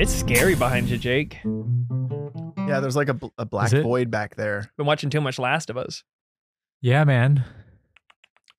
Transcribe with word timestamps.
It's 0.00 0.14
scary 0.14 0.54
behind 0.54 0.88
you, 0.88 0.96
Jake. 0.96 1.38
Yeah, 1.44 2.80
there's 2.80 2.96
like 2.96 3.10
a, 3.10 3.18
a 3.36 3.44
black 3.44 3.66
Is 3.66 3.74
it? 3.74 3.82
void 3.82 4.10
back 4.10 4.34
there. 4.36 4.70
Been 4.78 4.86
watching 4.86 5.10
too 5.10 5.20
much 5.20 5.38
Last 5.38 5.68
of 5.68 5.76
Us. 5.76 6.04
Yeah, 6.80 7.04
man. 7.04 7.44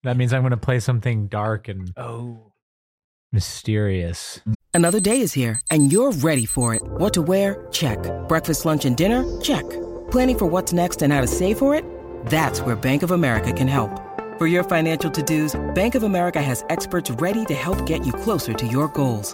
That 0.03 0.17
means 0.17 0.33
I'm 0.33 0.43
going 0.43 0.51
to 0.51 0.57
play 0.57 0.79
something 0.79 1.27
dark 1.27 1.67
and 1.67 1.91
Oh. 1.97 2.51
mysterious. 3.31 4.39
Another 4.73 4.99
day 4.99 5.19
is 5.19 5.33
here, 5.33 5.59
and 5.71 5.91
you're 5.91 6.11
ready 6.11 6.45
for 6.45 6.75
it. 6.75 6.81
What 6.83 7.13
to 7.15 7.21
wear? 7.23 7.67
Check. 7.71 7.97
Breakfast, 8.27 8.65
lunch, 8.65 8.85
and 8.85 8.95
dinner? 8.95 9.23
Check. 9.41 9.67
Planning 10.11 10.37
for 10.37 10.45
what's 10.45 10.73
next 10.73 11.01
and 11.01 11.11
how 11.11 11.21
to 11.21 11.27
save 11.27 11.57
for 11.57 11.73
it? 11.73 11.83
That's 12.27 12.61
where 12.61 12.75
Bank 12.75 13.01
of 13.03 13.09
America 13.11 13.51
can 13.51 13.67
help. 13.67 13.89
For 14.37 14.45
your 14.47 14.63
financial 14.63 15.09
to-dos, 15.09 15.59
Bank 15.73 15.95
of 15.95 16.03
America 16.03 16.41
has 16.41 16.63
experts 16.69 17.09
ready 17.11 17.45
to 17.45 17.53
help 17.55 17.83
get 17.87 18.05
you 18.05 18.13
closer 18.13 18.53
to 18.53 18.67
your 18.67 18.87
goals. 18.89 19.33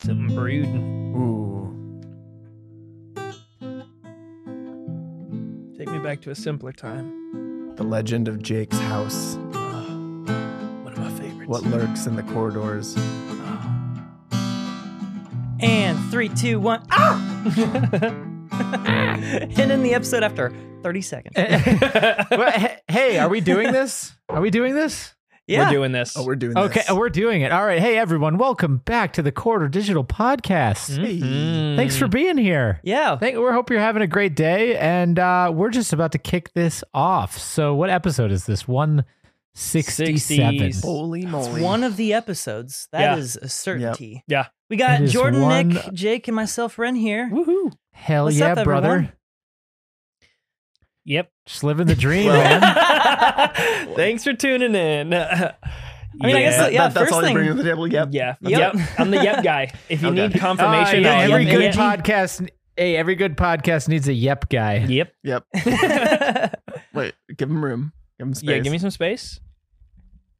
Something 0.00 0.34
brooding. 0.34 1.14
Ooh. 1.16 1.48
Take 5.76 5.90
me 5.90 5.98
back 5.98 6.20
to 6.22 6.30
a 6.30 6.34
simpler 6.34 6.72
time. 6.72 7.74
The 7.76 7.82
legend 7.84 8.28
of 8.28 8.42
Jake's 8.42 8.78
house. 8.78 9.36
One 9.36 10.24
of 10.86 10.98
my 10.98 11.10
favorites. 11.10 11.48
What 11.48 11.64
lurks 11.64 12.06
in 12.06 12.16
the 12.16 12.22
corridors. 12.24 12.96
And 15.60 15.98
three, 16.10 16.28
two, 16.28 16.60
one. 16.60 16.86
Ah! 16.90 17.42
and 18.52 19.72
in 19.72 19.82
the 19.82 19.94
episode 19.94 20.22
after 20.22 20.52
30 20.82 21.02
seconds. 21.02 21.36
Hey, 22.88 23.18
are 23.18 23.28
we 23.28 23.40
doing 23.40 23.72
this? 23.72 24.16
Are 24.28 24.40
we 24.40 24.50
doing 24.50 24.74
this? 24.74 25.14
Yeah. 25.48 25.64
We're 25.68 25.72
doing 25.72 25.92
this. 25.92 26.14
Oh, 26.14 26.24
we're 26.26 26.36
doing 26.36 26.52
this. 26.52 26.64
Okay, 26.66 26.80
this. 26.86 26.90
we're 26.90 27.08
doing 27.08 27.40
it. 27.40 27.52
All 27.52 27.64
right. 27.64 27.80
Hey, 27.80 27.96
everyone. 27.96 28.36
Welcome 28.36 28.76
back 28.84 29.14
to 29.14 29.22
the 29.22 29.32
Corridor 29.32 29.68
Digital 29.68 30.04
Podcast. 30.04 30.98
Mm. 30.98 31.74
Thanks 31.74 31.96
for 31.96 32.06
being 32.06 32.36
here. 32.36 32.80
yeah. 32.82 33.16
Thank, 33.16 33.34
we 33.36 33.42
hope 33.44 33.70
you're 33.70 33.80
having 33.80 34.02
a 34.02 34.06
great 34.06 34.36
day, 34.36 34.76
and 34.76 35.18
uh, 35.18 35.50
we're 35.54 35.70
just 35.70 35.94
about 35.94 36.12
to 36.12 36.18
kick 36.18 36.52
this 36.52 36.84
off. 36.92 37.38
So, 37.38 37.74
what 37.74 37.88
episode 37.88 38.30
is 38.30 38.44
this? 38.44 38.68
One 38.68 39.06
sixty-seven. 39.54 40.58
Sixties. 40.58 40.84
Holy 40.84 41.22
It's 41.22 41.30
moly. 41.30 41.62
one 41.62 41.82
of 41.82 41.96
the 41.96 42.12
episodes. 42.12 42.86
That 42.92 43.00
Yeah. 43.00 43.16
is 43.16 43.36
a 43.36 43.48
certainty. 43.48 44.24
Yeah. 44.28 44.48
We 44.68 44.76
got 44.76 45.02
Jordan, 45.04 45.40
one- 45.40 45.68
Nick, 45.70 45.92
Jake, 45.94 46.28
and 46.28 46.36
myself, 46.36 46.78
Ren 46.78 46.94
here. 46.94 47.30
Woohoo. 47.32 47.72
Hell 47.92 48.24
What's 48.26 48.36
yeah, 48.36 48.52
up, 48.52 48.64
brother! 48.64 48.88
everyone? 48.88 49.12
Yep. 51.06 51.32
Just 51.46 51.64
living 51.64 51.86
the 51.86 51.94
dream, 51.96 52.26
man. 52.32 52.60
Thanks 53.96 54.24
for 54.24 54.32
tuning 54.32 54.74
in. 54.74 55.12
I 55.14 55.54
I 56.20 56.26
mean, 56.26 56.36
I 56.36 56.40
guess, 56.40 56.56
That- 56.56 56.72
yeah, 56.72 56.88
that- 56.88 56.94
that's 56.94 57.04
first 57.10 57.12
all 57.12 57.20
thing- 57.20 57.36
you 57.36 57.42
bring 57.44 57.48
to 57.56 57.62
the 57.62 57.68
table? 57.68 57.86
Yep. 57.86 58.08
Yeah. 58.12 58.34
Yep. 58.40 58.74
Yep. 58.74 58.88
I'm 58.98 59.10
the 59.10 59.22
yep 59.22 59.44
guy. 59.44 59.72
If 59.88 60.02
you 60.02 60.08
Okay. 60.08 60.28
need 60.28 60.40
confirmation, 60.40 61.04
Uh, 61.04 61.08
yeah, 61.08 61.18
every 61.20 61.44
yep 61.44 61.52
good 61.52 61.64
it. 61.66 61.74
podcast. 61.74 62.48
Hey, 62.76 62.96
every 62.96 63.14
good 63.14 63.36
podcast 63.36 63.88
needs 63.88 64.08
a 64.08 64.12
yep 64.12 64.48
guy. 64.48 64.78
Yep. 64.88 65.12
Yep. 65.22 65.44
Wait, 66.94 67.14
give 67.36 67.50
him 67.50 67.64
room. 67.64 67.92
Give 68.18 68.26
him 68.28 68.34
space. 68.34 68.48
Yeah. 68.50 68.58
Give 68.60 68.72
me 68.72 68.78
some 68.78 68.90
space. 68.90 69.38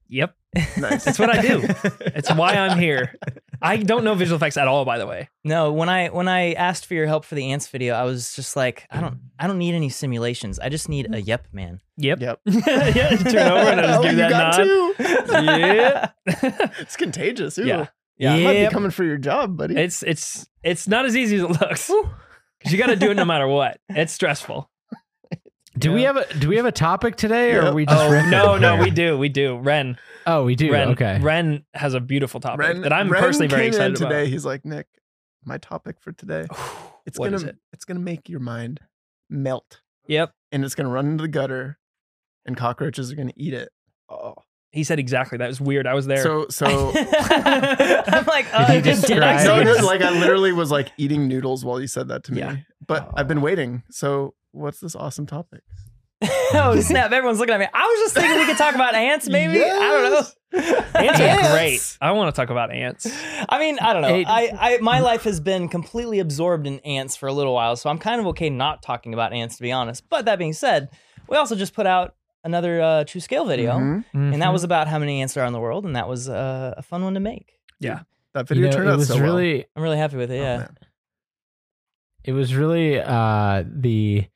Yep. 0.08 0.34
Nice. 0.78 1.04
That's 1.04 1.18
what 1.18 1.30
I 1.30 1.42
do. 1.42 1.62
It's 2.00 2.32
why 2.32 2.54
I'm 2.54 2.78
here. 2.78 3.14
I 3.60 3.76
don't 3.76 4.04
know 4.04 4.14
visual 4.14 4.36
effects 4.36 4.56
at 4.56 4.68
all, 4.68 4.84
by 4.84 4.98
the 4.98 5.06
way. 5.06 5.28
no, 5.44 5.72
when 5.72 5.88
I 5.88 6.08
when 6.08 6.28
I 6.28 6.52
asked 6.52 6.86
for 6.86 6.94
your 6.94 7.06
help 7.06 7.24
for 7.24 7.34
the 7.34 7.52
ants 7.52 7.68
video, 7.68 7.94
I 7.94 8.04
was 8.04 8.34
just 8.34 8.56
like, 8.56 8.86
I 8.90 9.00
don't 9.00 9.18
I 9.38 9.46
don't 9.46 9.58
need 9.58 9.74
any 9.74 9.88
simulations. 9.88 10.58
I 10.58 10.68
just 10.68 10.88
need 10.88 11.06
a 11.06 11.08
mm. 11.10 11.26
yep 11.26 11.46
man. 11.52 11.80
Yep. 11.96 12.20
Yep. 12.20 12.40
yeah. 12.46 13.16
Turn 13.16 13.52
over 13.52 13.70
and 13.70 13.80
I 13.80 13.86
just 13.86 13.98
Oh, 13.98 14.02
give 14.02 14.12
you 14.12 14.16
that 14.18 14.30
got 14.30 14.58
nod. 14.58 14.64
two. 14.64 14.94
Yeah. 16.26 16.68
It's 16.80 16.96
contagious. 16.96 17.58
Ooh. 17.58 17.66
Yeah. 17.66 17.86
Yeah. 18.16 18.34
I 18.34 18.42
might 18.42 18.64
be 18.66 18.70
coming 18.72 18.90
for 18.90 19.04
your 19.04 19.16
job, 19.18 19.56
buddy. 19.56 19.76
It's 19.76 20.02
it's 20.02 20.48
it's 20.62 20.86
not 20.88 21.04
as 21.06 21.16
easy 21.16 21.36
as 21.36 21.42
it 21.42 21.60
looks. 21.60 21.90
Because 22.58 22.72
you 22.72 22.78
got 22.78 22.88
to 22.88 22.96
do 22.96 23.10
it 23.10 23.14
no 23.14 23.24
matter 23.24 23.46
what. 23.46 23.80
It's 23.88 24.12
stressful. 24.12 24.68
Do 25.78 25.92
we 25.92 26.02
have 26.02 26.16
a 26.16 26.34
Do 26.38 26.48
we 26.48 26.56
have 26.56 26.66
a 26.66 26.72
topic 26.72 27.16
today, 27.16 27.52
or 27.52 27.62
Yeah. 27.62 27.68
are 27.68 27.74
we 27.74 27.86
just? 27.86 27.96
Oh 28.00 28.10
riffing 28.10 28.30
no, 28.30 28.56
no, 28.58 28.76
we 28.76 28.90
do, 28.90 29.16
we 29.18 29.28
do. 29.28 29.56
Ren, 29.58 29.98
Oh, 30.26 30.44
we 30.44 30.54
do. 30.56 30.70
Ren, 30.72 30.88
okay. 30.90 31.18
Ren 31.20 31.64
has 31.74 31.94
a 31.94 32.00
beautiful 32.00 32.40
topic 32.40 32.60
Ren, 32.60 32.80
that 32.82 32.92
I'm 32.92 33.08
Ren 33.10 33.22
personally 33.22 33.48
very 33.48 33.62
came 33.62 33.68
in 33.68 33.74
excited 33.74 33.96
today. 33.96 34.22
about. 34.22 34.26
He's 34.28 34.44
like, 34.44 34.64
Nick, 34.64 34.86
my 35.44 35.56
topic 35.58 35.96
for 36.00 36.12
today. 36.12 36.46
It's 37.06 37.18
What 37.18 37.26
gonna 37.26 37.36
is 37.36 37.42
it? 37.44 37.56
it's 37.72 37.84
gonna 37.86 38.00
make 38.00 38.28
your 38.28 38.40
mind 38.40 38.80
melt. 39.30 39.80
Yep, 40.06 40.32
And 40.52 40.64
it's 40.64 40.74
gonna 40.74 40.88
run 40.90 41.06
into 41.06 41.22
the 41.22 41.28
gutter 41.28 41.78
and 42.44 42.56
cockroaches 42.56 43.10
are 43.12 43.16
gonna 43.16 43.32
eat 43.36 43.54
it. 43.54 43.70
Oh. 44.10 44.34
He 44.72 44.84
said 44.84 44.98
exactly 44.98 45.38
that. 45.38 45.44
It 45.44 45.48
was 45.48 45.60
weird. 45.60 45.86
I 45.86 45.94
was 45.94 46.06
there. 46.06 46.22
So 46.22 46.46
so 46.50 46.66
I'm 46.94 48.26
like, 48.26 48.46
uh, 48.52 48.66
Did 48.66 48.84
he 48.84 48.92
did, 48.92 49.02
did 49.02 49.22
I 49.22 49.42
say 49.42 49.64
no, 49.64 49.74
no, 49.74 49.86
like 49.86 50.02
I 50.02 50.10
literally 50.10 50.52
was 50.52 50.70
like 50.70 50.92
eating 50.98 51.26
noodles 51.28 51.64
while 51.64 51.80
you 51.80 51.86
said 51.86 52.08
that 52.08 52.24
to 52.24 52.32
me. 52.32 52.40
Yeah. 52.40 52.56
But 52.86 53.10
I've 53.16 53.28
been 53.28 53.40
waiting. 53.40 53.82
So 53.90 54.34
what's 54.52 54.80
this 54.80 54.94
awesome 54.94 55.26
topic? 55.26 55.62
oh 56.52 56.80
snap! 56.80 57.12
Everyone's 57.12 57.38
looking 57.38 57.54
at 57.54 57.60
me. 57.60 57.68
I 57.72 57.82
was 57.82 58.00
just 58.00 58.14
thinking 58.14 58.38
we 58.38 58.46
could 58.46 58.58
talk 58.58 58.74
about 58.74 58.96
ants, 58.96 59.28
maybe. 59.28 59.62
I 59.62 59.68
don't 59.68 60.10
know. 60.10 60.76
ants 61.00 61.20
are 61.20 61.52
great. 61.52 61.98
I 62.00 62.10
want 62.10 62.34
to 62.34 62.40
talk 62.40 62.50
about 62.50 62.72
ants. 62.72 63.06
I 63.48 63.60
mean, 63.60 63.78
I 63.78 63.92
don't 63.92 64.02
know. 64.02 64.08
I, 64.08 64.50
I 64.58 64.78
my 64.78 64.98
life 64.98 65.22
has 65.24 65.38
been 65.38 65.68
completely 65.68 66.18
absorbed 66.18 66.66
in 66.66 66.80
ants 66.80 67.14
for 67.14 67.28
a 67.28 67.32
little 67.32 67.54
while, 67.54 67.76
so 67.76 67.88
I'm 67.88 67.98
kind 67.98 68.20
of 68.20 68.26
okay 68.28 68.50
not 68.50 68.82
talking 68.82 69.14
about 69.14 69.32
ants 69.32 69.58
to 69.58 69.62
be 69.62 69.70
honest. 69.70 70.08
But 70.08 70.24
that 70.24 70.40
being 70.40 70.54
said, 70.54 70.88
we 71.28 71.36
also 71.36 71.54
just 71.54 71.72
put 71.72 71.86
out 71.86 72.16
another 72.44 72.80
uh, 72.80 73.04
true 73.04 73.20
scale 73.20 73.44
video, 73.44 73.72
Mhm. 73.78 74.04
and 74.14 74.42
that 74.42 74.52
was 74.52 74.64
about 74.64 74.88
how 74.88 74.98
many 74.98 75.20
ants 75.20 75.34
there 75.34 75.44
are 75.44 75.46
in 75.46 75.52
the 75.52 75.60
world, 75.60 75.84
and 75.84 75.94
that 75.96 76.08
was 76.08 76.28
uh, 76.28 76.74
a 76.76 76.82
fun 76.82 77.02
one 77.04 77.14
to 77.14 77.20
make. 77.20 77.58
Yeah, 77.80 78.00
that 78.34 78.48
You 78.50 78.54
video 78.56 78.70
know, 78.70 78.76
turned 78.76 78.88
it 78.88 78.92
out 78.92 78.98
was 78.98 79.08
so 79.08 79.14
well. 79.22 79.36
I'm 79.76 79.82
really 79.82 79.96
happy 79.98 80.16
with 80.16 80.30
it. 80.30 80.38
Oh, 80.40 80.42
Yeah. 80.42 80.56
man. 80.58 80.78
it 82.24 82.32
was 82.32 82.54
really 82.54 83.00
uh 83.00 83.62
the 83.66 84.26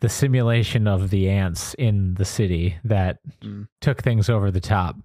the 0.00 0.08
simulation 0.08 0.86
of 0.86 1.08
the 1.10 1.28
ants 1.30 1.74
in 1.74 2.14
the 2.14 2.24
city 2.24 2.76
that 2.84 3.18
Mm. 3.42 3.68
took 3.80 4.02
things 4.02 4.28
over 4.28 4.50
the 4.50 4.60
top. 4.60 4.96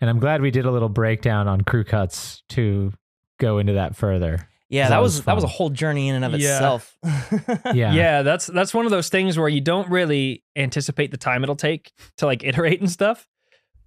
And 0.00 0.10
I'm 0.10 0.18
glad 0.18 0.42
we 0.42 0.50
did 0.50 0.66
a 0.66 0.70
little 0.72 0.88
breakdown 0.88 1.46
on 1.46 1.60
crew 1.60 1.84
cuts 1.84 2.42
to 2.50 2.92
go 3.38 3.58
into 3.58 3.74
that 3.74 3.94
further. 3.94 4.48
Yeah, 4.72 4.84
That 4.84 4.96
that 4.96 5.02
was 5.02 5.16
was 5.16 5.24
that 5.26 5.34
was 5.34 5.44
a 5.44 5.48
whole 5.48 5.70
journey 5.70 6.08
in 6.08 6.16
and 6.16 6.24
of 6.24 6.40
Yeah. 6.40 6.54
itself. 6.54 6.96
Yeah. 7.74 7.92
Yeah. 7.92 8.22
that's 8.22 8.46
that's 8.46 8.72
one 8.74 8.84
of 8.86 8.90
those 8.90 9.08
things 9.08 9.38
where 9.38 9.48
you 9.48 9.60
don't 9.60 9.88
really 9.90 10.42
anticipate 10.56 11.10
the 11.10 11.16
time 11.16 11.42
it'll 11.44 11.56
take 11.56 11.92
to 12.16 12.26
like 12.26 12.42
iterate 12.42 12.80
and 12.80 12.90
stuff. 12.90 13.26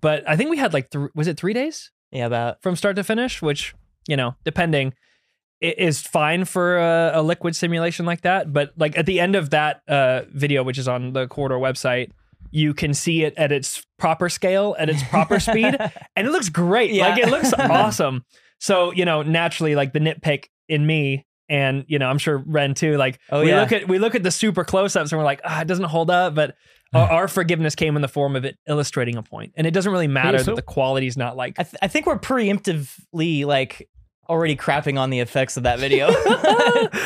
But 0.01 0.27
I 0.29 0.35
think 0.35 0.49
we 0.49 0.57
had 0.57 0.73
like 0.73 0.89
th- 0.91 1.09
was 1.15 1.27
it 1.27 1.37
three 1.37 1.53
days 1.53 1.91
yeah, 2.11 2.25
about 2.27 2.61
from 2.61 2.75
start 2.75 2.95
to 2.97 3.03
finish, 3.03 3.41
which 3.41 3.73
you 4.07 4.15
know, 4.15 4.35
depending, 4.45 4.93
i- 5.63 5.73
is 5.77 6.01
fine 6.01 6.45
for 6.45 6.77
a, 6.77 7.11
a 7.15 7.21
liquid 7.23 7.55
simulation 7.55 8.05
like 8.05 8.21
that. 8.21 8.53
But 8.53 8.71
like 8.77 8.97
at 8.97 9.05
the 9.07 9.19
end 9.19 9.35
of 9.35 9.49
that 9.49 9.81
uh, 9.87 10.21
video, 10.31 10.63
which 10.63 10.77
is 10.77 10.87
on 10.87 11.13
the 11.13 11.27
corridor 11.27 11.57
website, 11.57 12.11
you 12.51 12.73
can 12.75 12.93
see 12.93 13.23
it 13.23 13.33
at 13.37 13.51
its 13.51 13.85
proper 13.97 14.29
scale, 14.29 14.75
at 14.77 14.89
its 14.89 15.01
proper 15.03 15.39
speed, 15.39 15.75
and 16.15 16.27
it 16.27 16.31
looks 16.31 16.49
great. 16.49 16.91
Yeah. 16.91 17.07
Like 17.09 17.19
it 17.23 17.29
looks 17.29 17.51
awesome. 17.57 18.23
So 18.59 18.91
you 18.93 19.05
know, 19.05 19.23
naturally, 19.23 19.73
like 19.75 19.91
the 19.93 19.99
nitpick 19.99 20.45
in 20.67 20.85
me. 20.85 21.25
And 21.47 21.85
you 21.87 21.99
know, 21.99 22.09
I'm 22.09 22.17
sure 22.17 22.37
Ren 22.45 22.73
too. 22.73 22.97
Like 22.97 23.19
Oh, 23.29 23.41
we 23.41 23.49
yeah. 23.49 23.61
look 23.61 23.71
at 23.71 23.87
we 23.87 23.99
look 23.99 24.15
at 24.15 24.23
the 24.23 24.31
super 24.31 24.63
close 24.63 24.95
ups 24.95 25.11
and 25.11 25.19
we're 25.19 25.25
like, 25.25 25.41
ah, 25.43 25.61
it 25.61 25.67
doesn't 25.67 25.85
hold 25.85 26.09
up. 26.09 26.33
But 26.33 26.55
our, 26.93 27.11
our 27.11 27.27
forgiveness 27.27 27.75
came 27.75 27.95
in 27.95 28.01
the 28.01 28.07
form 28.07 28.35
of 28.35 28.45
it 28.45 28.57
illustrating 28.67 29.15
a 29.17 29.21
point, 29.23 29.53
and 29.55 29.67
it 29.67 29.71
doesn't 29.71 29.91
really 29.91 30.07
matter 30.07 30.39
so- 30.39 30.45
that 30.45 30.55
the 30.55 30.61
quality's 30.63 31.17
not 31.17 31.37
like 31.37 31.59
I, 31.59 31.63
th- 31.63 31.75
I 31.83 31.87
think 31.87 32.07
we're 32.07 32.17
preemptively 32.19 33.45
like 33.45 33.87
already 34.27 34.55
crapping 34.55 34.99
on 34.99 35.11
the 35.11 35.19
effects 35.19 35.55
of 35.57 35.63
that 35.63 35.77
video. 35.79 36.07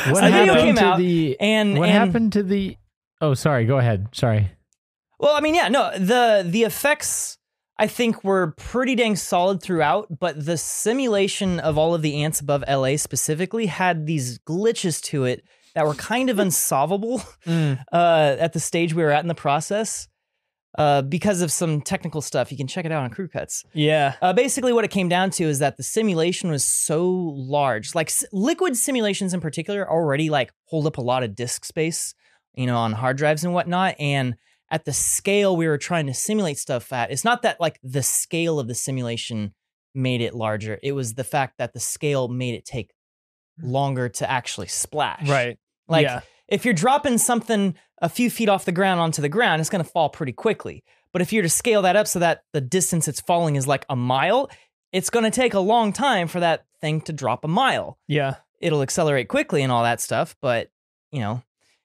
What 0.09 0.21
the 0.21 0.31
video 0.31 0.53
happened 0.53 0.59
came 0.61 0.75
to 0.75 0.85
out, 0.85 0.97
the 0.97 1.37
and 1.39 1.77
what 1.77 1.89
and- 1.89 1.97
happened 1.97 2.33
to 2.33 2.43
the 2.43 2.77
Oh, 3.21 3.33
sorry. 3.33 3.65
Go 3.65 3.77
ahead. 3.77 4.07
Sorry. 4.13 4.49
Well, 5.19 5.35
I 5.35 5.41
mean, 5.41 5.53
yeah, 5.53 5.67
no, 5.67 5.91
the 5.97 6.45
the 6.47 6.63
effects. 6.63 7.37
I 7.79 7.87
think 7.87 8.23
were 8.23 8.53
pretty 8.57 8.93
dang 8.95 9.15
solid 9.15 9.63
throughout, 9.63 10.19
but 10.19 10.45
the 10.45 10.57
simulation 10.57 11.59
of 11.61 11.77
all 11.77 11.95
of 11.95 12.01
the 12.01 12.23
ants 12.23 12.41
above 12.41 12.63
LA 12.67 12.97
specifically 12.97 13.67
had 13.67 14.05
these 14.05 14.37
glitches 14.39 15.01
to 15.05 15.23
it 15.23 15.43
that 15.75 15.85
were 15.85 15.93
kind 15.95 16.29
of 16.29 16.39
unsolvable 16.45 17.21
Mm. 17.45 17.79
uh, 17.91 18.35
at 18.39 18.53
the 18.53 18.59
stage 18.59 18.93
we 18.93 19.01
were 19.03 19.11
at 19.11 19.23
in 19.23 19.27
the 19.29 19.35
process 19.35 20.07
uh, 20.77 21.01
because 21.01 21.41
of 21.41 21.51
some 21.51 21.81
technical 21.81 22.21
stuff. 22.21 22.51
You 22.51 22.57
can 22.57 22.67
check 22.67 22.85
it 22.85 22.91
out 22.91 23.03
on 23.03 23.09
Crew 23.11 23.27
Cuts. 23.27 23.63
Yeah. 23.73 24.15
Uh, 24.21 24.33
basically, 24.33 24.73
what 24.73 24.83
it 24.85 24.91
came 24.91 25.07
down 25.09 25.29
to 25.31 25.45
is 25.45 25.59
that 25.59 25.77
the 25.77 25.83
simulation 25.83 26.51
was 26.51 26.63
so 26.65 27.07
large. 27.09 27.95
Like 27.95 28.09
s- 28.09 28.25
liquid 28.31 28.75
simulations 28.77 29.33
in 29.33 29.39
particular 29.41 29.89
already 29.89 30.29
like 30.29 30.51
hold 30.65 30.85
up 30.85 30.97
a 30.97 31.01
lot 31.01 31.23
of 31.23 31.33
disk 31.35 31.65
space, 31.65 32.13
you 32.55 32.65
know, 32.67 32.77
on 32.77 32.91
hard 32.91 33.17
drives 33.17 33.43
and 33.43 33.53
whatnot. 33.53 33.95
And 33.99 34.35
at 34.71 34.85
the 34.85 34.93
scale 34.93 35.55
we 35.55 35.67
were 35.67 35.77
trying 35.77 36.07
to 36.07 36.13
simulate 36.13 36.57
stuff 36.57 36.91
at, 36.93 37.11
it's 37.11 37.23
not 37.23 37.41
that 37.41 37.59
like 37.59 37.79
the 37.83 38.03
scale 38.03 38.59
of 38.59 38.67
the 38.67 38.75
simulation 38.75 39.53
made 39.95 40.21
it 40.21 40.33
larger. 40.33 40.79
It 40.83 40.93
was 40.93 41.15
the 41.15 41.23
fact 41.23 41.57
that 41.57 41.73
the 41.73 41.79
scale 41.79 42.27
made 42.27 42.55
it 42.55 42.65
take 42.65 42.91
longer 43.61 44.09
to 44.09 44.29
actually 44.29 44.67
splash. 44.67 45.27
Right. 45.27 45.57
Like 45.87 46.05
yeah. 46.05 46.21
if 46.47 46.65
you're 46.65 46.73
dropping 46.73 47.17
something 47.17 47.75
a 48.01 48.09
few 48.09 48.29
feet 48.29 48.49
off 48.49 48.65
the 48.65 48.71
ground 48.71 48.99
onto 48.99 49.21
the 49.21 49.29
ground, 49.29 49.59
it's 49.59 49.69
going 49.69 49.83
to 49.83 49.89
fall 49.89 50.09
pretty 50.09 50.31
quickly. 50.31 50.83
But 51.11 51.21
if 51.21 51.33
you're 51.33 51.43
to 51.43 51.49
scale 51.49 51.81
that 51.81 51.95
up 51.95 52.07
so 52.07 52.19
that 52.19 52.43
the 52.53 52.61
distance 52.61 53.07
it's 53.07 53.19
falling 53.19 53.55
is 53.55 53.67
like 53.67 53.85
a 53.89 53.95
mile, 53.95 54.49
it's 54.91 55.09
going 55.09 55.25
to 55.25 55.31
take 55.31 55.53
a 55.53 55.59
long 55.59 55.91
time 55.91 56.27
for 56.27 56.39
that 56.39 56.65
thing 56.81 57.01
to 57.01 57.13
drop 57.13 57.43
a 57.43 57.47
mile. 57.47 57.97
Yeah. 58.07 58.35
It'll 58.61 58.81
accelerate 58.81 59.27
quickly 59.27 59.63
and 59.63 59.71
all 59.71 59.83
that 59.83 60.01
stuff, 60.01 60.35
but 60.41 60.69
you 61.11 61.19
know, 61.19 61.41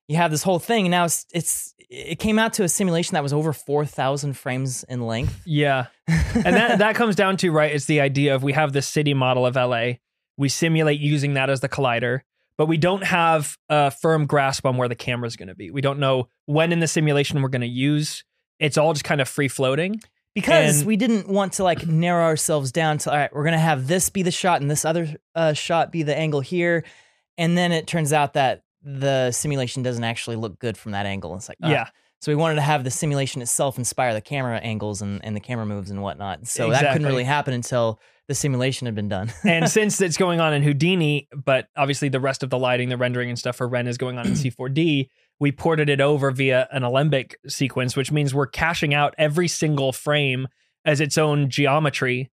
you 0.09 0.17
have 0.17 0.31
this 0.31 0.43
whole 0.43 0.59
thing 0.59 0.87
and 0.87 0.91
now 0.91 1.05
it's 1.05 1.27
it's 1.33 1.75
it 1.79 2.19
came 2.19 2.39
out 2.39 2.53
to 2.55 2.65
a 2.65 2.69
simulation 2.69 3.15
that 3.15 3.23
was 3.23 3.33
over 3.33 3.53
4000 3.53 4.37
frames 4.37 4.85
in 4.85 5.03
length. 5.03 5.41
Yeah. 5.45 5.87
and 6.09 6.57
that 6.57 6.79
that 6.79 6.95
comes 6.95 7.17
down 7.17 7.37
to 7.39 7.51
right 7.51 7.73
it's 7.75 7.87
the 7.87 8.01
idea 8.01 8.35
of 8.35 8.43
we 8.43 8.53
have 8.53 8.73
this 8.73 8.87
city 8.87 9.15
model 9.15 9.47
of 9.47 9.55
LA 9.57 9.93
we 10.37 10.49
simulate 10.49 11.01
using 11.01 11.35
that 11.35 11.49
as 11.51 11.61
the 11.61 11.69
collider 11.69 12.21
but 12.57 12.67
we 12.67 12.77
don't 12.77 13.05
have 13.05 13.57
a 13.69 13.91
firm 13.91 14.27
grasp 14.27 14.65
on 14.65 14.77
where 14.77 14.89
the 14.89 14.95
camera's 14.95 15.35
going 15.37 15.49
to 15.49 15.55
be. 15.57 15.71
We 15.73 15.81
don't 15.81 15.99
know 15.99 16.29
when 16.47 16.71
in 16.73 16.79
the 16.79 16.87
simulation 16.87 17.43
we're 17.43 17.49
going 17.49 17.63
to 17.63 17.67
use. 17.67 18.23
It's 18.61 18.79
all 18.79 18.93
just 18.93 19.05
kind 19.05 19.21
of 19.21 19.29
free 19.29 19.49
floating. 19.49 20.01
Because 20.37 20.79
And- 20.79 20.87
we 20.87 20.97
didn't 20.97 21.29
want 21.29 21.55
to 21.55 21.65
like 21.65 21.87
narrow 21.87 22.25
ourselves 22.25 22.73
down 22.73 22.99
to 22.99 23.11
all 23.11 23.17
right 23.17 23.33
we're 23.33 23.45
gonna 23.45 23.57
have 23.59 23.87
this 23.87 24.11
be 24.11 24.23
the 24.23 24.33
shot 24.33 24.61
and 24.61 24.69
this 24.69 24.85
other 24.85 25.15
uh, 25.37 25.53
shot 25.53 25.93
be 25.93 26.03
the 26.03 26.17
angle 26.17 26.41
here. 26.41 26.85
And 27.39 27.57
then 27.57 27.71
it 27.71 27.87
turns 27.87 28.13
out 28.13 28.33
that 28.35 28.64
the 28.85 29.33
simulation 29.33 29.83
doesn't 29.83 30.05
actually 30.05 30.37
look 30.37 30.59
good 30.59 30.77
from 30.77 30.93
that 30.93 31.07
angle. 31.07 31.35
It's 31.35 31.49
like 31.49 31.59
ah. 31.63 31.71
yeah. 31.71 31.89
So 32.21 32.33
we 32.33 32.37
wanted 32.37 32.55
to 32.55 32.63
have 32.63 32.85
the 32.85 32.91
simulation 32.91 33.43
itself 33.43 33.77
inspire 33.77 34.15
the 34.15 34.21
camera 34.23 34.57
angles 34.59 35.03
and, 35.03 35.23
and 35.23 35.37
the 35.37 35.41
camera 35.41 35.67
moves 35.67 35.91
and 35.91 36.01
whatnot. 36.01 36.47
So 36.47 36.71
that 36.71 36.93
couldn't 36.93 37.07
really 37.07 37.25
happen 37.25 37.53
until 37.53 38.01
the 38.29 38.35
simulation 38.35 38.87
had 38.87 38.95
been 38.95 39.09
done. 39.09 39.31
And 39.45 39.69
since 39.69 40.01
it's 40.01 40.17
going 40.17 40.41
on 40.41 40.55
in 40.55 40.63
Houdini 40.63 41.29
but 41.35 41.69
obviously 41.77 42.09
the 42.09 42.21
rest 42.21 42.43
of 42.43 42.51
the 42.51 42.59
lighting 42.59 42.89
the 42.89 42.97
rendering 42.97 43.29
and 43.29 43.39
stuff 43.39 43.57
for 43.57 43.69
Ren 43.69 43.87
is 43.87 43.99
going 43.99 44.19
on 44.19 44.27
in 44.27 44.33
C4D 44.35 45.09
we 45.39 45.53
ported 45.53 45.91
it 45.91 46.01
over 46.01 46.31
via 46.31 46.69
an 46.73 46.83
alembic 46.83 47.37
sequence 47.47 47.97
which 47.97 48.11
means 48.11 48.35
we're 48.35 48.47
caching 48.47 48.95
out 48.95 49.15
every 49.19 49.49
single 49.49 49.93
frame 49.93 50.49
as 50.85 51.01
its 51.01 51.19
own 51.19 51.51
geometry 51.51 52.31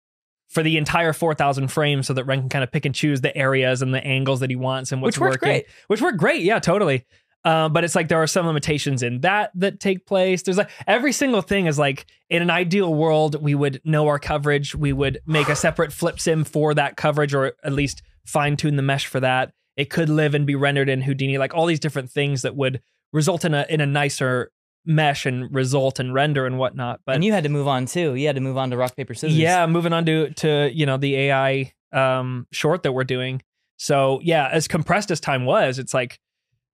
for 0.49 0.63
the 0.63 0.77
entire 0.77 1.13
4000 1.13 1.69
frames 1.69 2.07
so 2.07 2.15
that 2.15 2.25
Ren 2.25 2.41
can 2.41 2.49
kind 2.49 2.65
of 2.65 2.71
pick 2.71 2.85
and 2.85 2.95
choose 2.95 3.21
the 3.21 3.37
areas 3.37 3.83
and 3.83 3.93
the 3.93 4.05
angles 4.05 4.41
that 4.41 4.51
he 4.51 4.57
wants 4.57 4.93
and 4.93 5.03
what's 5.03 5.19
which 5.19 5.31
working. 5.31 5.49
great. 5.49 5.67
Which 5.89 6.01
work 6.01 6.17
great 6.17 6.43
yeah 6.43 6.59
totally. 6.59 7.05
Uh, 7.45 7.69
but 7.69 7.85
it's 7.85 7.95
like 7.95 8.09
there 8.09 8.21
are 8.21 8.27
some 8.27 8.47
limitations 8.47 9.05
in 9.05 9.21
that 9.21 9.53
that 9.55 9.79
take 9.79 10.05
place. 10.05 10.43
There's 10.43 10.59
like 10.59 10.71
every 10.87 11.13
single 11.13 11.43
thing 11.43 11.67
is 11.67 11.79
like 11.79 12.07
in 12.29 12.43
an 12.43 12.51
ideal 12.51 12.93
world 12.93 13.41
we 13.41 13.55
would 13.55 13.81
know 13.85 14.09
our 14.09 14.19
coverage. 14.19 14.75
We 14.75 14.93
would 14.93 15.21
make 15.27 15.49
a 15.49 15.57
separate 15.67 15.93
flip 15.93 16.19
sim 16.19 16.45
for 16.45 16.75
that 16.75 16.97
coverage 16.97 17.35
or 17.35 17.53
at 17.63 17.73
least 17.73 18.03
fine 18.25 18.57
tune 18.57 18.77
the 18.77 18.83
mesh 18.83 19.07
for 19.07 19.21
that. 19.21 19.53
It 19.77 19.91
could 19.91 20.09
live 20.09 20.35
and 20.35 20.47
be 20.47 20.55
rendered 20.55 20.89
in 20.89 21.03
houdini 21.03 21.39
like 21.39 21.55
all 21.55 21.67
these 21.67 21.81
different 21.81 22.11
things 22.11 22.43
that 22.43 22.57
would 22.57 22.81
result 23.13 23.45
in 23.45 23.55
a 23.55 23.65
in 23.69 23.81
a 23.81 23.87
nicer 23.87 24.51
mesh 24.87 25.27
and 25.27 25.53
result 25.53 25.99
and 25.99 26.15
render 26.15 26.47
and 26.47 26.59
whatnot 26.59 27.01
but 27.05 27.17
and 27.17 27.25
you 27.25 27.33
had 27.33 27.43
to 27.43 27.51
move 27.51 27.67
on 27.67 27.87
too 27.87 28.15
you 28.15 28.27
had 28.27 28.37
to 28.37 28.41
move 28.41 28.57
on 28.57 28.71
to 28.71 28.77
rock 28.77 28.95
paper 28.97 29.15
scissors 29.15 29.37
yeah, 29.37 29.67
moving 29.67 29.93
on 29.93 30.07
to 30.07 30.31
to 30.35 30.71
you 30.73 30.87
know 30.87 30.97
the 30.97 31.17
AI 31.17 31.73
um 31.93 32.47
short 32.53 32.83
that 32.83 32.93
we're 32.93 33.05
doing. 33.05 33.43
So 33.79 34.21
yeah, 34.23 34.49
as 34.51 34.69
compressed 34.69 35.11
as 35.11 35.21
time 35.21 35.45
was, 35.45 35.79
it's 35.79 35.93
like 35.93 36.19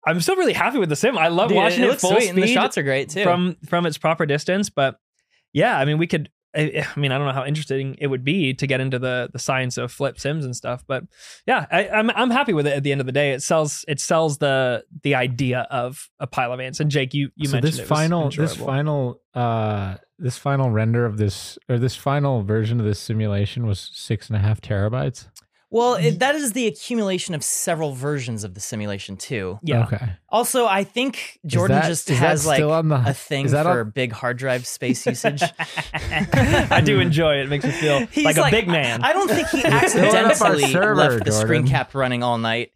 I'm 0.06 0.20
still 0.20 0.36
really 0.36 0.52
happy 0.52 0.78
with 0.78 0.88
the 0.88 0.96
sim. 0.96 1.16
I 1.16 1.28
love 1.28 1.48
Dude, 1.48 1.56
watching 1.56 1.84
it, 1.84 1.88
looks 1.88 2.02
full 2.02 2.10
sweet, 2.12 2.22
speed 2.22 2.34
and 2.34 2.42
the 2.42 2.46
shots 2.46 2.78
are 2.78 2.82
great 2.82 3.08
too 3.08 3.22
from 3.22 3.56
from 3.66 3.86
its 3.86 3.98
proper 3.98 4.26
distance. 4.26 4.70
But 4.70 4.96
yeah, 5.52 5.78
I 5.78 5.84
mean, 5.84 5.98
we 5.98 6.06
could. 6.06 6.30
I, 6.54 6.84
I 6.94 7.00
mean, 7.00 7.12
I 7.12 7.18
don't 7.18 7.26
know 7.26 7.32
how 7.32 7.44
interesting 7.44 7.96
it 7.98 8.08
would 8.08 8.24
be 8.24 8.54
to 8.54 8.66
get 8.66 8.80
into 8.80 8.98
the 8.98 9.30
the 9.32 9.38
science 9.38 9.78
of 9.78 9.92
flip 9.92 10.18
sims 10.18 10.44
and 10.44 10.54
stuff, 10.54 10.84
but 10.86 11.04
yeah, 11.46 11.66
I, 11.70 11.88
I'm 11.88 12.10
I'm 12.10 12.30
happy 12.30 12.52
with 12.52 12.66
it. 12.66 12.74
At 12.74 12.82
the 12.82 12.92
end 12.92 13.00
of 13.00 13.06
the 13.06 13.12
day, 13.12 13.32
it 13.32 13.42
sells 13.42 13.84
it 13.88 14.00
sells 14.00 14.38
the 14.38 14.84
the 15.02 15.14
idea 15.14 15.66
of 15.70 16.08
a 16.20 16.26
pile 16.26 16.52
of 16.52 16.60
ants. 16.60 16.80
And 16.80 16.90
Jake, 16.90 17.14
you 17.14 17.30
you 17.36 17.48
so 17.48 17.56
mentioned 17.56 17.72
this 17.72 17.88
final 17.88 18.30
this 18.30 18.56
final 18.56 19.20
uh 19.34 19.96
this 20.18 20.38
final 20.38 20.70
render 20.70 21.04
of 21.04 21.16
this 21.16 21.58
or 21.68 21.78
this 21.78 21.96
final 21.96 22.42
version 22.42 22.78
of 22.78 22.86
this 22.86 23.00
simulation 23.00 23.66
was 23.66 23.90
six 23.92 24.28
and 24.28 24.36
a 24.36 24.40
half 24.40 24.60
terabytes 24.60 25.28
well 25.72 25.94
it, 25.94 26.18
that 26.20 26.34
is 26.36 26.52
the 26.52 26.66
accumulation 26.68 27.34
of 27.34 27.42
several 27.42 27.92
versions 27.94 28.44
of 28.44 28.54
the 28.54 28.60
simulation 28.60 29.16
too 29.16 29.58
yeah. 29.62 29.82
okay 29.84 30.12
Also, 30.28 30.66
I 30.66 30.84
think 30.84 31.38
Jordan 31.44 31.76
that- 31.80 31.86
just 31.88 32.08
has 32.08 32.46
like 32.46 32.60
the- 32.60 32.70
a 33.06 33.12
thing 33.28 33.46
is 33.46 33.52
that 33.52 33.64
for 33.64 33.80
on- 33.80 33.90
big 33.90 34.12
hard 34.12 34.38
drive 34.38 34.66
space 34.66 35.04
usage. 35.06 35.42
I 36.14 36.80
do 36.84 37.00
enjoy 37.00 37.34
it. 37.36 37.44
It 37.44 37.48
makes 37.50 37.64
me 37.64 37.70
feel 37.70 38.06
He's 38.12 38.24
like 38.24 38.36
a 38.36 38.50
big 38.50 38.68
man. 38.68 39.02
I, 39.04 39.10
I 39.10 39.12
don't 39.12 39.28
think 39.28 39.48
he 39.48 39.60
Filling 39.60 39.74
up 39.74 39.82
our 39.82 40.26
accidentally 40.30 40.72
server, 40.72 40.94
left 40.96 41.24
the 41.24 41.32
screen 41.32 41.62
Jordan. 41.62 41.68
cap 41.68 41.94
running 41.94 42.22
all 42.22 42.38
night. 42.38 42.72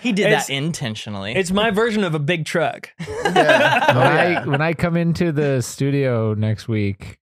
he 0.00 0.12
did 0.12 0.26
It's- 0.26 0.46
that 0.46 0.52
intentionally. 0.52 1.34
It's 1.34 1.50
my 1.50 1.70
version 1.70 2.04
of 2.04 2.14
a 2.14 2.18
big 2.18 2.44
truck. 2.46 2.90
Yeah. 3.00 3.86
when 3.94 3.96
Oh. 3.96 4.00
I 4.00 4.46
when 4.46 4.60
I 4.62 4.72
come 4.72 4.96
into 4.96 5.32
the 5.32 5.60
studio 5.62 6.34
next 6.34 6.68
week, 6.68 7.18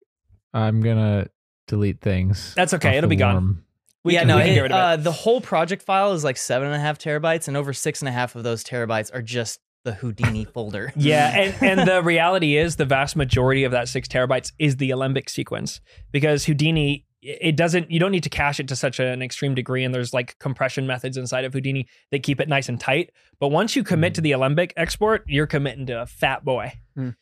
I'm 0.54 0.82
gonna 0.82 1.28
delete 1.68 2.02
things. 2.02 2.54
That's 2.56 2.74
okay, 2.76 2.98
it'll 2.98 3.10
the 3.10 3.16
be 3.16 3.20
gone. 3.20 3.64
Worm. 4.04 4.10
We 4.10 4.14
yeah, 4.14 4.20
can- 4.22 4.28
no, 4.28 4.36
we 4.38 4.42
can 4.44 4.52
it- 4.52 4.56
get 4.56 4.62
rid 4.62 4.72
of 4.72 4.78
it. 4.78 4.82
uh, 4.82 5.04
the 5.04 5.12
whole 5.12 5.42
project 5.42 5.84
file 5.84 6.14
is 6.14 6.24
like 6.24 6.38
seven 6.38 6.68
and 6.68 6.76
a 6.76 6.80
half 6.80 6.98
terabytes, 7.00 7.48
and 7.48 7.56
over 7.58 7.74
six 7.74 8.02
and 8.02 8.10
a 8.10 8.12
half 8.12 8.36
of 8.36 8.44
those 8.44 8.64
terabytes 8.64 9.14
are 9.14 9.22
just 9.22 9.60
the 9.86 9.94
Houdini 9.94 10.46
folder. 10.54 10.94
Yeah, 10.96 11.30
and, 11.38 11.80
and 11.80 11.88
the 11.88 12.02
reality 12.04 12.56
is 12.58 12.76
the 12.78 12.86
vast 12.86 13.16
majority 13.16 13.64
of 13.64 13.72
that 13.72 13.88
six 13.90 14.08
terabytes 14.08 14.52
is 14.60 14.78
the 14.78 14.92
alembic 14.92 15.30
sequence 15.30 15.82
because 16.12 16.46
Houdini 16.46 17.06
it 17.26 17.56
doesn't 17.56 17.90
you 17.90 18.02
don't 18.02 18.12
need 18.12 18.24
to 18.24 18.30
cache 18.30 18.60
it 18.60 18.68
to 18.68 18.76
such 18.76 19.00
an 19.00 19.22
extreme 19.22 19.56
degree 19.56 19.86
and 19.86 19.96
there's 19.96 20.14
like 20.14 20.38
compression 20.40 20.86
methods 20.86 21.16
inside 21.16 21.46
of 21.46 21.54
Houdini 21.54 21.88
that 22.12 22.22
keep 22.22 22.42
it 22.42 22.50
nice 22.50 22.68
and 22.68 22.78
tight. 22.78 23.12
But 23.40 23.48
once 23.48 23.78
you 23.78 23.84
commit 23.86 24.14
to 24.16 24.22
the 24.22 24.34
alembic 24.34 24.74
export, 24.76 25.24
you're 25.26 25.48
committing 25.48 25.86
to 25.86 26.02
a 26.02 26.06
fat 26.06 26.44
boy. 26.44 26.74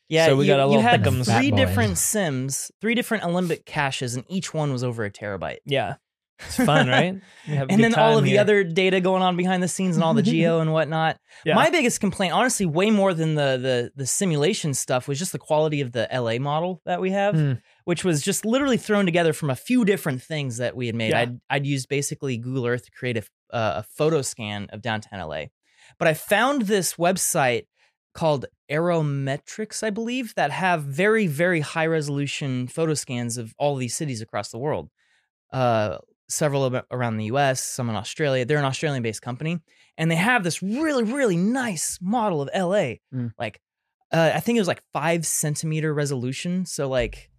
Yeah, 0.09 0.25
So 0.25 0.38
we 0.38 0.45
you, 0.47 0.51
got 0.53 0.59
a 0.59 0.65
little 0.65 0.81
you 0.81 0.88
had 0.88 1.03
thickums. 1.03 1.31
Three 1.38 1.51
boy. 1.51 1.57
different 1.57 1.97
sims, 2.00 2.71
three 2.81 2.95
different 2.95 3.23
Alembic 3.23 3.65
caches, 3.67 4.15
and 4.15 4.25
each 4.27 4.55
one 4.55 4.71
was 4.73 4.83
over 4.83 5.05
a 5.05 5.11
terabyte. 5.11 5.59
Yeah. 5.67 5.95
It's 6.45 6.57
fun, 6.57 6.88
right? 6.88 7.15
You 7.45 7.55
have 7.55 7.69
a 7.69 7.71
and 7.71 7.83
then 7.83 7.95
all 7.95 8.17
of 8.17 8.24
the 8.24 8.38
other 8.38 8.63
data 8.63 9.00
going 9.00 9.21
on 9.21 9.36
behind 9.38 9.62
the 9.63 9.67
scenes 9.67 9.95
and 9.95 10.03
all 10.03 10.13
the 10.13 10.21
geo 10.33 10.60
and 10.60 10.71
whatnot. 10.74 11.17
Yeah. 11.45 11.55
My 11.55 11.69
biggest 11.69 12.00
complaint, 12.00 12.33
honestly, 12.33 12.65
way 12.65 12.89
more 12.91 13.13
than 13.13 13.36
the 13.36 13.57
the 13.57 13.91
the 13.95 14.05
simulation 14.05 14.74
stuff, 14.74 15.07
was 15.07 15.17
just 15.19 15.31
the 15.31 15.39
quality 15.39 15.81
of 15.81 15.91
the 15.91 16.07
LA 16.13 16.38
model 16.39 16.81
that 16.86 17.01
we 17.01 17.12
have, 17.12 17.36
Hmm. 17.36 17.53
which 17.86 18.03
was 18.03 18.21
just 18.21 18.45
literally 18.45 18.77
thrown 18.77 19.05
together 19.05 19.33
from 19.33 19.50
a 19.50 19.55
few 19.55 19.86
different 19.86 20.21
things 20.21 20.57
that 20.57 20.75
we 20.75 20.86
had 20.88 20.95
made. 20.95 21.12
Yeah. 21.12 21.19
I'd 21.21 21.39
I'd 21.50 21.65
used 21.65 21.88
basically 21.89 22.38
Google 22.38 22.67
Earth 22.67 22.86
to 22.86 22.91
create 22.91 23.17
a 23.17 23.24
uh, 23.55 23.74
a 23.77 23.83
photo 23.83 24.21
scan 24.21 24.67
of 24.71 24.81
downtown 24.81 25.19
LA, 25.27 25.45
but 26.00 26.07
I 26.07 26.13
found 26.13 26.63
this 26.63 26.95
website 26.95 27.63
called 28.13 28.45
Aerometrex, 28.69 29.83
I 29.83 29.89
believe, 29.89 30.33
that 30.36 30.51
have 30.51 30.83
very 30.83 31.27
very 31.27 31.62
high 31.62 31.86
resolution 31.86 32.67
photo 32.67 32.93
scans 32.93 33.38
of 33.38 33.53
all 33.57 33.75
these 33.75 33.95
cities 33.95 34.21
across 34.21 34.50
the 34.50 34.57
world. 34.57 34.89
Uh, 35.51 35.98
several 36.31 36.81
around 36.89 37.17
the 37.17 37.25
US, 37.25 37.61
some 37.61 37.89
in 37.89 37.95
Australia. 37.95 38.45
They're 38.45 38.57
an 38.57 38.65
Australian 38.65 39.03
based 39.03 39.21
company. 39.21 39.59
And 39.97 40.09
they 40.09 40.15
have 40.15 40.43
this 40.43 40.63
really, 40.63 41.03
really 41.03 41.38
nice 41.38 42.00
model 42.01 42.41
of 42.41 42.50
LA. 42.55 42.95
Mm. 43.13 43.33
Like, 43.38 43.61
uh, 44.11 44.31
I 44.33 44.39
think 44.39 44.57
it 44.57 44.61
was 44.61 44.67
like 44.67 44.81
five 44.93 45.25
centimeter 45.25 45.93
resolution. 45.93 46.65
So, 46.65 46.88
like, 46.89 47.29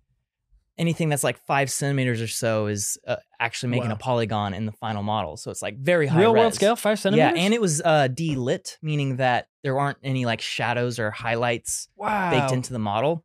anything 0.78 1.08
that's 1.08 1.24
like 1.24 1.38
five 1.46 1.70
centimeters 1.70 2.20
or 2.20 2.28
so 2.28 2.66
is 2.66 2.98
uh, 3.06 3.16
actually 3.40 3.70
making 3.70 3.88
Wow. 3.88 3.94
a 3.96 3.98
polygon 3.98 4.54
in 4.54 4.66
the 4.66 4.72
final 4.72 5.02
model. 5.02 5.36
So, 5.36 5.50
it's 5.50 5.62
like 5.62 5.78
very 5.78 6.06
high 6.06 6.20
real 6.20 6.34
world 6.34 6.54
scale, 6.54 6.76
five 6.76 6.98
centimeters. 6.98 7.36
Yeah. 7.36 7.44
And 7.44 7.54
it 7.54 7.60
was 7.60 7.82
uh, 7.84 8.08
de-lit, 8.08 8.78
meaning 8.82 9.16
that 9.16 9.48
there 9.62 9.78
aren't 9.78 9.98
any 10.02 10.24
like 10.24 10.40
shadows 10.40 10.98
or 10.98 11.10
highlights 11.10 11.88
wow. 11.96 12.30
baked 12.30 12.52
into 12.52 12.72
the 12.72 12.78
model 12.78 13.24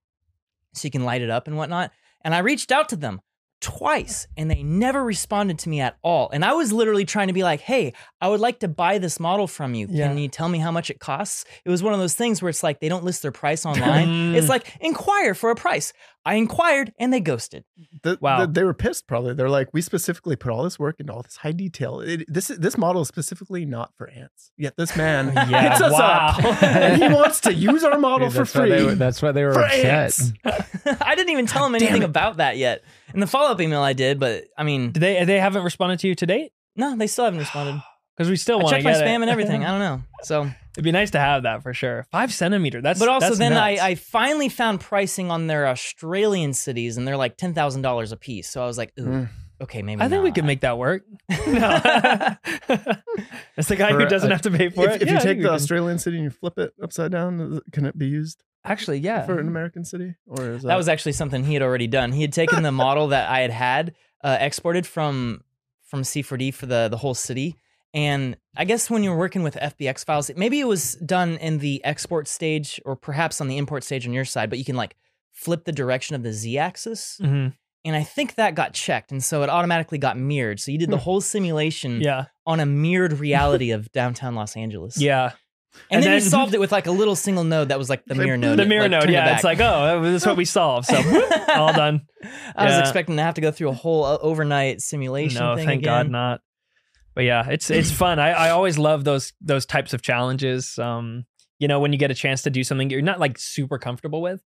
so 0.73 0.85
you 0.85 0.91
can 0.91 1.03
light 1.03 1.21
it 1.21 1.29
up 1.29 1.47
and 1.47 1.57
whatnot. 1.57 1.91
And 2.21 2.33
I 2.33 2.39
reached 2.39 2.71
out 2.71 2.89
to 2.89 2.95
them 2.95 3.21
twice 3.59 4.27
and 4.37 4.49
they 4.49 4.63
never 4.63 5.03
responded 5.03 5.59
to 5.59 5.69
me 5.69 5.81
at 5.81 5.97
all. 6.03 6.29
And 6.31 6.45
I 6.45 6.53
was 6.53 6.71
literally 6.71 7.05
trying 7.05 7.27
to 7.27 7.33
be 7.33 7.43
like, 7.43 7.59
hey, 7.61 7.93
I 8.19 8.29
would 8.29 8.39
like 8.39 8.59
to 8.61 8.67
buy 8.67 8.97
this 8.97 9.19
model 9.19 9.45
from 9.47 9.75
you. 9.75 9.87
Yeah. 9.89 10.07
Can 10.07 10.17
you 10.17 10.27
tell 10.27 10.49
me 10.49 10.57
how 10.57 10.71
much 10.71 10.89
it 10.89 10.99
costs? 10.99 11.45
It 11.65 11.69
was 11.69 11.83
one 11.83 11.93
of 11.93 11.99
those 11.99 12.15
things 12.15 12.41
where 12.41 12.49
it's 12.49 12.63
like 12.63 12.79
they 12.79 12.89
don't 12.89 13.03
list 13.03 13.21
their 13.21 13.31
price 13.31 13.65
online. 13.71 14.33
it's 14.35 14.49
like 14.49 14.75
inquire 14.81 15.33
for 15.35 15.51
a 15.51 15.55
price. 15.55 15.93
I 16.25 16.33
inquired 16.33 16.91
and 16.99 17.13
they 17.13 17.19
ghosted. 17.21 17.63
The- 18.03 18.17
Wow. 18.19 18.41
the- 18.45 18.51
they 18.51 18.63
were 18.63 18.73
pissed. 18.73 19.07
Probably 19.07 19.33
they're 19.33 19.49
like, 19.49 19.69
we 19.71 19.81
specifically 19.81 20.35
put 20.35 20.51
all 20.51 20.63
this 20.63 20.77
work 20.79 20.99
into 20.99 21.13
all 21.13 21.21
this 21.21 21.37
high 21.37 21.51
detail. 21.51 21.99
It, 22.01 22.25
this 22.27 22.47
this 22.47 22.77
model 22.77 23.03
is 23.03 23.07
specifically 23.07 23.65
not 23.65 23.93
for 23.95 24.09
ants. 24.09 24.51
Yet 24.57 24.75
this 24.77 24.97
man 24.97 25.27
Yeah, 25.49 25.69
hits 25.69 25.81
us 25.81 25.93
wow. 25.93 26.35
up 26.39 26.63
and 26.63 27.01
he 27.01 27.07
wants 27.09 27.39
to 27.41 27.53
use 27.53 27.83
our 27.83 27.97
model 27.99 28.27
Dude, 28.29 28.33
for 28.35 28.39
that's 28.43 28.55
why 28.55 28.67
free. 28.77 28.85
were- 28.85 28.95
that's 28.95 29.21
why 29.21 29.31
they 29.31 29.43
were 29.45 29.53
for 29.53 29.63
upset. 29.63 30.19
I 31.01 31.15
didn't 31.15 31.31
even 31.31 31.45
tell 31.45 31.63
them 31.63 31.73
damn 31.73 31.83
anything 31.83 32.03
about 32.03 32.37
that 32.37 32.57
yet. 32.57 32.83
In 33.13 33.19
the 33.19 33.27
follow 33.27 33.51
up 33.51 33.61
email, 33.61 33.81
I 33.81 33.93
did, 33.93 34.19
but 34.19 34.45
I 34.57 34.63
mean, 34.63 34.91
Did 34.91 34.99
they 35.01 35.23
they 35.23 35.39
haven't 35.39 35.63
responded 35.63 35.99
to 35.99 36.07
you 36.07 36.15
to 36.15 36.25
date? 36.25 36.51
no, 36.75 36.95
they 36.97 37.07
still 37.07 37.25
haven't 37.25 37.39
responded. 37.39 37.81
Because 38.17 38.29
we 38.31 38.35
still 38.35 38.57
want 38.59 38.69
to 38.69 38.81
checked 38.81 38.85
my 38.99 39.05
spam 39.05 39.19
it. 39.19 39.21
and 39.21 39.29
everything. 39.29 39.63
I 39.65 39.67
don't 39.69 39.79
know. 39.79 40.01
So, 40.23 40.49
It'd 40.73 40.83
be 40.83 40.91
nice 40.91 41.11
to 41.11 41.19
have 41.19 41.43
that 41.43 41.61
for 41.63 41.73
sure. 41.73 42.05
Five 42.11 42.33
centimeter. 42.33 42.81
That's 42.81 42.99
but 42.99 43.09
also 43.09 43.27
that's 43.27 43.37
then 43.39 43.53
I, 43.53 43.71
nuts. 43.75 43.81
I 43.83 43.95
finally 43.95 44.49
found 44.49 44.79
pricing 44.79 45.29
on 45.31 45.47
their 45.47 45.67
Australian 45.67 46.53
cities, 46.53 46.97
and 46.97 47.07
they're 47.07 47.17
like 47.17 47.37
ten 47.37 47.53
thousand 47.53 47.83
dollars 47.83 48.11
a 48.11 48.17
piece. 48.17 48.49
So 48.49 48.61
I 48.63 48.65
was 48.65 48.77
like, 48.77 48.91
ooh, 48.99 49.03
Mm. 49.03 49.29
okay, 49.61 49.81
maybe. 49.81 50.01
I 50.01 50.07
think 50.09 50.23
we 50.23 50.29
not. 50.29 50.35
could 50.35 50.45
make 50.45 50.61
that 50.61 50.77
work. 50.77 51.03
No. 51.47 52.35
It's 53.57 53.67
the 53.69 53.75
guy 53.75 53.91
For 53.91 53.99
who 53.99 54.05
doesn't 54.07 54.29
have 54.29 54.41
to 54.43 54.51
pay 54.51 54.69
for 54.69 54.87
If, 54.87 54.95
it. 54.97 55.01
if 55.03 55.07
Yeah, 55.07 55.13
you 55.15 55.19
take 55.19 55.41
the 55.41 55.51
Australian 55.51 55.97
city 55.99 56.17
and 56.17 56.23
you 56.25 56.29
flip 56.29 56.57
it 56.59 56.73
upside 56.81 57.11
down, 57.11 57.59
can 57.71 57.85
it 57.85 57.97
be 57.97 58.05
used 58.07 58.43
actually, 58.63 58.99
yeah. 58.99 59.25
for 59.25 59.39
an 59.39 59.47
American 59.47 59.83
city? 59.85 60.15
Or 60.27 60.51
is 60.51 60.61
that, 60.61 60.67
That 60.69 60.75
was 60.77 60.87
actually 60.89 61.13
something 61.13 61.43
he 61.43 61.53
had 61.53 61.63
already 61.63 61.87
done. 61.87 62.11
He 62.11 62.21
had 62.21 62.33
taken 62.33 62.61
the 62.63 62.71
model 62.71 63.07
that 63.09 63.29
I 63.29 63.39
had 63.39 63.51
had 63.51 63.95
uh, 64.23 64.37
exported 64.39 64.85
from 64.85 65.41
from 65.85 66.01
C4D 66.01 66.53
for 66.53 66.65
the 66.65 66.87
the 66.89 66.97
whole 66.97 67.13
city. 67.15 67.55
And 67.93 68.37
I 68.55 68.65
guess 68.65 68.89
when 68.89 69.01
you're 69.03 69.15
working 69.17 69.43
with 69.43 69.55
FBX 69.55 70.03
files, 70.05 70.29
maybe 70.35 70.59
it 70.59 70.67
was 70.67 70.93
done 70.95 71.37
in 71.37 71.59
the 71.59 71.83
export 71.83 72.27
stage 72.27 72.79
or 72.85 72.95
perhaps 72.95 73.39
on 73.41 73.47
the 73.47 73.57
import 73.57 73.83
stage 73.83 74.05
on 74.05 74.13
your 74.13 74.25
side, 74.25 74.49
but 74.49 74.59
you 74.59 74.65
can 74.65 74.75
like 74.75 74.95
flip 75.33 75.63
the 75.65 75.71
direction 75.71 76.15
of 76.15 76.23
the 76.23 76.33
Z 76.33 76.57
axis. 76.57 77.19
Mhm. 77.21 77.53
And 77.85 77.95
I 77.95 78.03
think 78.03 78.35
that 78.35 78.53
got 78.55 78.73
checked. 78.73 79.11
And 79.11 79.23
so 79.23 79.43
it 79.43 79.49
automatically 79.49 79.97
got 79.97 80.17
mirrored. 80.17 80.59
So 80.59 80.71
you 80.71 80.77
did 80.77 80.89
the 80.89 80.97
Hmm. 80.97 81.03
whole 81.03 81.21
simulation 81.21 82.01
Yeah, 82.01 82.25
on 82.45 82.59
a 82.59 82.65
mirrored 82.65 83.13
reality 83.19 83.71
of 83.71 83.91
downtown 83.93 84.35
Los 84.35 84.57
Angeles. 84.57 84.99
yeah. 84.99 85.31
And, 85.91 85.97
And 85.97 86.03
then, 86.05 86.13
you 86.15 86.19
solved 86.21 86.55
it 86.55 86.59
with 86.59 86.71
like 86.71 86.87
a 86.87 86.91
little 86.91 87.15
single 87.15 87.43
node 87.43 87.69
that 87.69 87.77
was 87.77 87.87
like 87.87 88.03
the 88.05 88.15
mirror 88.15 88.35
node. 88.35 88.57
The 88.57 88.65
mirror 88.65 88.83
like, 88.83 88.91
node. 88.91 89.01
turned 89.03 89.11
it 89.11 89.13
Yeah, 89.13 89.35
it's 89.35 89.43
like, 89.43 89.59
oh, 89.61 90.01
this 90.01 90.23
is 90.23 90.27
what 90.27 90.35
we 90.35 90.43
solved. 90.43 90.87
So 90.87 90.95
all 91.55 91.71
done. 91.71 92.01
I 92.55 92.65
was 92.65 92.79
expecting 92.79 93.15
to 93.17 93.21
have 93.21 93.35
to 93.35 93.41
go 93.41 93.51
through 93.51 93.69
a 93.69 93.73
whole 93.73 94.03
overnight 94.21 94.81
simulation. 94.81 95.39
No, 95.39 95.55
thing 95.55 95.65
thank 95.67 95.81
again. 95.83 96.05
God 96.05 96.11
not. 96.11 96.41
But 97.17 97.23
yeah, 97.23 97.49
it's 97.49 97.71
it's 97.71 97.89
fun. 98.03 98.19
I, 98.19 98.29
I 98.29 98.49
always 98.51 98.77
love 98.77 99.03
those 99.03 99.33
those 99.41 99.65
types 99.65 99.91
of 99.91 100.03
challenges. 100.03 100.77
Um, 100.77 101.25
you 101.57 101.67
know, 101.67 101.79
when 101.79 101.91
you 101.91 101.97
get 101.97 102.11
a 102.11 102.13
chance 102.13 102.43
to 102.43 102.51
do 102.51 102.63
something 102.63 102.91
you're 102.91 103.01
not 103.01 103.19
like 103.19 103.39
super 103.39 103.79
comfortable 103.79 104.21
with, 104.21 104.43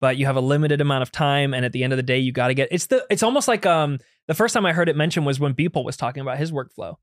but 0.00 0.16
you 0.16 0.26
have 0.26 0.36
a 0.36 0.40
limited 0.40 0.80
amount 0.80 1.02
of 1.02 1.10
time, 1.10 1.52
and 1.52 1.64
at 1.64 1.72
the 1.72 1.82
end 1.82 1.92
of 1.92 1.96
the 1.96 2.02
day, 2.04 2.20
you 2.20 2.30
got 2.30 2.46
to 2.46 2.54
get. 2.54 2.68
It's 2.70 2.86
the 2.86 3.04
it's 3.10 3.24
almost 3.24 3.48
like 3.48 3.66
um 3.66 3.98
the 4.28 4.34
first 4.34 4.54
time 4.54 4.64
I 4.64 4.72
heard 4.72 4.88
it 4.88 4.94
mentioned 4.94 5.26
was 5.26 5.40
when 5.40 5.52
Beeple 5.52 5.84
was 5.84 5.96
talking 5.96 6.20
about 6.20 6.38
his 6.38 6.52
workflow, 6.52 6.94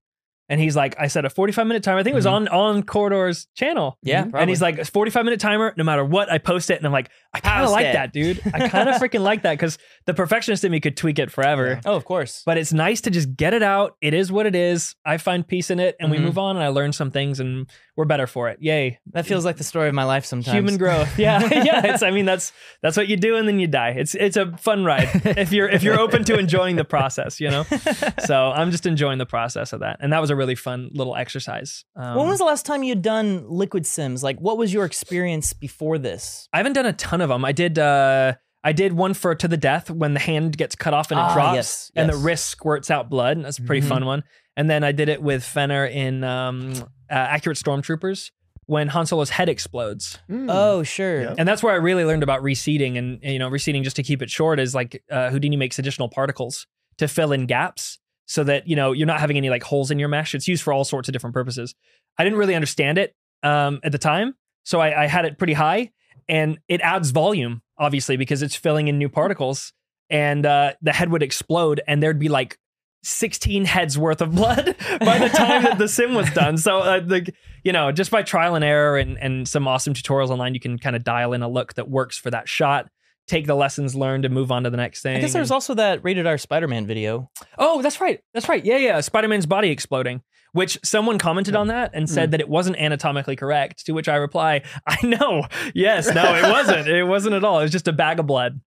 and 0.49 0.59
he's 0.59 0.75
like, 0.75 0.95
I 0.99 1.07
set 1.07 1.23
a 1.25 1.29
45 1.29 1.67
minute 1.67 1.83
timer. 1.83 1.99
I 1.99 2.03
think 2.03 2.13
it 2.13 2.15
was 2.15 2.25
on 2.25 2.47
on 2.49 2.83
Corridor's 2.83 3.47
channel. 3.55 3.97
Yeah, 4.01 4.23
Mm-hmm. 4.25 4.35
And 4.35 4.49
he's 4.49 4.61
like, 4.61 4.83
45 4.83 5.23
minute 5.23 5.39
timer, 5.39 5.73
no 5.77 5.83
matter 5.83 6.03
what, 6.03 6.31
I 6.31 6.37
post 6.39 6.69
it. 6.71 6.77
And 6.77 6.85
I'm 6.85 6.91
like, 6.91 7.09
I 7.33 7.39
kind 7.39 7.63
of 7.63 7.71
like 7.71 7.85
it. 7.85 7.93
that, 7.93 8.11
dude. 8.11 8.41
I 8.53 8.67
kind 8.67 8.89
of 8.89 8.95
freaking 9.01 9.21
like 9.21 9.43
that 9.43 9.53
because 9.53 9.77
the 10.05 10.13
perfectionist 10.13 10.63
in 10.63 10.71
me 10.71 10.79
could 10.79 10.97
tweak 10.97 11.19
it 11.19 11.31
forever. 11.31 11.79
Oh, 11.85 11.95
of 11.95 12.03
course. 12.05 12.41
But 12.45 12.57
it's 12.57 12.73
nice 12.73 13.01
to 13.01 13.09
just 13.11 13.35
get 13.35 13.53
it 13.53 13.63
out. 13.63 13.95
It 14.01 14.13
is 14.13 14.31
what 14.31 14.45
it 14.45 14.55
is. 14.55 14.95
I 15.05 15.17
find 15.17 15.47
peace 15.47 15.69
in 15.69 15.79
it 15.79 15.95
and 15.99 16.09
we 16.11 16.17
Mhm. 16.17 16.23
move 16.23 16.37
on 16.37 16.55
and 16.57 16.65
I 16.65 16.69
learn 16.69 16.91
some 16.93 17.11
things 17.11 17.39
and 17.39 17.69
we're 17.99 18.05
better 18.05 18.27
for 18.27 18.47
it. 18.47 18.57
Yay. 18.61 18.97
That 19.11 19.25
feels 19.25 19.43
like 19.43 19.57
the 19.57 19.63
story 19.65 19.89
of 19.89 19.93
my 19.93 20.05
life 20.05 20.23
sometimes. 20.23 20.55
Human 20.55 20.77
growth. 20.77 21.19
Yeah. 21.19 21.41
yeah. 21.51 21.85
It's 21.93 22.01
I 22.01 22.11
mean 22.11 22.23
that's 22.23 22.53
that's 22.81 22.95
what 22.95 23.09
you 23.09 23.17
do 23.17 23.35
and 23.35 23.45
then 23.45 23.59
you 23.59 23.67
die. 23.67 23.89
It's 23.89 24.15
it's 24.15 24.37
a 24.37 24.55
fun 24.55 24.85
ride 24.85 25.09
if 25.25 25.51
you're 25.51 25.67
if 25.67 25.83
you're 25.83 25.99
open 25.99 26.23
to 26.23 26.39
enjoying 26.39 26.77
the 26.77 26.85
process, 26.85 27.41
you 27.41 27.49
know? 27.49 27.65
So 28.25 28.35
I'm 28.51 28.71
just 28.71 28.85
enjoying 28.85 29.17
the 29.17 29.25
process 29.25 29.73
of 29.73 29.81
that. 29.81 29.97
And 29.99 30.13
that 30.13 30.21
was 30.21 30.29
a 30.29 30.35
really 30.37 30.55
fun 30.55 30.89
little 30.93 31.15
exercise. 31.15 31.83
Um, 31.97 32.15
when 32.15 32.27
was 32.29 32.39
the 32.39 32.45
last 32.45 32.65
time 32.65 32.83
you 32.83 32.91
had 32.91 33.01
done 33.01 33.45
liquid 33.49 33.85
sims? 33.85 34.23
Like, 34.23 34.39
what 34.39 34.57
was 34.57 34.73
your 34.73 34.85
experience 34.85 35.51
before 35.51 35.97
this? 35.97 36.47
I 36.53 36.57
haven't 36.57 36.73
done 36.73 36.85
a 36.85 36.93
ton 36.93 37.19
of 37.19 37.27
them. 37.27 37.43
I 37.43 37.51
did 37.51 37.77
uh 37.77 38.35
I 38.63 38.71
did 38.71 38.93
one 38.93 39.13
for 39.13 39.35
to 39.35 39.47
the 39.47 39.57
death 39.57 39.89
when 39.89 40.13
the 40.13 40.19
hand 40.19 40.57
gets 40.57 40.75
cut 40.75 40.93
off 40.93 41.11
and 41.11 41.19
it 41.19 41.23
Ah, 41.23 41.33
drops 41.33 41.55
yes, 41.55 41.91
and 41.95 42.09
the 42.09 42.15
wrist 42.17 42.45
squirts 42.45 42.89
out 42.91 43.09
blood. 43.09 43.35
And 43.37 43.45
that's 43.45 43.57
a 43.57 43.61
pretty 43.63 43.85
Mhm. 43.85 43.89
fun 43.89 44.05
one. 44.05 44.23
And 44.59 44.69
then 44.69 44.83
I 44.83 44.91
did 44.91 45.07
it 45.07 45.21
with 45.21 45.41
Fenner 45.41 45.85
in 45.85 46.21
um, 46.25 46.73
uh, 47.09 47.13
Accurate 47.13 47.57
Stormtroopers 47.57 48.31
when 48.65 48.89
Han 48.89 49.05
Solo's 49.05 49.29
head 49.29 49.47
explodes. 49.47 50.19
Mm. 50.29 50.47
Oh, 50.49 50.83
sure. 50.83 51.21
Yeah. 51.21 51.35
And 51.37 51.47
that's 51.47 51.63
where 51.63 51.71
I 51.71 51.77
really 51.77 52.03
learned 52.03 52.23
about 52.23 52.43
reseeding 52.43 52.97
and 52.97 53.23
you 53.23 53.39
know 53.39 53.49
reseeding 53.49 53.83
just 53.83 53.95
to 53.95 54.03
keep 54.03 54.21
it 54.21 54.29
short 54.29 54.59
is 54.59 54.75
like 54.75 55.01
uh, 55.09 55.29
Houdini 55.29 55.55
makes 55.55 55.79
additional 55.79 56.09
particles 56.09 56.67
to 56.97 57.07
fill 57.07 57.31
in 57.31 57.45
gaps 57.45 57.99
so 58.25 58.43
that 58.43 58.67
you 58.67 58.75
know 58.75 58.91
you're 58.91 59.07
not 59.07 59.21
having 59.21 59.37
any 59.37 59.49
like 59.49 59.63
holes 59.63 59.91
in 59.91 59.97
your 59.97 60.09
mesh. 60.09 60.35
It's 60.35 60.45
used 60.45 60.61
for 60.61 60.73
all 60.73 60.83
sorts 60.83 61.07
of 61.07 61.13
different 61.13 61.33
purposes. 61.33 61.73
I 62.17 62.25
didn't 62.25 62.37
really 62.37 62.55
understand 62.55 62.97
it 62.97 63.15
um, 63.43 63.79
at 63.81 63.93
the 63.93 63.97
time, 63.97 64.35
so 64.63 64.81
I, 64.81 65.03
I 65.03 65.07
had 65.07 65.23
it 65.23 65.37
pretty 65.37 65.53
high, 65.53 65.91
and 66.27 66.59
it 66.67 66.81
adds 66.81 67.11
volume 67.11 67.61
obviously 67.77 68.17
because 68.17 68.41
it's 68.41 68.57
filling 68.57 68.89
in 68.89 68.97
new 68.97 69.07
particles, 69.07 69.71
and 70.09 70.45
uh, 70.45 70.73
the 70.81 70.91
head 70.91 71.09
would 71.13 71.23
explode, 71.23 71.79
and 71.87 72.03
there'd 72.03 72.19
be 72.19 72.27
like 72.27 72.59
16 73.03 73.65
heads 73.65 73.97
worth 73.97 74.21
of 74.21 74.35
blood 74.35 74.75
by 74.99 75.17
the 75.17 75.29
time 75.29 75.63
that 75.63 75.77
the 75.77 75.87
sim 75.87 76.13
was 76.13 76.29
done. 76.31 76.57
So 76.57 76.79
uh, 76.79 76.99
the 76.99 77.31
you 77.63 77.71
know 77.71 77.91
just 77.91 78.11
by 78.11 78.23
trial 78.23 78.55
and 78.55 78.63
error 78.63 78.97
and 78.97 79.17
and 79.19 79.47
some 79.47 79.67
awesome 79.67 79.93
tutorials 79.93 80.29
online, 80.29 80.53
you 80.53 80.59
can 80.59 80.77
kind 80.77 80.95
of 80.95 81.03
dial 81.03 81.33
in 81.33 81.41
a 81.41 81.49
look 81.49 81.75
that 81.75 81.89
works 81.89 82.17
for 82.17 82.29
that 82.31 82.49
shot. 82.49 82.89
Take 83.27 83.45
the 83.45 83.55
lessons 83.55 83.95
learned 83.95 84.25
and 84.25 84.33
move 84.33 84.51
on 84.51 84.63
to 84.63 84.69
the 84.71 84.77
next 84.77 85.01
thing. 85.03 85.17
I 85.17 85.21
guess 85.21 85.33
there's 85.33 85.51
also 85.51 85.75
that 85.75 86.03
rated 86.03 86.25
R 86.25 86.37
Spider 86.37 86.67
Man 86.67 86.87
video. 86.87 87.29
oh, 87.57 87.81
that's 87.81 88.01
right, 88.01 88.19
that's 88.33 88.49
right. 88.49 88.63
Yeah, 88.65 88.77
yeah. 88.77 88.99
Spider 89.01 89.27
Man's 89.27 89.45
body 89.45 89.69
exploding. 89.69 90.21
Which 90.51 90.79
someone 90.83 91.19
commented 91.19 91.55
on 91.55 91.67
that 91.67 91.91
and 91.93 92.09
said 92.09 92.31
that 92.31 92.39
it 92.39 92.49
wasn't 92.49 92.77
anatomically 92.77 93.35
correct. 93.35 93.85
To 93.85 93.91
which 93.91 94.09
I 94.09 94.15
reply, 94.15 94.63
I 94.87 94.97
know, 95.05 95.43
yes, 95.75 96.11
no, 96.11 96.23
it 96.33 96.41
wasn't. 96.41 96.87
It 96.87 97.03
wasn't 97.03 97.35
at 97.35 97.43
all. 97.43 97.59
It 97.59 97.63
was 97.63 97.71
just 97.71 97.87
a 97.87 97.93
bag 97.93 98.17
of 98.19 98.25
blood, 98.25 98.59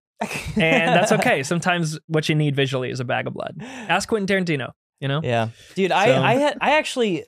and 0.56 0.94
that's 0.94 1.12
okay. 1.18 1.42
Sometimes 1.42 1.98
what 2.06 2.28
you 2.28 2.34
need 2.34 2.54
visually 2.56 2.90
is 2.90 3.00
a 3.00 3.04
bag 3.04 3.26
of 3.26 3.34
blood. 3.34 3.56
Ask 3.62 4.08
Quentin 4.08 4.44
Tarantino. 4.44 4.72
You 5.00 5.08
know, 5.08 5.20
Yeah, 5.22 5.48
dude, 5.74 5.90
I 5.90 6.06
So- 6.06 6.22
I 6.22 6.34
had 6.34 6.58
I 6.60 6.76
actually, 6.78 7.24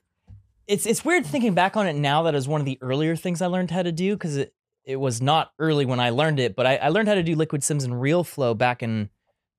it's 0.68 0.86
it's 0.86 1.04
weird 1.04 1.26
thinking 1.26 1.54
back 1.54 1.76
on 1.76 1.86
it 1.88 1.94
now 1.94 2.22
that 2.22 2.34
it 2.34 2.36
was 2.36 2.46
one 2.46 2.60
of 2.60 2.64
the 2.66 2.78
earlier 2.80 3.16
things 3.16 3.42
I 3.42 3.46
learned 3.46 3.70
how 3.72 3.82
to 3.82 3.90
do 3.92 4.14
because 4.14 4.36
it 4.36 4.54
it 4.84 4.96
was 4.96 5.20
not 5.20 5.50
early 5.58 5.84
when 5.86 5.98
I 5.98 6.10
learned 6.10 6.38
it, 6.38 6.54
but 6.54 6.66
I, 6.66 6.76
I 6.76 6.88
learned 6.90 7.08
how 7.08 7.14
to 7.14 7.22
do 7.22 7.34
Liquid 7.34 7.64
Sims 7.64 7.82
and 7.84 8.00
Real 8.00 8.22
Flow 8.22 8.54
back 8.54 8.82
in 8.82 9.08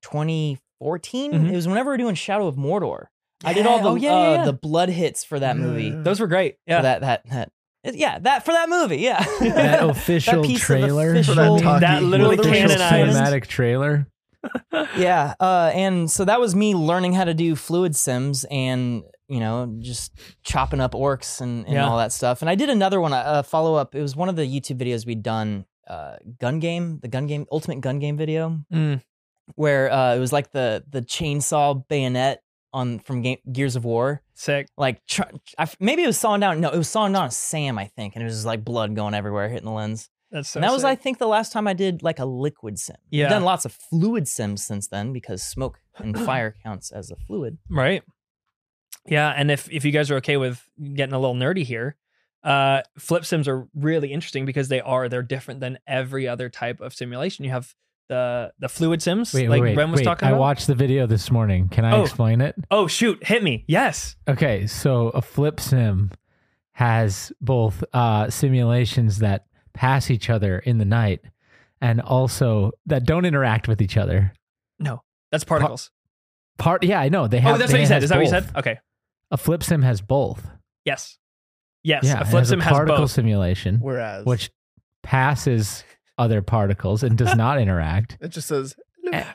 2014. 0.04 1.32
Mhm. 1.34 1.52
It 1.52 1.56
was 1.56 1.68
whenever 1.68 1.90
we 1.90 1.94
were 1.94 1.98
doing 1.98 2.16
Shadow 2.16 2.48
of 2.48 2.56
Mordor. 2.56 3.06
I 3.44 3.54
did 3.54 3.68
all 3.68 3.80
the 3.82 3.90
oh, 3.90 3.96
yeah, 3.96 4.14
uh, 4.14 4.22
yeah, 4.22 4.36
yeah. 4.38 4.46
the 4.46 4.54
blood 4.54 4.90
hits 4.90 5.24
for 5.24 5.40
that 5.40 5.58
movie. 5.58 5.90
those 5.92 6.20
were 6.20 6.28
great. 6.28 6.56
Yeah, 6.66 6.82
that 6.82 7.02
that 7.02 7.24
that 7.30 7.52
yeah 7.94 8.20
that 8.20 8.44
for 8.46 8.52
that 8.52 8.68
movie 8.70 8.98
yeah 8.98 9.24
That 9.40 9.90
official 9.90 10.44
piece 10.44 10.58
of 10.62 10.66
trailer. 10.66 11.12
official- 11.12 11.36
For 11.36 11.42
that 11.42 11.62
talkie. 11.64 11.80
that 11.82 12.04
literally 12.04 12.38
Well, 12.38 12.46
the 12.46 12.52
official 12.52 12.78
canonized. 12.80 13.18
cinematic 13.18 13.48
trailer. 13.48 14.08
yeah 14.98 15.34
uh, 15.40 15.72
and 15.74 16.10
so 16.10 16.24
that 16.26 16.40
was 16.40 16.56
me 16.56 16.76
learning 16.76 17.14
how 17.14 17.24
to 17.24 17.34
do 17.34 17.56
fluid 17.56 17.96
sims 17.96 18.46
and 18.52 19.04
you 19.28 19.40
know 19.40 19.76
just 19.80 20.12
chopping 20.44 20.80
up 20.80 20.94
orcs 20.94 21.42
and, 21.42 21.66
and 21.66 21.74
Yeah. 21.74 21.88
all 21.88 21.98
that 21.98 22.12
stuff 22.12 22.42
and 22.44 22.50
i 22.50 22.54
did 22.56 22.70
another 22.70 23.02
one 23.02 23.12
a 23.12 23.42
follow 23.42 23.74
up 23.74 23.96
it 23.96 24.02
was 24.02 24.16
one 24.16 24.30
of 24.30 24.36
the 24.36 24.44
youtube 24.44 24.78
videos 24.78 25.06
we'd 25.06 25.24
done 25.24 25.66
uh, 25.88 26.18
gun 26.40 26.60
game 26.60 27.00
the 27.02 27.08
gun 27.08 27.26
game 27.26 27.46
ultimate 27.52 27.82
gun 27.82 27.98
game 28.00 28.18
video 28.18 28.60
Mm. 28.72 29.02
where 29.56 29.92
uh, 29.92 30.16
it 30.16 30.20
was 30.20 30.32
like 30.32 30.52
the 30.52 30.84
the 30.90 31.02
chainsaw 31.02 31.84
bayonet 31.88 32.44
on 32.76 33.00
from 33.00 33.22
game, 33.22 33.38
gears 33.52 33.76
of 33.76 33.86
war 33.86 34.22
Sick. 34.34 34.68
like 34.78 35.06
tr- 35.08 35.24
I 35.58 35.68
maybe 35.80 36.04
it 36.04 36.08
was 36.08 36.20
sawing 36.20 36.42
down 36.42 36.60
no 36.62 36.70
it 36.70 36.78
was 36.78 36.90
sawing 36.90 37.14
down 37.14 37.28
a 37.28 37.32
sam 37.32 37.78
i 37.80 37.86
think 37.86 38.16
and 38.16 38.22
it 38.22 38.26
was 38.26 38.36
just 38.36 38.46
like 38.46 38.64
blood 38.64 38.96
going 38.96 39.14
everywhere 39.14 39.48
hitting 39.50 39.66
the 39.66 39.72
lens 39.72 40.10
That's 40.32 40.50
so 40.50 40.58
and 40.60 40.64
that 40.64 40.74
was. 40.74 40.84
I 40.84 40.96
think, 40.96 41.18
the 41.18 41.28
last 41.28 41.52
time 41.54 41.68
I 41.68 41.74
did 41.74 42.04
like 42.04 42.20
a 42.20 42.26
liquid 42.26 42.78
sim. 42.80 42.98
Yeah. 43.10 43.26
I've 43.26 43.32
done 43.32 43.44
lots 43.44 43.64
of 43.66 43.72
fluid 43.72 44.28
sims 44.28 44.66
since 44.66 44.88
then 44.88 45.14
because 45.14 45.42
smoke 45.42 45.80
and 45.98 46.20
fire 46.30 46.56
counts 46.64 46.92
as 46.92 47.12
a 47.12 47.16
fluid. 47.16 47.58
right. 47.70 48.04
Yeah, 49.08 49.30
and 49.38 49.52
if 49.52 49.70
if 49.72 49.86
you 49.86 49.92
guys 49.92 50.10
are 50.12 50.18
okay 50.18 50.36
with 50.38 50.68
getting 50.96 51.14
a 51.14 51.20
little 51.20 51.36
nerdy 51.36 51.64
here, 51.64 51.96
uh, 52.44 52.82
flip 52.98 53.24
sims 53.24 53.48
are 53.48 53.68
really 53.76 54.12
interesting 54.12 54.46
because 54.46 54.68
they 54.68 54.82
are 54.82 55.08
they're 55.08 55.22
different 55.36 55.60
than 55.60 55.78
every 55.88 56.28
other 56.28 56.50
type 56.50 56.82
of 56.82 56.94
simulation. 56.94 57.46
You 57.46 57.52
have 57.52 57.76
the 58.10 58.52
the 58.60 58.70
fluid 58.70 59.02
sims, 59.02 59.34
Wait, 59.34 59.50
like 59.50 59.62
wait. 59.62 59.76
Ren 59.78 59.92
was 59.92 60.00
wait. 60.00 60.04
talking 60.06 60.28
I 60.28 60.34
watched 60.34 60.68
the 60.68 60.76
video 60.76 61.08
this 61.08 61.32
morning. 61.32 61.70
Can 61.70 61.86
I 61.86 61.94
Oh. 61.98 62.04
explain 62.04 62.42
it? 62.42 62.56
oh 62.72 62.88
shoot, 62.88 63.26
hit 63.26 63.42
me! 63.44 63.64
Yes. 63.68 64.16
Okay, 64.28 64.68
so 64.68 65.10
a 65.10 65.22
flip 65.22 65.60
sim 65.60 66.12
has 66.74 67.32
both 67.42 67.84
uh, 67.94 68.30
simulations 68.30 69.20
that 69.20 69.46
pass 69.74 70.10
each 70.12 70.30
other 70.30 70.60
in 70.60 70.78
the 70.78 70.86
night 70.86 71.22
and 71.82 72.02
also 72.02 72.72
that 72.86 73.06
don't 73.06 73.26
interact 73.26 73.68
with 73.68 73.82
each 73.82 73.98
other. 73.98 74.34
No, 74.80 75.02
that's 75.32 75.44
particles. 75.44 75.92
Part, 76.58 76.84
yeah, 76.84 77.00
I 77.00 77.10
know 77.10 77.28
they 77.28 77.40
have. 77.40 77.56
oh, 77.56 77.58
that's 77.58 77.72
what 77.72 77.82
you 77.82 77.86
said. 77.88 77.96
has 77.96 78.04
Is 78.06 78.10
that 78.10 78.16
what 78.18 78.24
you 78.26 78.30
said? 78.30 78.50
Okay. 78.56 78.78
A 79.32 79.38
flip 79.38 79.64
sim 79.64 79.82
has 79.82 80.02
both. 80.02 80.46
Yes. 80.86 81.18
Yes. 81.84 82.04
yeah, 82.06 82.22
a 82.22 82.26
flip 82.26 82.40
has 82.42 82.50
sim 82.50 82.60
a 82.62 82.64
has 82.64 82.72
particle 82.74 82.98
both. 82.98 83.12
simulation, 83.12 83.78
Whereas 83.80 84.26
which 84.26 84.52
passes 85.04 85.84
other 86.18 86.42
particles 86.42 87.04
and 87.04 87.18
does 87.18 87.36
not 87.36 87.60
interact. 87.64 88.18
it 88.22 88.30
just 88.30 88.48
says 88.48 88.76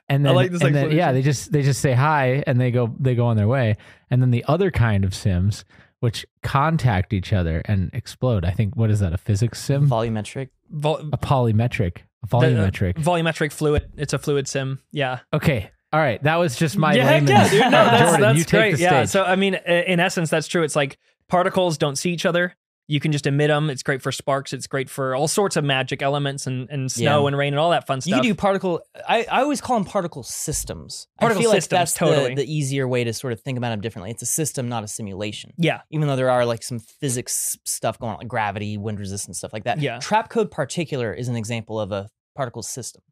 And 0.08 0.24
then, 0.26 0.34
like 0.34 0.50
this 0.50 0.62
and 0.62 0.74
then 0.74 0.90
yeah, 0.92 1.12
they 1.12 1.22
just 1.22 1.52
they 1.52 1.62
just 1.62 1.80
say 1.80 1.92
hi 1.92 2.42
and 2.46 2.60
they 2.60 2.70
go 2.70 2.94
they 2.98 3.14
go 3.14 3.26
on 3.26 3.36
their 3.36 3.48
way. 3.48 3.76
And 4.10 4.20
then 4.20 4.30
the 4.30 4.44
other 4.48 4.70
kind 4.70 5.04
of 5.04 5.14
sims, 5.14 5.64
which 6.00 6.26
contact 6.42 7.12
each 7.12 7.32
other 7.32 7.62
and 7.66 7.90
explode. 7.92 8.44
I 8.44 8.50
think 8.50 8.76
what 8.76 8.90
is 8.90 9.00
that? 9.00 9.12
A 9.12 9.18
physics 9.18 9.60
sim? 9.62 9.88
Volumetric. 9.88 10.48
Vol- 10.70 10.98
a 11.12 11.18
polymetric, 11.18 11.98
a 12.24 12.26
the- 12.28 12.36
uh, 12.36 12.40
volumetric. 12.40 12.94
volumetric 12.94 13.52
fluid. 13.52 13.90
It's 13.96 14.12
a 14.12 14.18
fluid 14.18 14.48
sim. 14.48 14.80
Yeah. 14.92 15.20
okay, 15.32 15.70
all 15.92 16.00
right. 16.00 16.22
That 16.22 16.36
was 16.36 16.56
just 16.56 16.76
my 16.76 16.94
yeah, 16.94 17.04
heck 17.04 17.28
yeah, 17.28 17.48
dude. 17.48 17.60
No, 17.62 17.70
that's, 17.70 18.02
Jordan, 18.02 18.20
that's 18.20 18.38
you 18.38 18.44
take 18.44 18.60
great. 18.60 18.76
the 18.76 18.82
Yeah. 18.82 19.04
So 19.04 19.24
I 19.24 19.36
mean, 19.36 19.54
in 19.54 20.00
essence, 20.00 20.30
that's 20.30 20.46
true. 20.48 20.62
It's 20.62 20.76
like 20.76 20.98
particles 21.28 21.78
don't 21.78 21.96
see 21.96 22.12
each 22.12 22.26
other. 22.26 22.54
You 22.90 22.98
can 23.00 23.12
just 23.12 23.26
emit 23.26 23.48
them. 23.48 23.70
It's 23.70 23.82
great 23.82 24.02
for 24.02 24.10
sparks. 24.10 24.52
It's 24.52 24.66
great 24.66 24.90
for 24.90 25.14
all 25.14 25.28
sorts 25.28 25.56
of 25.56 25.64
magic 25.64 26.02
elements 26.02 26.46
and, 26.46 26.68
and 26.70 26.90
snow 26.90 27.22
Yeah. 27.22 27.26
and 27.28 27.36
rain 27.36 27.52
and 27.54 27.60
all 27.60 27.70
that 27.70 27.86
fun 27.86 28.00
stuff. 28.00 28.08
You 28.08 28.14
can 28.16 28.22
do 28.24 28.34
particle. 28.34 28.80
I, 29.08 29.24
I 29.30 29.42
always 29.42 29.60
call 29.60 29.76
them 29.76 29.84
particle 29.84 30.22
systems. 30.22 31.06
Particle 31.20 31.38
I 31.40 31.42
feel 31.44 31.50
systems, 31.52 31.72
like 31.72 31.80
that's 31.80 31.92
totally. 31.94 32.28
the, 32.34 32.42
the 32.44 32.52
easier 32.52 32.88
way 32.88 33.04
to 33.04 33.12
sort 33.12 33.32
of 33.32 33.40
think 33.40 33.58
about 33.58 33.70
them 33.70 33.80
differently. 33.80 34.10
It's 34.10 34.22
a 34.22 34.26
system, 34.26 34.68
not 34.68 34.82
a 34.84 34.88
simulation. 34.88 35.52
yeah. 35.56 35.82
Even 35.90 36.08
though 36.08 36.16
there 36.16 36.30
are 36.30 36.44
like 36.44 36.62
some 36.64 36.80
physics 36.80 37.56
stuff 37.64 37.98
going 37.98 38.12
on, 38.12 38.18
like 38.18 38.28
gravity, 38.28 38.76
wind 38.76 38.98
resistance, 38.98 39.38
stuff 39.38 39.52
like 39.52 39.64
that. 39.64 39.80
Yeah. 39.80 39.98
Trapcode 39.98 40.50
Particular 40.50 41.14
is 41.14 41.28
an 41.28 41.36
example 41.36 41.78
of 41.78 41.92
a 41.92 42.08
particle 42.34 42.62
system. 42.62 43.02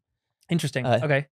Interesting. 0.49 0.85
Uh, 0.85 0.99
okay. 1.03 1.27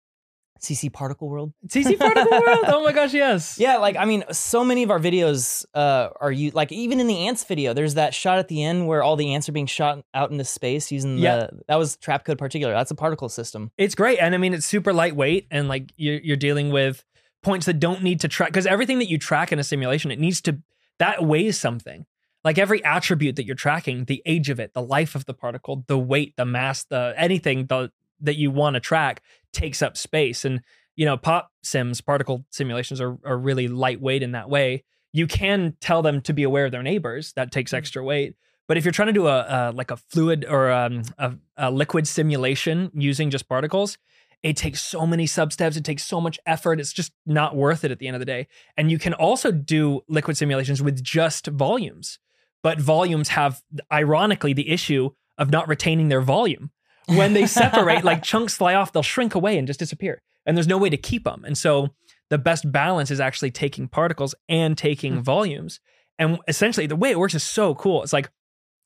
CC 0.61 0.93
particle 0.93 1.29
world. 1.29 1.53
CC 1.69 1.99
particle 1.99 2.31
world. 2.31 2.65
Oh 2.67 2.83
my 2.85 2.93
gosh, 2.93 3.13
yes. 3.15 3.59
Yeah, 3.67 3.77
like 3.79 3.97
I 3.97 4.05
mean, 4.05 4.25
so 4.33 4.65
many 4.65 4.83
of 4.83 4.91
our 4.91 4.99
videos 4.99 5.65
uh, 5.75 6.09
are 6.21 6.33
you 6.33 6.51
like 6.53 6.73
even 6.73 7.01
in 7.01 7.07
the 7.07 7.27
ants 7.29 7.45
video. 7.45 7.73
There's 7.75 7.95
that 7.95 8.15
shot 8.15 8.39
at 8.39 8.49
the 8.49 8.63
end 8.63 8.87
where 8.87 9.03
all 9.03 9.17
the 9.17 9.35
ants 9.35 9.49
are 9.49 9.53
being 9.53 9.67
shot 9.67 10.05
out 10.15 10.31
into 10.31 10.45
space 10.45 10.91
using 10.91 11.17
the 11.17 11.23
Yeah. 11.23 11.47
that 11.69 11.77
was 11.77 11.97
Trapcode 11.97 12.39
Particular. 12.39 12.73
That's 12.75 12.91
a 12.91 12.95
particle 12.97 13.29
system. 13.29 13.71
It's 13.77 13.95
great, 13.95 14.19
and 14.19 14.35
I 14.35 14.39
mean, 14.39 14.55
it's 14.55 14.67
super 14.67 14.93
lightweight, 14.93 15.47
and 15.51 15.69
like 15.69 15.93
you're 15.97 16.19
you're 16.19 16.37
dealing 16.37 16.71
with 16.71 17.05
points 17.43 17.67
that 17.67 17.79
don't 17.79 18.03
need 18.03 18.21
to 18.21 18.29
track 18.29 18.49
because 18.49 18.67
everything 18.67 18.99
that 18.99 19.09
you 19.09 19.19
track 19.19 19.53
in 19.53 19.59
a 19.59 19.65
simulation, 19.65 20.11
it 20.11 20.19
needs 20.19 20.41
to 20.43 20.59
that 20.99 21.25
weighs 21.25 21.59
something. 21.59 22.07
Like 22.45 22.59
every 22.59 22.85
attribute 22.85 23.37
that 23.37 23.45
you're 23.45 23.57
tracking, 23.57 24.05
the 24.05 24.23
age 24.25 24.51
of 24.51 24.61
it, 24.61 24.73
the 24.73 24.83
life 24.83 25.15
of 25.17 25.25
the 25.27 25.35
particle, 25.35 25.85
the 25.89 25.99
weight, 25.99 26.35
the 26.37 26.45
mass, 26.45 26.85
the 26.85 27.13
anything 27.17 27.67
the, 27.67 27.91
that 28.21 28.37
you 28.37 28.51
want 28.53 28.75
to 28.75 28.81
track 28.81 29.21
takes 29.57 29.83
up 29.83 29.97
space. 29.97 30.45
And 30.45 30.61
you 30.95 31.05
know, 31.05 31.17
pop 31.17 31.51
sims, 31.63 32.01
particle 32.01 32.45
simulations 32.51 33.01
are 33.01 33.19
are 33.25 33.39
really 33.39 33.69
lightweight 33.69 34.23
in 34.23 34.33
that 34.33 34.49
way. 34.49 34.85
You 35.13 35.27
can 35.27 35.77
tell 35.81 36.03
them 36.03 36.21
to 36.23 36.33
be 36.33 36.43
aware 36.43 36.67
of 36.67 36.73
their 36.73 36.83
neighbors. 36.83 37.33
That 37.33 37.51
takes 37.51 37.73
extra 37.73 38.05
weight. 38.05 38.37
But 38.69 38.77
if 38.77 38.85
you're 38.85 38.93
trying 38.93 39.07
to 39.07 39.13
do 39.13 39.27
a, 39.27 39.41
a 39.49 39.73
like 39.73 39.91
a 39.91 39.97
fluid 39.97 40.45
or 40.49 40.71
um, 40.71 41.03
a, 41.19 41.35
a 41.57 41.71
liquid 41.71 42.07
simulation 42.07 42.91
using 42.95 43.31
just 43.31 43.49
particles, 43.49 43.97
it 44.43 44.57
takes 44.57 44.85
so 44.85 45.07
many 45.07 45.27
sub 45.27 45.53
steps. 45.53 45.77
It 45.77 45.85
takes 45.85 46.05
so 46.05 46.21
much 46.21 46.39
effort. 46.47 46.81
It's 46.81 46.93
just 46.93 47.13
not 47.25 47.57
worth 47.57 47.85
it 47.85 47.91
at 47.91 47.99
the 47.99 48.07
end 48.07 48.17
of 48.17 48.21
the 48.21 48.27
day. 48.27 48.49
And 48.77 48.91
you 48.91 48.99
can 48.99 49.15
also 49.15 49.51
do 49.51 50.03
liquid 50.09 50.37
simulations 50.37 50.83
with 50.83 51.03
just 51.03 51.47
volumes, 51.47 52.19
but 52.63 52.81
volumes 52.81 53.31
have, 53.31 53.63
ironically, 53.91 54.53
the 54.53 54.71
issue 54.71 55.11
of 55.39 55.51
not 55.51 55.69
retaining 55.69 56.09
their 56.09 56.21
volume. 56.21 56.71
When 57.07 57.35
they 57.35 57.47
separate, 57.47 58.05
like 58.05 58.23
chunks 58.25 58.57
fly 58.57 58.75
off, 58.75 58.93
they'll 58.93 59.03
shrink 59.03 59.35
away 59.35 59.59
and 59.59 59.67
just 59.67 59.79
disappear. 59.79 60.23
And 60.45 60.57
there's 60.57 60.67
no 60.67 60.79
way 60.79 60.91
to 60.91 60.97
keep 60.97 61.25
them. 61.25 61.45
And 61.45 61.57
so 61.57 61.91
the 62.31 62.39
best 62.39 62.71
balance 62.71 63.11
is 63.11 63.21
actually 63.21 63.51
taking 63.51 63.89
particles 63.89 64.35
and 64.49 64.77
taking 64.77 65.23
volumes. 65.23 65.81
And 66.19 66.39
essentially, 66.49 66.87
the 66.87 66.97
way 66.97 67.11
it 67.11 67.19
works 67.19 67.35
is 67.35 67.43
so 67.43 67.75
cool. 67.75 68.03
It's 68.03 68.13
like 68.13 68.31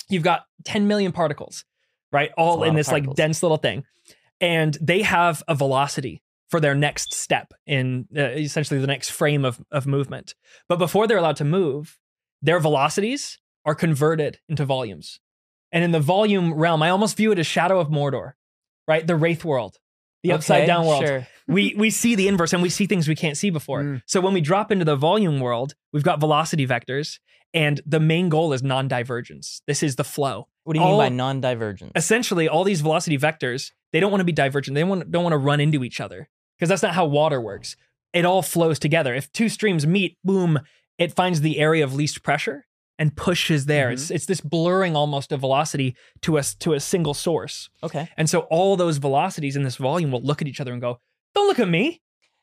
you've 0.09 0.23
got 0.23 0.45
10 0.65 0.87
million 0.89 1.13
particles, 1.13 1.65
right? 2.13 2.31
All 2.37 2.65
in 2.65 2.75
this 2.75 2.91
like 2.91 3.15
dense 3.15 3.43
little 3.43 3.57
thing. 3.57 3.85
And 4.41 4.77
they 4.81 5.03
have 5.03 5.43
a 5.49 5.55
velocity 5.55 6.23
for 6.49 6.61
their 6.61 6.75
next 6.75 7.15
step 7.15 7.53
in 7.67 8.09
uh, 8.17 8.23
essentially 8.23 8.81
the 8.81 8.87
next 8.87 9.11
frame 9.11 9.45
of, 9.45 9.61
of 9.71 9.87
movement. 9.87 10.35
But 10.69 10.79
before 10.79 11.07
they're 11.07 11.19
allowed 11.19 11.37
to 11.37 11.45
move, 11.45 11.99
their 12.43 12.59
velocities 12.59 13.39
are 13.65 13.75
converted 13.75 14.41
into 14.49 14.65
volumes. 14.65 15.21
And 15.73 15.85
in 15.85 15.93
the 15.93 16.01
volume 16.01 16.55
realm, 16.55 16.83
I 16.83 16.91
almost 16.91 17.17
view 17.17 17.33
it 17.33 17.39
as 17.39 17.47
Shadow 17.47 17.79
of 17.79 17.89
Mordor, 17.89 18.33
right? 18.89 19.07
The 19.07 19.17
Wraith 19.17 19.45
world, 19.45 19.79
the 20.23 20.33
upside 20.33 20.67
down 20.67 20.87
world 20.87 21.05
Sure. 21.05 21.27
we 21.47 21.75
we 21.77 21.91
see 21.91 22.15
the 22.15 22.29
inverse 22.29 22.53
and 22.53 22.63
we 22.63 22.69
see 22.69 22.87
things 22.87 23.09
we 23.09 23.15
can't 23.15 23.37
see 23.37 23.51
before. 23.51 23.83
Mm. 23.83 24.03
So 24.07 24.21
when 24.21 24.35
we 24.35 24.41
drop 24.41 24.73
into 24.73 24.85
the 24.85 24.97
volume 24.97 25.41
world, 25.41 25.75
we've 25.93 26.03
got 26.03 26.21
velocity 26.21 26.67
vectors, 26.67 27.19
and 27.55 27.81
the 27.87 28.01
main 28.01 28.29
goal 28.29 28.53
is 28.53 28.63
non-divergence. 28.63 29.63
This 29.67 29.83
is 29.83 29.97
the 29.97 30.05
flow. 30.05 30.49
What 30.65 30.75
do 30.75 30.81
you 30.81 30.87
mean 30.87 30.99
by 30.99 31.09
non-divergent? 31.09 31.93
Essentially, 31.95 32.49
all 32.49 32.65
these 32.65 32.81
velocity 32.81 33.19
vectors, 33.19 33.73
they 33.93 34.01
don't 34.01 34.11
want 34.11 34.21
to 34.21 34.27
be 34.27 34.33
divergent. 34.33 34.75
They 34.75 34.85
want, 34.85 35.11
don't 35.11 35.25
want 35.25 35.33
to 35.33 35.39
run 35.39 35.61
into 35.61 35.83
each 35.85 36.01
other 36.01 36.29
because 36.59 36.69
that's 36.69 36.83
not 36.83 36.95
how 36.95 37.07
water 37.07 37.41
works. 37.41 37.77
It 38.13 38.25
all 38.25 38.43
flows 38.43 38.79
together. 38.79 39.15
If 39.15 39.33
two 39.33 39.49
streams 39.49 39.87
meet, 39.87 40.19
boom, 40.23 40.61
it 40.99 41.15
finds 41.15 41.41
the 41.41 41.59
area 41.59 41.83
of 41.83 41.95
least 41.95 42.23
pressure 42.23 42.67
and 43.01 43.17
pushes 43.17 43.65
there. 43.65 43.91
It's 43.91 44.11
it's 44.11 44.27
this 44.27 44.43
blurring 44.43 44.95
almost 44.95 45.33
of 45.33 45.41
velocity 45.41 45.97
to 46.21 46.39
us 46.39 46.55
to 46.57 46.75
a 46.75 46.81
single 46.81 47.15
source. 47.15 47.71
Okay. 47.83 48.09
And 48.17 48.29
so 48.29 48.41
all 48.51 48.77
those 48.77 48.99
velocities 48.99 49.57
in 49.57 49.65
this 49.65 49.77
volume 49.77 50.13
will 50.13 50.23
look 50.23 50.43
at 50.43 50.47
each 50.47 50.61
other 50.61 50.73
and 50.73 50.81
go, 50.81 51.01
"Don't 51.35 51.49
look 51.49 51.59
at 51.59 51.69
me." 51.69 52.03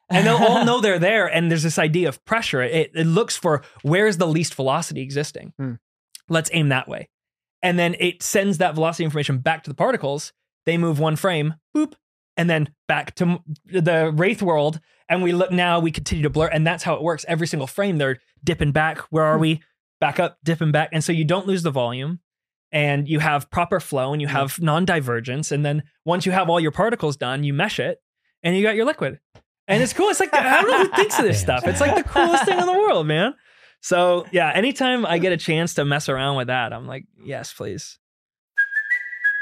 And 0.09 0.25
they'll 0.25 0.37
all 0.37 0.65
know 0.65 0.81
they're 0.81 0.99
there. 0.99 1.27
And 1.27 1.51
there's 1.51 1.63
this 1.63 1.77
idea 1.77 2.09
of 2.09 2.23
pressure. 2.25 2.61
It, 2.61 2.91
it 2.95 3.05
looks 3.05 3.37
for 3.37 3.61
where's 3.83 4.17
the 4.17 4.27
least 4.27 4.55
velocity 4.55 5.01
existing. 5.01 5.53
Hmm. 5.57 5.73
Let's 6.27 6.49
aim 6.53 6.69
that 6.69 6.87
way. 6.87 7.09
And 7.61 7.77
then 7.77 7.95
it 7.99 8.23
sends 8.23 8.57
that 8.57 8.75
velocity 8.75 9.03
information 9.03 9.39
back 9.39 9.63
to 9.63 9.69
the 9.69 9.75
particles. 9.75 10.33
They 10.65 10.77
move 10.77 10.99
one 10.99 11.15
frame, 11.15 11.55
boop, 11.75 11.93
and 12.35 12.49
then 12.49 12.69
back 12.87 13.15
to 13.15 13.39
the 13.65 14.11
wraith 14.13 14.41
world. 14.41 14.79
And 15.09 15.23
we 15.23 15.31
look 15.31 15.51
now, 15.51 15.79
we 15.79 15.91
continue 15.91 16.23
to 16.23 16.29
blur. 16.29 16.47
And 16.47 16.65
that's 16.65 16.83
how 16.83 16.95
it 16.95 17.01
works. 17.01 17.25
Every 17.27 17.47
single 17.47 17.67
frame, 17.67 17.97
they're 17.97 18.19
dipping 18.43 18.71
back. 18.71 18.99
Where 19.09 19.23
are 19.23 19.37
we? 19.37 19.61
Back 19.99 20.19
up, 20.19 20.37
dipping 20.43 20.71
back. 20.71 20.89
And 20.91 21.03
so 21.03 21.11
you 21.11 21.25
don't 21.25 21.47
lose 21.47 21.63
the 21.63 21.71
volume 21.71 22.19
and 22.71 23.07
you 23.07 23.19
have 23.19 23.49
proper 23.49 23.79
flow 23.79 24.13
and 24.13 24.21
you 24.21 24.27
have 24.27 24.61
non-divergence. 24.61 25.51
And 25.51 25.65
then 25.65 25.83
once 26.05 26.25
you 26.25 26.31
have 26.31 26.49
all 26.49 26.59
your 26.59 26.71
particles 26.71 27.17
done 27.17 27.43
you 27.43 27.53
mesh 27.53 27.79
it 27.79 27.99
and 28.43 28.55
you 28.55 28.63
got 28.63 28.75
your 28.75 28.85
liquid. 28.85 29.19
And 29.67 29.83
it's 29.83 29.93
cool. 29.93 30.09
It's 30.09 30.19
like 30.19 30.33
i 30.33 30.61
don't 30.61 30.69
know 30.69 30.83
who 30.83 30.95
thinks 30.95 31.17
of 31.17 31.25
this 31.25 31.41
stuff. 31.47 31.67
It's 31.67 31.81
like 31.81 31.95
the 31.95 32.03
coolest 32.03 32.45
thing 32.45 32.59
in 32.59 32.65
the 32.65 32.73
world 32.73 33.07
man. 33.07 33.33
So 33.81 34.25
yeah 34.31 34.51
anytime 34.53 35.05
i 35.05 35.17
get 35.17 35.33
a 35.33 35.37
chance 35.37 35.75
to 35.75 35.85
mess 35.85 36.09
around 36.09 36.35
with 36.35 36.47
that 36.47 36.73
i'm 36.73 36.87
like 36.87 37.05
yes 37.23 37.53
please 37.53 37.99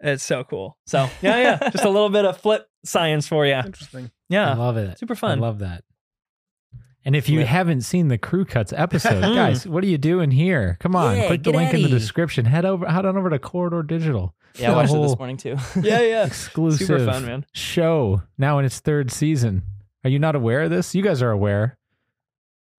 It's 0.00 0.22
so 0.24 0.44
cool 0.44 0.76
so 0.86 1.08
yeah 1.22 1.38
yeah 1.60 1.70
just 1.70 1.84
a 1.84 1.90
little 1.90 2.08
bit 2.08 2.24
of 2.24 2.36
flip 2.38 2.66
science 2.84 3.26
for 3.28 3.44
you 3.46 3.54
Interesting. 3.54 4.06
I 4.06 4.10
yeah 4.28 4.54
love 4.54 4.76
it. 4.76 4.98
super 4.98 5.14
fun. 5.14 5.38
I 5.38 5.40
love 5.42 5.58
that. 5.60 5.84
And 7.04 7.16
if 7.16 7.28
you 7.30 7.38
Flip. 7.38 7.48
haven't 7.48 7.80
seen 7.80 8.08
the 8.08 8.18
Crew 8.18 8.44
Cuts 8.44 8.74
episode, 8.74 9.22
Mm. 9.24 9.34
guys, 9.34 9.66
what 9.66 9.82
are 9.82 9.86
you 9.86 9.96
doing 9.96 10.30
here? 10.30 10.76
Come 10.80 10.94
on, 10.94 11.16
Yeah, 11.16 11.26
click 11.28 11.42
the 11.42 11.50
get 11.52 11.56
link 11.56 11.70
in 11.70 11.76
the 11.76 11.82
outta 11.84 11.88
here. 11.90 11.98
description. 11.98 12.44
Head 12.44 12.66
over, 12.66 12.86
head 12.86 13.06
on 13.06 13.16
over 13.16 13.30
to 13.30 13.38
Corridor 13.38 13.82
Digital. 13.82 14.34
Yeah, 14.56 14.66
I 14.66 14.70
The 14.70 14.76
watched 14.76 14.90
it 14.90 14.94
whole 14.96 15.08
this 15.08 15.18
morning 15.18 15.36
too. 15.38 15.56
yeah 15.82 16.00
yeah 16.00 16.26
Exclusive 16.26 16.86
super 16.86 17.06
fun 17.06 17.24
man 17.24 17.46
show 17.54 18.22
now 18.36 18.58
in 18.58 18.64
its 18.66 18.80
third 18.80 19.10
season. 19.10 19.62
Are 20.04 20.10
you 20.10 20.18
not 20.18 20.36
aware 20.36 20.62
of 20.62 20.70
this? 20.70 20.94
You 20.94 21.02
guys 21.02 21.22
are 21.22 21.30
aware. 21.30 21.78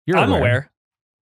You're 0.06 0.18
i'm 0.18 0.32
aware 0.32 0.72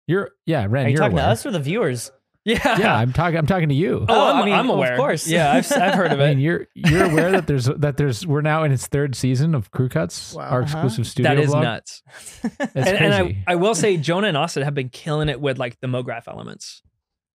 You're 0.08 0.30
yeah, 0.46 0.66
Ren. 0.70 0.86
Are 0.86 0.90
you 0.90 0.94
you're 0.94 1.00
talking 1.00 1.14
aware. 1.18 1.26
to 1.28 1.32
us 1.32 1.46
or 1.46 1.52
the 1.52 1.60
viewers? 1.60 2.12
Yeah 2.46 2.78
Yeah, 2.80 2.96
I'm 2.96 3.14
talking. 3.14 3.38
I'm 3.38 3.46
talking 3.46 3.70
to 3.70 3.76
you. 3.76 4.06
oh, 4.08 4.14
Oh, 4.14 4.30
I'm, 4.32 4.42
I 4.42 4.46
mean, 4.46 4.54
I'm 4.54 4.70
of 4.70 4.98
course. 4.98 5.28
yeah 5.28 5.52
I've, 5.54 5.72
I've 5.72 5.94
heard 5.94 6.12
of 6.12 6.20
it. 6.20 6.24
I 6.24 6.30
mean, 6.30 6.40
you're 6.40 6.68
you're 6.76 7.06
aware 7.06 7.32
that 7.32 7.48
there's 7.48 7.66
that 7.66 7.98
there's 7.98 8.26
we're 8.28 8.42
now 8.42 8.64
in 8.64 8.72
its 8.72 8.88
third 8.88 9.16
season 9.16 9.56
of 9.56 9.72
Crew 9.72 9.90
Cuts, 9.90 10.34
Wow. 10.34 10.44
our 10.50 10.62
Uh-huh. 10.64 10.64
exclusive 10.80 11.08
studio. 11.08 11.36
that 11.36 11.42
is 11.42 11.52
vlog. 11.52 11.62
nuts 11.64 12.02
That's 12.42 12.76
and, 12.76 12.88
and 12.88 13.26
crazy. 13.26 13.44
I, 13.48 13.54
I 13.54 13.56
will 13.56 13.76
say 13.76 13.98
jonah 13.98 14.28
and 14.28 14.38
austin 14.38 14.64
have 14.64 14.74
been 14.74 14.90
killing 14.90 15.30
it 15.30 15.40
with 15.40 15.58
like 15.58 15.80
the 15.80 15.88
mograph 15.88 16.28
elements 16.28 16.82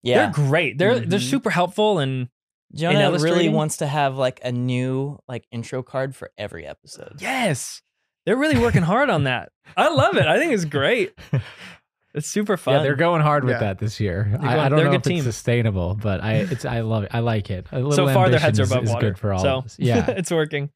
Yeah. 0.03 0.17
they're 0.31 0.45
great 0.47 0.77
they're 0.77 0.99
they're 0.99 1.19
Mhm. 1.19 1.29
super 1.29 1.49
helpful 1.49 1.99
and 1.99 2.27
Jonah 2.75 3.11
really 3.13 3.47
wants 3.47 3.77
to 3.77 3.87
have 3.87 4.17
like 4.17 4.41
a 4.43 4.51
new 4.51 5.17
like 5.25 5.45
intro 5.53 5.81
card 5.83 6.13
for 6.17 6.31
every 6.37 6.67
episode. 6.67 7.13
Yes. 7.21 7.81
They're 8.25 8.35
really 8.35 8.59
working 8.59 8.81
hard 8.81 9.09
on 9.09 9.23
that. 9.23 9.53
I 9.77 9.87
love 9.87 10.17
it. 10.17 10.25
I 10.27 10.37
think 10.37 10.51
it's 10.51 10.65
great. 10.65 11.13
It's 12.17 12.27
super 12.27 12.57
fun. 12.57 12.75
Yeah, 12.75 12.81
they're 12.83 12.95
going 12.95 13.21
hard 13.21 13.43
with 13.45 13.53
Yeah. 13.53 13.59
that 13.59 13.79
this 13.79 13.99
year. 13.99 14.27
They're 14.29 14.39
I, 14.41 14.53
going- 14.53 14.59
I 14.65 14.69
don't 14.69 14.77
they're 14.77 14.87
a 14.87 14.91
know 14.91 14.97
good 14.97 15.05
if 15.05 15.09
team. 15.09 15.17
it's 15.17 15.25
sustainable, 15.25 15.95
but 15.95 16.23
I 16.23 16.33
it's 16.35 16.65
I 16.65 16.81
love 16.81 17.03
it. 17.03 17.11
I 17.13 17.19
like 17.19 17.49
it. 17.49 17.67
A 17.71 17.75
little 17.77 17.91
so 17.93 18.05
far, 18.07 18.29
their 18.29 18.39
ambition 18.39 18.41
heads 18.41 18.59
are 18.59 18.63
is- 18.63 18.71
above 18.71 18.83
is 18.83 18.89
water. 18.91 19.07
good 19.09 19.17
for 19.19 19.33
all 19.33 19.39
so 19.39 19.57
of 19.59 19.65
us. 19.65 19.75
Yeah. 19.79 20.05
it's 20.09 20.31
working. 20.31 20.69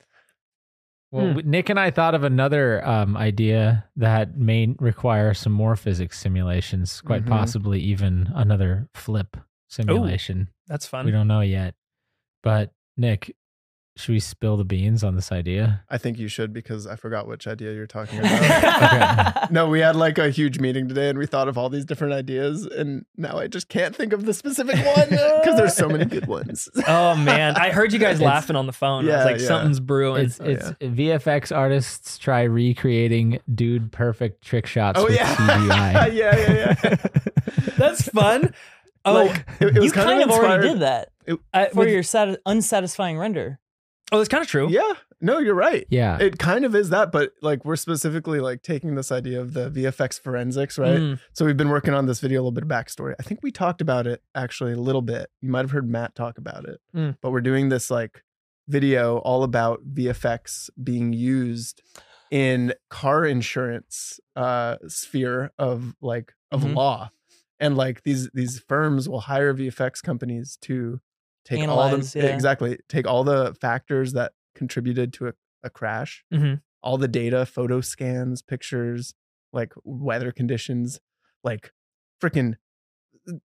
Well, 1.12 1.34
Hmm. 1.34 1.50
Nick 1.50 1.70
and 1.70 1.78
I 1.80 1.92
thought 1.92 2.16
of 2.16 2.24
another 2.24 2.86
um, 2.88 3.18
idea 3.18 3.84
that 3.98 4.38
may 4.38 4.74
require 4.80 5.34
some 5.34 5.52
more 5.52 5.76
physics 5.76 6.18
simulations, 6.18 7.02
quite 7.02 7.26
Mhm. 7.26 7.30
possibly 7.30 7.82
even 7.82 8.32
another 8.34 8.88
flip 8.94 9.36
simulation. 9.68 10.48
That's 10.68 10.86
fun. 10.88 11.06
We 11.06 11.12
don't 11.12 11.28
know 11.28 11.42
yet. 11.42 11.76
But 12.44 12.72
Nick, 12.96 13.36
should 14.02 14.14
we 14.14 14.20
spill 14.20 14.58
the 14.58 14.66
beans 14.66 15.04
on 15.04 15.16
this 15.16 15.32
idea? 15.32 15.84
I 15.90 15.98
think 15.98 16.18
you 16.20 16.28
should 16.28 16.54
because 16.54 16.88
I 16.88 16.96
forgot 16.96 17.28
which 17.28 17.48
idea 17.48 17.74
you're 17.74 17.88
talking 17.88 18.20
about. 18.20 19.52
no, 19.52 19.68
we 19.68 19.80
had 19.80 19.96
like 19.96 20.18
a 20.18 20.30
huge 20.30 20.60
meeting 20.60 20.88
today 20.88 21.10
and 21.10 21.18
we 21.20 21.26
thought 21.26 21.48
of 21.48 21.58
all 21.58 21.70
these 21.70 21.86
different 21.86 22.14
ideas 22.14 22.66
and 22.66 23.06
now 23.18 23.38
I 23.38 23.48
just 23.48 23.70
can't 23.70 23.96
think 23.96 24.14
of 24.14 24.26
the 24.26 24.34
specific 24.34 24.76
one 24.96 25.10
because 25.10 25.56
there's 25.58 25.76
so 25.76 25.88
many 25.88 26.06
good 26.06 26.28
ones. 26.28 26.68
Oh 26.88 27.16
man, 27.16 27.56
I 27.56 27.70
heard 27.72 27.94
you 27.94 28.00
guys 28.00 28.18
It's- 28.18 28.26
laughing 28.28 28.56
on 28.56 28.66
the 28.66 28.74
phone. 28.74 29.10
I 29.10 29.18
was 29.18 29.26
like, 29.26 29.40
yeah. 29.42 29.48
something's 29.48 29.80
brewing. 29.80 30.26
It's 30.26 30.40
Oh, 30.42 30.46
it's 30.46 30.70
VFX 30.82 31.56
artists 31.56 32.18
try 32.18 32.42
recreating 32.44 33.40
dude 33.54 33.92
perfect 33.92 34.44
trick 34.44 34.66
shots 34.66 35.00
Oh 35.00 35.06
with 35.06 35.16
yeah. 35.16 35.36
CGI. 35.36 36.14
yeah, 36.14 36.38
yeah, 36.38 36.76
yeah. 36.84 36.96
That's 37.78 38.08
fun. 38.10 38.54
Oh, 39.04 39.14
like 39.26 39.46
it, 39.60 39.76
it 39.76 39.80
was 39.80 39.86
you 39.86 39.92
kind, 39.92 40.10
kind, 40.10 40.24
of 40.24 40.30
already 40.32 40.70
did 40.70 40.80
that 40.82 41.10
I, 41.54 41.70
for 41.70 41.80
with- 41.80 41.90
your 41.90 42.04
sati- 42.04 42.38
unsatisfying 42.46 43.18
render. 43.18 43.60
Oh, 44.12 44.18
that's 44.18 44.30
kind 44.30 44.42
of 44.42 44.48
true. 44.48 44.70
Yeah. 44.70 44.94
No, 45.24 45.38
you're 45.38 45.54
right. 45.56 45.86
Yeah. 45.90 46.18
It 46.20 46.40
kind 46.40 46.66
of 46.66 46.74
is 46.76 46.90
that, 46.90 47.12
but 47.12 47.34
like 47.42 47.64
we're 47.64 47.76
specifically 47.76 48.40
like 48.40 48.64
taking 48.64 48.96
this 48.96 49.12
idea 49.12 49.40
of 49.40 49.54
the 49.54 49.70
VFX 49.70 50.20
forensics, 50.20 50.80
right? 50.80 50.98
Mm. 51.00 51.20
So 51.34 51.46
we've 51.46 51.56
been 51.58 51.70
working 51.70 51.94
on 51.94 52.08
this 52.08 52.20
video, 52.20 52.40
a 52.40 52.42
little 52.42 52.52
bit 52.52 52.64
of 52.64 52.70
backstory. 52.70 53.14
I 53.20 53.24
think 53.24 53.42
we 53.44 53.52
talked 53.52 53.82
about 53.82 54.08
it 54.08 54.24
actually 54.34 54.74
a 54.74 54.78
little 54.80 55.04
bit. 55.04 55.30
You 55.42 55.50
might 55.50 55.60
have 55.62 55.72
heard 55.72 55.88
Matt 55.88 56.16
talk 56.16 56.38
about 56.40 56.66
it, 56.68 56.80
Mm. 56.96 57.18
but 57.22 57.30
we're 57.32 57.42
doing 57.42 57.70
this 57.70 57.92
like 57.92 58.24
video 58.68 59.18
all 59.20 59.44
about 59.44 59.82
VFX 59.94 60.70
being 60.84 61.14
used 61.14 61.82
in 62.32 62.74
car 62.90 63.26
insurance 63.26 64.20
uh 64.36 64.78
sphere 64.88 65.52
of 65.60 65.94
like 66.02 66.34
of 66.52 66.62
Mhm. 66.64 66.76
law. 66.76 67.12
And 67.60 67.78
like 67.78 68.02
these 68.04 68.30
these 68.34 68.60
firms 68.68 69.08
will 69.08 69.22
hire 69.22 69.54
VFX 69.54 70.02
companies 70.02 70.58
to 70.62 71.00
take 71.46 71.60
Analyze, 71.60 71.94
all 71.94 71.98
the 72.22 72.28
yeah. 72.28 72.34
exactly 72.34 72.78
take 72.90 73.08
all 73.08 73.24
the 73.24 73.56
factors 73.60 74.14
that 74.14 74.34
contributed 74.56 75.14
to 75.14 75.28
a, 75.28 75.34
a 75.64 75.70
crash 75.70 76.24
Mhm. 76.34 76.62
all 76.84 76.98
the 76.98 77.08
data, 77.08 77.46
photo 77.46 77.82
scans, 77.82 78.42
pictures, 78.42 79.14
like 79.54 79.74
weather 79.84 80.32
conditions, 80.32 81.00
like 81.44 81.72
freaking 82.22 82.56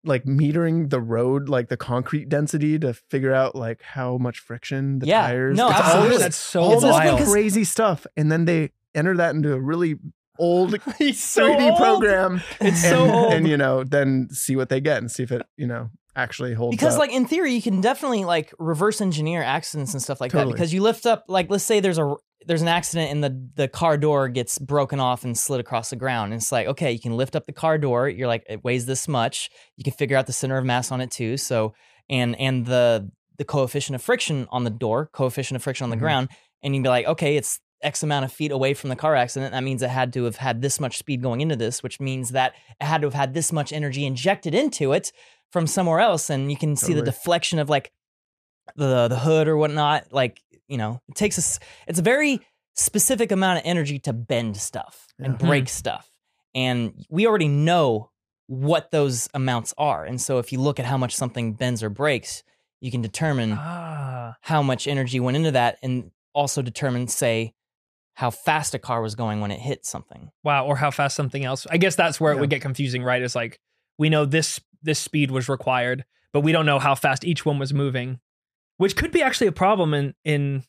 like 0.05 0.23
metering 0.23 0.89
the 0.89 1.01
road, 1.01 1.49
like 1.49 1.67
the 1.67 1.75
concrete 1.77 2.29
density 2.29 2.79
to 2.79 2.93
figure 2.93 3.33
out 3.33 3.55
like 3.55 3.81
how 3.81 4.17
much 4.17 4.39
friction 4.39 4.99
the 4.99 5.07
Yeah. 5.07 5.21
tires. 5.27 5.57
No, 5.57 5.69
It's 5.69 5.75
all 5.79 5.83
absolutely. 5.83 6.09
this- 6.11 6.21
That's 6.21 6.37
so 6.37 6.61
all 6.61 6.79
this 6.79 6.91
wild. 6.91 7.21
crazy 7.27 7.63
stuff, 7.65 8.07
and 8.15 8.31
then 8.31 8.45
they 8.45 8.71
enter 8.93 9.15
that 9.17 9.35
into 9.35 9.51
a 9.53 9.59
really 9.59 9.95
old 10.39 10.75
He's 10.97 11.21
so 11.21 11.49
3D 11.49 11.69
old. 11.71 11.77
program. 11.77 12.41
It's 12.61 12.61
and, 12.61 12.77
so 12.77 13.09
old. 13.11 13.33
and 13.33 13.47
you 13.47 13.57
know, 13.57 13.83
then 13.83 14.29
see 14.31 14.55
what 14.55 14.69
they 14.69 14.79
get 14.79 14.97
and 14.99 15.11
see 15.11 15.23
if 15.23 15.31
it 15.31 15.41
you 15.57 15.67
know 15.67 15.89
actually 16.15 16.53
holds 16.53 16.75
because 16.75 16.93
up. 16.95 16.99
like 16.99 17.11
in 17.11 17.25
theory 17.25 17.53
you 17.53 17.61
can 17.61 17.81
definitely 17.81 18.23
like 18.23 18.53
reverse 18.59 19.01
engineer 19.01 19.43
accidents 19.43 19.93
and 19.93 20.01
stuff 20.01 20.21
like 20.21 20.31
Totally. 20.31 20.51
that 20.51 20.55
because 20.55 20.73
you 20.73 20.81
lift 20.81 21.05
up 21.05 21.25
like 21.27 21.49
let's 21.49 21.63
say 21.63 21.79
there's 21.79 21.97
a 21.97 22.15
there's 22.47 22.61
an 22.61 22.67
accident 22.67 23.11
and 23.11 23.23
the 23.23 23.49
the 23.55 23.67
car 23.67 23.97
door 23.97 24.29
gets 24.29 24.57
broken 24.59 24.99
off 24.99 25.23
and 25.23 25.37
slid 25.37 25.59
across 25.59 25.89
the 25.89 25.95
ground 25.95 26.31
and 26.31 26.41
it's 26.41 26.51
like 26.51 26.67
okay 26.67 26.91
you 26.91 26.99
can 26.99 27.17
lift 27.17 27.35
up 27.35 27.45
the 27.45 27.51
car 27.53 27.77
door 27.77 28.07
you're 28.07 28.27
like 28.27 28.43
it 28.47 28.63
weighs 28.63 28.85
this 28.85 29.07
much 29.07 29.49
you 29.77 29.83
can 29.83 29.93
figure 29.93 30.15
out 30.17 30.25
the 30.27 30.33
center 30.33 30.57
of 30.57 30.63
mass 30.65 30.91
on 30.91 31.01
it 31.01 31.11
too 31.11 31.37
so 31.37 31.73
and 32.09 32.39
and 32.39 32.65
the 32.65 33.09
the 33.37 33.43
coefficient 33.45 33.95
of 33.95 34.01
friction 34.01 34.47
on 34.51 34.63
the 34.63 34.69
door 34.69 35.09
coefficient 35.11 35.55
of 35.55 35.63
friction 35.63 35.83
on 35.83 35.89
the 35.89 35.97
Mhm. 35.97 35.99
ground 35.99 36.29
and 36.63 36.75
you'd 36.75 36.83
be 36.83 36.89
like 36.89 37.05
okay 37.07 37.35
it's 37.35 37.59
x 37.83 38.01
amount 38.03 38.23
of 38.23 38.31
feet 38.31 38.51
away 38.51 38.73
from 38.73 38.89
the 38.89 38.95
car 38.95 39.15
accident 39.15 39.51
that 39.51 39.61
means 39.63 39.81
it 39.83 39.89
had 39.89 40.13
to 40.13 40.23
have 40.23 40.37
had 40.37 40.61
this 40.61 40.79
much 40.79 40.97
speed 40.97 41.21
going 41.21 41.41
into 41.41 41.55
this 41.57 41.83
which 41.83 41.99
means 41.99 42.29
that 42.31 42.53
it 42.79 42.85
had 42.85 43.01
to 43.01 43.07
have 43.07 43.13
had 43.13 43.33
this 43.33 43.51
much 43.51 43.73
energy 43.73 44.05
injected 44.05 44.55
into 44.55 44.93
it 44.93 45.11
from 45.55 45.67
somewhere 45.67 46.01
else 46.01 46.29
and 46.29 46.51
you 46.51 46.57
can 46.57 46.75
see 46.75 46.93
the 46.93 47.01
deflection 47.01 47.59
of 47.59 47.69
like 47.69 47.93
the 48.75 49.07
the 49.07 49.17
hood 49.17 49.47
or 49.47 49.55
whatnot 49.55 50.11
like 50.11 50.41
you 50.67 50.77
know 50.77 50.99
it 51.07 51.15
takes 51.15 51.37
us 51.39 51.59
it's 51.87 51.97
a 51.99 52.01
very 52.01 52.41
specific 52.73 53.31
amount 53.31 53.57
of 53.59 53.63
energy 53.65 53.97
to 53.99 54.11
bend 54.11 54.57
stuff 54.57 55.07
and 55.17 55.33
Yeah. 55.39 55.47
break 55.47 55.69
stuff 55.69 56.09
and 56.53 57.05
we 57.09 57.25
already 57.25 57.47
know 57.47 58.11
what 58.47 58.91
those 58.91 59.29
amounts 59.33 59.73
are 59.77 60.03
and 60.03 60.19
so 60.19 60.39
if 60.39 60.51
you 60.51 60.59
look 60.59 60.77
at 60.77 60.85
how 60.85 60.97
much 60.97 61.15
something 61.15 61.53
bends 61.53 61.81
or 61.81 61.89
breaks 61.89 62.43
you 62.81 62.91
can 62.91 63.01
determine 63.01 63.53
Ah, 63.57 64.35
how 64.41 64.61
much 64.61 64.87
energy 64.87 65.21
went 65.21 65.37
into 65.37 65.51
that 65.51 65.77
and 65.81 66.11
also 66.33 66.61
determine 66.61 67.07
say 67.07 67.53
how 68.15 68.29
fast 68.29 68.73
a 68.73 68.79
car 68.79 69.01
was 69.01 69.15
going 69.15 69.39
when 69.39 69.51
it 69.51 69.59
hit 69.61 69.85
something 69.85 70.31
wow. 70.43 70.65
Or 70.65 70.75
how 70.75 70.91
fast 70.91 71.15
something 71.15 71.45
else. 71.45 71.65
I 71.69 71.77
guess 71.77 71.95
that's 71.95 72.19
where 72.19 72.33
it 72.33 72.39
would 72.39 72.49
get 72.49 72.61
confusing, 72.61 73.03
right? 73.03 73.21
It's 73.21 73.35
like 73.35 73.57
we 73.97 74.09
know 74.09 74.25
this 74.25 74.59
this 74.85 74.99
speed 74.99 75.31
was 75.31 75.49
required, 75.49 76.05
but 76.31 76.41
we 76.41 76.51
don't 76.51 76.65
know 76.65 76.79
how 76.79 76.95
fast 76.95 77.25
each 77.25 77.45
one 77.45 77.59
was 77.59 77.73
moving, 77.73 78.19
which 78.77 78.95
could 78.95 79.11
be 79.11 79.21
actually 79.21 79.47
a 79.47 79.51
problem 79.51 79.93
in 79.93 80.13
in 80.23 80.63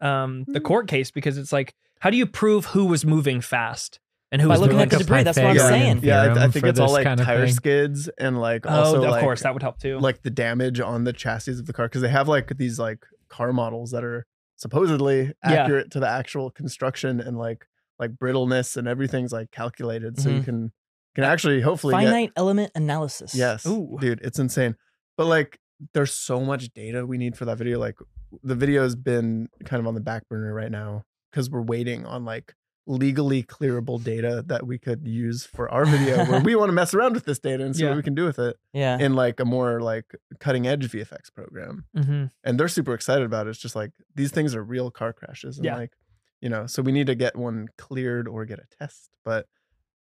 um, 0.00 0.44
the 0.48 0.58
Hmm. 0.58 0.64
court 0.64 0.88
case 0.88 1.10
because 1.10 1.38
it's 1.38 1.52
like, 1.52 1.74
how 2.00 2.10
do 2.10 2.16
you 2.16 2.26
prove 2.26 2.66
who 2.66 2.84
was 2.86 3.04
moving 3.04 3.40
fast 3.40 4.00
and 4.32 4.42
who 4.42 4.48
By 4.48 4.54
was 4.54 4.60
looking 4.62 4.76
moving 4.78 4.92
at 4.92 4.98
the 4.98 5.04
debris, 5.04 5.22
that's 5.22 5.38
what 5.38 5.46
I'm 5.46 5.58
saying. 5.58 6.00
yeah, 6.02 6.22
I, 6.22 6.44
I 6.44 6.48
think 6.48 6.66
it's 6.66 6.80
all 6.80 6.90
like 6.90 7.04
kind 7.04 7.20
of 7.20 7.26
tire 7.26 7.44
thing. 7.46 7.54
skids 7.54 8.08
and 8.18 8.40
like 8.40 8.66
Oh, 8.66 8.70
also 8.70 8.96
of 9.04 9.10
like, 9.10 9.20
course, 9.22 9.42
that 9.42 9.52
would 9.54 9.62
help 9.62 9.78
too. 9.78 9.98
like 10.00 10.22
the 10.22 10.30
damage 10.30 10.80
on 10.80 11.04
the 11.04 11.12
chassis 11.12 11.52
of 11.52 11.66
the 11.66 11.72
car 11.72 11.86
because 11.86 12.02
they 12.02 12.08
have 12.08 12.26
like 12.28 12.56
these 12.56 12.78
like 12.80 13.04
car 13.28 13.52
models 13.52 13.92
that 13.92 14.02
are 14.02 14.26
supposedly 14.56 15.26
Yeah. 15.44 15.52
accurate 15.62 15.90
to 15.92 16.00
the 16.00 16.08
actual 16.08 16.50
construction 16.50 17.20
and 17.20 17.36
like 17.38 17.66
like 17.98 18.12
brittleness 18.16 18.76
and 18.76 18.88
everything's 18.88 19.32
like 19.32 19.50
calculated 19.52 20.18
so 20.18 20.30
you 20.30 20.40
Mhm. 20.40 20.44
can 20.44 20.72
can 21.14 21.24
actually 21.24 21.60
hopefully 21.60 21.94
get 21.94 22.04
finite 22.04 22.32
element 22.36 22.70
analysis 22.74 23.34
yes 23.34 23.66
Ooh. 23.66 23.96
dude 24.00 24.20
it's 24.22 24.38
insane 24.38 24.76
but 25.16 25.26
like 25.26 25.58
there's 25.94 26.12
so 26.12 26.40
much 26.40 26.72
data 26.74 27.04
we 27.06 27.18
need 27.18 27.36
for 27.36 27.44
that 27.44 27.58
video 27.58 27.78
like 27.78 27.96
the 28.42 28.54
video 28.54 28.82
has 28.82 28.94
been 28.96 29.48
kind 29.64 29.80
of 29.80 29.86
on 29.86 29.94
the 29.94 30.00
back 30.00 30.28
burner 30.28 30.54
right 30.54 30.70
now 30.70 31.02
because 31.30 31.50
we're 31.50 31.60
waiting 31.62 32.06
on 32.06 32.24
like 32.24 32.54
legally 32.86 33.42
clearable 33.44 34.02
data 34.02 34.42
that 34.46 34.66
we 34.66 34.76
could 34.78 35.06
use 35.06 35.44
for 35.44 35.70
our 35.70 35.84
video 35.84 36.24
where 36.24 36.40
we 36.44 36.56
want 36.56 36.68
to 36.68 36.72
mess 36.72 36.94
around 36.94 37.14
with 37.14 37.24
this 37.24 37.38
data 37.38 37.62
and 37.64 37.76
see 37.76 37.82
Yeah. 37.84 37.90
what 37.90 37.96
we 37.96 38.02
can 38.02 38.14
do 38.14 38.24
with 38.24 38.38
it 38.40 38.56
yeah 38.72 38.98
in 38.98 39.14
like 39.14 39.38
a 39.38 39.44
more 39.44 39.80
like 39.80 40.06
cutting 40.40 40.66
edge 40.66 40.90
VFX 40.90 41.32
program. 41.32 41.84
hmm 41.96 42.24
And 42.42 42.58
they're 42.58 42.68
super 42.68 42.92
excited 42.94 43.24
about 43.24 43.46
it. 43.46 43.50
It's 43.50 43.58
just 43.60 43.76
like 43.76 43.90
these 44.16 44.32
things 44.32 44.54
are 44.56 44.64
real 44.64 44.90
car 44.90 45.12
crashes. 45.12 45.58
And 45.58 45.64
Yeah. 45.66 45.76
like, 45.76 45.92
you 46.40 46.48
know, 46.48 46.66
so 46.66 46.82
we 46.82 46.90
need 46.90 47.06
to 47.06 47.14
get 47.14 47.36
one 47.36 47.68
cleared 47.78 48.26
or 48.26 48.44
get 48.46 48.58
a 48.58 48.66
test. 48.80 49.10
But 49.24 49.46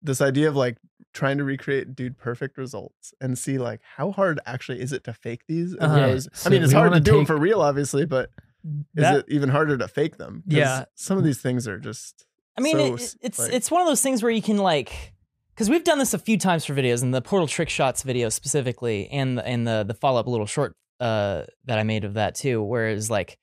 this 0.02 0.20
idea 0.20 0.48
of 0.48 0.56
like 0.56 0.78
trying 1.12 1.38
to 1.38 1.44
recreate 1.44 1.94
dude 1.94 2.16
perfect 2.18 2.56
results 2.56 3.12
and 3.20 3.36
see 3.38 3.58
like 3.58 3.80
how 3.96 4.12
hard 4.12 4.40
actually 4.46 4.80
is 4.80 4.92
it 4.92 5.04
to 5.04 5.12
fake 5.12 5.42
these? 5.46 5.76
Uh-huh. 5.78 5.96
Yeah, 5.96 6.18
so 6.32 6.48
I 6.48 6.50
mean, 6.50 6.62
it's 6.62 6.72
hard 6.72 6.86
to 6.86 6.90
wanna 6.90 7.00
do 7.00 7.16
them 7.16 7.26
for 7.26 7.36
real, 7.36 7.60
obviously, 7.60 8.06
but 8.06 8.30
is 8.64 8.80
That- 8.94 9.16
it 9.20 9.24
even 9.28 9.48
harder 9.48 9.76
to 9.76 9.88
fake 9.88 10.16
them 10.18 10.42
Yeah. 10.46 10.84
Some 10.94 11.18
of 11.18 11.24
these 11.24 11.40
things 11.40 11.66
are 11.68 11.78
just. 11.78 12.26
I 12.56 12.60
mean, 12.60 12.76
so, 12.76 12.94
it, 12.94 13.14
it's 13.22 13.38
like- 13.38 13.52
it's 13.52 13.70
one 13.70 13.80
of 13.82 13.86
those 13.88 14.02
things 14.02 14.22
where 14.22 14.30
you 14.32 14.42
can 14.42 14.58
like, 14.58 15.12
because 15.54 15.68
we've 15.68 15.84
done 15.84 15.98
this 15.98 16.14
a 16.14 16.18
few 16.18 16.38
times 16.38 16.64
for 16.64 16.74
videos, 16.74 17.02
and 17.02 17.12
the 17.14 17.20
Portal 17.22 17.46
Trick 17.48 17.68
Shots 17.68 18.02
video 18.02 18.28
specifically, 18.28 19.08
and 19.10 19.36
the, 19.38 19.46
and 19.46 19.66
the 19.66 19.84
the 19.86 19.94
follow 19.94 20.20
up 20.20 20.26
little 20.26 20.46
short 20.46 20.74
uh, 21.00 21.44
that 21.64 21.78
I 21.78 21.82
made 21.82 22.04
of 22.04 22.14
that 22.14 22.34
too, 22.36 22.62
whereas 22.62 23.10
like, 23.10 23.38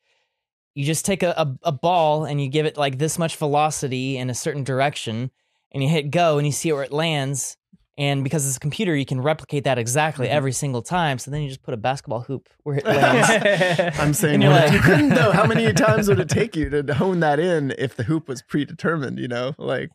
you 0.75 0.85
just 0.85 1.05
take 1.05 1.23
a, 1.23 1.31
a 1.37 1.55
a 1.63 1.71
ball 1.71 2.23
and 2.25 2.39
you 2.41 2.47
give 2.49 2.65
it 2.65 2.77
like 2.77 2.97
this 2.99 3.19
much 3.19 3.35
velocity 3.35 4.17
in 4.17 4.29
a 4.29 4.33
certain 4.35 4.63
direction, 4.63 5.31
and 5.71 5.82
you 5.84 5.89
hit 5.89 6.12
go 6.12 6.38
and 6.38 6.45
you 6.47 6.51
see 6.53 6.71
where 6.71 6.84
it 6.84 6.91
lands. 6.91 7.55
And 7.97 8.23
because 8.23 8.47
it's 8.47 8.55
a 8.55 8.60
computer, 8.62 8.95
you 8.95 9.05
can 9.05 9.19
replicate 9.19 9.65
that 9.65 9.77
exactly 9.77 10.27
Mhm. 10.27 10.32
every 10.32 10.51
single 10.53 10.82
time. 10.82 11.19
So 11.19 11.32
then 11.32 11.41
you 11.41 11.49
just 11.49 11.62
put 11.63 11.73
a 11.73 11.77
basketball 11.77 12.21
hoop 12.21 12.47
where 12.63 12.77
it 12.77 12.86
lands. 12.86 13.27
I'm 13.99 14.13
saying, 14.13 14.36
And 14.36 14.43
you're 14.43 14.53
like- 14.53 14.71
you 14.71 14.79
couldn't 14.79 15.10
though, 15.15 15.32
how 15.32 15.45
many 15.45 15.71
times 15.73 16.08
would 16.08 16.19
it 16.19 16.29
take 16.29 16.55
you 16.55 16.69
to 16.69 16.93
hone 16.93 17.19
that 17.19 17.39
in 17.41 17.73
if 17.77 17.95
the 17.97 18.03
hoop 18.03 18.29
was 18.29 18.41
predetermined? 18.41 19.19
You 19.19 19.27
know, 19.27 19.53
like 19.58 19.89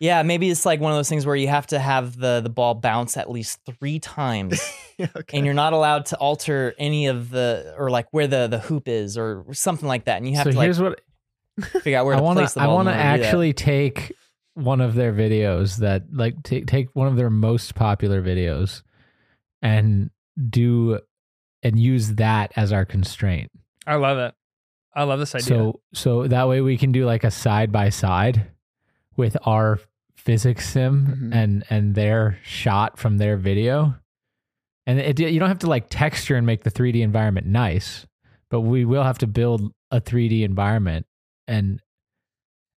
yeah, 0.00 0.24
maybe 0.24 0.50
it's 0.50 0.66
like 0.66 0.80
one 0.80 0.90
of 0.90 0.98
those 0.98 1.08
things 1.08 1.24
where 1.24 1.36
you 1.36 1.46
have 1.46 1.68
to 1.68 1.78
have 1.78 2.18
the 2.18 2.40
the 2.42 2.50
ball 2.50 2.74
bounce 2.74 3.16
at 3.16 3.30
least 3.30 3.60
three 3.78 4.00
times. 4.00 4.60
okay. 5.00 5.36
and 5.38 5.46
you're 5.46 5.54
not 5.54 5.72
allowed 5.72 6.06
to 6.06 6.16
alter 6.16 6.74
any 6.76 7.06
of 7.06 7.30
the 7.30 7.72
or 7.78 7.88
like 7.88 8.06
where 8.10 8.26
the 8.26 8.48
the 8.48 8.58
hoop 8.58 8.88
is 8.88 9.16
or 9.16 9.44
something 9.52 9.86
like 9.88 10.04
that 10.06 10.16
and 10.18 10.28
you 10.28 10.34
have 10.34 10.44
so 10.44 10.50
to 10.50 10.56
like 10.56 10.64
here's 10.66 10.80
what 10.82 11.00
figure 11.82 11.96
out 11.98 12.04
where 12.04 12.14
I 12.14 12.18
to 12.18 12.22
want 12.24 12.38
place 12.38 12.54
the 12.54 12.60
the 12.60 12.64
I 12.66 12.68
want 12.68 12.88
to 12.88 12.92
order 12.92 13.02
do 13.02 13.08
that. 13.22 13.26
actually 13.26 13.52
take 13.52 14.12
one 14.54 14.80
of 14.80 14.94
their 14.94 15.12
videos 15.12 15.78
that 15.78 16.04
like 16.12 16.42
take 16.42 16.66
take 16.66 16.88
one 16.94 17.08
of 17.08 17.16
their 17.16 17.30
most 17.30 17.74
popular 17.74 18.22
videos 18.22 18.82
and 19.62 20.10
do 20.48 21.00
and 21.62 21.78
use 21.78 22.14
that 22.14 22.52
as 22.56 22.72
our 22.72 22.84
constraint. 22.84 23.50
I 23.86 23.96
love 23.96 24.18
it. 24.18 24.34
I 24.94 25.02
love 25.04 25.18
this 25.18 25.34
idea. 25.34 25.46
So 25.48 25.80
so 25.92 26.28
that 26.28 26.48
way 26.48 26.60
we 26.60 26.76
can 26.78 26.92
do 26.92 27.04
like 27.04 27.24
a 27.24 27.30
side 27.30 27.72
by 27.72 27.88
side 27.88 28.46
with 29.16 29.36
our 29.44 29.80
physics 30.16 30.68
sim 30.70 31.06
Mhm. 31.06 31.34
and 31.34 31.64
and 31.68 31.94
their 31.94 32.38
shot 32.44 32.98
from 32.98 33.18
their 33.18 33.36
video. 33.36 33.94
And 34.86 34.98
it, 35.00 35.18
you 35.18 35.38
don't 35.40 35.48
have 35.48 35.60
to 35.60 35.66
like 35.66 35.86
texture 35.88 36.36
and 36.36 36.46
make 36.46 36.62
the 36.62 36.70
3D 36.70 37.00
environment 37.00 37.46
nice, 37.46 38.06
but 38.50 38.60
we 38.60 38.84
will 38.84 39.02
have 39.02 39.18
to 39.18 39.26
build 39.26 39.72
a 39.90 39.98
3D 40.00 40.42
environment 40.44 41.06
and 41.48 41.80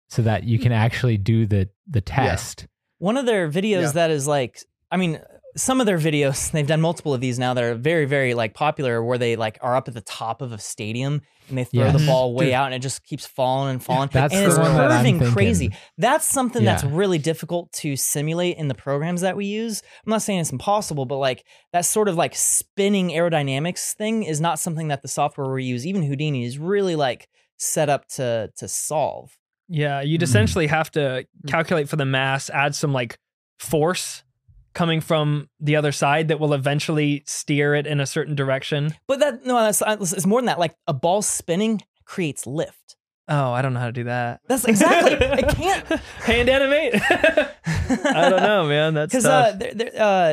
so 0.08 0.22
that 0.22 0.44
you 0.44 0.58
can 0.58 0.72
actually 0.72 1.16
do 1.16 1.46
the 1.46 1.68
the 1.88 2.00
test. 2.00 2.66
One 2.98 3.16
of 3.16 3.26
their 3.26 3.50
videos 3.50 3.82
Yeah. 3.82 3.90
that 3.92 4.10
is 4.10 4.26
like, 4.26 4.60
I 4.90 4.96
mean, 4.96 5.20
some 5.56 5.80
of 5.80 5.86
their 5.86 5.98
videos, 5.98 6.50
they've 6.52 6.66
done 6.66 6.80
multiple 6.80 7.12
of 7.14 7.20
these 7.20 7.38
now 7.38 7.54
that 7.54 7.62
are 7.62 7.74
very, 7.74 8.06
very 8.06 8.34
like 8.34 8.54
popular 8.54 9.02
where 9.04 9.18
they 9.18 9.36
like 9.36 9.58
are 9.60 9.76
up 9.76 9.88
at 9.88 9.94
the 9.94 10.00
top 10.00 10.40
of 10.42 10.52
a 10.52 10.58
stadium 10.58 11.20
and 11.48 11.58
they 11.58 11.64
throw 11.64 11.84
Yes. 11.84 12.00
the 12.00 12.06
ball 12.06 12.34
way 12.34 12.46
Dude. 12.46 12.54
out 12.54 12.66
and 12.66 12.74
it 12.74 12.78
just 12.78 13.04
keeps 13.04 13.26
falling 13.26 13.70
and 13.72 13.84
falling. 13.84 14.08
That's 14.12 14.34
and 14.34 14.46
it's 14.46 14.56
one 14.58 14.72
that 14.74 14.90
I'm 14.90 15.18
curving 15.18 15.32
crazy. 15.32 15.70
That's 15.98 16.26
something 16.26 16.64
that's 16.64 16.82
really 16.84 17.18
difficult 17.18 17.70
to 17.74 17.96
simulate 17.96 18.56
in 18.56 18.68
the 18.68 18.74
programs 18.74 19.20
that 19.20 19.36
we 19.36 19.44
use. 19.46 19.82
I'm 20.06 20.10
not 20.10 20.22
saying 20.22 20.40
it's 20.40 20.52
impossible, 20.52 21.04
but 21.04 21.18
like 21.18 21.44
that 21.72 21.84
sort 21.84 22.08
of 22.08 22.16
like 22.16 22.34
spinning 22.34 23.10
aerodynamics 23.10 23.92
thing 23.92 24.22
is 24.22 24.40
not 24.40 24.58
something 24.58 24.88
that 24.88 25.02
the 25.02 25.08
software 25.08 25.52
we 25.52 25.64
use, 25.64 25.86
even 25.86 26.02
Houdini, 26.02 26.44
is 26.44 26.58
really 26.58 26.96
like 26.96 27.28
set 27.58 27.88
up 27.90 28.08
to 28.08 28.50
to 28.56 28.66
solve. 28.68 29.36
Yeah, 29.74 30.00
you'd 30.02 30.20
Mm. 30.20 30.24
essentially 30.24 30.66
have 30.68 30.90
to 30.92 31.26
calculate 31.48 31.88
for 31.88 31.96
the 31.96 32.04
mass, 32.04 32.48
add 32.50 32.74
some 32.74 32.92
like 32.92 33.18
force 33.58 34.22
coming 34.72 35.00
from 35.00 35.48
the 35.60 35.76
other 35.76 35.92
side 35.92 36.28
that 36.28 36.38
will 36.40 36.52
eventually 36.52 37.22
steer 37.26 37.74
it 37.74 37.86
in 37.86 38.00
a 38.00 38.06
certain 38.06 38.34
direction. 38.34 38.94
But 39.06 39.20
that 39.20 39.44
no, 39.46 39.54
that's 39.56 39.82
it's 40.12 40.26
more 40.26 40.40
than 40.40 40.46
that. 40.46 40.58
Like 40.58 40.74
a 40.86 40.92
ball 40.94 41.22
spinning 41.22 41.80
creates 42.04 42.46
lift. 42.46 42.96
Oh, 43.26 43.52
I 43.52 43.62
don't 43.62 43.72
know 43.72 43.80
how 43.80 43.86
to 43.86 43.92
do 43.92 44.04
that. 44.04 44.40
That's 44.48 44.64
exactly. 44.66 45.12
it 45.12 45.48
can't. 45.56 45.86
Hand 46.24 46.48
animate. 46.50 46.94
I 47.64 48.28
don't 48.28 48.42
know, 48.42 48.66
man. 48.68 48.92
That's 48.94 49.12
Because 49.12 49.24
uh, 49.26 49.52
they're, 49.58 49.72
they're, 49.74 49.92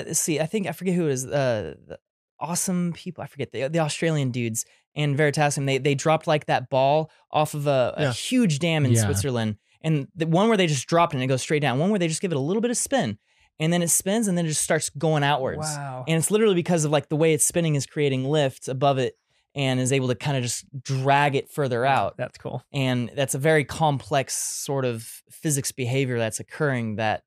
uh, 0.10 0.14
see, 0.14 0.40
I 0.42 0.46
think 0.46 0.68
I 0.68 0.74
forget 0.74 0.96
who 0.96 1.08
it 1.08 1.12
is. 1.14 1.26
Uh, 1.26 1.76
the 1.88 2.00
awesome 2.40 2.92
people. 2.94 3.24
I 3.24 3.28
forget 3.28 3.52
the 3.52 3.68
the 3.70 3.80
Australian 3.80 4.32
dudes 4.32 4.66
and 4.96 5.18
Veritasium. 5.18 5.66
They 5.66 5.78
they 5.78 5.96
dropped 5.96 6.28
like 6.28 6.46
that 6.48 6.70
ball 6.70 7.10
off 7.32 7.54
of 7.54 7.68
a, 7.68 7.94
a 7.98 8.02
Yeah. 8.04 8.14
huge 8.14 8.60
dam 8.60 8.86
in 8.86 8.92
Yeah. 8.92 9.04
Switzerland, 9.06 9.58
and 9.82 10.08
the 10.16 10.28
one 10.28 10.48
where 10.48 10.58
they 10.58 10.68
just 10.68 10.88
drop 10.88 11.14
it 11.14 11.18
and 11.18 11.24
it 11.24 11.28
goes 11.28 11.42
straight 11.42 11.62
down. 11.62 11.80
One 11.80 11.90
where 11.90 12.00
they 12.00 12.08
just 12.08 12.22
give 12.22 12.32
it 12.32 12.38
a 12.38 12.42
little 12.42 12.62
bit 12.62 12.72
of 12.72 12.78
spin, 12.78 13.18
and 13.60 13.72
then 13.72 13.82
it 13.82 13.90
spins 13.90 14.28
and 14.28 14.38
then 14.38 14.46
it 14.46 14.50
just 14.50 14.64
starts 14.64 14.90
going 14.90 15.24
outwards. 15.24 15.60
wow. 15.62 16.04
And 16.08 16.18
it's 16.18 16.32
literally 16.32 16.56
because 16.56 16.84
of 16.86 16.92
like 16.92 17.10
the 17.10 17.16
way 17.16 17.34
it's 17.34 17.46
spinning 17.46 17.76
is 17.76 17.86
creating 17.86 18.26
lift 18.26 18.68
above 18.68 18.98
it 18.98 19.16
and 19.54 19.80
is 19.82 19.92
able 19.92 20.08
to 20.08 20.16
kind 20.16 20.38
of 20.38 20.44
just 20.44 20.66
drag 20.82 21.36
it 21.36 21.50
further 21.52 21.86
out 21.86 22.16
That's 22.18 22.38
cool. 22.38 22.64
and 22.72 23.12
that's 23.16 23.36
a 23.36 23.38
very 23.38 23.66
complex 23.66 24.34
sort 24.34 24.86
of 24.86 25.06
physics 25.30 25.74
behavior 25.74 26.18
that's 26.18 26.40
occurring 26.40 26.96
that 26.96 27.24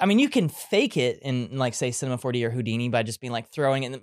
i 0.00 0.06
mean 0.06 0.18
you 0.18 0.30
can 0.30 0.48
fake 0.48 0.96
it 0.96 1.18
in 1.20 1.58
like 1.58 1.74
say 1.74 1.90
cinema 1.90 2.16
4d 2.16 2.42
or 2.46 2.50
houdini 2.50 2.88
by 2.88 3.02
just 3.02 3.20
being 3.20 3.30
like 3.32 3.50
throwing 3.52 3.82
it 3.82 3.92
and 3.92 4.02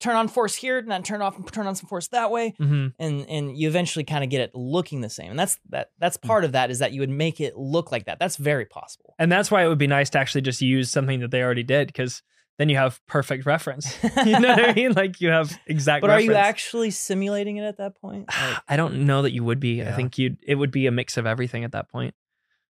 turn 0.00 0.16
on 0.16 0.28
force 0.28 0.54
here 0.54 0.78
and 0.78 0.90
then 0.90 1.02
turn 1.02 1.22
off 1.22 1.36
and 1.36 1.50
turn 1.52 1.66
on 1.66 1.74
some 1.74 1.88
force 1.88 2.08
that 2.08 2.30
way 2.30 2.54
hmm 2.58 2.88
and 2.98 3.26
and 3.28 3.56
you 3.56 3.68
eventually 3.68 4.04
kind 4.04 4.22
of 4.24 4.30
get 4.30 4.40
it 4.40 4.50
looking 4.54 5.00
the 5.00 5.10
same 5.10 5.30
and 5.30 5.38
that's 5.38 5.58
that 5.68 5.90
that's 5.98 6.18
Hmm. 6.22 6.28
part 6.28 6.44
of 6.44 6.52
that 6.52 6.70
is 6.70 6.78
that 6.80 6.92
you 6.92 7.00
would 7.00 7.10
make 7.10 7.40
it 7.40 7.56
look 7.56 7.92
like 7.92 8.06
that 8.06 8.18
that's 8.18 8.36
very 8.36 8.64
possible 8.66 9.14
And 9.18 9.30
that's 9.30 9.50
why 9.50 9.64
it 9.64 9.68
would 9.68 9.78
be 9.78 9.86
nice 9.86 10.10
to 10.10 10.18
actually 10.18 10.42
just 10.42 10.60
use 10.60 10.90
something 10.90 11.20
that 11.20 11.30
they 11.30 11.42
already 11.42 11.62
did 11.62 11.88
because 11.88 12.22
then 12.58 12.68
you 12.68 12.76
have 12.76 13.00
perfect 13.06 13.46
reference. 13.46 13.96
you 14.26 14.40
know 14.40 14.48
what 14.48 14.70
I 14.70 14.72
mean? 14.74 14.92
Like 14.92 15.20
you 15.20 15.28
have 15.28 15.56
exact. 15.66 16.00
but 16.00 16.10
are 16.10 16.20
you 16.20 16.34
actually 16.34 16.90
simulating 16.90 17.56
it 17.56 17.62
at 17.64 17.76
that 17.76 17.94
point 18.00 18.28
like, 18.42 18.56
I 18.68 18.76
don't 18.76 19.06
know 19.06 19.22
that 19.22 19.30
you 19.32 19.44
would 19.44 19.60
be. 19.60 19.80
I 19.82 19.92
think 19.92 20.18
you'd. 20.18 20.38
It 20.44 20.56
would 20.56 20.72
be 20.72 20.86
a 20.88 20.90
mix 20.90 21.16
of 21.16 21.24
everything 21.24 21.62
at 21.62 21.70
that 21.72 21.88
point. 21.88 22.14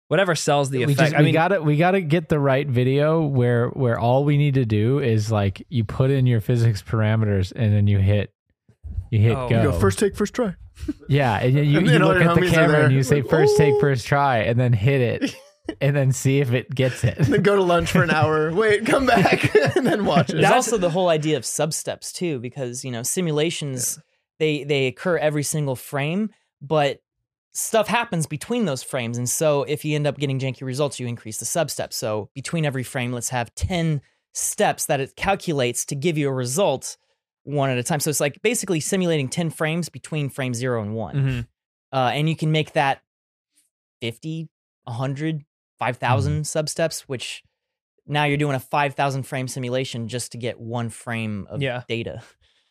Whatever 0.08 0.34
sells 0.34 0.70
the 0.70 0.78
we 0.84 0.92
effect. 0.92 0.98
just 0.98 1.14
I 1.14 1.18
we 1.20 1.24
mean, 1.26 1.32
gotta 1.34 1.62
we 1.62 1.76
gotta 1.76 2.00
get 2.00 2.28
the 2.28 2.38
right 2.38 2.68
video 2.68 3.22
where 3.24 3.68
where 3.70 3.98
all 3.98 4.24
we 4.24 4.36
need 4.36 4.54
to 4.54 4.64
do 4.66 4.98
is 4.98 5.32
like 5.32 5.66
you 5.70 5.82
put 5.84 6.10
in 6.10 6.26
your 6.26 6.40
physics 6.40 6.82
parameters 6.82 7.52
and 7.56 7.72
then 7.74 7.86
you 7.86 7.98
hit 7.98 8.32
you 9.10 9.18
hit 9.18 9.34
Oh. 9.36 9.48
go. 9.48 9.56
You 9.62 9.70
go 9.70 9.78
first 9.78 9.98
take, 9.98 10.14
first 10.16 10.34
try. 10.34 10.54
yeah, 11.08 11.38
and 11.40 11.54
you, 11.54 11.62
you, 11.62 11.78
And 11.78 11.86
you 11.86 11.92
then 11.92 12.04
look 12.04 12.20
at 12.22 12.34
the 12.38 12.50
camera 12.50 12.84
and 12.84 12.92
you 12.94 13.02
say 13.02 13.22
Like, 13.22 13.30
first 13.30 13.56
take 13.56 13.80
first 13.80 14.06
try 14.06 14.38
and 14.38 14.58
then 14.60 14.72
hit 14.72 15.00
it 15.22 15.36
and 15.80 15.96
then 15.96 16.12
see 16.12 16.40
if 16.40 16.52
it 16.52 16.74
gets 16.74 17.02
it. 17.04 17.16
then 17.18 17.42
go 17.42 17.56
to 17.56 17.62
lunch 17.62 17.90
for 17.90 18.02
an 18.02 18.10
hour. 18.20 18.52
Wait, 18.52 18.84
come 18.84 19.06
back, 19.06 19.54
and 19.76 19.86
then 19.86 20.04
watch 20.04 20.28
it. 20.30 20.34
There's 20.34 20.42
That's- 20.42 20.66
also 20.66 20.76
the 20.78 20.90
whole 20.90 21.08
idea 21.08 21.36
of 21.38 21.44
substeps 21.44 22.12
too, 22.12 22.38
because 22.40 22.84
you 22.84 22.90
know 22.90 23.02
simulations 23.02 23.98
they 24.38 24.64
they 24.64 24.86
occur 24.86 25.16
every 25.16 25.42
single 25.44 25.76
frame, 25.76 26.30
but 26.60 27.00
stuff 27.54 27.88
happens 27.88 28.26
between 28.26 28.64
those 28.64 28.82
frames, 28.82 29.16
and 29.16 29.28
so 29.28 29.62
if 29.64 29.84
you 29.84 29.94
end 29.94 30.06
up 30.06 30.18
getting 30.18 30.38
janky 30.38 30.62
results, 30.62 30.98
you 31.00 31.06
increase 31.06 31.38
the 31.38 31.44
substep. 31.44 31.92
So 31.92 32.28
between 32.34 32.64
every 32.64 32.82
frame, 32.82 33.12
let's 33.12 33.28
have 33.30 33.54
ten 33.54 34.00
steps 34.32 34.86
that 34.86 35.00
it 35.00 35.14
calculates 35.16 35.84
to 35.86 35.94
give 35.94 36.18
you 36.18 36.28
a 36.28 36.32
result 36.32 36.96
one 37.44 37.70
at 37.70 37.78
a 37.78 37.82
time. 37.82 38.00
So 38.00 38.10
it's 38.10 38.20
like 38.20 38.42
basically 38.42 38.80
simulating 38.80 39.28
ten 39.28 39.50
frames 39.50 39.88
between 39.88 40.28
frame 40.28 40.54
zero 40.54 40.82
and 40.82 40.94
one, 40.94 41.14
mhm. 41.14 41.46
uh, 41.92 42.10
and 42.12 42.28
you 42.28 42.36
can 42.36 42.50
make 42.52 42.72
that 42.72 43.00
50, 44.00 44.48
100, 44.84 45.44
5,000 45.78 46.42
substeps, 46.42 47.00
which 47.02 47.42
now 48.06 48.24
you're 48.24 48.36
doing 48.36 48.54
a 48.54 48.60
5,000 48.60 49.22
frame 49.22 49.48
simulation 49.48 50.08
just 50.08 50.32
to 50.32 50.38
get 50.38 50.60
one 50.60 50.90
frame 50.90 51.46
of 51.48 51.62
Yeah. 51.62 51.84
data. 51.88 52.22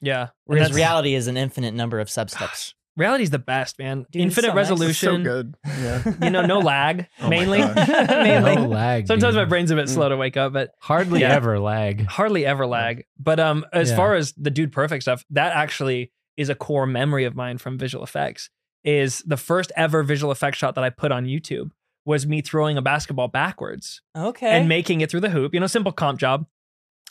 yeah. 0.02 0.30
Whereas 0.46 0.74
reality 0.74 1.16
is 1.16 1.28
an 1.28 1.38
infinite 1.38 1.74
number 1.74 2.00
of 2.00 2.08
substeps. 2.08 2.40
Gosh, 2.40 2.76
reality's 2.98 3.30
the 3.32 3.40
best, 3.40 3.80
man. 3.80 4.06
Dude, 4.12 4.22
Infinite 4.22 4.50
so 4.50 4.54
nice. 4.54 4.68
So 4.68 4.74
resolution. 4.76 5.10
so 5.10 5.24
good. 5.24 5.56
Yeah. 5.66 6.14
You 6.24 6.30
know, 6.30 6.46
no 6.46 6.60
lag. 6.60 7.08
Oh 7.22 7.30
mainly. 7.30 7.60
mainly. 7.76 8.56
No 8.56 8.68
lag. 8.68 9.08
Sometimes 9.08 9.34
dude. 9.36 9.42
my 9.44 9.46
brain's 9.46 9.72
a 9.72 9.76
bit 9.76 9.90
slow 9.90 10.10
to 10.10 10.18
wake 10.18 10.38
up, 10.38 10.54
but 10.54 10.72
hardly 10.80 11.22
Yeah. 11.22 11.34
ever 11.34 11.60
lag. 11.60 12.06
hardly 12.06 12.46
ever 12.46 12.66
lag. 12.66 13.06
But 13.20 13.40
um, 13.40 13.66
as 13.74 13.90
Yeah. 13.90 13.96
far 13.98 14.16
as 14.16 14.34
the 14.34 14.50
dude 14.52 14.72
perfect 14.72 15.04
stuff, 15.04 15.24
that 15.32 15.54
actually 15.54 16.12
is 16.38 16.50
a 16.50 16.56
core 16.56 16.86
memory 16.88 17.26
of 17.26 17.36
mine 17.36 17.58
from 17.58 17.78
visual 17.78 18.04
effects. 18.04 18.50
Is 18.84 19.20
the 19.26 19.38
first 19.38 19.72
ever 19.78 20.04
visual 20.04 20.32
effects 20.32 20.58
shot 20.58 20.76
that 20.76 20.84
I 20.84 20.90
put 20.90 21.12
on 21.12 21.26
YouTube 21.26 21.70
was 22.06 22.28
me 22.28 22.42
throwing 22.42 22.78
a 22.78 22.82
basketball 22.82 23.30
backwards 23.30 24.02
Okay. 24.18 24.50
and 24.50 24.68
making 24.68 25.00
it 25.02 25.10
through 25.10 25.22
the 25.22 25.30
hoop. 25.30 25.54
You 25.54 25.60
know, 25.62 25.68
simple 25.68 25.94
comp 25.94 26.20
job. 26.20 26.46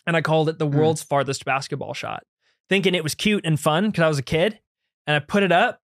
And 0.07 0.16
I 0.16 0.21
called 0.21 0.49
it 0.51 0.59
the 0.59 0.66
Hmm. 0.66 0.77
world's 0.77 1.03
farthest 1.03 1.45
basketball 1.47 1.95
shot, 1.95 2.25
thinking 2.68 2.95
it 2.95 3.03
was 3.03 3.14
cute 3.14 3.47
and 3.47 3.59
fun 3.59 3.87
because 3.90 4.03
I 4.03 4.09
was 4.09 4.18
a 4.18 4.23
kid. 4.23 4.59
And 5.07 5.17
I 5.17 5.19
put 5.19 5.43
it 5.43 5.53
up, 5.53 5.81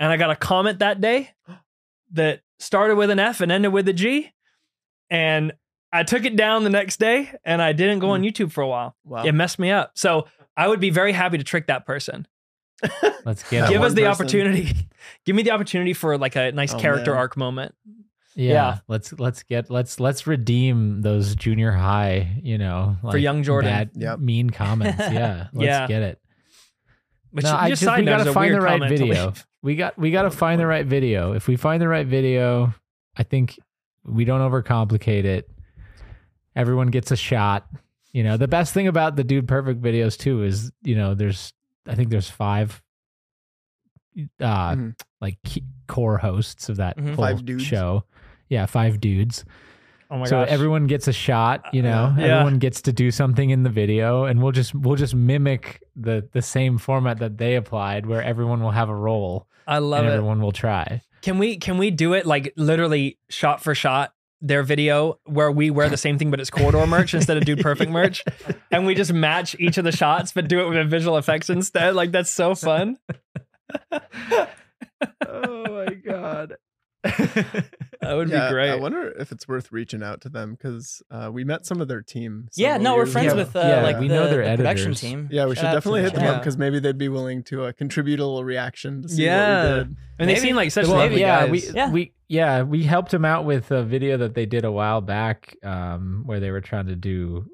and 0.00 0.10
I 0.10 0.16
got 0.16 0.30
a 0.30 0.36
comment 0.36 0.78
that 0.78 1.00
day 1.00 1.30
that 2.12 2.40
started 2.58 2.96
with 2.96 3.10
an 3.10 3.18
F 3.18 3.40
and 3.40 3.52
ended 3.52 3.72
with 3.72 3.86
a 3.88 3.92
G. 3.92 4.32
And 5.10 5.52
I 5.92 6.04
took 6.04 6.24
it 6.24 6.36
down 6.36 6.64
the 6.64 6.70
next 6.70 6.98
day, 6.98 7.30
and 7.44 7.60
I 7.60 7.72
didn't 7.72 7.98
go 7.98 8.10
on 8.10 8.22
mm. 8.22 8.32
YouTube 8.32 8.50
for 8.50 8.62
a 8.62 8.68
while. 8.68 8.96
Wow. 9.04 9.24
It 9.24 9.32
messed 9.32 9.58
me 9.58 9.70
up. 9.70 9.92
So 9.94 10.26
I 10.56 10.68
would 10.68 10.80
be 10.80 10.90
very 10.90 11.12
happy 11.12 11.36
to 11.38 11.44
trick 11.44 11.66
that 11.66 11.84
person. 11.84 12.26
Let's 13.24 13.48
get 13.50 13.68
Give 13.70 13.82
us 13.82 13.92
the 13.94 14.02
person. 14.02 14.06
opportunity. 14.24 14.72
Give 15.26 15.36
me 15.36 15.42
the 15.42 15.50
opportunity 15.50 15.92
for 15.92 16.16
like 16.16 16.36
a 16.36 16.50
nice 16.52 16.72
Oh, 16.74 16.78
character 16.78 17.10
man. 17.12 17.18
arc 17.18 17.36
moment. 17.36 17.74
Yeah, 18.34 18.52
Yeah. 18.52 18.78
let's 18.88 19.12
let's 19.20 19.42
get 19.42 19.68
let's 19.68 20.00
let's 20.00 20.26
redeem 20.26 21.02
those 21.02 21.34
junior 21.34 21.70
high, 21.70 22.40
you 22.42 22.56
know, 22.56 22.96
like 23.02 23.20
young 23.20 23.42
Jordan. 23.42 23.70
bad, 23.70 23.90
Yep. 23.94 24.18
mean 24.20 24.48
comments. 24.48 24.98
Yeah, 24.98 25.48
let's 25.52 25.66
Yeah. 25.66 25.86
get 25.86 26.02
it. 26.02 26.18
Which 27.32 27.44
no, 27.44 27.54
I 27.56 27.68
just 27.70 27.82
just 27.82 27.98
we 27.98 28.04
gotta 28.04 28.32
find 28.32 28.54
the 28.54 28.60
right 28.60 28.88
video. 28.88 29.32
We 29.62 29.76
got 29.76 29.96
we 29.96 30.10
gotta 30.10 30.30
find 30.32 30.60
the 30.60 30.66
right 30.66 30.84
video. 30.84 31.34
If 31.34 31.46
we 31.46 31.54
find 31.56 31.80
the 31.80 31.86
right 31.88 32.06
video, 32.06 32.74
I 33.16 33.22
think 33.22 33.58
we 34.04 34.24
don't 34.24 34.40
overcomplicate 34.40 35.24
it. 35.24 35.48
Everyone 36.56 36.88
gets 36.88 37.12
a 37.12 37.16
shot. 37.16 37.68
You 38.12 38.24
know, 38.24 38.36
the 38.36 38.48
best 38.48 38.74
thing 38.74 38.88
about 38.88 39.14
the 39.14 39.22
Dude 39.22 39.46
Perfect 39.46 39.80
videos 39.80 40.18
too 40.18 40.42
is, 40.42 40.72
you 40.82 40.96
know, 40.96 41.14
there's 41.14 41.52
I 41.86 41.94
think 41.94 42.10
there's 42.10 42.28
five 42.28 42.82
uh 44.40 44.72
Mhm. 44.74 45.00
like 45.20 45.38
key, 45.44 45.64
core 45.86 46.18
hosts 46.18 46.68
of 46.68 46.76
that 46.78 46.96
Mhm. 46.98 47.06
whole 47.14 47.24
Five 47.24 47.44
dudes. 47.44 47.62
show. 47.64 48.04
Yeah, 48.48 48.66
five 48.66 49.00
dudes. 49.00 49.44
Oh 50.12 50.18
my 50.18 50.26
so 50.26 50.40
gosh. 50.40 50.48
everyone 50.50 50.86
gets 50.86 51.08
a 51.08 51.12
shot, 51.12 51.64
you 51.72 51.80
uh, 51.80 51.84
know. 51.84 52.14
Yeah. 52.18 52.40
Everyone 52.40 52.58
gets 52.58 52.82
to 52.82 52.92
do 52.92 53.10
something 53.10 53.48
in 53.48 53.62
the 53.62 53.70
video, 53.70 54.24
and 54.24 54.42
we'll 54.42 54.52
just 54.52 54.74
we'll 54.74 54.96
just 54.96 55.14
mimic 55.14 55.82
the 55.96 56.28
the 56.32 56.42
same 56.42 56.76
format 56.76 57.18
that 57.20 57.38
they 57.38 57.56
applied, 57.56 58.04
where 58.04 58.22
everyone 58.22 58.62
will 58.62 58.72
have 58.72 58.90
a 58.90 58.94
role 58.94 59.48
I 59.66 59.78
love 59.78 60.00
and 60.00 60.10
it. 60.10 60.12
everyone 60.12 60.42
will 60.42 60.52
try. 60.52 61.00
Can 61.22 61.38
we 61.38 61.56
can 61.56 61.78
we 61.78 61.90
do 61.90 62.12
it 62.12 62.26
like 62.26 62.52
literally 62.56 63.18
shot 63.30 63.62
for 63.62 63.74
shot 63.74 64.12
their 64.42 64.62
video 64.62 65.18
where 65.24 65.50
we 65.50 65.70
wear 65.70 65.88
the 65.88 65.96
same 65.96 66.18
thing 66.18 66.28
but 66.28 66.40
it's 66.40 66.50
corridor 66.50 66.84
merch 66.84 67.14
instead 67.14 67.36
of 67.36 67.44
dude 67.44 67.60
perfect 67.60 67.92
merch 67.92 68.24
and 68.72 68.84
we 68.84 68.92
just 68.92 69.12
match 69.12 69.54
each 69.60 69.78
of 69.78 69.84
the 69.84 69.92
shots 69.92 70.32
but 70.32 70.48
do 70.48 70.58
it 70.58 70.68
with 70.68 70.90
visual 70.90 71.16
effects 71.16 71.48
instead 71.48 71.94
like 71.94 72.10
that's 72.10 72.28
so 72.28 72.52
fun 72.52 72.98
oh 75.26 75.86
my 75.86 75.94
god. 75.94 76.56
That 78.02 78.14
would 78.14 78.28
yeah, 78.30 78.48
be 78.48 78.52
great. 78.54 78.70
I 78.70 78.74
wonder 78.76 79.10
if 79.18 79.30
it's 79.32 79.46
worth 79.46 79.70
reaching 79.70 80.02
out 80.02 80.20
to 80.22 80.28
them 80.28 80.52
because 80.52 81.02
uh, 81.10 81.30
we 81.32 81.44
met 81.44 81.64
some 81.64 81.80
of 81.80 81.86
their 81.88 82.02
team. 82.02 82.48
yeah, 82.54 82.76
no, 82.76 82.96
we're 82.96 83.06
friends 83.06 83.28
ago. 83.32 83.36
with 83.36 83.54
uh, 83.56 83.60
Yeah, 83.60 83.82
like 83.82 83.98
we 84.00 84.08
the, 84.08 84.14
know 84.14 84.28
their 84.28 84.42
the 84.50 84.56
production 84.56 84.94
team. 84.94 85.28
Yeah, 85.30 85.46
we 85.46 85.54
Shout 85.54 85.60
should 85.60 85.66
out 85.66 85.70
to 85.70 85.76
definitely 85.76 86.02
hit 86.02 86.14
them 86.14 86.24
Yeah. 86.24 86.32
up 86.32 86.40
because 86.40 86.58
maybe 86.58 86.80
they'd 86.80 86.98
be 86.98 87.08
willing 87.08 87.42
to 87.44 87.64
uh, 87.66 87.72
contribute 87.72 88.18
a 88.18 88.24
little 88.26 88.44
reaction 88.44 89.02
to 89.02 89.08
see 89.08 89.24
Yeah. 89.24 89.62
what 89.64 89.72
we 89.78 89.84
did. 89.84 89.96
and 90.18 90.30
they 90.30 90.36
seem 90.36 90.56
like 90.56 90.70
such 90.72 90.86
Well, 90.88 90.96
lovely 90.96 91.20
yeah, 91.20 91.42
guys. 91.46 91.50
we 91.50 91.62
Yeah. 91.74 91.90
we 91.92 92.12
yeah 92.28 92.62
we 92.62 92.82
helped 92.82 93.14
him 93.14 93.24
out 93.24 93.44
with 93.44 93.70
a 93.70 93.84
video 93.84 94.16
that 94.16 94.34
they 94.34 94.46
did 94.46 94.64
a 94.64 94.72
while 94.72 95.00
back, 95.00 95.56
um, 95.62 96.22
where 96.26 96.40
they 96.40 96.50
were 96.50 96.60
trying 96.60 96.86
to 96.88 96.96
do, 96.96 97.46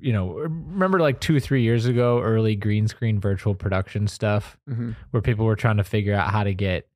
you 0.00 0.12
know, 0.14 0.32
remember 0.32 1.00
like 1.00 1.20
two 1.20 1.38
three 1.38 1.62
years 1.62 1.84
ago, 1.84 2.20
early 2.22 2.56
green 2.56 2.88
screen 2.88 3.20
virtual 3.20 3.54
production 3.54 4.06
stuff, 4.08 4.56
Mhm. 4.70 4.96
where 5.10 5.20
people 5.20 5.44
were 5.44 5.56
trying 5.56 5.76
to 5.76 5.84
figure 5.84 6.14
out 6.14 6.30
how 6.30 6.44
to 6.44 6.54
get, 6.54 6.88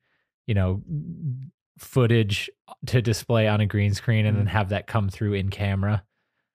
you 0.47 0.55
know, 0.55 0.83
footage 1.79 2.51
to 2.87 3.03
display 3.03 3.47
on 3.49 3.61
a 3.61 3.67
green 3.67 3.93
screen 3.95 4.27
and 4.27 4.37
then 4.37 4.47
have 4.47 4.71
that 4.71 4.87
come 4.87 5.09
through 5.09 5.35
in 5.35 5.51
camera 5.51 6.03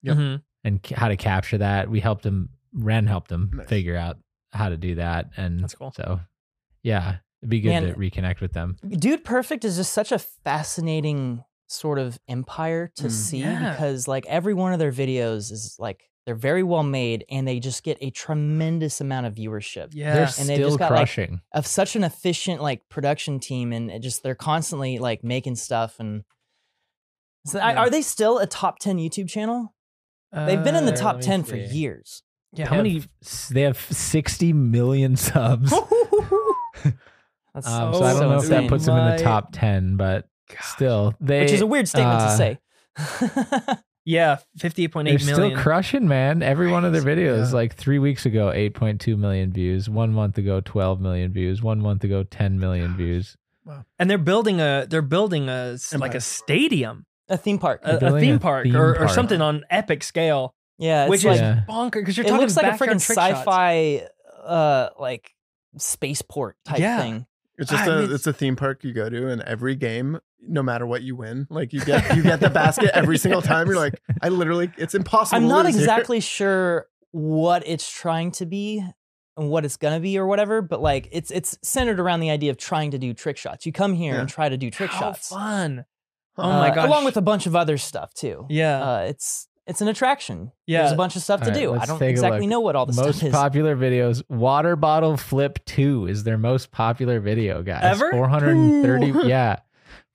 Yep. 0.04 0.18
Mhm. 0.18 0.42
and 0.64 0.80
c- 0.86 0.96
how 0.96 1.08
to 1.08 1.18
capture 1.18 1.58
that. 1.60 1.90
We 1.90 2.00
helped 2.00 2.26
him. 2.26 2.50
Ren 2.74 3.06
helped 3.08 3.32
him 3.32 3.52
Nice. 3.54 3.68
figure 3.68 3.96
out 3.98 4.18
how 4.54 4.70
to 4.70 4.78
do 4.78 4.96
that, 4.96 5.30
and 5.38 5.60
That's 5.62 5.76
cool. 5.76 5.92
So, 5.96 6.20
yeah, 6.84 7.18
it'd 7.42 7.50
be 7.50 7.62
good 7.62 7.70
Man, 7.70 7.84
to 7.84 7.94
reconnect 7.94 8.42
with 8.42 8.54
them. 8.54 8.78
Dude 8.88 9.24
Perfect 9.24 9.64
is 9.66 9.78
just 9.78 9.94
such 9.94 10.12
a 10.12 10.20
fascinating 10.20 11.44
sort 11.68 12.00
of 12.00 12.20
empire 12.28 12.88
to 12.96 13.04
Mm. 13.08 13.12
see 13.12 13.40
Yeah. 13.40 13.72
because 13.72 14.08
like 14.08 14.26
every 14.26 14.54
one 14.54 14.74
of 14.74 14.80
their 14.80 14.92
videos 14.92 15.52
is 15.52 15.76
like 15.80 16.10
they're 16.26 16.36
very 16.36 16.62
well 16.64 16.84
made 16.84 17.26
and 17.30 17.48
they 17.48 17.60
just 17.60 17.84
get 17.84 17.98
a 18.02 18.10
tremendous 18.12 19.02
amount 19.02 19.26
of 19.26 19.34
viewership 19.36 19.90
Yeah. 19.94 20.14
They're 20.14 20.24
And 20.40 20.48
they've 20.50 20.58
still 20.58 20.70
just 20.70 20.80
got, 20.80 20.92
like, 20.92 21.00
crushing. 21.00 21.42
of 21.54 21.66
such 21.66 21.96
an 21.96 22.04
efficient 22.04 22.62
like 22.62 22.88
production 22.90 23.40
team 23.40 23.72
and 23.74 23.90
it 23.90 24.00
just 24.00 24.22
they're 24.24 24.36
constantly 24.36 25.00
like 25.00 25.24
making 25.24 25.56
stuff 25.56 25.96
and 26.00 26.24
so, 27.46 27.58
I- 27.60 27.74
are 27.76 27.90
they 27.90 28.04
still 28.04 28.38
a 28.38 28.46
top 28.46 28.78
10 28.80 28.98
YouTube 28.98 29.28
channel? 29.28 29.74
They've 30.32 30.64
been 30.64 30.76
in 30.76 30.86
the 30.86 30.94
Uh, 30.94 30.98
top 30.98 31.16
let 31.16 31.22
me 31.24 31.26
10 31.26 31.44
for 31.44 31.56
years. 31.58 32.22
yeah. 32.54 32.66
How 32.68 32.76
have 32.76 32.86
many? 32.86 33.04
They 33.50 33.62
have 33.62 33.78
60 33.80 34.54
million 34.54 35.16
subs. 35.18 35.72
That's 37.54 37.68
Um, 37.68 37.94
Oh, 37.94 38.00
so 38.00 38.04
I 38.06 38.14
don't 38.14 38.30
know 38.30 38.38
if 38.38 38.46
that 38.48 38.70
puts 38.70 38.86
them 38.86 38.96
in 38.98 39.18
the 39.18 39.24
top 39.24 39.50
10, 39.54 39.98
but 39.98 40.26
still, 40.62 41.14
they 41.20 41.42
which 41.42 41.52
is 41.52 41.62
a 41.62 41.66
weird 41.68 41.88
statement 41.88 42.22
uh, 42.22 42.30
to 42.30 42.38
say. 42.38 43.78
Yeah, 44.04 44.38
fifty-eight 44.58 44.92
point 44.92 45.06
They're 45.08 45.16
eight 45.16 45.26
million. 45.26 45.52
still 45.52 45.62
crushing, 45.64 46.08
man. 46.08 46.42
Every 46.42 46.72
one 46.72 46.86
of 46.86 46.92
their 46.94 47.04
videos, 47.04 47.50
Yeah. 47.50 47.56
like 47.56 47.76
three 47.76 48.00
weeks 48.00 48.26
ago, 48.26 48.48
8.2 48.48 49.16
million 49.18 49.52
views. 49.52 49.90
One 49.90 50.12
month 50.12 50.38
ago, 50.40 50.60
12 50.60 51.00
million 51.00 51.32
views. 51.32 51.62
One 51.62 51.80
month 51.80 52.04
ago, 52.04 52.24
10 52.24 52.60
million 52.60 52.96
views. 52.98 53.38
Wow. 53.64 53.86
and 54.00 54.10
they're 54.10 54.18
building 54.18 54.60
a 54.60 54.88
they're 54.90 55.04
building 55.04 55.48
a 55.48 55.74
s- 55.76 55.94
like 55.94 56.16
a 56.16 56.20
stadium, 56.20 57.06
a 57.30 57.38
theme 57.38 57.60
park. 57.60 57.82
a, 57.84 57.98
a 57.98 58.20
theme 58.20 58.38
a 58.38 58.40
park, 58.40 58.64
theme 58.64 58.76
or, 58.76 58.98
or 58.98 59.08
something 59.08 59.40
on 59.40 59.64
epic 59.70 60.02
scale, 60.04 60.56
yeah, 60.80 61.08
which 61.08 61.24
like 61.24 61.36
is 61.36 61.42
Yeah. 61.42 61.62
bonkers 61.70 61.92
because 61.92 62.18
you're 62.18 62.26
it 62.26 62.30
talking 62.30 62.42
looks 62.42 62.58
like 62.58 62.66
a 62.66 62.84
freaking 62.84 62.96
sci-fi 62.96 64.08
uh 64.44 64.90
like 65.00 65.36
spaceport 65.78 66.58
type 66.66 66.80
Yeah. 66.80 67.00
thing. 67.02 67.26
It's 67.60 67.70
just 67.70 67.88
I 67.88 67.94
a 67.98 68.02
mean, 68.02 68.12
it's 68.16 68.26
a 68.26 68.34
theme 68.34 68.56
park 68.56 68.84
you 68.84 68.94
go 68.94 69.10
to, 69.10 69.28
and 69.28 69.42
every 69.44 69.76
game, 69.76 70.20
no 70.42 70.64
matter 70.64 70.86
what 70.86 71.02
you 71.04 71.16
win, 71.16 71.48
like 71.50 71.74
you 71.74 71.82
get 71.82 72.16
you 72.16 72.24
get 72.24 72.40
the 72.40 72.50
basket 72.62 72.92
every 72.94 73.18
single 73.18 73.42
time. 73.42 73.68
You're 73.68 73.76
like, 73.78 74.02
I 74.22 74.30
literally, 74.30 74.72
it's 74.78 74.96
impossible. 74.96 75.38
I'm 75.42 75.48
not 75.48 75.66
lose 75.66 75.76
here. 75.76 75.84
exactly 75.84 76.20
sure 76.20 76.88
what 77.12 77.64
it's 77.68 77.92
trying 77.92 78.32
to 78.32 78.46
be 78.46 78.84
and 79.38 79.50
what 79.50 79.66
it's 79.66 79.78
gonna 79.78 80.00
be 80.00 80.18
or 80.18 80.26
whatever, 80.28 80.62
but 80.62 80.82
like 80.82 81.08
it's 81.12 81.32
it's 81.32 81.58
centered 81.62 82.00
around 82.00 82.20
the 82.22 82.30
idea 82.30 82.52
of 82.52 82.58
trying 82.58 82.92
to 82.92 82.98
do 82.98 83.14
trick 83.14 83.38
shots. 83.38 83.66
You 83.66 83.72
come 83.72 83.94
here 83.94 84.14
Yeah. 84.16 84.22
and 84.22 84.30
try 84.30 84.50
to 84.50 84.58
do 84.58 84.70
trick 84.72 84.92
How 84.92 85.00
shots. 85.14 85.30
fun! 85.30 85.86
Huh. 86.36 86.42
Oh 86.44 86.50
my 86.50 86.70
Uh, 86.70 86.76
gosh! 86.76 86.88
Along 86.88 87.06
with 87.06 87.18
a 87.18 87.22
bunch 87.22 87.46
of 87.46 87.56
other 87.56 87.78
stuff 87.78 88.14
too. 88.14 88.46
yeah, 88.50 88.82
Uh, 88.84 89.00
it's 89.02 89.48
it's 89.68 89.80
an 89.80 89.88
attraction. 89.88 90.52
Yeah. 90.66 90.80
There's 90.82 90.92
a 90.94 90.96
bunch 90.96 91.16
of 91.16 91.22
stuff 91.22 91.42
to 91.42 91.46
All 91.48 91.52
right, 91.52 91.60
do. 91.60 91.74
I 91.76 91.86
don't 91.86 92.02
exactly 92.02 92.48
know 92.48 92.60
what 92.62 92.76
all 92.76 92.86
the 92.88 92.94
most 92.94 93.18
stuff 93.20 93.28
is. 93.28 93.34
popular 93.34 93.76
videos. 93.76 94.24
Water 94.28 94.76
bottle 94.76 95.18
flip 95.18 95.60
two 95.66 96.08
is 96.08 96.24
their 96.24 96.38
most 96.38 96.72
popular 96.72 97.20
video, 97.20 97.62
guys. 97.62 97.84
Ever? 97.84 98.12
430. 98.12 99.28
yeah. 99.30 99.58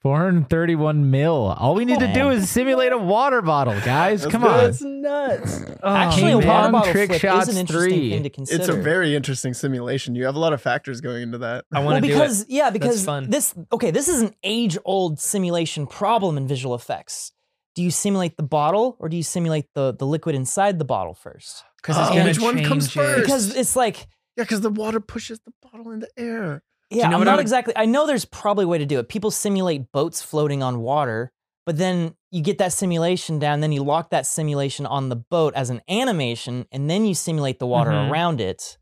431 0.07 1.11
mil. 1.11 1.35
All 1.59 1.75
we 1.75 1.85
need 1.85 1.99
to 1.99 2.12
do 2.12 2.31
is 2.31 2.49
simulate 2.49 2.92
a 2.92 2.97
water 2.99 3.42
bottle, 3.42 3.75
guys. 3.81 4.23
That's 4.23 4.31
Come 4.31 4.42
good. 4.42 4.51
on. 4.51 4.57
that's 4.64 4.81
nuts. 4.81 5.64
Oh, 5.83 5.95
Actually, 5.95 6.31
a 6.31 6.38
water 6.38 6.71
bottle 6.71 6.92
trick 6.92 7.09
flip 7.09 7.21
shots 7.21 7.49
is 7.49 7.57
an 7.57 7.61
interesting 7.61 7.90
three. 7.90 8.11
thing 8.11 8.23
to 8.23 8.31
consider. 8.31 8.61
It's 8.61 8.69
a 8.69 8.75
very 8.81 9.16
interesting 9.16 9.53
simulation. 9.53 10.14
You 10.14 10.27
have 10.27 10.37
a 10.37 10.38
lot 10.38 10.53
of 10.53 10.62
factors 10.62 11.01
going 11.01 11.23
into 11.23 11.38
that. 11.38 11.64
I 11.73 11.79
want 11.81 11.87
well, 11.87 11.95
to 11.97 12.01
do 12.03 12.12
because 12.12 12.42
it. 12.42 12.51
yeah, 12.51 12.71
because 12.71 13.05
fun. 13.05 13.31
this 13.31 13.53
okay, 13.73 13.90
this 13.90 14.09
is 14.09 14.23
an 14.23 14.33
age-old 14.45 15.19
simulation 15.19 15.88
problem 15.88 16.37
in 16.37 16.47
visual 16.47 16.77
effects. 16.77 17.33
Do 17.75 17.83
you 17.83 17.90
simulate 17.90 18.37
the 18.37 18.45
bottle 18.45 18.97
or 19.01 19.09
do 19.09 19.16
you 19.16 19.25
simulate 19.25 19.66
the 19.75 19.92
the 19.92 20.07
liquid 20.07 20.37
inside 20.37 20.79
the 20.79 20.85
bottle 20.85 21.14
first? 21.14 21.64
Because 21.83 21.97
Oh, 21.99 22.25
which 22.25 22.40
one 22.40 22.62
comes 22.62 22.87
it. 22.87 22.92
first? 22.92 23.23
Because 23.23 23.57
it's 23.57 23.75
like 23.75 24.07
Yeah, 24.37 24.45
because 24.45 24.61
the 24.61 24.71
water 24.71 25.01
pushes 25.01 25.40
the 25.40 25.53
bottle 25.69 25.90
in 25.90 25.99
the 25.99 26.11
air. 26.16 26.62
Yeah, 26.90 27.09
know 27.09 27.14
I'm 27.16 27.20
what 27.20 27.29
I 27.29 27.31
not 27.33 27.37
would- 27.37 27.42
exactly. 27.42 27.75
I 27.77 27.85
know 27.87 28.07
there's 28.07 28.25
probably 28.25 28.64
a 28.64 28.68
way 28.68 28.79
to 28.79 28.87
do 28.87 28.99
it. 28.99 29.09
People 29.09 29.31
simulate 29.31 29.90
boats 29.92 30.22
floating 30.22 30.62
on 30.62 30.81
water, 30.81 31.33
but 31.64 31.79
then 31.79 32.14
you 32.31 32.42
get 32.42 32.59
that 32.59 32.72
simulation 32.72 33.38
down, 33.38 33.61
then 33.61 33.72
you 33.72 33.83
lock 33.83 34.11
that 34.11 34.27
simulation 34.27 34.87
on 34.87 35.09
the 35.09 35.16
boat 35.16 35.55
as 35.55 35.70
an 35.70 35.81
animation, 35.88 36.66
and 36.70 36.88
then 36.90 37.05
you 37.07 37.14
simulate 37.14 37.59
the 37.59 37.66
water 37.66 37.90
Mhm. 37.90 38.11
around 38.11 38.40
it. 38.40 38.79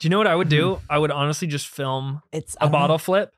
Do 0.00 0.06
you 0.06 0.10
know 0.10 0.18
what 0.18 0.26
I 0.26 0.34
would 0.34 0.48
do? 0.48 0.80
I 0.90 0.98
would 0.98 1.10
honestly 1.10 1.46
just 1.48 1.68
film 1.68 2.20
It's 2.32 2.54
a 2.56 2.60
don't 2.60 2.72
know. 2.72 2.78
bottle 2.78 2.98
flip. 2.98 3.34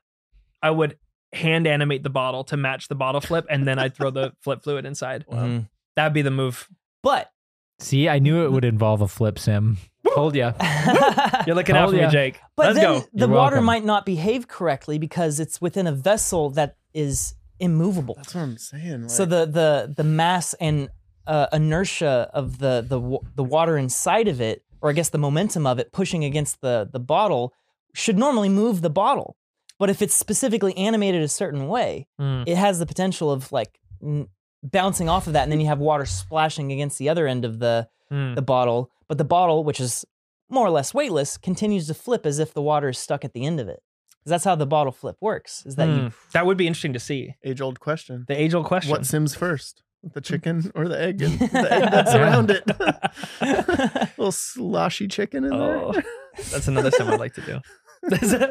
I 0.61 0.71
would 0.71 0.97
hand 1.33 1.67
animate 1.67 2.03
the 2.03 2.09
bottle 2.09 2.43
to 2.45 2.57
match 2.57 2.87
the 2.87 2.95
bottle 2.95 3.21
flip, 3.21 3.45
and 3.49 3.67
then 3.67 3.77
I'd 3.79 3.95
throw 3.95 4.09
the 4.09 4.33
flip 4.41 4.63
fluid 4.63 4.85
inside. 4.85 5.25
Mhm. 5.31 5.69
That'd 5.95 6.13
be 6.13 6.21
the 6.21 6.31
move. 6.31 6.67
But 7.03 7.31
See, 7.79 8.09
I 8.09 8.17
knew 8.19 8.43
it 8.43 8.51
would 8.51 8.65
involve 8.73 9.01
a 9.01 9.07
flip 9.07 9.37
sim. 9.37 9.77
Told 10.17 10.35
ya. 10.35 10.53
You're 11.47 11.55
looking 11.55 11.75
out 11.75 11.89
for 11.89 11.95
yeah. 11.95 12.05
me, 12.07 12.11
Jake. 12.11 12.39
But 12.55 12.67
Let's 12.67 12.79
then 12.79 12.83
go. 13.01 13.05
the 13.13 13.19
You're 13.19 13.27
water 13.29 13.55
welcome. 13.57 13.65
might 13.65 13.85
not 13.85 14.05
behave 14.05 14.47
correctly 14.47 14.97
because 14.97 15.39
it's 15.39 15.61
within 15.61 15.87
a 15.87 15.91
vessel 15.91 16.49
that 16.51 16.75
is 16.93 17.35
immovable. 17.59 18.15
That's 18.15 18.33
what 18.35 18.41
I'm 18.41 18.57
saying. 18.57 19.09
so 19.09 19.25
the 19.25 19.45
the 19.45 19.93
the 19.95 20.03
mass 20.03 20.53
and 20.59 20.89
uh, 21.25 21.47
inertia 21.51 22.29
of 22.33 22.59
the 22.59 22.85
the 22.87 22.99
wa- 22.99 23.19
the 23.35 23.43
water 23.43 23.77
inside 23.77 24.27
of 24.27 24.39
it, 24.41 24.63
or 24.81 24.89
I 24.89 24.93
guess 24.93 25.09
the 25.09 25.17
momentum 25.17 25.65
of 25.67 25.79
it 25.79 25.91
pushing 25.91 26.23
against 26.23 26.61
the 26.61 26.89
the 26.91 26.99
bottle, 26.99 27.53
should 27.93 28.17
normally 28.17 28.49
move 28.49 28.81
the 28.81 28.89
bottle. 28.89 29.35
But 29.79 29.89
if 29.91 30.01
it's 30.01 30.15
specifically 30.15 30.75
animated 30.77 31.21
a 31.21 31.27
certain 31.27 31.67
way, 31.67 32.07
Hmm. 32.17 32.43
it 32.47 32.57
has 32.57 32.79
the 32.79 32.85
potential 32.85 33.31
of 33.31 33.51
like 33.51 33.79
n- 34.01 34.27
bouncing 34.71 35.09
off 35.09 35.27
of 35.27 35.33
that, 35.33 35.43
and 35.43 35.51
then 35.51 35.59
you 35.59 35.67
have 35.67 35.79
water 35.79 36.05
splashing 36.05 36.71
against 36.71 36.97
the 36.97 37.09
other 37.09 37.27
end 37.27 37.45
of 37.45 37.59
the 37.59 37.87
Hmm. 38.09 38.35
the 38.35 38.41
bottle, 38.41 38.89
but 39.09 39.17
the 39.17 39.25
bottle, 39.25 39.63
which 39.65 39.79
is 39.81 40.05
more 40.49 40.65
or 40.65 40.69
less 40.69 40.93
weightless, 40.93 41.37
continues 41.37 41.87
to 41.87 41.93
flip 41.93 42.25
as 42.25 42.39
if 42.39 42.53
the 42.53 42.61
water 42.61 42.87
is 42.89 42.97
stuck 42.97 43.25
at 43.25 43.33
the 43.33 43.45
end 43.45 43.59
of 43.59 43.67
it. 43.67 43.81
Because 44.19 44.29
That's 44.29 44.43
how 44.45 44.55
the 44.55 44.65
bottle 44.65 44.93
flip 44.93 45.17
works. 45.19 45.65
Is 45.65 45.75
that 45.75 45.89
you? 45.89 45.95
Hmm. 46.03 46.07
that 46.31 46.45
would 46.45 46.55
be 46.57 46.67
interesting 46.67 46.93
to 46.93 46.99
see. 46.99 47.35
age 47.43 47.59
old 47.59 47.81
question. 47.81 48.23
The 48.27 48.39
age 48.41 48.53
old 48.53 48.65
question. 48.65 48.91
What 48.91 49.05
sims 49.05 49.35
first? 49.35 49.83
The 50.13 50.21
chicken 50.21 50.71
or 50.73 50.87
the 50.87 50.97
egg? 51.01 51.21
And 51.21 51.37
the 51.39 51.73
egg 51.73 51.91
that's 51.91 52.13
around 52.13 52.49
it. 52.51 52.63
little 54.17 54.31
sloshy 54.31 55.07
chicken 55.09 55.43
in 55.43 55.51
Oh, 55.53 55.91
there. 55.91 56.03
that's 56.51 56.67
another 56.69 56.91
sim 56.91 57.09
I'd 57.09 57.19
like 57.19 57.33
to 57.33 57.41
do. 57.41 57.59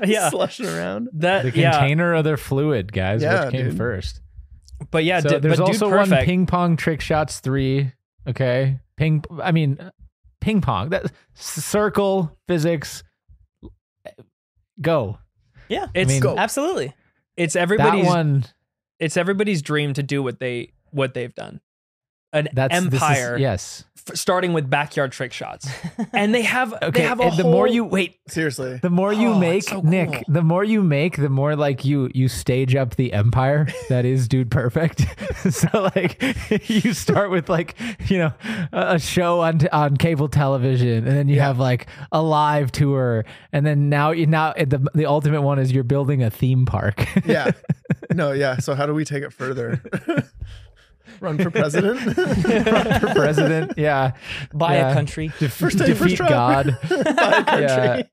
yeah, 0.06 0.28
Slushing 0.28 0.66
around. 0.66 1.08
that 1.14 1.44
The 1.44 1.52
yeah. 1.58 1.78
container 1.78 2.14
of 2.14 2.24
their 2.24 2.36
fluid, 2.36 2.92
guys. 2.92 3.22
Yeah, 3.22 3.44
which 3.44 3.52
came 3.52 3.68
dude. 3.70 3.76
first? 3.78 4.20
But 4.90 5.04
yeah, 5.04 5.20
so 5.20 5.28
d- 5.30 5.38
there's 5.38 5.58
but 5.58 5.64
also 5.68 5.88
dude, 5.88 5.96
one 6.10 6.24
ping 6.24 6.46
pong 6.46 6.76
trick 6.76 7.00
shots 7.00 7.40
three. 7.40 7.92
Okay, 8.28 8.78
ping. 8.96 9.24
I 9.42 9.52
mean, 9.52 9.78
ping 10.40 10.60
pong. 10.60 10.90
That 10.90 11.10
circle 11.34 12.36
physics. 12.48 13.02
Go. 14.80 15.18
Yeah, 15.68 15.86
It's 15.94 16.08
mean- 16.08 16.20
Go. 16.20 16.36
absolutely. 16.38 16.94
it's 17.36 17.54
That 17.54 17.60
everybody's 17.62 18.06
one. 18.06 18.44
it's 18.98 19.16
everybody's 19.16 19.62
dream 19.62 19.94
to 19.94 20.02
do 20.02 20.22
what 20.22 20.38
they 20.38 20.72
what 20.90 21.14
they've 21.14 21.34
done. 21.34 21.60
An 22.36 22.48
That's 22.52 22.74
this 22.74 22.86
is- 22.94 22.94
empire, 22.94 23.36
yes. 23.38 23.84
f- 24.08 24.16
starting 24.16 24.52
with 24.52 24.68
backyard 24.70 25.10
trick 25.12 25.32
shots, 25.32 25.68
and 26.12 26.32
they 26.34 26.42
have 26.42 26.72
Okay. 26.74 26.90
they 26.90 27.02
have 27.02 27.18
a 27.20 27.24
and 27.24 27.36
the 27.36 27.44
more 27.44 27.66
you 27.66 27.84
wait, 27.84 28.18
Seriously. 28.28 28.78
the 28.82 28.90
more 28.90 29.12
you 29.12 29.30
Oh, 29.30 29.38
make, 29.38 29.58
it's 29.64 29.68
so 29.70 29.80
Nick, 29.80 30.22
the 30.28 30.42
more 30.42 30.62
you 30.62 30.82
make, 30.82 31.16
the 31.16 31.28
more 31.28 31.56
like 31.56 31.84
you 31.84 32.08
you 32.14 32.28
stage 32.28 32.74
up 32.76 32.94
the 32.96 33.12
empire 33.12 33.66
that 33.88 34.04
is 34.04 34.28
Dude 34.28 34.50
Perfect. 34.50 35.04
so 35.50 35.90
like 35.96 36.22
you 36.68 36.92
start 36.92 37.30
with 37.30 37.48
like 37.48 37.74
you 38.08 38.18
know 38.18 38.32
a, 38.72 38.94
a 38.94 38.98
show 39.00 39.40
on 39.40 39.66
on 39.72 39.96
cable 39.96 40.28
television, 40.28 41.06
and 41.06 41.16
then 41.16 41.28
you 41.28 41.40
have 41.40 41.58
like 41.58 41.86
a 42.12 42.22
live 42.22 42.70
tour, 42.70 43.24
and 43.52 43.66
then 43.66 43.88
now 43.88 44.10
you 44.12 44.26
now 44.26 44.52
the 44.52 44.86
the 44.94 45.06
ultimate 45.06 45.42
one 45.42 45.58
is 45.58 45.72
you're 45.72 45.82
building 45.84 46.22
a 46.22 46.30
theme 46.30 46.64
park. 46.66 47.06
yeah. 47.26 47.50
No, 48.14 48.32
yeah. 48.32 48.58
So 48.58 48.74
how 48.74 48.86
do 48.86 48.94
we 48.94 49.04
take 49.04 49.22
it 49.24 49.32
further? 49.32 49.80
Run 51.20 51.38
for 51.38 51.50
president? 51.50 52.04
Run 52.16 53.00
for 53.00 53.14
president. 53.14 53.72
Yeah, 53.76 54.12
Buy 54.54 54.76
Yeah. 54.76 54.90
a 54.90 54.94
country. 54.94 55.32
Def- 55.38 55.52
First 55.52 55.78
day, 55.78 55.86
defeat 55.86 56.18
first. 56.18 56.28
God. 56.28 56.78
Buy 56.88 56.96
a 56.96 57.44
country. 57.44 58.10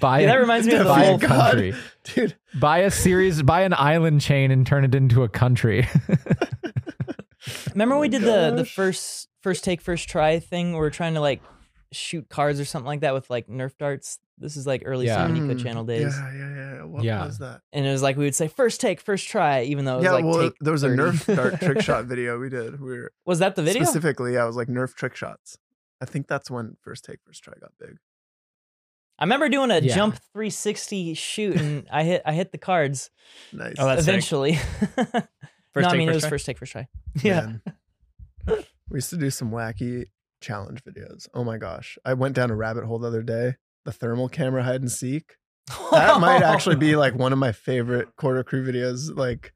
buy 0.00 0.20
Yeah, 0.20 0.26
that 0.26 0.40
reminds 0.40 0.66
me 0.66 0.72
of 0.74 0.80
the 0.80 0.84
buy 0.84 1.02
a 1.04 1.06
whole- 1.06 1.18
God. 1.18 1.28
country. 1.50 1.74
dude. 2.04 2.36
Buy 2.58 2.78
a 2.78 2.90
series, 2.90 3.42
buy 3.42 3.62
an 3.62 3.74
island 3.74 4.20
chain, 4.20 4.50
and 4.50 4.66
turn 4.66 4.84
it 4.84 4.94
into 4.94 5.22
a 5.22 5.28
country. 5.28 5.86
Remember 7.72 7.96
when 7.98 8.02
we 8.02 8.08
oh 8.16 8.20
did 8.20 8.22
the 8.22 8.54
the 8.56 8.64
first 8.64 9.28
first 9.42 9.64
take 9.64 9.80
first 9.80 10.08
try 10.08 10.38
thing? 10.38 10.72
where 10.72 10.82
We 10.82 10.86
are 10.88 10.90
trying 10.90 11.14
to 11.14 11.20
like 11.20 11.42
shoot 11.92 12.28
cards 12.28 12.58
or 12.58 12.64
something 12.64 12.86
like 12.86 13.00
that 13.00 13.14
with 13.14 13.28
like 13.30 13.46
Nerf 13.48 13.76
darts. 13.78 14.18
This 14.38 14.56
is 14.56 14.66
like 14.66 14.82
early 14.84 15.06
Yeah. 15.06 15.26
Super 15.28 15.54
Mm, 15.54 15.58
channel 15.62 15.84
days, 15.84 16.14
Yeah, 16.18 16.32
yeah, 16.34 16.54
yeah. 16.76 16.82
What 16.84 17.04
Yeah. 17.04 17.24
was 17.26 17.38
that? 17.38 17.60
and 17.72 17.86
it 17.86 17.90
was 17.92 18.02
like 18.02 18.16
we 18.16 18.24
would 18.24 18.34
say 18.34 18.48
first 18.48 18.80
take 18.80 19.00
first 19.00 19.28
try, 19.28 19.62
even 19.62 19.84
though 19.84 19.94
it 19.94 19.98
was 19.98 20.04
yeah, 20.04 20.12
like 20.12 20.24
well, 20.24 20.40
take 20.50 20.54
there 20.60 20.72
was 20.72 20.82
a 20.82 20.88
Nerf 20.88 21.34
dart 21.36 21.60
trick 21.60 21.80
shot 21.82 22.06
video 22.06 22.38
we 22.38 22.48
did. 22.48 22.80
We 22.80 22.98
were 22.98 23.12
Was 23.24 23.38
that 23.40 23.54
the 23.56 23.62
video? 23.62 23.84
specifically, 23.84 24.34
yeah, 24.34 24.44
it 24.44 24.46
was 24.46 24.56
like 24.56 24.68
Nerf 24.68 24.94
trick 24.94 25.14
shots. 25.14 25.58
I 26.00 26.04
think 26.06 26.26
that's 26.26 26.50
when 26.50 26.76
first 26.82 27.04
take 27.04 27.18
first 27.24 27.44
try 27.44 27.54
got 27.60 27.70
big. 27.78 27.98
I 29.18 29.24
remember 29.24 29.48
doing 29.48 29.70
a 29.70 29.78
Yeah. 29.78 29.94
jump 29.94 30.16
360 30.32 31.14
shoot, 31.14 31.56
and 31.56 31.86
I 31.92 32.02
hit 32.02 32.22
I 32.24 32.32
hit 32.32 32.50
the 32.50 32.58
cards 32.58 33.10
Nice. 33.52 33.74
Oh, 33.78 33.86
that's 33.86 34.04
sick. 34.04 34.08
eventually. 34.12 34.54
First 35.72 35.84
no, 35.84 35.88
I 35.88 35.90
take, 35.92 35.98
mean 35.98 36.08
it 36.10 36.14
was 36.14 36.22
try? 36.22 36.30
first 36.30 36.44
take 36.46 36.58
first 36.58 36.72
try. 36.72 36.88
Yeah. 37.22 37.40
Man. 37.46 37.62
we 38.90 38.96
used 38.96 39.10
to 39.10 39.16
do 39.16 39.30
some 39.30 39.50
wacky 39.50 40.06
challenge 40.42 40.82
videos. 40.84 41.28
Oh 41.32 41.44
my 41.44 41.56
gosh. 41.56 41.96
I 42.04 42.14
went 42.14 42.34
down 42.34 42.50
a 42.50 42.56
rabbit 42.56 42.84
hole 42.84 42.98
the 42.98 43.08
other 43.08 43.22
day. 43.22 43.54
The 43.84 43.92
thermal 43.92 44.28
camera 44.28 44.62
hide 44.62 44.80
and 44.82 44.92
seek. 44.92 45.36
That 45.92 46.20
might 46.20 46.42
actually 46.42 46.76
be 46.76 46.96
like 46.96 47.14
one 47.14 47.32
of 47.32 47.38
my 47.38 47.52
favorite 47.52 48.14
Corridor 48.16 48.44
Crew 48.44 48.64
videos, 48.66 49.16
like 49.16 49.52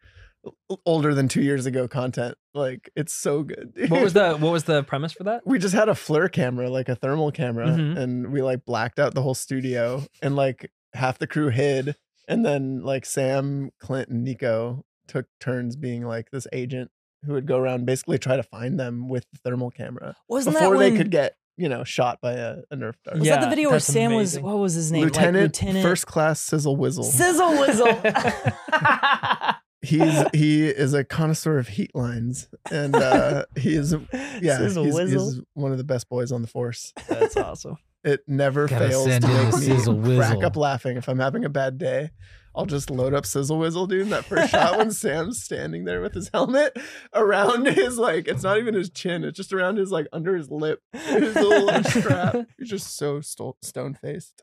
older 0.84 1.14
than 1.14 1.28
two 1.28 1.42
years 1.42 1.66
ago 1.66 1.88
content. 1.88 2.36
Like 2.54 2.90
it's 2.96 3.12
so 3.14 3.42
good. 3.42 3.72
What 3.88 4.02
was 4.02 4.12
the 4.14 4.34
what 4.36 4.52
was 4.52 4.64
the 4.64 4.82
premise 4.84 5.12
for 5.12 5.24
that? 5.24 5.42
we 5.44 5.58
just 5.58 5.74
had 5.74 5.88
a 5.88 5.92
FLIR 5.92 6.30
camera, 6.32 6.70
like 6.70 6.88
a 6.88 6.94
thermal 6.94 7.30
camera, 7.32 7.66
Mhm. 7.68 7.98
and 7.98 8.32
we 8.32 8.42
like 8.42 8.64
blacked 8.64 8.98
out 8.98 9.14
the 9.14 9.22
whole 9.22 9.34
studio 9.34 10.04
and 10.22 10.36
like 10.36 10.70
half 10.94 11.18
the 11.18 11.26
crew 11.26 11.48
hid. 11.50 11.96
And 12.28 12.44
then 12.44 12.82
like 12.82 13.04
Sam, 13.06 13.70
Clint, 13.80 14.08
and 14.08 14.24
Nico 14.24 14.84
took 15.06 15.26
turns 15.40 15.76
being 15.76 16.04
like 16.04 16.30
this 16.32 16.46
agent 16.52 16.90
who 17.26 17.34
would 17.34 17.46
go 17.46 17.58
around 17.58 17.86
basically 17.86 18.18
try 18.18 18.36
to 18.36 18.42
find 18.42 18.78
them 18.78 19.08
with 19.08 19.26
the 19.32 19.38
thermal 19.38 19.70
camera 19.70 20.14
Wasn't 20.28 20.54
that 20.54 20.60
before 20.60 20.76
when, 20.76 20.92
they 20.92 20.96
could 20.96 21.10
get, 21.10 21.36
you 21.56 21.68
know, 21.68 21.84
shot 21.84 22.20
by 22.20 22.32
a, 22.32 22.58
a 22.70 22.76
Nerf 22.76 22.94
dart. 23.04 23.18
Was 23.18 23.28
that 23.28 23.40
the 23.40 23.48
video 23.48 23.70
where 23.70 23.76
that's 23.78 23.86
Sam 23.86 24.12
amazing. 24.12 24.42
was? 24.42 24.52
What 24.52 24.60
was 24.60 24.74
his 24.74 24.92
name? 24.92 25.04
Like, 25.04 25.14
Lieutenant, 25.14 25.60
Lieutenant 25.60 25.82
first 25.82 26.06
class 26.06 26.40
sizzle 26.40 26.76
whizzle. 26.76 27.04
Sizzle 27.04 27.58
Whizzle. 27.58 28.00
He's 29.82 30.24
he 30.32 30.66
is 30.66 30.94
a 30.94 31.04
connoisseur 31.04 31.58
of 31.58 31.68
heat 31.68 31.94
lines, 31.94 32.48
and 32.72 32.96
uh, 32.96 33.44
he 33.56 33.74
is 33.74 33.94
yeah, 34.42 34.58
Sizzle 34.58 34.84
he's, 34.84 34.94
Whizzle. 34.94 35.30
he's 35.30 35.40
one 35.54 35.70
of 35.70 35.78
the 35.78 35.84
best 35.84 36.08
boys 36.08 36.32
on 36.32 36.42
the 36.42 36.48
force. 36.48 36.92
That's 37.08 37.36
awesome. 37.36 37.76
It 38.02 38.20
never 38.26 38.66
Gotta 38.66 38.88
fails 38.88 39.04
send 39.04 39.24
to 39.24 39.30
in 39.30 39.36
make 39.36 39.54
me 39.54 39.60
sizzle 39.60 40.02
crack 40.16 40.42
up 40.42 40.56
laughing. 40.56 40.96
If 40.96 41.08
I'm 41.08 41.18
having 41.18 41.44
a 41.44 41.48
bad 41.48 41.78
day, 41.78 42.10
I'll 42.56 42.66
just 42.66 42.88
load 42.90 43.12
up 43.14 43.26
Sizzle 43.26 43.58
Whizzle, 43.58 43.86
dude. 43.86 44.08
That 44.08 44.24
first 44.24 44.50
shot 44.50 44.78
when 44.78 44.90
Sam's 44.90 45.42
standing 45.42 45.84
there 45.84 46.00
with 46.00 46.14
his 46.14 46.30
helmet 46.32 46.76
around 47.14 47.66
his 47.68 47.98
like, 47.98 48.26
it's 48.28 48.42
not 48.42 48.58
even 48.58 48.74
his 48.74 48.88
chin, 48.90 49.24
it's 49.24 49.36
just 49.36 49.52
around 49.52 49.76
his 49.76 49.90
like 49.90 50.06
under 50.12 50.34
his 50.36 50.50
lip, 50.50 50.80
his 50.92 51.34
little 51.34 51.66
like, 51.66 51.86
strap. 51.88 52.36
He's 52.58 52.70
just 52.70 52.96
so 52.96 53.20
sto- 53.20 53.56
stone 53.62 53.94
faced. 53.94 54.40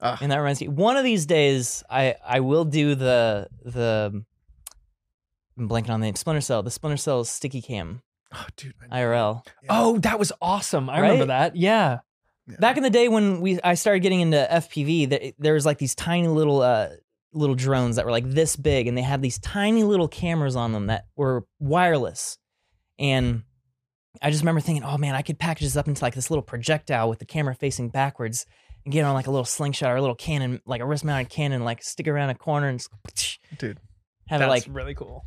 And 0.00 0.30
that 0.30 0.36
reminds 0.38 0.60
me, 0.60 0.68
one 0.68 0.96
of 0.96 1.02
these 1.02 1.26
days, 1.26 1.82
I 1.90 2.14
I 2.24 2.38
will 2.40 2.64
do 2.64 2.94
the 2.94 3.48
the. 3.64 4.24
I'm 5.58 5.68
blanking 5.68 5.90
on 5.90 5.98
the 5.98 6.06
name. 6.06 6.14
Splinter 6.14 6.40
Cell, 6.40 6.62
the 6.62 6.70
Splinter 6.70 6.96
Cell 6.96 7.24
sticky 7.24 7.60
cam 7.60 8.02
Oh, 8.32 8.46
dude. 8.56 8.74
I- 8.92 9.00
IRL. 9.00 9.44
Oh, 9.68 9.98
that 9.98 10.18
was 10.20 10.30
awesome. 10.40 10.88
I 10.88 11.00
remember 11.00 11.26
that. 11.26 11.56
Yeah. 11.56 11.98
yeah. 12.46 12.56
Back 12.60 12.76
in 12.76 12.84
the 12.84 12.90
day 12.90 13.08
when 13.08 13.40
we 13.40 13.58
I 13.62 13.74
started 13.74 14.00
getting 14.00 14.20
into 14.20 14.46
FPV, 14.48 15.08
there, 15.08 15.32
there 15.40 15.54
was 15.54 15.66
like 15.66 15.78
these 15.78 15.96
tiny 15.96 16.28
little 16.28 16.60
uh 16.62 16.90
little 17.32 17.54
drones 17.54 17.96
that 17.96 18.04
were 18.04 18.10
like 18.10 18.28
this 18.28 18.56
big, 18.56 18.86
and 18.86 18.96
they 18.96 19.02
had 19.02 19.22
these 19.22 19.38
tiny 19.38 19.84
little 19.84 20.08
cameras 20.08 20.56
on 20.56 20.72
them 20.72 20.86
that 20.86 21.06
were 21.16 21.44
wireless, 21.58 22.38
and 22.98 23.42
I 24.22 24.30
just 24.30 24.42
remember 24.42 24.60
thinking, 24.60 24.84
oh 24.84 24.98
man, 24.98 25.14
I 25.14 25.22
could 25.22 25.38
package 25.38 25.64
this 25.64 25.76
up 25.76 25.88
into 25.88 26.02
like 26.02 26.14
this 26.14 26.30
little 26.30 26.42
projectile 26.42 27.08
with 27.08 27.18
the 27.18 27.26
camera 27.26 27.54
facing 27.54 27.88
backwards 27.90 28.46
and 28.84 28.92
get 28.92 29.04
on 29.04 29.14
like 29.14 29.26
a 29.26 29.30
little 29.30 29.44
slingshot 29.44 29.90
or 29.90 29.96
a 29.96 30.00
little 30.00 30.16
cannon, 30.16 30.60
like 30.66 30.80
a 30.80 30.86
wrist 30.86 31.04
mounted 31.04 31.30
cannon, 31.30 31.64
like 31.64 31.82
stick 31.82 32.08
around 32.08 32.30
a 32.30 32.34
corner 32.34 32.68
and 32.68 32.84
dude. 33.58 33.78
have 34.28 34.40
That's 34.40 34.48
it 34.48 34.68
like 34.68 34.74
really 34.74 34.94
cool. 34.94 35.24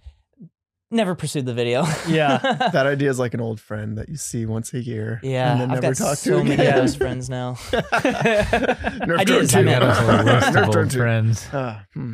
Never 0.92 1.16
pursued 1.16 1.46
the 1.46 1.54
video. 1.54 1.86
Yeah. 2.08 2.38
That 2.74 2.86
idea 2.86 3.10
is 3.10 3.20
like 3.20 3.34
an 3.34 3.42
old 3.42 3.60
friend 3.60 3.98
that 3.98 4.10
you 4.10 4.18
see 4.18 4.46
once 4.46 4.74
a 4.74 4.80
year. 4.82 5.20
yeah, 5.24 5.52
and 5.54 5.62
then 5.62 5.72
I've 5.72 5.82
never 5.82 5.94
got 5.96 6.06
talk 6.10 6.18
so 6.18 6.38
to 6.40 6.44
many 6.44 6.54
again. 6.56 6.74
close 6.74 6.96
friends 7.04 7.30
now. 7.30 7.54
Nerf 7.54 9.20
Ideas, 9.20 9.52
drone 9.52 9.68
I 9.68 9.80
two. 9.80 9.80
meant. 9.80 9.84
Add 9.84 9.84
it 9.84 9.96
to 9.96 10.22
a 10.22 10.24
list 10.24 10.48
of 10.50 10.54
Nerf 10.56 10.64
old 10.66 10.72
drone 10.74 10.90
two. 10.90 10.98
friends. 11.00 11.48
Ah, 11.54 11.86
hmm. 11.94 12.14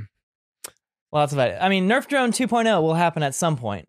Lots 1.12 1.34
of 1.34 1.40
it. 1.40 1.58
I 1.60 1.70
mean, 1.70 1.88
Nerf 1.88 2.08
Drone 2.08 2.32
2.0 2.32 2.82
will 2.82 2.94
happen 2.94 3.24
at 3.24 3.34
some 3.34 3.56
point. 3.56 3.88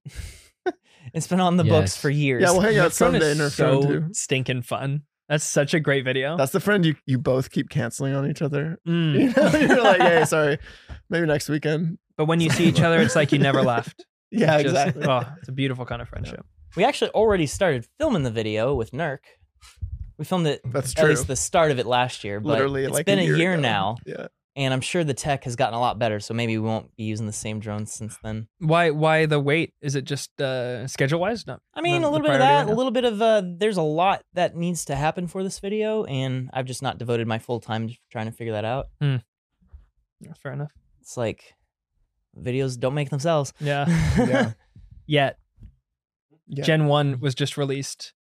it's 1.13 1.27
been 1.27 1.41
on 1.41 1.57
the 1.57 1.65
books 1.65 1.97
for 1.97 2.09
years. 2.09 2.43
Yeah, 2.43 2.53
we'll 2.53 2.61
hang 2.61 2.79
out 2.79 2.91
Nerf 2.93 2.95
someday. 2.95 3.35
Nerf 3.35 3.51
so 3.51 3.83
drone 3.83 3.93
two. 4.09 4.15
stinking 4.15 4.63
fun. 4.63 5.03
That's 5.29 5.45
such 5.45 5.75
a 5.75 5.81
great 5.81 6.05
video. 6.05 6.37
That's 6.37 6.53
the 6.53 6.61
friend 6.61 6.87
you 6.87 6.95
you 7.07 7.19
both 7.19 7.51
keep 7.51 7.69
canceling 7.71 8.15
on 8.15 8.31
each 8.31 8.41
other. 8.41 8.79
Mm. 8.87 9.13
You 9.15 9.33
know, 9.35 9.59
you're 9.75 9.83
like, 9.83 10.01
hey, 10.01 10.25
sorry, 10.25 10.59
maybe 11.11 11.27
next 11.27 11.49
weekend. 11.51 11.99
But 12.17 12.27
when 12.27 12.41
you 12.41 12.49
see 12.51 12.65
each 12.65 12.81
other, 12.81 12.99
it's 13.01 13.15
like 13.17 13.31
you 13.33 13.39
never 13.39 13.63
left. 13.63 14.07
Yeah, 14.31 14.61
Just- 14.63 14.67
exactly. 14.75 15.05
Oh, 15.07 15.23
it's 15.39 15.49
a 15.49 15.53
beautiful 15.53 15.87
kind 15.87 16.03
of 16.03 16.09
friendship. 16.09 16.45
we 16.77 16.85
actually 16.85 17.11
already 17.13 17.47
started 17.47 17.87
filming 17.99 18.23
the 18.25 18.31
video 18.31 18.75
with 18.75 18.91
Nurk. 18.93 19.21
We 20.19 20.25
filmed 20.25 20.47
it 20.49 20.61
That's 20.65 20.93
at 20.93 20.99
true. 21.01 21.09
least 21.11 21.27
the 21.29 21.37
start 21.37 21.71
of 21.71 21.79
it 21.79 21.87
last 21.87 22.25
year, 22.25 22.41
but 22.41 22.49
Literally, 22.51 22.85
it's 22.85 22.93
like 22.93 23.07
been 23.07 23.19
a 23.21 23.23
a 23.23 23.25
year, 23.25 23.37
year 23.37 23.53
ago. 23.55 23.63
now, 23.63 23.97
Yeah, 24.05 24.27
and 24.57 24.75
I'm 24.75 24.81
sure 24.81 25.05
the 25.05 25.15
tech 25.15 25.45
has 25.45 25.55
gotten 25.55 25.75
a 25.75 25.81
lot 25.81 25.99
better. 26.01 26.19
So 26.19 26.35
maybe 26.35 26.59
we 26.59 26.67
won't 26.67 26.95
be 26.97 27.05
using 27.05 27.27
the 27.27 27.33
same 27.33 27.61
drones 27.61 27.93
since 27.93 28.19
then. 28.25 28.49
Why? 28.59 28.91
Why 28.91 29.27
the 29.27 29.39
wait? 29.39 29.75
Is 29.81 29.95
it 29.95 30.05
just 30.05 30.41
uh, 30.41 30.89
schedule 30.89 31.21
wise? 31.21 31.47
No. 31.47 31.59
I 31.73 31.81
mean, 31.83 32.03
the- 32.03 32.09
a 32.09 32.11
the 32.11 32.13
little 32.19 32.27
bit 32.27 32.35
of 32.35 32.39
priority 32.41 32.55
that, 32.57 32.65
right 32.67 32.73
a 32.73 32.77
little 32.77 32.91
bit 32.93 33.05
of 33.05 33.23
uh, 33.23 33.43
there's 33.59 33.77
a 33.77 33.83
lot 33.83 34.23
that 34.35 34.57
needs 34.57 34.85
to 34.87 34.97
happen 34.97 35.29
for 35.29 35.45
this 35.45 35.61
video, 35.61 36.03
and 36.05 36.51
I've 36.53 36.67
just 36.67 36.83
not 36.83 36.99
devoted 36.99 37.29
my 37.29 37.39
full 37.39 37.61
time 37.61 37.89
to 37.89 37.95
trying 38.11 38.27
to 38.27 38.33
figure 38.33 38.55
that 38.55 38.65
out. 38.65 38.89
That's 39.01 40.41
fair 40.43 40.53
enough. 40.53 40.73
It's 41.01 41.17
like 41.17 41.55
videos 42.43 42.79
don't 42.79 42.95
make 42.95 43.11
themselves. 43.11 43.53
Yeah. 43.61 43.87
yeah, 44.19 44.53
Yet 45.07 45.39
yeah. 46.49 46.65
Gen 46.65 46.87
One 46.87 47.21
was 47.21 47.35
just 47.35 47.57
released 47.57 48.13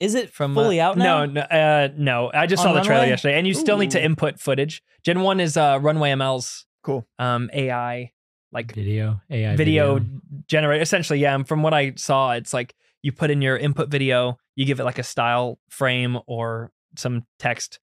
Is 0.00 0.14
it 0.14 0.30
from 0.30 0.56
uh, 0.56 0.62
fully 0.62 0.80
out 0.80 0.96
now? 0.96 1.24
No, 1.24 1.32
no, 1.32 1.40
uh, 1.42 1.88
no. 1.96 2.30
I 2.32 2.46
just 2.46 2.64
On 2.64 2.74
saw 2.74 2.80
the 2.80 2.86
trailer 2.86 3.06
yesterday, 3.06 3.38
and 3.38 3.46
you 3.46 3.54
still 3.54 3.78
need 3.78 3.90
to 3.92 4.02
input 4.02 4.40
footage. 4.40 4.82
Gen 5.04 5.20
One 5.20 5.40
is 5.40 5.56
uh, 5.56 5.78
Runway 5.80 6.10
ML's 6.12 6.66
cool. 6.82 7.06
um, 7.18 7.50
AI 7.52 8.12
like 8.50 8.74
Video, 8.74 9.20
AI 9.30 9.56
video, 9.56 9.96
video. 9.98 10.20
generate. 10.46 10.82
Essentially, 10.82 11.18
yeah. 11.18 11.34
and 11.34 11.46
From 11.46 11.62
what 11.62 11.74
I 11.74 11.92
saw, 11.96 12.32
it's 12.32 12.54
like 12.54 12.74
you 13.02 13.12
put 13.12 13.30
in 13.30 13.42
your 13.42 13.56
input 13.56 13.90
video, 13.90 14.38
you 14.56 14.64
give 14.64 14.80
it 14.80 14.84
like 14.84 14.98
a 14.98 15.02
style 15.02 15.58
frame 15.68 16.18
or 16.26 16.72
some 16.96 17.26
text, 17.38 17.78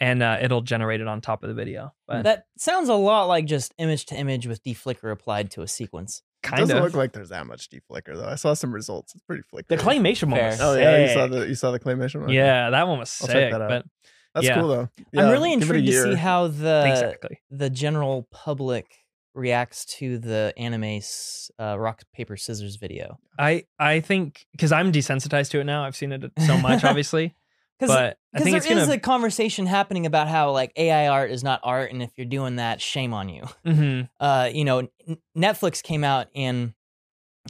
and 0.00 0.22
uh, 0.22 0.38
it'll 0.40 0.62
generate 0.62 1.00
it 1.00 1.06
on 1.06 1.20
top 1.20 1.42
of 1.42 1.48
the 1.48 1.54
video. 1.54 1.92
But 2.08 2.22
That 2.22 2.46
sounds 2.56 2.88
a 2.88 2.94
lot 2.94 3.26
like 3.26 3.44
just 3.44 3.74
image 3.78 4.06
to 4.06 4.16
image 4.16 4.46
with 4.46 4.64
deflicker 4.64 5.12
applied 5.12 5.50
to 5.52 5.62
a 5.62 5.68
sequence. 5.68 6.22
It 6.42 6.46
kind 6.46 6.60
doesn't 6.60 6.76
of 6.76 6.82
look 6.82 6.94
like 6.94 7.12
there's 7.12 7.28
that 7.28 7.46
much 7.46 7.68
deflicker 7.68 8.16
though. 8.16 8.26
I 8.26 8.36
saw 8.36 8.54
some 8.54 8.72
results. 8.72 9.14
It's 9.14 9.22
pretty 9.24 9.42
flicker. 9.42 9.76
the 9.76 9.82
claymation 9.82 10.30
one. 10.30 10.40
Fair. 10.40 10.50
Was 10.50 10.60
Oh 10.60 10.78
yeah, 10.78 11.06
you 11.06 11.12
saw 11.12 11.26
the 11.26 11.46
you 11.46 11.54
saw 11.54 11.70
the 11.70 11.78
claymation 11.78 12.22
one. 12.22 12.30
Yeah, 12.30 12.70
that 12.70 12.88
one 12.88 12.98
was 12.98 13.10
sick. 13.10 13.28
I'll 13.28 13.34
check 13.34 13.52
that 13.52 13.60
out. 13.60 13.68
But 13.68 13.86
that's 14.34 14.46
yeah. 14.46 14.58
cool 14.58 14.68
though. 14.68 14.88
I'm 15.16 15.30
really 15.30 15.50
give 15.56 15.70
it 15.70 15.74
a 15.74 15.78
intrigued 15.78 15.86
to 15.88 16.02
see 16.02 16.14
how 16.14 16.46
the 16.46 16.86
exactly. 16.88 17.40
the 17.50 17.68
general 17.68 18.26
public 18.30 18.86
reacts 19.34 19.84
to 19.84 20.18
the 20.18 20.52
anime's 20.56 21.50
uh, 21.58 21.78
rock 21.78 22.02
paper 22.14 22.36
scissors 22.36 22.76
video. 22.76 23.18
I 23.38 23.64
I 23.78 24.00
think 24.00 24.46
because 24.52 24.72
I'm 24.72 24.92
desensitized 24.92 25.50
to 25.50 25.60
it 25.60 25.64
now. 25.64 25.84
I've 25.84 25.96
seen 25.96 26.12
it 26.12 26.24
so 26.46 26.56
much, 26.56 26.84
obviously. 26.84 27.34
Because 27.80 28.44
there 28.44 28.56
it's 28.56 28.66
gonna. 28.66 28.80
is 28.82 28.88
a 28.88 28.98
conversation 28.98 29.66
happening 29.66 30.06
about 30.06 30.28
how 30.28 30.50
like 30.52 30.72
AI 30.76 31.08
art 31.08 31.30
is 31.30 31.42
not 31.42 31.60
art, 31.64 31.90
and 31.92 32.02
if 32.02 32.10
you're 32.16 32.26
doing 32.26 32.56
that, 32.56 32.80
shame 32.80 33.12
on 33.14 33.28
you. 33.28 33.44
Mhm. 33.66 34.08
uh, 34.20 34.48
you 34.52 34.64
know, 34.64 34.88
N- 35.08 35.18
Netflix 35.36 35.82
came 35.82 36.04
out 36.04 36.28
in, 36.34 36.74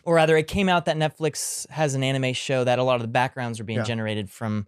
or 0.04 0.14
rather, 0.14 0.36
it 0.36 0.46
came 0.46 0.68
out 0.68 0.86
that 0.86 0.96
Netflix 0.96 1.68
has 1.70 1.94
an 1.94 2.02
anime 2.02 2.32
show 2.32 2.64
that 2.64 2.78
a 2.78 2.82
lot 2.82 2.96
of 2.96 3.02
the 3.02 3.08
backgrounds 3.08 3.60
are 3.60 3.64
being 3.64 3.80
Yeah. 3.80 3.84
generated 3.84 4.30
from 4.30 4.66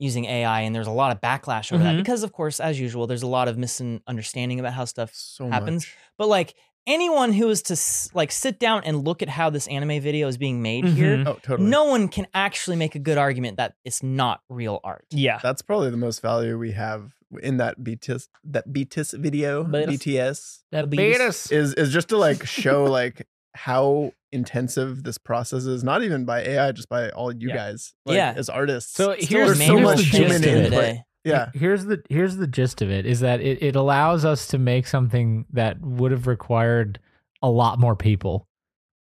using 0.00 0.26
AI, 0.26 0.60
and 0.60 0.72
there's 0.76 0.86
a 0.86 0.92
lot 0.92 1.10
of 1.10 1.20
backlash 1.20 1.72
over 1.72 1.82
that 1.82 1.94
Mhm. 1.94 1.98
because, 1.98 2.22
of 2.22 2.32
course, 2.32 2.60
as 2.60 2.78
usual, 2.78 3.08
there's 3.08 3.24
a 3.24 3.26
lot 3.26 3.48
of 3.48 3.58
misunderstanding 3.58 4.60
about 4.60 4.72
how 4.74 4.84
stuff 4.84 5.10
so 5.12 5.48
happens. 5.50 5.84
much. 5.86 5.96
But 6.16 6.28
like 6.28 6.54
anyone 6.88 7.32
who 7.32 7.48
is 7.50 7.62
to 7.62 7.76
like 8.16 8.32
sit 8.32 8.58
down 8.58 8.82
and 8.84 9.04
look 9.04 9.22
at 9.22 9.28
how 9.28 9.50
this 9.50 9.68
anime 9.68 10.00
video 10.00 10.26
is 10.26 10.36
being 10.38 10.60
made 10.62 10.84
here, 10.86 11.18
Mhm. 11.18 11.26
Oh, 11.28 11.38
totally. 11.42 11.68
no 11.70 11.84
one 11.84 12.08
can 12.08 12.26
actually 12.34 12.76
make 12.76 12.94
a 12.96 12.98
good 12.98 13.18
argument 13.18 13.58
that 13.58 13.74
it's 13.84 14.02
not 14.02 14.40
real 14.48 14.80
art. 14.82 15.04
Yeah. 15.10 15.38
That's 15.42 15.62
probably 15.62 15.90
the 15.90 15.96
most 15.96 16.20
value 16.22 16.58
we 16.58 16.72
have 16.72 17.12
in 17.42 17.58
that 17.58 17.78
BTS 17.84 18.28
that 18.44 18.72
BTS 18.72 19.12
video. 19.18 19.62
BTS. 19.62 19.86
BTS 19.98 20.58
That 20.72 20.90
beast. 20.90 21.52
is 21.52 21.74
is 21.74 21.92
just 21.92 22.08
to 22.08 22.16
like 22.16 22.44
show 22.58 22.84
like 22.84 23.26
how 23.54 24.12
intensive 24.32 25.02
this 25.04 25.18
process 25.18 25.64
is. 25.64 25.82
Not 25.84 26.02
even 26.02 26.24
by 26.24 26.42
AI, 26.42 26.72
just 26.72 26.88
by 26.88 27.10
all 27.10 27.32
you 27.34 27.48
Yeah. 27.48 27.56
guys. 27.56 27.94
Like, 28.06 28.16
Yeah. 28.16 28.34
as 28.36 28.48
artists. 28.48 28.92
So 28.94 29.14
Still, 29.18 29.44
here's- 29.46 29.66
so 29.66 29.78
much 29.80 30.02
human 30.04 30.42
gist 30.42 30.44
of 30.44 30.52
it. 30.52 30.56
input 30.56 30.70
today. 30.72 31.02
Yeah. 31.28 31.50
Here's 31.54 31.84
the 31.84 32.02
here's 32.08 32.36
the 32.36 32.46
gist 32.46 32.82
of 32.82 32.90
it 32.90 33.06
is 33.06 33.20
that 33.20 33.40
it, 33.40 33.62
it 33.62 33.76
allows 33.76 34.24
us 34.24 34.46
to 34.48 34.58
make 34.58 34.86
something 34.86 35.46
that 35.52 35.80
would 35.80 36.12
have 36.12 36.26
required 36.26 36.98
a 37.42 37.50
lot 37.50 37.78
more 37.78 37.96
people 37.96 38.46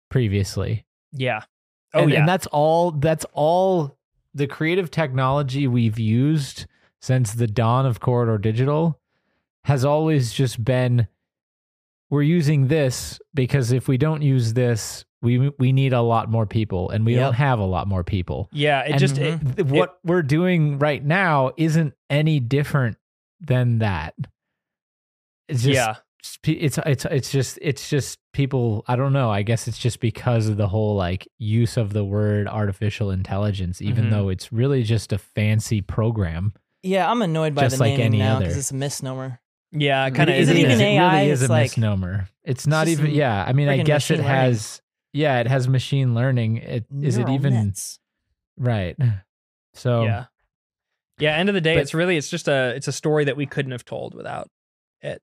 previously. 0.10 0.86
Yeah. 1.12 1.42
Oh 1.94 2.04
and, 2.04 2.12
yeah. 2.12 2.20
and 2.20 2.30
that's 2.30 2.48
all 2.48 2.92
that's 2.92 3.26
all 3.34 3.98
the 4.34 4.48
creative 4.48 4.92
technology 4.92 5.68
we've 5.68 6.00
used 6.00 6.66
since 7.02 7.34
the 7.34 7.48
dawn 7.48 7.86
of 7.86 8.00
corridor 8.00 8.38
digital 8.38 9.00
has 9.64 9.84
always 9.84 10.34
just 10.34 10.64
been 10.64 11.08
we're 12.10 12.22
using 12.22 12.68
this 12.68 13.20
because 13.34 13.72
if 13.72 13.88
we 13.88 13.98
don't 13.98 14.22
use 14.22 14.54
this 14.54 15.04
we 15.22 15.50
we 15.60 15.72
need 15.72 15.94
a 15.94 16.02
lot 16.02 16.30
more 16.30 16.46
people 16.46 16.90
and 16.92 17.06
we 17.06 17.14
Yep. 17.16 17.22
don't 17.22 17.34
have 17.34 17.60
a 17.60 17.66
lot 17.66 17.88
more 17.88 18.04
people 18.04 18.50
yeah. 18.52 18.82
It 18.84 18.92
And 18.92 19.00
just 19.00 19.18
it, 19.18 19.66
what 19.66 19.98
we're 20.04 20.22
doing 20.22 20.78
right 20.80 21.04
now 21.04 21.52
isn't 21.58 21.94
any 22.10 22.40
different 22.40 22.98
than 23.42 23.80
that 23.80 24.14
it's 25.48 25.64
just 25.64 25.76
yeah. 25.76 25.96
it's 26.46 26.78
it's 26.80 27.06
it's 27.06 27.32
just 27.32 27.58
it's 27.62 27.90
just 27.90 28.20
people 28.34 28.84
i 28.88 28.96
don't 28.96 29.14
know 29.14 29.30
i 29.32 29.42
guess 29.44 29.68
it's 29.68 29.78
just 29.78 30.00
because 30.00 30.48
of 30.48 30.58
the 30.58 30.68
whole 30.68 30.96
like 30.96 31.28
use 31.38 31.78
of 31.78 31.94
the 31.94 32.04
word 32.04 32.48
artificial 32.48 33.12
intelligence 33.12 33.82
even 33.82 34.06
Mhm. 34.06 34.10
though 34.12 34.30
it's 34.30 34.52
really 34.52 34.84
just 34.84 35.12
a 35.14 35.18
fancy 35.18 35.82
program 35.82 36.54
Yeah, 36.84 37.10
I'm 37.10 37.22
annoyed 37.22 37.56
by 37.56 37.68
the 37.68 37.78
like 37.78 38.00
any 38.00 38.18
now 38.18 38.40
because 38.40 38.56
it's 38.58 38.72
a 38.72 38.76
misnomer. 38.76 39.40
Yeah. 39.72 40.10
Kind 40.10 40.30
of 40.30 40.36
Is 40.36 40.50
it 40.50 40.56
is. 40.58 40.64
even 40.64 40.82
it 40.82 40.84
AI? 40.84 41.20
really 41.20 41.32
is 41.32 41.42
It's 41.42 41.50
a 41.50 41.52
like- 41.52 41.64
misnomer 41.72 42.28
it's 42.44 42.66
not 42.66 42.88
just 42.88 43.02
even 43.02 43.12
yeah 43.14 43.44
i 43.46 43.52
mean 43.52 43.68
i 43.68 43.76
guess 43.84 44.10
it 44.10 44.20
machine 44.20 44.26
learning. 44.26 44.42
has 44.54 44.82
yeah 45.12 45.40
it 45.42 45.48
has 45.48 45.68
machine 45.68 46.16
learning 46.16 46.58
it 46.58 46.86
is 47.02 47.18
it 47.18 47.22
Neural 47.24 47.36
even 47.36 47.54
nets. 47.54 48.00
right 48.58 48.96
so 49.74 50.04
Yeah. 50.04 50.26
Yeah. 51.20 51.36
End 51.36 51.50
of 51.50 51.56
the 51.56 51.62
day, 51.62 51.74
But- 51.76 51.82
it's 51.82 51.94
really 51.96 52.16
it's 52.16 52.30
just 52.30 52.48
a 52.48 52.74
it's 52.76 52.88
a 52.88 52.92
story 52.94 53.26
that 53.26 53.36
we 53.36 53.46
couldn't 53.48 53.72
have 53.72 53.84
told 53.84 54.14
without 54.14 54.50
it. 55.02 55.22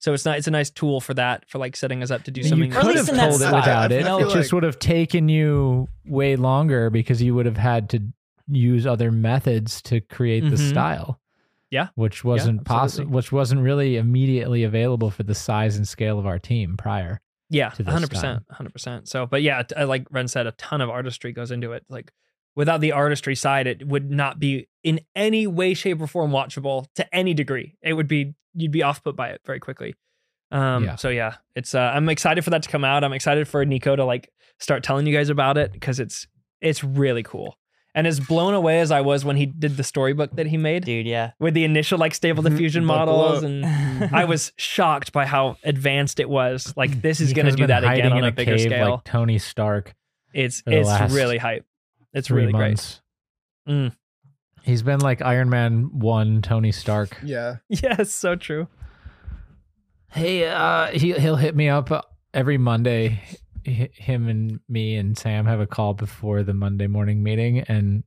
So 0.00 0.12
it's 0.12 0.24
not 0.24 0.36
it's 0.36 0.46
a 0.48 0.50
nice 0.50 0.68
tool 0.70 1.00
for 1.00 1.14
that 1.14 1.48
for 1.48 1.58
like 1.58 1.74
setting 1.76 2.02
us 2.02 2.10
up 2.10 2.24
to 2.24 2.30
do 2.32 2.42
something. 2.42 2.70
you 2.70 2.76
Or 2.76 2.80
at 2.80 2.84
could 2.86 2.94
least 2.96 3.10
have 3.10 3.16
told 3.30 3.40
it 3.40 3.54
without 3.54 3.92
it. 3.92 4.04
feel 4.04 4.18
It 4.18 4.22
just 4.24 4.34
like- 4.34 4.52
would 4.52 4.62
have 4.64 4.78
taken 4.80 5.28
you 5.28 5.88
way 6.04 6.34
longer 6.36 6.90
because 6.90 7.22
you 7.22 7.34
would 7.36 7.46
have 7.46 7.56
had 7.56 7.88
to 7.90 8.02
use 8.48 8.86
other 8.86 9.10
methods 9.12 9.80
to 9.82 10.00
create 10.00 10.40
the 10.40 10.56
Mhm. 10.56 10.68
style. 10.70 11.20
Yeah. 11.70 11.88
which 11.96 12.24
wasn't 12.24 12.64
possible. 12.64 13.10
Which 13.10 13.30
wasn't 13.30 13.60
really 13.60 13.96
immediately 13.96 14.64
available 14.64 15.10
for 15.10 15.22
the 15.22 15.34
size 15.34 15.76
and 15.76 15.86
scale 15.86 16.18
of 16.18 16.26
our 16.26 16.38
team 16.38 16.76
prior. 16.76 17.20
Yeah, 17.50 17.70
to 17.70 17.82
this 17.82 17.92
hundred 17.92 18.10
percent, 18.10 18.42
hundred 18.50 18.72
percent. 18.72 19.08
So, 19.08 19.26
but 19.26 19.42
yeah, 19.42 19.62
like 19.76 20.06
Ren 20.10 20.28
said, 20.28 20.46
a 20.46 20.52
ton 20.52 20.80
of 20.80 20.90
artistry 20.90 21.32
goes 21.32 21.50
into 21.50 21.72
it. 21.72 21.84
Like 21.88 22.12
without 22.56 22.80
the 22.80 22.92
artistry 22.92 23.34
side, 23.34 23.66
it 23.66 23.86
would 23.86 24.10
not 24.10 24.38
be 24.38 24.68
in 24.84 25.00
any 25.16 25.46
way, 25.46 25.74
shape, 25.74 26.00
or 26.00 26.06
form 26.06 26.30
watchable 26.30 26.86
to 26.96 27.14
any 27.14 27.32
degree. 27.34 27.76
It 27.82 27.94
would 27.94 28.08
be 28.08 28.34
you'd 28.54 28.72
be 28.72 28.82
off 28.82 29.02
put 29.02 29.16
by 29.16 29.28
it 29.28 29.40
very 29.46 29.60
quickly. 29.60 29.94
Um, 30.50 30.84
Yeah. 30.84 30.96
So 30.96 31.08
yeah, 31.08 31.36
it's 31.54 31.74
uh, 31.74 31.80
I'm 31.94 32.08
excited 32.08 32.44
for 32.44 32.50
that 32.50 32.62
to 32.64 32.68
come 32.68 32.84
out. 32.84 33.04
I'm 33.04 33.12
excited 33.12 33.48
for 33.48 33.64
Nico 33.64 33.96
to 33.96 34.04
like 34.04 34.30
start 34.58 34.82
telling 34.82 35.06
you 35.06 35.14
guys 35.14 35.28
about 35.30 35.56
it 35.58 35.72
because 35.72 36.00
it's 36.00 36.26
it's 36.60 36.82
really 36.82 37.22
cool. 37.22 37.56
And 37.98 38.06
as 38.06 38.20
blown 38.20 38.54
away 38.54 38.78
as 38.78 38.92
I 38.92 39.00
was 39.00 39.24
when 39.24 39.34
he 39.34 39.46
did 39.46 39.76
the 39.76 39.82
storybook 39.82 40.36
that 40.36 40.46
he 40.46 40.56
made 40.56 40.84
Dude, 40.84 41.04
yeah. 41.04 41.32
with 41.40 41.54
the 41.54 41.64
initial 41.64 41.98
like 41.98 42.14
stable 42.14 42.44
diffusion 42.44 42.86
Buckle 42.86 43.16
models 43.16 43.42
and 43.42 43.66
I 44.14 44.24
was 44.24 44.52
shocked 44.54 45.12
by 45.12 45.26
how 45.26 45.56
advanced 45.64 46.20
it 46.20 46.30
was. 46.30 46.72
Like 46.76 47.02
this 47.02 47.20
is 47.20 47.32
going 47.32 47.46
to 47.46 47.56
do 47.56 47.66
that 47.66 47.82
again 47.82 48.12
on 48.12 48.22
a, 48.22 48.28
a 48.28 48.30
bigger 48.30 48.52
cave 48.52 48.60
scale. 48.60 48.90
like 48.92 49.04
Tony 49.04 49.40
Stark. 49.40 49.96
it's 50.32 50.60
for 50.60 50.70
the 50.70 50.76
it's 50.76 50.88
last 50.88 51.12
really 51.12 51.38
hype. 51.38 51.66
It's 52.12 52.30
really 52.30 52.52
months. 52.52 53.02
Mm. 53.68 53.90
He's 54.62 54.84
been 54.84 55.00
like 55.00 55.20
Iron 55.20 55.50
Man 55.50 55.98
one 55.98 56.40
Tony 56.40 56.70
Stark. 56.70 57.18
Yeah. 57.24 57.56
great. 57.68 57.82
Yes, 57.82 58.12
so 58.12 58.36
true. 58.36 58.68
Hey, 60.12 60.46
uh, 60.46 60.86
he 60.92 61.14
he'll 61.14 61.34
hit 61.34 61.56
me 61.56 61.68
up 61.68 61.90
uh, 61.90 62.02
every 62.32 62.58
Monday. 62.58 63.22
Him 63.64 64.28
and 64.28 64.60
me 64.68 64.96
and 64.96 65.16
Sam 65.16 65.46
have 65.46 65.60
a 65.60 65.66
call 65.66 65.94
before 65.94 66.42
the 66.42 66.54
Monday 66.54 66.86
morning 66.86 67.22
meeting, 67.22 67.60
and 67.60 68.04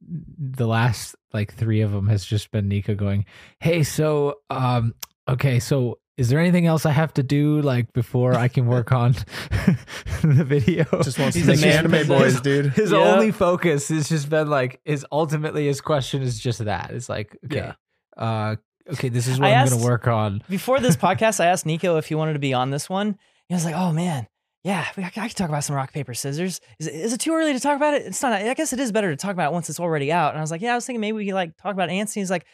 the 0.00 0.66
last 0.66 1.14
like 1.32 1.54
three 1.54 1.80
of 1.80 1.92
them 1.92 2.06
has 2.08 2.24
just 2.24 2.50
been 2.50 2.68
Nico 2.68 2.94
going, 2.94 3.24
"Hey, 3.60 3.82
so 3.82 4.36
um, 4.50 4.94
okay, 5.28 5.58
so 5.60 5.98
is 6.16 6.28
there 6.28 6.38
anything 6.38 6.66
else 6.66 6.86
I 6.86 6.92
have 6.92 7.12
to 7.14 7.22
do 7.22 7.60
like 7.62 7.92
before 7.92 8.34
I 8.34 8.48
can 8.48 8.66
work 8.66 8.92
on 8.92 9.12
the 10.22 10.44
video?" 10.46 10.84
Just 11.02 11.18
wants 11.18 11.36
He's 11.36 11.46
to 11.46 11.52
make 11.52 11.64
anime 11.64 12.06
boys, 12.06 12.40
dude. 12.40 12.66
his 12.74 12.90
Yeah. 12.92 12.98
only 12.98 13.32
focus 13.32 13.88
has 13.88 14.08
just 14.08 14.28
been 14.28 14.48
like 14.48 14.80
his 14.84 15.04
ultimately 15.12 15.66
his 15.66 15.80
question 15.80 16.22
is 16.22 16.38
just 16.38 16.64
that. 16.64 16.90
It's 16.92 17.08
like, 17.08 17.36
okay, 17.46 17.72
uh, 18.16 18.56
okay, 18.92 19.08
this 19.08 19.26
is 19.26 19.38
what 19.40 19.48
I 19.50 19.54
I'm 19.54 19.68
gonna 19.68 19.82
work 19.82 20.06
on. 20.08 20.42
Before 20.48 20.80
this 20.80 20.96
podcast, 20.96 21.40
I 21.40 21.46
asked 21.46 21.66
Nico 21.66 21.96
if 21.96 22.06
he 22.06 22.14
wanted 22.14 22.34
to 22.34 22.38
be 22.38 22.54
on 22.54 22.70
this 22.70 22.88
one. 22.88 23.18
He 23.48 23.54
was 23.54 23.64
like, 23.64 23.74
"Oh 23.76 23.92
man, 23.92 24.26
yeah, 24.66 24.84
we, 24.96 25.04
I 25.04 25.10
can 25.10 25.28
talk 25.28 25.48
about 25.48 25.62
some 25.62 25.76
rock 25.76 25.92
paper 25.92 26.12
scissors. 26.12 26.60
Is 26.80 26.88
it, 26.88 26.94
is 26.94 27.12
it 27.12 27.20
too 27.20 27.32
early 27.32 27.52
to 27.52 27.60
talk 27.60 27.76
about 27.76 27.94
it? 27.94 28.02
It's 28.06 28.20
not. 28.20 28.32
I 28.32 28.52
guess 28.54 28.72
it 28.72 28.80
is 28.80 28.90
better 28.90 29.10
to 29.10 29.16
talk 29.16 29.30
about 29.30 29.52
it 29.52 29.54
once 29.54 29.70
it's 29.70 29.78
already 29.78 30.10
out." 30.10 30.30
And 30.30 30.38
I 30.38 30.40
was 30.40 30.50
like, 30.50 30.60
"Yeah, 30.60 30.72
I 30.72 30.74
was 30.74 30.84
thinking 30.84 31.00
maybe 31.00 31.12
we 31.16 31.26
could 31.26 31.34
like 31.34 31.56
talk 31.56 31.72
about 31.72 31.88
ants." 31.88 32.16
And 32.16 32.20
he's 32.22 32.30
like, 32.32 32.46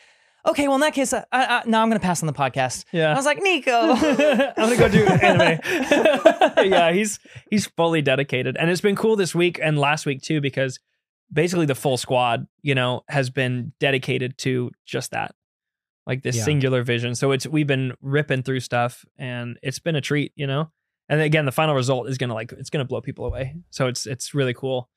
"Okay, 0.47 0.69
well 0.69 0.75
in 0.75 0.83
that 0.83 0.93
case, 0.93 1.15
I, 1.15 1.25
I, 1.33 1.45
I, 1.47 1.63
no, 1.65 1.81
I'm 1.81 1.89
gonna 1.89 2.01
pass 2.01 2.23
on 2.23 2.27
the 2.27 2.35
podcast." 2.35 2.85
Yeah. 2.93 3.13
I 3.13 3.15
was 3.15 3.25
like, 3.25 3.39
"Nico." 3.41 3.73
I'm 3.95 4.53
gonna 4.55 4.77
go 4.77 4.89
do 4.91 5.07
anime. 5.07 5.59
yeah, 6.71 6.93
he's 6.93 7.19
he's 7.51 7.67
fully 7.67 8.03
dedicated, 8.03 8.59
and 8.59 8.69
it's 8.69 8.83
been 8.83 8.95
cool 8.97 9.17
this 9.17 9.35
week 9.35 9.59
and 9.63 9.79
last 9.79 10.05
week 10.05 10.21
too 10.21 10.43
because 10.43 10.79
basically 11.33 11.65
the 11.65 11.75
full 11.75 11.97
squad, 11.97 12.47
you 12.61 12.75
know, 12.75 13.05
has 13.09 13.31
been 13.31 13.73
dedicated 13.81 14.37
to 14.37 14.71
just 14.85 15.13
that, 15.13 15.35
like 16.07 16.23
this 16.23 16.37
Yeah. 16.37 16.45
singular 16.45 16.83
vision. 16.83 17.15
So 17.15 17.33
it's 17.33 17.47
we've 17.47 17.67
been 17.67 17.95
ripping 18.03 18.43
through 18.43 18.61
stuff, 18.61 19.03
and 19.17 19.59
it's 19.63 19.79
been 19.79 19.97
a 19.97 20.03
treat, 20.03 20.33
you 20.37 20.47
know. 20.47 20.71
And 21.09 21.21
again, 21.21 21.45
the 21.45 21.53
final 21.53 21.75
result 21.75 22.09
is 22.09 22.19
gonna 22.19 22.35
like 22.35 22.53
it's 22.53 22.71
gonna 22.71 22.85
blow 22.85 23.01
people 23.01 23.27
away. 23.27 23.57
So 23.71 23.87
it's 23.89 24.07
it's 24.07 24.35
really 24.35 24.55
cool, 24.55 24.89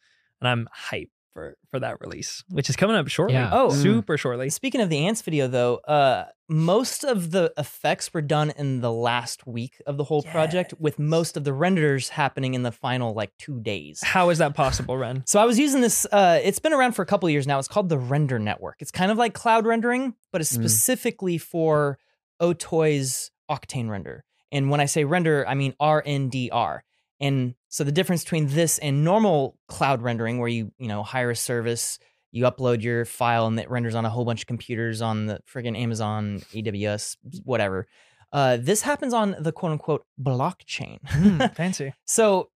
and 0.42 0.48
I'm 0.48 0.68
hyped 0.92 1.10
for 1.34 1.58
for 1.70 1.80
that 1.82 2.00
release, 2.00 2.44
which 2.50 2.70
is 2.70 2.76
coming 2.78 2.96
up 2.96 3.08
shortly. 3.10 3.36
Yeah. 3.36 3.50
Oh. 3.52 3.70
super 3.70 4.18
shortly. 4.18 4.50
Speaking 4.50 4.80
of 4.82 4.90
the 4.90 5.06
ants 5.06 5.22
video, 5.22 5.48
though, 5.48 5.76
uh, 5.78 6.26
most 6.48 7.04
of 7.04 7.32
the 7.32 7.52
effects 7.58 8.14
were 8.14 8.22
done 8.22 8.52
in 8.58 8.80
the 8.80 8.92
last 8.94 9.46
week 9.46 9.82
of 9.86 9.98
the 9.98 10.06
whole 10.06 10.22
project, 10.24 10.74
with 10.80 10.98
most 11.00 11.36
of 11.36 11.44
the 11.44 11.52
renders 11.52 12.08
happening 12.10 12.54
in 12.54 12.64
the 12.64 12.72
final 12.72 13.14
like 13.14 13.32
two 13.38 13.60
days. 13.60 14.02
How 14.02 14.30
is 14.30 14.38
that 14.38 14.54
possible, 14.54 14.98
Ren? 14.98 15.24
So 15.26 15.42
I 15.42 15.46
was 15.46 15.60
using 15.60 15.82
this. 15.82 16.06
Uh, 16.10 16.40
it's 16.42 16.60
been 16.60 16.72
around 16.72 16.94
for 16.94 17.02
a 17.02 17.06
couple 17.06 17.28
of 17.28 17.34
years 17.34 17.48
now. 17.48 17.60
It's 17.60 17.68
called 17.68 17.90
the 17.90 17.98
Render 17.98 18.40
Network. 18.40 18.78
It's 18.80 18.92
kind 18.92 19.12
of 19.12 19.18
like 19.18 19.34
cloud 19.34 19.66
rendering, 19.66 20.14
but 20.32 20.40
it's 20.40 20.52
Mm. 20.56 20.62
specifically 20.62 21.38
for 21.38 21.98
Otoy's 22.40 23.32
Octane 23.50 23.90
render. 23.90 24.24
And 24.56 24.70
when 24.70 24.80
I 24.80 24.86
say 24.86 25.04
render, 25.04 25.46
I 25.48 25.54
mean 25.54 25.74
RNDR. 25.82 26.80
And 27.20 27.56
so 27.68 27.84
the 27.84 27.92
difference 27.92 28.24
between 28.24 28.48
this 28.48 28.78
and 28.80 29.04
normal 29.04 29.58
cloud 29.68 30.02
rendering, 30.02 30.40
where 30.40 30.48
you 30.48 30.72
you 30.78 30.88
know 30.88 31.04
hire 31.04 31.32
a 31.32 31.36
service, 31.36 32.00
you 32.32 32.46
upload 32.46 32.82
your 32.82 33.04
file 33.04 33.48
and 33.48 33.60
it 33.60 33.70
renders 33.70 33.96
on 33.96 34.06
a 34.06 34.10
whole 34.10 34.24
bunch 34.24 34.42
of 34.42 34.48
computers 34.48 35.02
on 35.02 35.26
the 35.26 35.40
friggin' 35.54 35.78
Amazon, 35.78 36.40
AWS, 36.54 37.18
whatever. 37.44 37.88
Uh, 38.32 38.58
this 38.60 38.82
happens 38.82 39.14
on 39.14 39.36
the 39.40 39.52
quote 39.52 39.74
unquote 39.74 40.06
blockchain. 40.22 41.00
Hmm, 41.06 41.40
fancy. 41.56 41.94
So, 42.06 42.50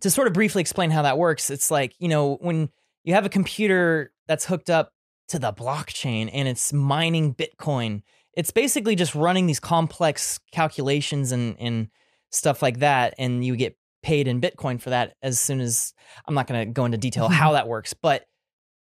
to 0.00 0.10
sort 0.10 0.28
of 0.28 0.32
briefly 0.32 0.60
explain 0.60 0.90
how 0.90 1.02
that 1.02 1.18
works, 1.18 1.50
it's 1.50 1.70
like, 1.70 1.94
you 1.98 2.08
know, 2.08 2.36
when 2.40 2.68
you 3.02 3.14
have 3.14 3.26
a 3.26 3.28
computer 3.28 4.12
that's 4.26 4.44
hooked 4.44 4.70
up 4.70 4.90
to 5.28 5.38
the 5.38 5.52
blockchain 5.52 6.30
and 6.32 6.46
it's 6.46 6.72
mining 6.72 7.34
Bitcoin, 7.34 8.02
it's 8.36 8.50
basically 8.50 8.96
just 8.96 9.14
running 9.14 9.46
these 9.46 9.60
complex 9.60 10.38
calculations 10.52 11.32
and, 11.32 11.56
and 11.58 11.88
stuff 12.30 12.62
like 12.62 12.80
that. 12.80 13.14
And 13.18 13.44
you 13.44 13.56
get 13.56 13.76
paid 14.02 14.28
in 14.28 14.40
Bitcoin 14.40 14.80
for 14.80 14.90
that 14.90 15.14
as 15.22 15.40
soon 15.40 15.60
as 15.60 15.94
I'm 16.26 16.34
not 16.34 16.46
going 16.46 16.66
to 16.66 16.72
go 16.72 16.84
into 16.84 16.98
detail 16.98 17.28
how 17.28 17.52
that 17.54 17.68
works. 17.68 17.94
But 17.94 18.24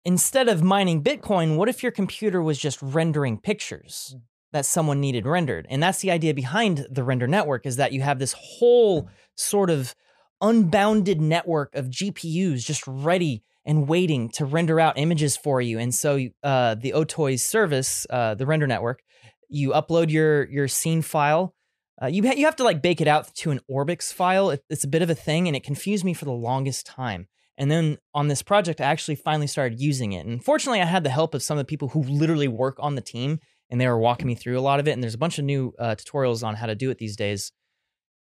instead 0.05 0.49
of 0.49 0.62
mining 0.62 1.03
Bitcoin, 1.03 1.57
what 1.57 1.68
if 1.68 1.82
your 1.82 1.93
computer 1.93 2.43
was 2.43 2.59
just 2.59 2.80
rendering 2.82 3.38
pictures? 3.38 4.14
that 4.53 4.66
someone 4.66 5.01
needed 5.01 5.26
rendered. 5.26 5.66
And 5.70 5.82
that's 5.82 6.01
the 6.01 6.11
idea 6.11 6.34
behind 6.34 6.86
the 6.91 7.05
render 7.05 7.26
network 7.26 7.66
is 7.66 7.76
that 7.76 7.93
you 7.93 8.01
have 8.03 8.18
this 8.18 8.34
whole 8.36 9.09
sort 9.36 9.70
of 9.70 9.95
unbounded 10.41 11.20
network 11.20 11.74
of 11.74 11.86
GPUs 11.86 12.64
just 12.64 12.86
ready 12.86 13.43
and 13.64 13.86
waiting 13.86 14.30
to 14.30 14.45
render 14.45 14.80
out 14.80 14.99
images 14.99 15.36
for 15.36 15.61
you. 15.61 15.78
And 15.78 15.95
so 15.95 16.18
uh, 16.43 16.74
the 16.74 16.93
Otoys 16.93 17.41
service, 17.41 18.07
uh, 18.11 18.34
the 18.34 18.47
render 18.47 18.66
network, 18.66 19.03
you 19.51 19.71
upload 19.71 20.11
your 20.11 20.49
your 20.51 20.69
scene 20.69 21.03
file. 21.03 21.55
Uh, 22.03 22.07
you 22.07 22.27
ha- 22.27 22.35
you 22.37 22.47
have 22.47 22.57
to 22.57 22.65
like 22.65 22.81
bake 22.81 23.01
it 23.01 23.09
out 23.09 23.35
to 23.35 23.51
an 23.51 23.61
ORBX 23.71 24.13
file. 24.13 24.51
It- 24.51 24.65
it's 24.71 24.85
a 24.85 24.89
bit 24.89 25.03
of 25.03 25.11
a 25.11 25.15
thing, 25.15 25.47
and 25.47 25.57
it 25.57 25.63
confused 25.65 26.05
me 26.05 26.15
for 26.15 26.25
the 26.25 26.33
longest 26.33 26.87
time. 26.87 27.29
And 27.59 27.71
then 27.71 27.99
on 28.15 28.29
this 28.29 28.43
project, 28.43 28.81
I 28.81 28.85
actually 28.85 29.17
finally 29.17 29.47
started 29.47 29.79
using 29.81 30.13
it. 30.13 30.25
And 30.25 30.43
fortunately, 30.43 30.81
I 30.81 30.87
had 30.87 31.05
the 31.05 31.11
help 31.11 31.35
of 31.35 31.43
some 31.43 31.59
of 31.59 31.61
the 31.61 31.69
people 31.69 31.89
who 31.89 32.03
literally 32.05 32.49
work 32.49 32.77
on 32.79 32.95
the 32.95 33.03
team 33.03 33.39
and 33.69 33.79
they 33.79 33.87
were 33.87 33.99
walking 33.99 34.27
me 34.27 34.35
through 34.35 34.59
a 34.59 34.63
lot 34.63 34.81
of 34.81 34.89
it. 34.89 34.93
And 34.93 35.03
there's 35.03 35.15
a 35.15 35.19
bunch 35.19 35.39
of 35.39 35.45
new 35.45 35.75
uh, 35.79 35.95
tutorials 35.95 36.43
on 36.43 36.55
how 36.55 36.65
to 36.67 36.75
do 36.75 36.89
it 36.91 36.97
these 36.97 37.17
days. 37.17 37.53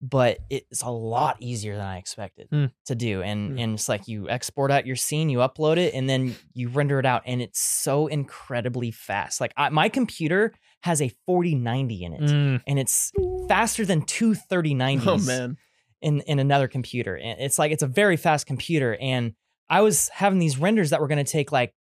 But 0.02 0.38
it's 0.50 0.82
a 0.82 0.90
lot 0.90 1.36
easier 1.40 1.76
than 1.76 1.86
I 1.86 1.96
expected 1.98 2.48
Hmm. 2.50 2.66
to 2.86 2.94
do. 2.94 3.22
And 3.22 3.52
Hmm. 3.52 3.58
and 3.58 3.74
it's 3.74 3.88
like 3.88 4.06
you 4.08 4.28
export 4.28 4.70
out 4.70 4.86
your 4.86 4.96
scene, 4.96 5.30
you 5.30 5.38
upload 5.38 5.76
it, 5.78 5.94
and 5.94 6.08
then 6.08 6.34
you 6.52 6.68
render 6.68 6.98
it 6.98 7.06
out, 7.06 7.22
and 7.26 7.40
it's 7.40 7.60
so 7.60 8.06
incredibly 8.06 8.90
fast. 8.90 9.40
Like 9.40 9.52
I, 9.56 9.68
my 9.70 9.88
computer 9.88 10.52
has 10.82 11.00
a 11.00 11.10
4090 11.26 12.04
in 12.04 12.12
it, 12.12 12.20
Mm. 12.20 12.62
and 12.66 12.78
it's 12.78 13.10
faster 13.48 13.86
than 13.86 14.02
two 14.02 14.34
3090s 14.34 15.06
Oh 15.06 15.26
man. 15.26 15.56
in 16.02 16.20
in 16.22 16.38
another 16.38 16.68
computer. 16.68 17.16
And 17.16 17.40
it's 17.40 17.58
like 17.58 17.72
it's 17.72 17.82
a 17.82 17.86
very 17.86 18.16
fast 18.18 18.46
computer. 18.46 18.96
And 19.00 19.32
I 19.70 19.80
was 19.80 20.10
having 20.10 20.38
these 20.38 20.58
renders 20.58 20.90
that 20.90 21.00
were 21.00 21.08
going 21.08 21.24
to 21.24 21.30
take 21.32 21.50
like 21.50 21.72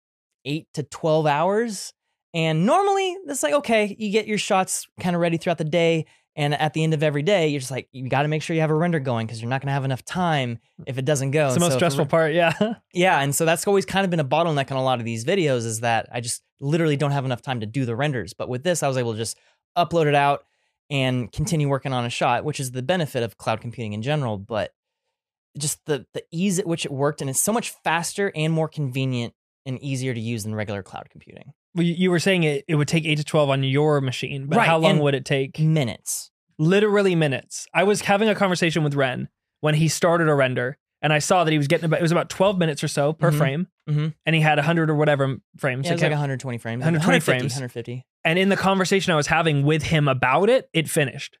eight 0.45 0.67
to 0.75 0.83
twelve 0.83 1.25
hours. 1.25 1.93
And 2.33 2.65
normally 2.65 3.17
it's 3.27 3.43
like 3.43 3.53
okay, 3.53 3.93
you 3.99 4.09
get 4.11 4.25
your 4.27 4.37
shots 4.37 4.87
kind 5.01 5.15
of 5.15 5.21
ready 5.21 5.37
throughout 5.37 5.57
the 5.57 5.65
day. 5.65 6.05
And 6.35 6.55
at 6.55 6.73
the 6.73 6.83
end 6.83 6.95
of 6.95 7.03
every 7.03 7.21
day, 7.21 7.49
you're 7.49 7.59
just 7.59 7.71
like, 7.71 7.87
you 7.91 8.09
got 8.09 8.23
to 8.23 8.27
make 8.27 8.41
sure 8.41 8.55
you 8.55 8.61
have 8.61 8.71
a 8.71 8.75
render 8.75 8.99
going 8.99 9.27
because 9.27 9.39
you're 9.39 9.49
not 9.49 9.61
going 9.61 9.67
to 9.67 9.73
have 9.73 9.85
enough 9.85 10.03
time 10.03 10.57
mm. 10.79 10.83
if 10.87 10.97
it 10.97 11.05
doesn't 11.05 11.31
go. 11.31 11.45
It's 11.45 11.53
the 11.55 11.59
most 11.59 11.73
so 11.73 11.77
stressful 11.77 12.07
part. 12.07 12.33
Yeah. 12.33 12.53
yeah, 12.93 13.19
and 13.19 13.35
so 13.35 13.45
that's 13.45 13.67
always 13.67 13.85
kind 13.85 14.03
of 14.03 14.09
been 14.09 14.19
a 14.19 14.25
bottleneck 14.25 14.71
on 14.71 14.77
a 14.77 14.83
lot 14.83 14.99
of 14.99 15.05
these 15.05 15.25
videos 15.25 15.65
is 15.65 15.81
that 15.81 16.07
I 16.11 16.21
just 16.21 16.41
literally 16.59 16.97
don't 16.97 17.11
have 17.11 17.25
enough 17.25 17.41
time 17.41 17.59
to 17.59 17.65
do 17.67 17.85
the 17.85 17.95
renders. 17.95 18.33
But 18.33 18.49
with 18.49 18.63
this, 18.63 18.81
I 18.81 18.87
was 18.87 18.97
able 18.97 19.11
to 19.11 19.17
just 19.17 19.37
upload 19.77 20.07
it 20.07 20.15
out 20.15 20.45
and 20.89 21.31
continue 21.31 21.69
working 21.69 21.93
on 21.93 22.05
a 22.05 22.09
shot, 22.09 22.43
which 22.43 22.59
is 22.59 22.71
the 22.71 22.81
benefit 22.81 23.21
of 23.21 23.37
cloud 23.37 23.61
computing 23.61 23.93
in 23.93 24.01
general. 24.01 24.37
But 24.37 24.73
just 25.57 25.85
the 25.85 26.07
the 26.13 26.23
ease 26.31 26.57
at 26.57 26.65
which 26.65 26.85
it 26.85 26.91
worked, 26.91 27.21
and 27.21 27.29
it's 27.29 27.39
so 27.39 27.53
much 27.53 27.69
faster 27.83 28.31
and 28.35 28.51
more 28.51 28.67
convenient 28.67 29.33
and 29.65 29.81
easier 29.83 30.13
to 30.13 30.19
use 30.19 30.43
than 30.43 30.55
regular 30.55 30.81
cloud 30.81 31.09
computing. 31.11 31.53
You- 31.75 32.11
were 32.11 32.19
saying 32.19 32.43
it, 32.43 32.65
it 32.67 32.75
would 32.75 32.87
take 32.87 33.05
eight 33.05 33.17
to 33.17 33.23
12 33.23 33.49
on 33.49 33.63
your 33.63 33.99
machine, 34.01 34.47
but 34.47 34.57
Right, 34.57 34.67
how 34.67 34.77
long 34.77 34.99
would 34.99 35.15
it 35.15 35.25
take? 35.25 35.59
Minutes. 35.59 36.29
Literally 36.59 37.15
minutes. 37.15 37.67
I 37.73 37.83
was 37.83 38.01
having 38.01 38.29
a 38.29 38.35
conversation 38.35 38.83
with 38.83 38.93
Ren 38.95 39.29
when 39.61 39.75
he 39.75 39.87
started 39.87 40.29
a 40.29 40.35
render, 40.35 40.77
and 41.01 41.11
I 41.11 41.19
saw 41.19 41.43
that 41.43 41.51
he 41.51 41.57
was 41.57 41.67
getting 41.67 41.85
about, 41.85 41.99
it 41.99 42.03
was 42.03 42.11
about 42.11 42.29
12 42.29 42.57
minutes 42.59 42.83
or 42.83 42.87
so 42.87 43.11
per 43.13 43.31
Mhm. 43.31 43.37
frame, 43.37 43.67
Mhm. 43.89 44.13
and 44.25 44.35
he 44.35 44.41
had 44.41 44.59
100 44.59 44.89
or 44.89 44.95
whatever 44.95 45.37
frames. 45.57 45.85
Yeah, 45.85 45.93
it 45.93 45.95
was 45.95 46.01
like 46.03 46.11
120 46.11 46.57
frames. 46.59 46.81
120 46.81 47.15
150, 47.17 47.39
frames. 47.39 47.53
150. 47.53 48.05
and 48.25 48.37
in 48.39 48.49
the 48.49 48.55
conversation 48.55 49.11
I 49.11 49.15
was 49.15 49.27
having 49.27 49.63
with 49.63 49.83
him 49.83 50.07
about 50.07 50.49
it, 50.49 50.69
it 50.73 50.87
finished. 50.89 51.37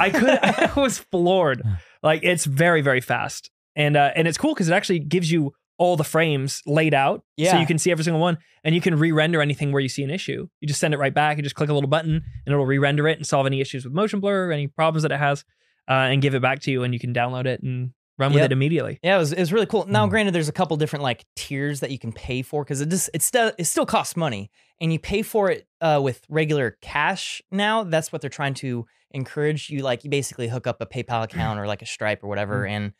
I 0.00 0.10
could, 0.10 0.28
I 0.42 0.72
was 0.76 0.98
floored. 0.98 1.62
Like 2.02 2.20
it's 2.22 2.44
very, 2.44 2.80
very 2.80 3.00
fast, 3.00 3.50
and 3.74 3.96
uh, 3.96 4.12
and 4.14 4.28
it's 4.28 4.38
cool 4.38 4.54
because 4.54 4.68
it 4.68 4.72
actually 4.72 5.00
gives 5.00 5.32
you 5.32 5.52
all 5.78 5.96
the 5.96 6.04
frames 6.04 6.60
laid 6.66 6.92
out, 6.92 7.24
so 7.52 7.58
you 7.58 7.66
can 7.66 7.78
see 7.78 7.90
every 7.90 8.04
single 8.04 8.20
one, 8.20 8.36
and 8.64 8.74
you 8.74 8.80
can 8.80 8.98
re-render 8.98 9.40
anything 9.40 9.70
where 9.72 9.80
you 9.80 9.88
see 9.88 10.02
an 10.02 10.10
issue. 10.10 10.48
You 10.60 10.68
just 10.68 10.80
send 10.80 10.92
it 10.92 10.98
right 10.98 11.14
back. 11.14 11.36
You 11.36 11.42
just 11.42 11.54
click 11.54 11.70
a 11.70 11.74
little 11.74 11.88
button, 11.88 12.14
and 12.44 12.52
it'll 12.52 12.66
re-render 12.66 13.06
it 13.08 13.16
and 13.18 13.26
solve 13.26 13.46
any 13.46 13.60
issues 13.60 13.84
with 13.84 13.94
motion 13.94 14.20
blur, 14.20 14.48
or 14.48 14.52
any 14.52 14.66
problems 14.66 15.02
that 15.04 15.12
it 15.12 15.18
has, 15.18 15.44
uh, 15.88 15.92
and 16.10 16.20
give 16.20 16.34
it 16.34 16.42
back 16.42 16.58
to 16.60 16.70
you, 16.70 16.82
and 16.82 16.92
you 16.92 17.00
can 17.00 17.14
download 17.14 17.46
it 17.46 17.62
and 17.62 17.92
run 18.18 18.32
with 18.32 18.42
it 18.42 18.50
immediately. 18.50 18.98
Yeah, 19.02 19.14
it 19.14 19.18
was, 19.20 19.32
it 19.32 19.38
was 19.38 19.52
really 19.52 19.66
cool. 19.66 19.86
Now, 19.86 20.04
Mm. 20.06 20.10
granted, 20.10 20.34
there's 20.34 20.48
a 20.48 20.52
couple 20.52 20.76
different 20.76 21.04
like 21.04 21.24
tiers 21.36 21.78
that 21.80 21.92
you 21.92 21.98
can 22.00 22.12
pay 22.12 22.42
for 22.42 22.64
because 22.64 22.80
it 22.80 22.88
just 22.88 23.08
it 23.14 23.22
still 23.22 23.52
it 23.56 23.64
still 23.66 23.86
costs 23.86 24.16
money, 24.16 24.50
and 24.80 24.92
you 24.92 24.98
pay 24.98 25.22
for 25.22 25.48
it 25.52 25.68
uh, 25.80 26.00
with 26.02 26.22
regular 26.28 26.76
cash. 26.82 27.40
Now, 27.52 27.84
that's 27.84 28.10
what 28.10 28.20
they're 28.20 28.28
trying 28.30 28.54
to 28.54 28.84
encourage 29.12 29.70
you. 29.70 29.82
Like, 29.82 30.02
you 30.02 30.10
basically 30.10 30.48
hook 30.48 30.66
up 30.66 30.80
a 30.80 30.86
PayPal 30.86 31.22
account 31.22 31.60
or 31.60 31.68
like 31.68 31.82
a 31.82 31.86
Stripe 31.86 32.24
or 32.24 32.26
whatever, 32.28 32.66
and 32.66 32.92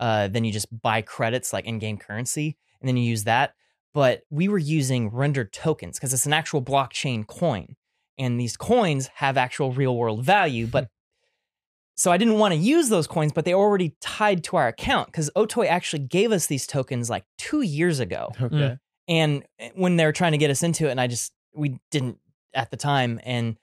uh, 0.00 0.28
then 0.28 0.44
you 0.44 0.52
just 0.52 0.68
buy 0.80 1.02
credits 1.02 1.52
like 1.52 1.66
in-game 1.66 1.98
currency, 1.98 2.56
and 2.80 2.88
then 2.88 2.96
you 2.96 3.04
use 3.04 3.24
that. 3.24 3.54
But 3.94 4.22
we 4.30 4.48
were 4.48 4.58
using 4.58 5.08
rendered 5.08 5.52
tokens 5.52 5.98
because 5.98 6.12
it's 6.12 6.26
an 6.26 6.32
actual 6.32 6.62
blockchain 6.62 7.26
coin, 7.26 7.76
and 8.18 8.38
these 8.40 8.56
coins 8.56 9.08
have 9.14 9.36
actual 9.36 9.72
real-world 9.72 10.24
value, 10.24 10.66
but 10.66 10.88
so 11.96 12.12
I 12.12 12.18
didn't 12.18 12.38
want 12.38 12.52
to 12.52 12.58
use 12.58 12.88
those 12.88 13.06
coins, 13.06 13.32
but 13.32 13.44
they 13.44 13.54
already 13.54 13.96
tied 14.00 14.44
to 14.44 14.56
our 14.56 14.68
account 14.68 15.06
because 15.06 15.30
Otoy 15.34 15.66
actually 15.66 16.00
gave 16.00 16.30
us 16.30 16.46
these 16.46 16.66
tokens 16.66 17.08
like 17.08 17.24
two 17.38 17.62
years 17.62 18.00
ago. 18.00 18.32
Okay. 18.40 18.76
And 19.08 19.44
eh, 19.58 19.70
when 19.74 19.96
they 19.96 20.04
were 20.04 20.12
trying 20.12 20.32
to 20.32 20.38
get 20.38 20.50
us 20.50 20.62
into 20.62 20.88
it, 20.88 20.90
and 20.90 21.00
I 21.00 21.06
just, 21.06 21.32
we 21.54 21.78
didn't 21.90 22.18
at 22.52 22.70
the 22.70 22.76
time. 22.76 23.18
And 23.24 23.56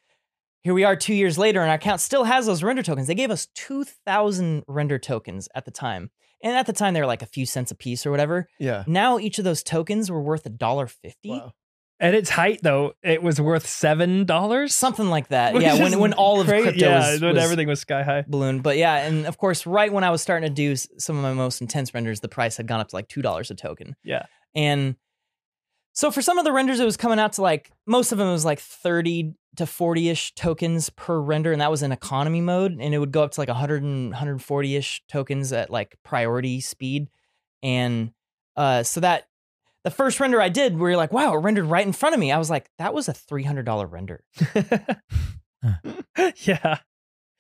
here 0.63 0.73
we 0.73 0.83
are 0.83 0.95
two 0.95 1.13
years 1.13 1.37
later, 1.37 1.61
and 1.61 1.69
our 1.69 1.75
account 1.75 2.01
still 2.01 2.23
has 2.23 2.45
those 2.45 2.63
render 2.63 2.81
tokens. 2.81 3.07
They 3.07 3.15
gave 3.15 3.31
us 3.31 3.47
2,000 3.55 4.63
render 4.67 4.97
tokens 4.97 5.47
at 5.53 5.65
the 5.65 5.71
time. 5.71 6.09
And 6.43 6.55
at 6.55 6.67
the 6.67 6.73
time, 6.73 6.93
they 6.93 6.99
were 6.99 7.07
like 7.07 7.21
a 7.23 7.25
few 7.25 7.45
cents 7.47 7.71
a 7.71 7.75
piece 7.75 8.05
or 8.05 8.11
whatever. 8.11 8.47
Yeah. 8.59 8.83
Now 8.85 9.17
each 9.17 9.39
of 9.39 9.45
those 9.45 9.63
tokens 9.63 10.11
were 10.11 10.21
worth 10.21 10.45
a 10.45 10.49
dollar 10.49 10.85
fifty, 10.87 11.31
Wow. 11.31 11.53
At 11.99 12.13
its 12.15 12.29
height, 12.29 12.59
though, 12.61 12.93
it 13.01 13.23
was 13.23 13.39
worth 13.39 13.65
seven 13.65 14.25
dollars. 14.25 14.75
something 14.75 15.09
like 15.09 15.27
that. 15.29 15.59
Yeah, 15.61 15.75
when, 15.81 15.97
when 15.99 16.11
all 16.13 16.41
of 16.41 16.47
crypto 16.47 16.71
yeah, 16.73 17.11
was, 17.11 17.21
when 17.21 17.35
was 17.35 17.43
everything 17.43 17.67
was 17.69 17.79
sky 17.79 18.03
high. 18.03 18.25
balloon. 18.27 18.59
But 18.59 18.77
yeah, 18.77 19.05
and 19.07 19.25
of 19.25 19.37
course, 19.37 19.65
right 19.65 19.91
when 19.93 20.03
I 20.03 20.09
was 20.09 20.21
starting 20.21 20.49
to 20.49 20.53
do 20.53 20.75
some 20.75 21.15
of 21.15 21.23
my 21.23 21.33
most 21.33 21.61
intense 21.61 21.93
renders, 21.93 22.19
the 22.19 22.27
price 22.27 22.57
had 22.57 22.67
gone 22.67 22.81
up 22.81 22.89
to 22.89 22.95
like 22.95 23.07
two 23.07 23.21
dollars 23.21 23.49
a 23.51 23.55
token. 23.55 23.95
Yeah. 24.03 24.25
And 24.53 24.97
so 25.93 26.11
for 26.11 26.21
some 26.21 26.37
of 26.37 26.45
the 26.45 26.51
renders, 26.51 26.79
it 26.79 26.85
was 26.85 26.97
coming 26.97 27.19
out 27.19 27.33
to 27.33 27.41
like 27.41 27.71
most 27.85 28.11
of 28.11 28.17
them 28.17 28.29
was 28.29 28.45
like 28.45 28.59
thirty 28.59 29.33
to 29.55 29.65
forty 29.65 30.09
ish 30.09 30.33
tokens 30.35 30.89
per 30.89 31.19
render, 31.19 31.51
and 31.51 31.61
that 31.61 31.71
was 31.71 31.83
in 31.83 31.91
economy 31.91 32.41
mode, 32.41 32.77
and 32.79 32.93
it 32.93 32.99
would 32.99 33.11
go 33.11 33.23
up 33.23 33.31
to 33.31 33.41
like 33.41 33.49
100 33.49 33.83
and 33.83 34.09
140 34.09 34.75
ish 34.75 35.03
tokens 35.07 35.53
at 35.53 35.69
like 35.69 35.95
priority 36.03 36.59
speed, 36.61 37.09
and 37.61 38.11
uh, 38.55 38.83
so 38.83 38.99
that. 38.99 39.27
The 39.83 39.91
first 39.91 40.21
render 40.21 40.39
I 40.41 40.47
did, 40.47 40.79
where 40.79 40.91
you're 40.91 40.97
like, 40.97 41.11
wow, 41.11 41.33
it 41.33 41.39
rendered 41.39 41.65
right 41.65 41.85
in 41.85 41.91
front 41.91 42.15
of 42.15 42.19
me. 42.21 42.31
I 42.31 42.37
was 42.37 42.49
like, 42.49 42.69
that 42.77 42.93
was 42.93 43.09
a 43.09 43.11
$300 43.11 43.91
render. 43.91 44.23
yeah, 46.37 46.77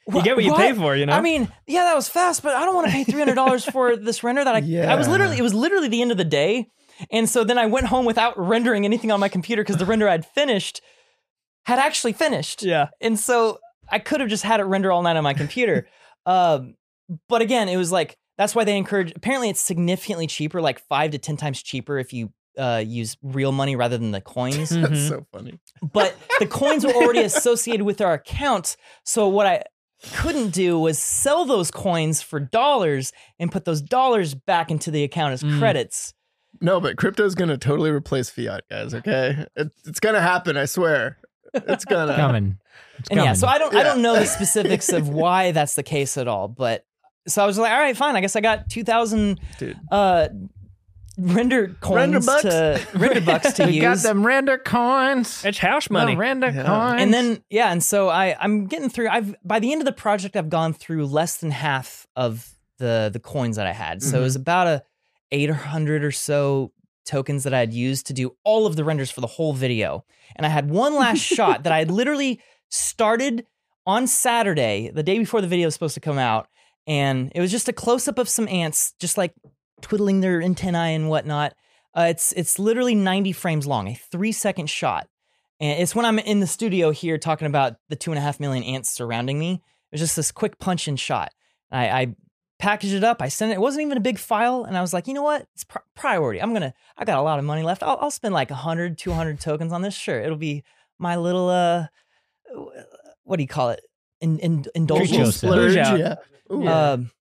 you 0.07 0.21
get 0.21 0.35
what 0.35 0.43
you 0.43 0.53
pay 0.53 0.73
for, 0.73 0.95
you 0.95 1.05
know. 1.05 1.13
I 1.13 1.21
mean, 1.21 1.47
yeah, 1.67 1.83
that 1.85 1.95
was 1.95 2.09
fast, 2.09 2.43
but 2.43 2.55
I 2.55 2.65
don't 2.65 2.75
want 2.75 2.87
to 2.87 2.93
pay 2.93 3.03
three 3.03 3.19
hundred 3.19 3.35
dollars 3.35 3.63
for 3.63 3.95
this 3.95 4.23
render 4.23 4.43
that 4.43 4.55
I. 4.55 4.57
I 4.91 4.95
was 4.95 5.07
literally, 5.07 5.37
it 5.37 5.41
was 5.41 5.53
literally 5.53 5.87
the 5.87 6.01
end 6.01 6.11
of 6.11 6.17
the 6.17 6.25
day, 6.25 6.67
and 7.11 7.27
so 7.29 7.43
then 7.43 7.57
I 7.57 7.65
went 7.65 7.87
home 7.87 8.05
without 8.05 8.37
rendering 8.37 8.85
anything 8.85 9.11
on 9.11 9.19
my 9.19 9.29
computer 9.29 9.63
because 9.63 9.77
the 9.77 9.85
render 9.85 10.07
I'd 10.09 10.25
finished 10.25 10.81
had 11.65 11.79
actually 11.79 12.13
finished, 12.13 12.61
yeah, 12.63 12.89
and 13.01 13.17
so 13.19 13.59
I 13.89 13.99
could 13.99 14.19
have 14.19 14.29
just 14.29 14.43
had 14.43 14.59
it 14.59 14.63
render 14.63 14.91
all 14.91 15.01
night 15.01 15.15
on 15.15 15.23
my 15.23 15.33
computer. 15.33 15.87
um, 16.25 16.75
but 17.29 17.41
again, 17.41 17.69
it 17.69 17.77
was 17.77 17.91
like 17.91 18.17
that's 18.37 18.55
why 18.55 18.63
they 18.63 18.77
encourage. 18.77 19.13
Apparently, 19.15 19.49
it's 19.49 19.61
significantly 19.61 20.27
cheaper, 20.27 20.61
like 20.61 20.79
five 20.87 21.11
to 21.11 21.17
ten 21.17 21.37
times 21.37 21.61
cheaper 21.61 21.97
if 21.99 22.11
you 22.13 22.31
uh, 22.57 22.83
use 22.85 23.15
real 23.21 23.51
money 23.51 23.75
rather 23.75 23.97
than 23.97 24.11
the 24.11 24.21
coins. 24.21 24.69
That's 24.75 25.07
so 25.07 25.25
funny. 25.31 25.59
but 25.81 26.15
the 26.39 26.45
coins 26.47 26.85
were 26.85 26.93
already 26.93 27.21
associated 27.23 27.83
with 27.83 28.01
our 28.01 28.13
account. 28.13 28.75
So 29.05 29.27
what 29.27 29.47
I 29.47 29.63
couldn't 30.15 30.49
do 30.49 30.77
was 30.79 31.01
sell 31.01 31.45
those 31.45 31.71
coins 31.71 32.21
for 32.21 32.39
dollars 32.39 33.11
and 33.39 33.51
put 33.51 33.65
those 33.65 33.81
dollars 33.81 34.33
back 34.35 34.69
into 34.69 34.91
the 34.91 35.03
account 35.03 35.33
as 35.33 35.43
Mm. 35.43 35.59
credits. 35.59 36.13
No, 36.61 36.79
but 36.79 36.95
crypto's 36.97 37.35
gonna 37.35 37.57
totally 37.57 37.89
replace 37.91 38.29
fiat, 38.29 38.63
guys. 38.69 38.93
Okay, 38.93 39.45
it, 39.55 39.71
it's 39.85 39.99
gonna 39.99 40.21
happen. 40.21 40.55
I 40.57 40.65
swear, 40.65 41.17
it's 41.53 41.85
gonna. 41.85 42.15
coming. 42.15 42.57
It's 42.99 43.09
And 43.09 43.19
yeah, 43.19 43.33
so 43.33 43.47
I 43.47 43.57
don't 43.57 43.75
I 43.75 43.83
don't 43.83 44.01
know 44.01 44.13
the 44.15 44.25
specifics 44.37 44.89
of 44.91 45.09
why 45.09 45.51
that's 45.51 45.75
the 45.75 45.83
case 45.83 46.17
at 46.17 46.27
all, 46.27 46.47
but 46.47 46.85
so 47.27 47.41
I 47.43 47.45
was 47.45 47.57
like, 47.57 47.71
all 47.71 47.79
right, 47.79 47.95
fine. 47.97 48.15
I 48.15 48.21
guess 48.21 48.35
I 48.35 48.41
got 48.41 48.69
two 48.69 48.83
thousand 48.83 49.39
Dude. 49.57 49.77
uh 49.91 50.27
render 51.17 51.67
coins 51.79 51.95
Render 51.95 52.19
bucks? 52.21 52.41
to 52.43 52.87
render 52.97 53.21
bucks 53.21 53.53
to 53.53 53.65
we 53.67 53.79
got 53.79 53.97
them 53.99 54.25
render 54.25 54.57
coins. 54.57 55.45
it's 55.45 55.59
house 55.59 55.89
money. 55.89 56.13
The 56.13 56.19
render 56.19 56.49
Yeah. 56.49 56.63
coins. 56.65 57.01
and 57.01 57.13
then 57.13 57.43
yeah 57.51 57.71
and 57.71 57.83
so 57.83 58.09
i 58.09 58.35
i'm 58.39 58.65
getting 58.65 58.89
through 58.89 59.09
i've 59.09 59.35
by 59.45 59.59
the 59.59 59.71
end 59.71 59.79
of 59.81 59.85
the 59.85 59.91
project 59.91 60.35
i've 60.35 60.49
gone 60.49 60.73
through 60.73 61.05
less 61.05 61.37
than 61.37 61.51
half 61.51 62.07
of 62.15 62.49
the 62.79 63.11
the 63.13 63.19
coins 63.19 63.57
that 63.57 63.67
i 63.67 63.71
had 63.73 64.01
so 64.01 64.17
it 64.19 64.23
was 64.23 64.35
about 64.35 64.65
a 64.65 64.83
800 65.33 66.03
or 66.03 66.11
so 66.11 66.71
tokens 67.05 67.43
that 67.43 67.53
i 67.53 67.59
had 67.59 67.73
used 67.73 68.07
to 68.07 68.13
do 68.13 68.35
all 68.43 68.65
of 68.65 68.75
the 68.75 68.83
renders 68.83 69.11
for 69.11 69.21
the 69.21 69.27
whole 69.27 69.53
video 69.53 70.05
and 70.35 70.45
i 70.45 70.49
had 70.49 70.69
one 70.69 70.95
last 70.95 71.19
shot 71.35 71.63
that 71.63 71.73
i 71.73 71.79
had 71.79 71.91
literally 71.91 72.39
started 72.69 73.45
on 73.85 74.07
saturday 74.07 74.89
the 74.93 75.03
day 75.03 75.19
before 75.19 75.41
the 75.41 75.47
video 75.47 75.67
was 75.67 75.73
supposed 75.73 75.95
to 75.95 75.99
come 75.99 76.17
out 76.17 76.47
and 76.87 77.31
it 77.35 77.41
was 77.41 77.51
just 77.51 77.67
a 77.67 77.73
close-up 77.73 78.17
of 78.17 78.29
some 78.29 78.47
ants 78.47 78.93
just 78.99 79.17
like 79.17 79.33
twiddling 79.81 80.21
their 80.21 80.41
antennae 80.41 80.95
and 80.95 81.09
whatnot 81.09 81.53
uh, 81.95 82.07
it's 82.09 82.31
it's 82.33 82.57
literally 82.57 82.95
90 82.95 83.33
frames 83.33 83.67
long 83.67 83.89
a 83.89 83.95
three 83.95 84.31
second 84.31 84.69
shot 84.69 85.07
and 85.63 85.81
it's 85.81 85.95
when 85.95 86.05
I'm 86.05 86.19
in 86.19 86.41
the 86.41 86.47
studio 86.47 86.91
here 86.91 87.17
talking 87.17 87.47
about 87.47 87.75
the 87.87 87.95
two 87.95 88.11
and 88.11 88.17
a 88.17 88.21
half 88.21 88.37
million 88.37 88.63
ants 88.65 88.89
surrounding 88.89 89.39
me. 89.39 89.53
It 89.53 89.93
was 89.93 90.01
just 90.01 90.17
this 90.17 90.29
quick 90.29 90.59
punch 90.59 90.89
in 90.89 90.97
shot. 90.97 91.31
I, 91.71 91.87
I 91.87 92.15
packaged 92.63 92.93
it 92.93 93.03
up. 93.03 93.21
I 93.21 93.27
sent 93.27 93.51
it. 93.51 93.55
It 93.55 93.61
wasn't 93.61 93.85
even 93.85 93.97
a 93.97 94.01
big 94.01 94.17
file. 94.17 94.63
And 94.63 94.77
I 94.77 94.81
was 94.81 94.93
like, 94.93 95.07
you 95.07 95.13
know 95.13 95.21
what? 95.21 95.45
It's 95.53 95.65
pri- 95.65 95.81
priority. 95.95 96.41
I'm 96.41 96.51
going 96.51 96.61
to, 96.61 96.73
I 96.97 97.03
got 97.03 97.19
a 97.19 97.21
lot 97.21 97.37
of 97.37 97.45
money 97.45 97.61
left. 97.61 97.83
I'll, 97.83 97.97
I'll 97.99 98.11
spend 98.11 98.33
like 98.33 98.49
100, 98.49 98.97
200 98.97 99.39
tokens 99.39 99.73
on 99.73 99.81
this. 99.81 99.93
Sure. 99.93 100.19
It'll 100.19 100.37
be 100.37 100.63
my 100.97 101.17
little, 101.17 101.49
uh, 101.49 101.87
what 103.23 103.35
do 103.35 103.43
you 103.43 103.47
call 103.47 103.71
it? 103.71 103.81
In, 104.21 104.39
in, 104.39 104.65
indulgence. 104.73 105.35
Splurge. 105.35 105.75
Yeah. 105.75 105.95
Yeah. 105.95 106.15
Ooh. 106.51 106.67
Um, 106.67 107.11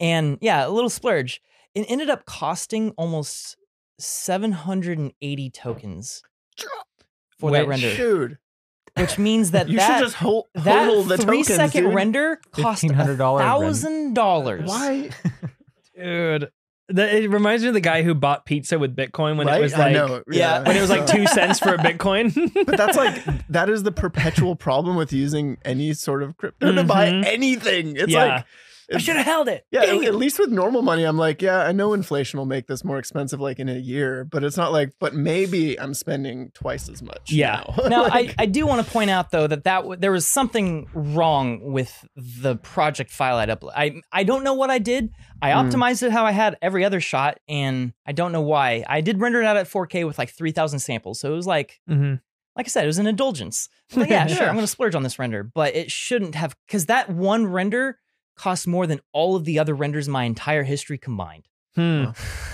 and 0.00 0.38
yeah, 0.40 0.66
a 0.66 0.70
little 0.70 0.90
splurge. 0.90 1.42
It 1.74 1.84
ended 1.90 2.08
up 2.08 2.24
costing 2.24 2.92
almost 2.92 3.56
780 3.98 5.50
tokens 5.50 6.22
for 7.38 7.50
that 7.50 7.68
render. 7.68 7.94
Dude, 7.94 8.38
which 9.00 9.18
means 9.18 9.50
that 9.52 9.68
You 9.70 9.76
that 9.78 9.98
should 9.98 10.04
just 10.06 10.16
hold, 10.16 10.46
that 10.54 10.88
hodl 10.88 11.06
the 11.08 11.16
three 11.18 11.42
tokens, 11.42 11.56
second 11.56 11.84
dude. 11.84 11.94
render 11.94 12.40
cost 12.52 12.82
$1,500 12.84 13.16
thousand. 13.38 14.14
Why? 14.66 15.10
dude. 15.96 16.50
The, 16.90 17.16
it 17.24 17.28
reminds 17.30 17.62
me 17.62 17.68
of 17.68 17.74
the 17.74 17.80
guy 17.82 18.02
who 18.02 18.14
bought 18.14 18.46
pizza 18.46 18.78
with 18.78 18.96
Bitcoin 18.96 19.36
when 19.36 19.46
right? 19.46 19.60
it 19.60 19.62
was 19.62 19.76
like 19.76 19.92
know. 19.92 20.22
yeah, 20.30 20.62
when 20.66 20.74
it 20.74 20.80
was 20.80 20.88
like 20.88 21.06
two 21.06 21.26
cents 21.26 21.58
for 21.58 21.74
a 21.74 21.76
Bitcoin. 21.78 22.32
But 22.66 22.78
that's 22.78 22.96
like 22.96 23.22
that 23.48 23.68
is 23.68 23.82
the 23.82 23.92
perpetual 23.92 24.56
problem 24.56 24.96
with 24.96 25.12
using 25.12 25.58
any 25.66 25.92
sort 25.92 26.22
of 26.22 26.38
crypto 26.38 26.72
to 26.72 26.84
buy 26.84 27.10
Mhm. 27.10 27.26
anything. 27.26 27.96
It's 27.96 28.10
Yeah. 28.10 28.24
like 28.36 28.44
I 28.94 28.98
should 28.98 29.16
have 29.16 29.26
held 29.26 29.48
it. 29.48 29.64
Yeah, 29.70 29.82
at, 29.82 30.14
least 30.14 30.38
with 30.38 30.50
normal 30.50 30.82
money, 30.82 31.04
I'm 31.04 31.18
like, 31.18 31.42
yeah, 31.42 31.58
I 31.58 31.72
know 31.72 31.92
inflation 31.92 32.38
will 32.38 32.46
make 32.46 32.66
this 32.68 32.84
more 32.84 32.98
expensive 32.98 33.38
like 33.40 33.58
in 33.58 33.68
a 33.68 33.76
year, 33.76 34.24
but 34.24 34.42
it's 34.44 34.56
not 34.56 34.72
like, 34.72 34.92
but 34.98 35.14
maybe 35.14 35.78
I'm 35.78 35.92
spending 35.94 36.50
twice 36.54 36.88
as 36.88 37.02
much. 37.02 37.30
Yeah. 37.30 37.62
now. 37.78 37.88
now 37.88 38.02
Like, 38.04 38.30
I, 38.38 38.44
I 38.44 38.46
do 38.46 38.66
want 38.66 38.84
to 38.86 38.90
point 38.90 39.10
out 39.10 39.30
though 39.30 39.46
that 39.46 39.64
that 39.64 39.78
w- 39.80 39.96
there 40.00 40.12
was 40.12 40.26
something 40.26 40.86
wrong 40.94 41.60
with 41.72 42.06
the 42.16 42.56
project 42.56 43.10
file 43.10 43.36
I'd 43.36 43.48
upload. 43.50 43.72
I 43.76 44.00
I 44.12 44.24
don't 44.24 44.42
know 44.44 44.54
what 44.54 44.70
I 44.70 44.78
did. 44.78 45.10
I 45.42 45.52
Hmm. 45.52 45.68
optimized 45.68 46.02
it 46.02 46.10
how 46.12 46.24
I 46.24 46.32
had 46.32 46.56
every 46.62 46.84
other 46.84 47.00
shot, 47.00 47.38
and 47.48 47.92
I 48.06 48.12
don't 48.12 48.32
know 48.32 48.40
why. 48.42 48.84
I 48.88 49.00
did 49.02 49.20
render 49.20 49.40
it 49.40 49.46
out 49.46 49.56
at 49.56 49.66
4K 49.68 50.06
with 50.06 50.18
like 50.18 50.30
3,000 50.30 50.78
samples, 50.80 51.20
so 51.20 51.32
it 51.32 51.36
was 51.36 51.46
like 51.46 51.80
Mhm. 51.90 52.20
like 52.56 52.66
I 52.66 52.68
said, 52.70 52.84
it 52.84 52.88
was 52.88 52.98
an 52.98 53.06
indulgence. 53.06 53.68
Like, 53.96 54.10
yeah, 54.10 54.26
sure, 54.26 54.46
I'm 54.48 54.54
gonna 54.54 54.66
splurge 54.66 54.94
on 54.94 55.02
this 55.02 55.18
render, 55.18 55.42
but 55.42 55.74
it 55.74 55.90
shouldn't 55.90 56.34
have 56.34 56.54
because 56.66 56.86
that 56.86 57.08
one 57.08 57.46
render 57.46 57.98
cost 58.38 58.66
more 58.66 58.86
than 58.86 59.00
all 59.12 59.36
of 59.36 59.44
the 59.44 59.58
other 59.58 59.74
renders 59.74 60.06
in 60.06 60.12
my 60.12 60.24
entire 60.24 60.62
history 60.62 60.96
combined. 60.96 61.44
Hmm. 61.76 62.06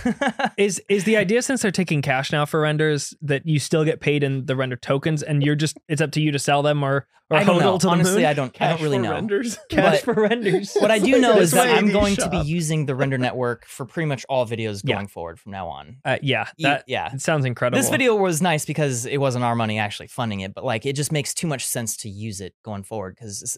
Is 0.59 0.83
is 0.89 1.05
the 1.05 1.17
idea 1.17 1.41
since 1.41 1.63
they're 1.63 1.71
taking 1.71 2.03
cash 2.03 2.31
now 2.31 2.45
for 2.45 2.61
renders 2.61 3.15
that 3.23 3.47
you 3.47 3.59
still 3.59 3.83
get 3.85 4.01
paid 4.01 4.23
in 4.23 4.45
the 4.45 4.55
render 4.55 4.77
tokens 4.77 5.23
and 5.23 5.43
you're 5.43 5.55
just 5.55 5.79
it's 5.89 6.03
up 6.03 6.11
to 6.13 6.21
you 6.21 6.31
to 6.33 6.39
sell 6.39 6.63
them 6.63 6.83
or 6.83 7.07
or 7.31 7.39
I 7.39 7.45
don't 7.45 7.57
hodl 7.57 7.61
know. 7.61 7.79
to 7.79 7.87
the 7.87 7.91
Honestly, 7.93 8.17
moon? 8.17 8.25
I 8.27 8.35
don't. 8.35 8.61
I 8.61 8.69
don't 8.69 8.83
really 8.83 8.99
for 8.99 9.03
know. 9.05 9.13
renders. 9.13 9.59
cash 9.71 10.03
but- 10.03 10.15
for 10.15 10.23
renders. 10.23 10.75
What 10.75 10.91
I 10.91 10.99
do 11.01 11.13
like 11.13 11.21
know 11.23 11.39
is 11.39 11.53
that 11.53 11.69
I'm 11.69 11.89
280 11.89 11.93
going 11.93 12.17
to 12.17 12.29
be 12.29 12.47
using 12.47 12.85
the 12.85 12.95
render 12.95 13.17
network 13.17 13.65
for 13.65 13.87
pretty 13.87 14.07
much 14.07 14.27
all 14.29 14.47
videos 14.47 14.83
Yeah. 14.85 14.97
going 14.97 15.07
forward 15.07 15.41
from 15.41 15.53
now 15.53 15.69
on. 15.69 15.97
Uh, 16.05 16.19
yeah, 16.21 16.49
Yeah, 16.59 16.69
that 16.69 16.85
yeah. 16.87 17.15
it 17.15 17.23
sounds 17.23 17.47
incredible. 17.47 17.81
This 17.81 17.89
video 17.91 18.15
was 18.15 18.43
nice 18.43 18.67
because 18.67 19.07
it 19.07 19.17
wasn't 19.19 19.45
our 19.45 19.55
money 19.57 19.79
actually 19.79 20.09
funding 20.09 20.41
it, 20.41 20.53
but 20.53 20.65
like 20.65 20.85
it 20.85 20.93
just 20.97 21.13
makes 21.13 21.33
too 21.33 21.47
much 21.47 21.65
sense 21.67 21.97
to 21.99 22.11
use 22.11 22.43
it 22.43 22.55
going 22.63 22.83
forward. 22.83 23.15
Because 23.19 23.57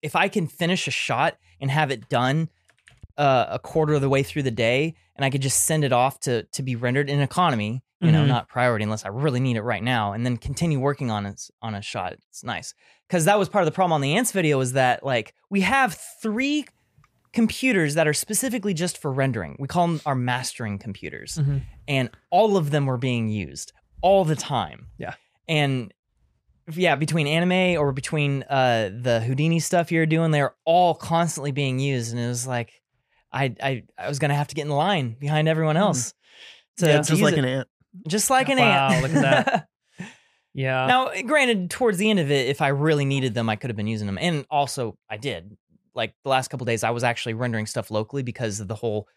if 0.00 0.14
I 0.14 0.28
can 0.28 0.46
finish 0.46 0.86
a 0.86 0.92
shot 0.92 1.36
and 1.60 1.72
have 1.72 1.90
it 1.90 2.08
done 2.08 2.50
uh, 3.18 3.46
a 3.50 3.58
quarter 3.58 3.92
of 3.94 4.00
the 4.00 4.08
way 4.08 4.22
through 4.22 4.44
the 4.44 4.50
day, 4.50 4.94
and 5.16 5.24
I 5.24 5.30
could 5.30 5.42
just 5.42 5.64
send 5.64 5.84
it 5.84 5.92
off 5.92 6.20
to 6.20 6.44
to 6.44 6.62
be 6.62 6.76
rendered 6.76 7.10
in 7.10 7.20
economy, 7.20 7.82
you 8.00 8.12
know, 8.12 8.22
Mhm. 8.24 8.28
not 8.28 8.48
priority 8.48 8.84
unless 8.84 9.04
I 9.04 9.08
really 9.08 9.40
need 9.40 9.56
it 9.56 9.62
right 9.62 9.82
now, 9.82 10.12
and 10.12 10.24
then 10.24 10.36
continue 10.36 10.78
working 10.80 11.10
on 11.10 11.26
it 11.26 11.42
on 11.60 11.74
a 11.74 11.82
shot. 11.82 12.14
It's 12.30 12.42
nice 12.44 12.72
because 13.08 13.24
that 13.26 13.38
was 13.38 13.48
part 13.48 13.62
of 13.62 13.66
the 13.66 13.72
problem 13.74 13.92
on 13.92 14.00
the 14.00 14.14
ants 14.16 14.32
video 14.32 14.60
is 14.60 14.72
that 14.74 15.04
like 15.04 15.34
we 15.50 15.60
have 15.62 15.98
three 16.22 16.64
computers 17.32 17.94
that 17.94 18.08
are 18.08 18.14
specifically 18.14 18.72
just 18.74 18.96
for 18.98 19.12
rendering. 19.12 19.56
We 19.58 19.68
call 19.68 19.86
them 19.86 20.00
our 20.06 20.14
mastering 20.14 20.78
computers 20.78 21.36
Mhm. 21.38 21.62
and 21.86 22.10
all 22.30 22.56
of 22.56 22.70
them 22.70 22.86
were 22.86 22.96
being 22.96 23.28
used 23.28 23.72
all 24.00 24.24
the 24.24 24.36
time. 24.36 24.86
Yeah. 24.96 25.14
And 25.46 25.92
yeah, 26.72 26.96
between 26.96 27.26
anime 27.26 27.78
or 27.80 27.92
between 27.92 28.44
uh 28.44 28.90
the 29.02 29.20
Houdini 29.20 29.58
stuff 29.60 29.90
you're 29.92 30.06
doing, 30.06 30.30
they're 30.30 30.54
all 30.64 30.94
constantly 30.94 31.50
being 31.52 31.78
used. 31.78 32.12
And 32.12 32.20
it 32.20 32.28
was 32.28 32.46
like 32.46 32.80
I 33.32 33.54
I, 33.62 33.82
I 33.96 34.08
was 34.08 34.18
gonna 34.18 34.34
have 34.34 34.48
to 34.48 34.54
get 34.54 34.62
in 34.62 34.70
line 34.70 35.16
behind 35.18 35.48
everyone 35.48 35.76
hmm. 35.76 35.82
else. 35.82 36.14
To, 36.78 36.86
Yeah. 36.86 37.02
to 37.02 37.08
just 37.08 37.22
like 37.22 37.34
it. 37.34 37.38
an 37.40 37.44
ant. 37.44 37.68
just 38.06 38.30
like 38.30 38.48
an 38.48 38.58
Wow, 38.58 38.90
ant. 38.90 39.02
look 39.02 39.12
at 39.14 39.22
that. 39.22 39.68
yeah. 40.54 40.86
now, 40.86 41.08
eh, 41.08 41.22
granted, 41.22 41.70
towards 41.70 41.98
the 41.98 42.08
end 42.08 42.20
of 42.20 42.30
it, 42.30 42.48
if 42.48 42.62
I 42.62 42.68
really 42.68 43.04
needed 43.04 43.34
them, 43.34 43.48
I 43.48 43.56
could 43.56 43.70
have 43.70 43.76
been 43.76 43.88
using 43.88 44.06
them. 44.06 44.18
And 44.20 44.46
also 44.50 44.96
I 45.08 45.16
did. 45.16 45.56
Like 45.94 46.14
the 46.22 46.30
last 46.30 46.48
couple 46.48 46.64
days, 46.66 46.84
I 46.84 46.90
was 46.90 47.02
actually 47.02 47.34
rendering 47.34 47.66
stuff 47.66 47.90
locally 47.90 48.22
because 48.22 48.60
of 48.60 48.68
the 48.68 48.76
whole 48.76 49.08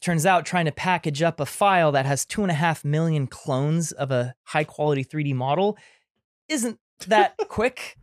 turns 0.00 0.24
out 0.24 0.46
trying 0.46 0.64
to 0.64 0.72
package 0.72 1.22
up 1.22 1.40
a 1.40 1.46
file 1.46 1.92
that 1.92 2.06
has 2.06 2.24
two 2.24 2.42
and 2.42 2.50
a 2.50 2.54
half 2.54 2.84
million 2.84 3.26
clones 3.26 3.92
of 3.92 4.10
a 4.10 4.34
high 4.44 4.64
quality 4.64 5.04
3D 5.04 5.34
model 5.34 5.76
isn't 6.48 6.78
that 7.06 7.36
quick. 7.48 7.96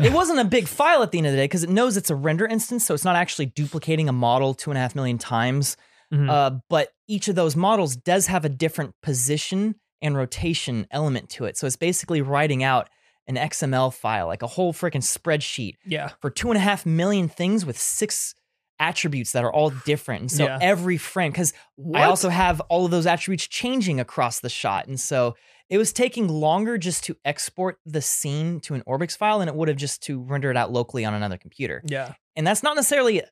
It 0.00 0.12
wasn't 0.12 0.38
a 0.40 0.44
big 0.44 0.68
file 0.68 1.02
at 1.02 1.10
the 1.10 1.18
end 1.18 1.26
of 1.26 1.32
the 1.32 1.38
day 1.38 1.44
because 1.44 1.62
it 1.64 1.70
knows 1.70 1.96
it's 1.96 2.10
a 2.10 2.14
render 2.14 2.46
instance, 2.46 2.86
so 2.86 2.94
it's 2.94 3.04
not 3.04 3.16
actually 3.16 3.46
duplicating 3.46 4.08
a 4.08 4.12
model 4.12 4.54
two 4.54 4.70
and 4.70 4.78
a 4.78 4.80
half 4.80 4.94
million 4.94 5.18
times. 5.18 5.76
Mhm. 6.12 6.28
Uh, 6.30 6.58
but 6.68 6.92
each 7.08 7.28
of 7.28 7.34
those 7.34 7.56
models 7.56 7.96
does 7.96 8.26
have 8.26 8.44
a 8.44 8.48
different 8.48 8.94
position 9.02 9.74
and 10.00 10.16
rotation 10.16 10.86
element 10.90 11.28
to 11.30 11.44
it. 11.44 11.56
So 11.56 11.66
it's 11.66 11.76
basically 11.76 12.22
writing 12.22 12.62
out 12.62 12.88
an 13.26 13.36
XML 13.36 13.90
file, 13.90 14.26
like 14.26 14.42
a 14.42 14.46
whole 14.46 14.72
freaking 14.72 15.02
spreadsheet 15.02 15.76
yeah. 15.86 16.10
for 16.20 16.28
two 16.28 16.48
and 16.50 16.56
a 16.56 16.60
half 16.60 16.84
million 16.84 17.28
things 17.28 17.64
with 17.64 17.78
six 17.78 18.34
attributes 18.80 19.30
that 19.32 19.44
are 19.44 19.52
all 19.52 19.70
different. 19.86 20.22
And 20.22 20.30
so 20.32 20.44
Yeah. 20.44 20.58
every 20.60 20.96
frame, 20.98 21.30
because 21.30 21.52
I 21.94 22.02
also 22.02 22.30
have 22.30 22.60
all 22.62 22.84
of 22.84 22.90
those 22.90 23.06
attributes 23.06 23.46
changing 23.46 24.00
across 24.00 24.40
the 24.40 24.48
shot. 24.48 24.88
And 24.88 24.98
so 24.98 25.36
it 25.72 25.78
was 25.78 25.90
taking 25.90 26.28
longer 26.28 26.76
just 26.76 27.02
to 27.04 27.16
export 27.24 27.78
the 27.86 28.02
scene 28.02 28.60
to 28.60 28.74
an 28.74 28.82
ORBX 28.86 29.16
file 29.16 29.38
than 29.38 29.48
it 29.48 29.54
would 29.54 29.68
have 29.68 29.78
just 29.78 30.02
to 30.02 30.20
render 30.20 30.50
it 30.50 30.56
out 30.56 30.70
locally 30.70 31.02
on 31.06 31.14
another 31.14 31.38
computer. 31.38 31.80
Yeah. 31.86 32.12
And 32.36 32.46
that's 32.46 32.62
not 32.62 32.76
necessarily 32.76 33.22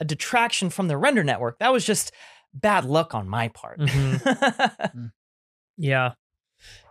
a 0.00 0.04
detraction 0.06 0.70
from 0.70 0.88
the 0.88 0.96
render 0.96 1.22
network. 1.22 1.58
That 1.58 1.70
was 1.70 1.84
just 1.84 2.10
bad 2.54 2.86
luck 2.86 3.14
on 3.14 3.28
my 3.28 3.48
part. 3.48 3.78
Mhm. 3.78 5.12
Yeah. 5.76 6.12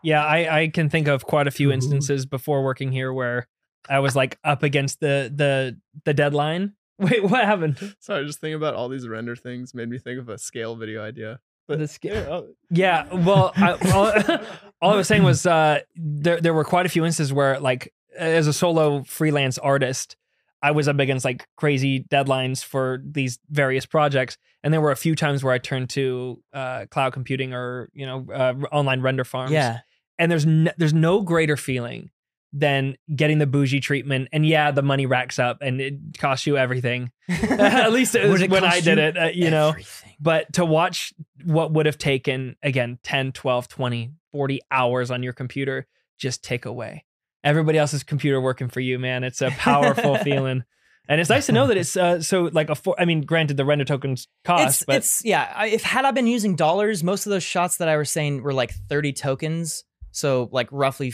Yeah, 0.04 0.24
I, 0.24 0.62
I 0.62 0.68
can 0.68 0.90
think 0.90 1.08
of 1.08 1.26
quite 1.26 1.48
a 1.48 1.52
few 1.52 1.72
instances 1.72 2.28
before 2.28 2.64
working 2.64 2.92
here 2.92 3.12
where 3.12 3.48
I 3.90 4.00
was 4.00 4.16
like 4.16 4.38
up 4.44 4.62
against 4.62 5.00
the 5.00 5.32
the 5.34 5.80
the 6.06 6.14
deadline. 6.14 6.74
Wait, 7.00 7.24
what 7.24 7.44
happened? 7.44 7.96
Sorry, 8.00 8.24
just 8.26 8.40
thinking 8.40 8.56
about 8.56 8.76
all 8.76 8.88
these 8.90 9.08
render 9.08 9.36
things 9.36 9.74
made 9.74 9.90
me 9.90 9.98
think 9.98 10.20
of 10.20 10.30
a 10.30 10.38
scale 10.38 10.76
video 10.76 11.02
idea. 11.04 11.40
But 11.72 11.80
The 11.80 12.00
yeah, 12.04 12.28
I'll- 12.30 12.48
Yeah, 12.70 13.14
well, 13.14 13.52
I, 13.56 13.72
all, 13.94 14.40
all 14.82 14.94
I 14.94 14.96
was 14.96 15.08
saying 15.08 15.24
was 15.24 15.46
uh, 15.46 15.80
there 15.96 16.40
there 16.40 16.54
were 16.54 16.64
quite 16.64 16.86
a 16.86 16.90
few 16.90 17.06
instances 17.06 17.34
where, 17.34 17.60
like, 17.60 17.94
as 18.18 18.48
a 18.48 18.54
solo 18.54 19.04
freelance 19.04 19.58
artist, 19.58 20.16
I 20.62 20.72
was 20.72 20.88
up 20.88 21.00
against 21.00 21.26
like 21.26 21.48
crazy 21.58 22.04
deadlines 22.04 22.64
for 22.64 23.02
these 23.04 23.40
various 23.50 23.86
projects, 23.86 24.38
and 24.64 24.74
there 24.74 24.82
were 24.82 24.92
a 24.92 24.96
few 24.96 25.16
times 25.16 25.44
where 25.44 25.54
I 25.54 25.58
turned 25.58 25.90
to 25.92 26.42
uh, 26.54 26.86
cloud 26.92 27.14
computing 27.14 27.54
or 27.54 27.90
you 27.94 28.06
know 28.06 28.28
uh, 28.32 28.54
online 28.72 29.02
render 29.02 29.24
farms. 29.24 29.52
yeah. 29.54 29.80
and 30.20 30.32
there's 30.32 30.46
no, 30.46 30.72
there's 30.78 30.94
no 30.94 31.22
greater 31.22 31.58
feeling 31.58 32.12
than 32.54 32.98
getting 33.16 33.38
the 33.38 33.48
bougie 33.48 33.80
treatment. 33.80 34.28
And 34.34 34.46
yeah, 34.46 34.72
the 34.72 34.82
money 34.82 35.06
racks 35.06 35.40
up 35.40 35.60
and 35.62 35.80
it 35.80 35.96
costs 36.18 36.46
you 36.46 36.58
everything. 36.58 37.12
At 37.30 37.94
least 37.94 38.14
it 38.16 38.28
was 38.30 38.42
it 38.42 38.50
when 38.50 38.64
I 38.64 38.82
did 38.82 38.98
it, 38.98 39.18
uh, 39.18 39.26
you 39.34 39.50
know. 39.50 39.70
Everything. 39.70 40.16
But 40.20 40.54
to 40.54 40.66
watch 40.66 41.14
what 41.46 41.72
would 41.72 41.86
have 41.86 41.98
taken, 41.98 42.56
again, 42.62 43.00
10, 43.04 43.32
12, 43.32 43.68
20, 43.70 44.12
40 44.34 44.60
hours 44.70 45.12
on 45.12 45.24
your 45.24 45.34
computer 45.34 45.88
just 46.18 46.44
take 46.44 46.66
away. 46.66 47.06
Everybody 47.44 47.78
else's 47.80 48.04
computer 48.04 48.40
working 48.40 48.68
for 48.70 48.82
you, 48.82 49.00
man. 49.00 49.24
It's 49.24 49.42
a 49.42 49.50
powerful 49.52 50.18
feeling. 50.24 50.64
And 51.10 51.20
it's 51.20 51.30
nice 51.32 51.48
to 51.48 51.52
know 51.52 51.66
that 51.68 51.78
it's 51.78 51.98
uh, 51.98 52.22
so 52.22 52.44
like 52.54 52.70
a 52.70 52.76
four, 52.76 52.96
I 53.00 53.06
mean, 53.06 53.22
granted, 53.22 53.58
the 53.58 53.66
render 53.66 53.84
tokens 53.86 54.28
cost, 54.46 54.82
it's, 54.82 54.86
but 54.86 54.96
it's 54.98 55.26
yeah. 55.26 55.52
I- 55.56 55.68
If 55.68 55.82
had 55.84 56.06
I 56.06 56.12
been 56.12 56.28
using 56.28 56.56
dollars, 56.56 57.04
most 57.04 57.26
of 57.26 57.32
those 57.32 57.44
shots 57.44 57.78
that 57.78 57.90
I 57.90 57.98
was 57.98 58.12
saying 58.12 58.44
were 58.44 58.54
like 58.54 58.72
thirty 58.88 59.12
tokens, 59.12 59.84
so 60.12 60.48
like 60.52 60.68
roughly 60.72 61.12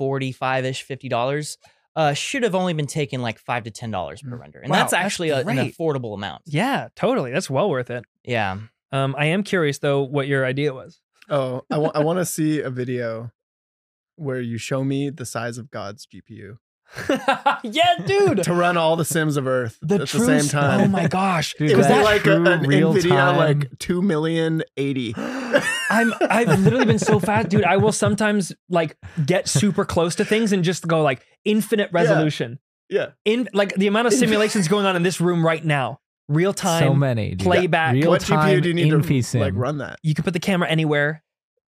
forty 0.00 0.32
five 0.32 0.64
ish, 0.64 0.82
fifty 0.82 1.08
dollars. 1.10 1.58
Uh, 1.94 2.14
should 2.14 2.44
have 2.44 2.54
only 2.54 2.72
been 2.72 2.86
taking 2.86 3.20
like 3.20 3.38
five 3.38 3.64
to 3.64 3.70
ten 3.70 3.90
dollars 3.90 4.22
per 4.22 4.34
render, 4.36 4.60
and 4.60 4.68
Mm. 4.68 4.70
Wow, 4.70 4.76
that's 4.78 4.92
that's 4.92 5.04
actually 5.04 5.30
a, 5.30 5.38
an 5.40 5.56
affordable 5.58 6.14
amount. 6.14 6.42
yeah, 6.46 6.88
totally. 6.96 7.32
That's 7.32 7.50
well 7.50 7.68
worth 7.68 7.90
it. 7.90 8.04
Yeah, 8.24 8.58
Um, 8.92 9.14
I 9.18 9.26
am 9.26 9.42
curious 9.42 9.78
though 9.78 10.02
what 10.02 10.26
your 10.28 10.46
idea 10.46 10.72
was. 10.72 11.00
oh, 11.28 11.62
I 11.70 11.78
want 11.78 11.96
I 11.96 12.00
want 12.02 12.18
to 12.20 12.24
see 12.38 12.60
a 12.60 12.70
video 12.70 13.30
where 14.16 14.40
you 14.40 14.56
show 14.56 14.84
me 14.84 15.10
the 15.10 15.26
size 15.26 15.58
of 15.58 15.70
God's 15.70 16.06
GPU 16.06 16.56
yeah, 17.62 17.94
dude. 18.04 18.42
to 18.42 18.52
run 18.52 18.76
all 18.76 18.96
the 18.96 19.04
Sims 19.04 19.36
of 19.36 19.46
Earth 19.46 19.78
The 19.82 19.96
at 19.96 20.00
the 20.00 20.06
same 20.06 20.48
time. 20.48 20.80
Oh 20.80 20.88
my 20.88 21.06
gosh. 21.06 21.54
Dude, 21.58 21.70
it 21.70 21.76
was 21.76 21.86
that 21.86 22.04
like 22.04 22.26
a, 22.26 22.42
an 22.42 22.62
real 22.62 22.94
Nvidia 22.94 23.08
time- 23.10 23.36
like 23.36 23.78
two 23.78 24.02
million 24.02 24.62
eighty. 24.76 25.14
I'm 25.16 26.12
I've 26.20 26.60
literally 26.60 26.84
been 26.86 26.98
so 26.98 27.18
fast, 27.20 27.48
dude. 27.48 27.64
I 27.64 27.76
will 27.76 27.92
sometimes 27.92 28.52
like 28.68 28.96
get 29.24 29.48
super 29.48 29.84
close 29.84 30.14
to 30.16 30.24
things 30.24 30.52
and 30.52 30.64
just 30.64 30.86
go 30.86 31.02
like 31.02 31.24
infinite 31.44 31.90
resolution. 31.92 32.58
yeah. 32.88 33.10
In 33.24 33.48
like 33.52 33.74
the 33.74 33.86
amount 33.86 34.06
of 34.08 34.12
simulations 34.12 34.68
going 34.68 34.86
on 34.86 34.96
in 34.96 35.02
this 35.02 35.20
room 35.20 35.44
right 35.44 35.64
now, 35.64 36.00
real 36.28 36.52
time. 36.52 36.82
so 36.82 36.94
many. 36.94 37.30
dude. 37.30 37.40
playback. 37.40 37.94
Real 37.94 38.10
what 38.10 38.20
time 38.20 38.58
GPU 38.58 38.62
do 38.62 38.68
you 38.68 38.74
need 38.74 38.90
to 38.90 38.98
NPSim. 38.98 39.40
like 39.40 39.54
run 39.56 39.78
that? 39.78 39.98
You 40.02 40.14
can 40.14 40.24
put 40.24 40.32
the 40.32 40.40
camera 40.40 40.68
anywhere. 40.68 41.22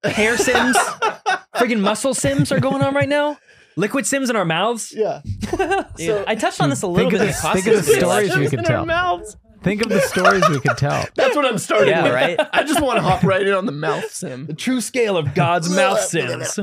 Hair 0.04 0.38
sims, 0.38 0.76
freaking 1.56 1.80
muscle 1.82 2.16
sims 2.16 2.52
are 2.52 2.60
going 2.60 2.82
on 2.82 2.96
right 2.96 3.10
now. 3.10 3.38
Liquid 3.78 4.06
sims 4.06 4.30
in 4.30 4.36
our 4.36 4.46
mouths. 4.46 4.94
Yeah. 4.96 5.22
Dude, 5.96 6.24
I 6.28 6.36
touched 6.36 6.60
on 6.62 6.70
this 6.70 6.82
a 6.82 6.88
little 6.88 7.10
Think 7.10 7.12
bit. 7.12 7.22
of 7.22 7.28
in 7.28 7.34
the- 7.34 7.40
Costa's 7.40 7.64
think 7.64 7.78
of 7.78 7.86
the 7.86 7.94
stories 7.94 8.38
we 8.38 8.48
could 8.50 8.66
tell. 8.66 8.86
mouths. 8.86 9.38
Think 9.64 9.82
of 9.84 9.90
the 9.90 10.00
stories 10.02 10.48
we 10.50 10.60
could 10.60 10.78
tell. 10.78 11.06
That's 11.16 11.36
what 11.36 11.46
I'm 11.46 11.58
starting 11.60 11.90
Yeah, 11.90 12.04
with. 12.04 12.14
right? 12.14 12.40
I 12.54 12.64
just 12.64 12.82
want 12.82 12.98
to 12.98 13.04
hop 13.04 13.24
right 13.24 13.46
in 13.46 13.54
on 13.54 13.66
the 13.68 13.72
mouth 13.72 14.10
sim. 14.12 14.48
The 14.48 14.54
true 14.56 14.82
scale 14.82 15.18
of 15.18 15.34
God's 15.36 15.70
mouth 15.70 16.00
sims. 16.02 16.60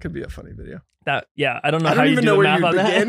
could 0.00 0.12
be 0.12 0.22
a 0.22 0.28
funny 0.28 0.52
video. 0.52 0.80
That 1.06 1.26
yeah, 1.36 1.60
I 1.62 1.70
don't 1.70 1.82
know 1.82 1.88
I 1.90 1.94
how 1.94 1.96
don't 2.02 2.06
you 2.06 2.12
even 2.12 2.24
do 2.24 2.30
know 2.30 2.32
the 2.34 2.38
where 2.38 2.58
math 2.58 2.60
you 2.60 2.66
on 2.66 2.76
that. 2.76 3.08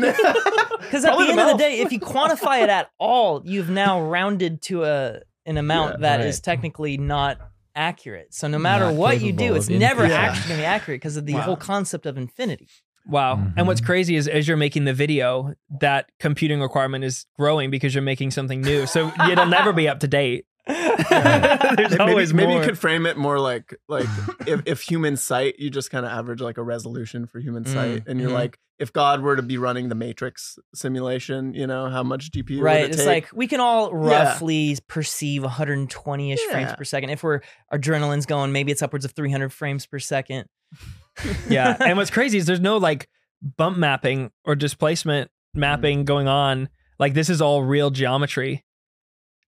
Because 0.80 1.04
at 1.04 1.08
Probably 1.08 1.26
the 1.28 1.32
the 1.34 1.40
end 1.40 1.40
of 1.40 1.46
the 1.46 1.52
mouth. 1.52 1.58
day, 1.60 1.78
if 1.80 1.92
you 1.92 2.00
quantify 2.00 2.62
it 2.62 2.68
at 2.70 2.90
all, 2.98 3.42
you've 3.44 3.70
now 3.70 4.00
rounded 4.02 4.62
to 4.62 4.84
a 4.84 5.20
an 5.46 5.56
amount 5.58 5.92
Yeah, 6.00 6.16
that 6.16 6.20
is 6.26 6.36
right. 6.36 6.42
technically 6.44 6.96
not 6.98 7.38
accurate. 7.76 8.34
So 8.34 8.48
no 8.48 8.58
matter 8.58 8.86
Not 8.86 8.94
what 8.94 9.20
you 9.20 9.32
do, 9.32 9.54
it's 9.54 9.68
of 9.68 9.78
never 9.78 10.04
infinity. 10.04 10.14
actually 10.26 10.48
going 10.48 10.58
to 10.58 10.62
be 10.62 10.66
accurate 10.66 11.00
because 11.00 11.16
of 11.16 11.26
the 11.26 11.34
Wow. 11.34 11.42
whole 11.42 11.56
concept 11.56 12.06
of 12.06 12.16
infinity. 12.16 12.68
Wow. 13.08 13.52
And 13.56 13.68
what's 13.68 13.80
Mhm. 13.80 13.86
crazy 13.86 14.16
is 14.16 14.26
as 14.26 14.48
you're 14.48 14.56
making 14.56 14.84
the 14.84 14.92
video, 14.94 15.54
that 15.80 16.10
computing 16.18 16.60
requirement 16.60 17.04
is 17.04 17.26
growing 17.38 17.70
because 17.70 17.94
you're 17.94 18.02
making 18.02 18.32
something 18.32 18.60
new. 18.62 18.86
So 18.86 19.12
it'll 19.30 19.46
never 19.46 19.72
be 19.72 19.88
up 19.88 20.00
to 20.00 20.08
date. 20.08 20.46
There's 20.66 21.90
maybe, 21.90 21.98
always 21.98 22.34
maybe 22.34 22.48
more. 22.52 22.58
you 22.60 22.64
could 22.64 22.78
frame 22.78 23.06
it 23.06 23.16
more 23.16 23.38
like 23.38 23.76
like 23.88 24.08
if, 24.46 24.62
if 24.66 24.80
human 24.82 25.16
sight, 25.16 25.56
you 25.58 25.70
just 25.70 25.90
kind 25.90 26.04
of 26.04 26.12
average 26.12 26.40
like 26.40 26.58
a 26.58 26.62
resolution 26.62 27.26
for 27.26 27.38
human 27.38 27.64
Mm, 27.64 27.72
sight, 27.72 28.02
and 28.06 28.20
you're 28.20 28.30
mhm. 28.30 28.34
like, 28.34 28.58
if 28.78 28.92
God 28.92 29.22
were 29.22 29.36
to 29.36 29.42
be 29.42 29.58
running 29.58 29.88
the 29.88 29.94
Matrix 29.94 30.58
simulation, 30.74 31.54
you 31.54 31.66
know, 31.66 31.88
how 31.88 32.02
much 32.02 32.30
GPU 32.30 32.60
right. 32.60 32.82
Would 32.82 32.90
it 32.90 32.94
It's 32.94 32.98
take? 32.98 33.06
like 33.06 33.28
we 33.32 33.46
can 33.46 33.60
all 33.60 33.90
Yeah. 33.90 34.24
roughly 34.24 34.76
perceive 34.88 35.42
120 35.44 36.32
ish 36.32 36.40
frames 36.50 36.72
per 36.76 36.84
second. 36.84 37.10
If 37.10 37.22
we're 37.22 37.40
adrenaline's 37.72 38.26
going, 38.26 38.52
maybe 38.52 38.72
it's 38.72 38.82
upwards 38.82 39.04
of 39.04 39.12
300 39.12 39.52
frames 39.52 39.86
per 39.86 39.98
second. 39.98 40.46
yeah. 41.48 41.76
And 41.80 41.96
what's 41.96 42.10
crazy 42.10 42.38
is 42.38 42.44
there's 42.46 42.60
no 42.60 42.76
like 42.76 43.08
bump 43.56 43.78
mapping 43.78 44.30
or 44.44 44.54
displacement 44.54 45.30
mapping 45.54 46.04
going 46.04 46.28
on. 46.28 46.68
Like 46.98 47.14
this 47.14 47.30
is 47.30 47.40
all 47.40 47.62
real 47.62 47.90
geometry. 47.90 48.64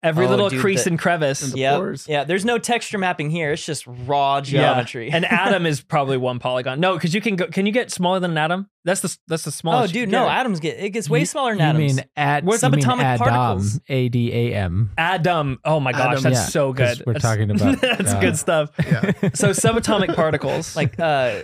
Every 0.05 0.27
Oh, 0.27 0.29
little 0.29 0.49
dude, 0.49 0.61
crease 0.61 0.83
the- 0.83 0.91
and 0.91 0.99
crevice. 0.99 1.41
And 1.43 1.51
the 1.53 1.57
Yeah, 1.59 1.93
yeah. 2.07 2.23
There's 2.25 2.45
no 2.45 2.57
texture 2.59 2.97
mapping 2.99 3.31
here. 3.31 3.51
It's 3.53 3.65
just 3.65 3.85
raw 3.87 4.35
Yeah. 4.37 4.41
geometry. 4.41 5.09
An 5.11 5.23
atom 5.25 5.65
is 5.65 5.81
probably 5.81 6.17
one 6.17 6.37
polygon. 6.39 6.79
No, 6.79 6.93
because 6.93 7.13
you 7.15 7.21
can 7.21 7.35
go. 7.35 7.47
Can 7.47 7.65
you 7.65 7.71
get 7.71 7.89
smaller 7.91 8.19
than 8.19 8.31
an 8.31 8.37
atom? 8.37 8.69
That's 8.83 9.01
the 9.01 9.17
that's 9.27 9.41
the 9.43 9.49
oh, 9.49 9.51
smallest. 9.51 9.95
you 9.95 10.01
dude, 10.01 10.09
no. 10.11 10.25
get. 10.25 10.31
Atoms 10.37 10.59
get 10.59 10.77
it 10.79 10.91
gets 10.91 11.09
way 11.09 11.21
You- 11.21 11.25
smaller 11.25 11.55
than 11.55 11.59
you 11.59 11.65
atoms. 11.85 11.95
mean 11.97 12.05
at 12.15 12.43
Where's 12.43 12.61
you 12.61 12.69
mean 12.69 12.81
subatomic 12.85 13.17
particles? 13.17 13.79
A 13.89 14.09
D 14.09 14.31
A 14.31 14.53
M. 14.55 14.91
Atom. 14.97 15.59
Oh 15.65 15.79
my 15.79 15.91
gosh, 15.91 16.11
Atom. 16.19 16.23
that's 16.23 16.35
Yeah, 16.35 16.45
so 16.45 16.73
'cause 16.73 16.97
good. 16.99 17.07
we're 17.07 17.13
That's- 17.13 17.23
talking 17.37 17.49
about, 17.79 17.81
that's 17.81 18.13
uh, 18.13 18.19
good 18.19 18.37
stuff. 18.37 18.69
Yeah. 18.85 19.11
So 19.33 19.49
subatomic 19.49 20.15
particles, 20.15 20.75
like 20.75 20.99
uh, 20.99 21.41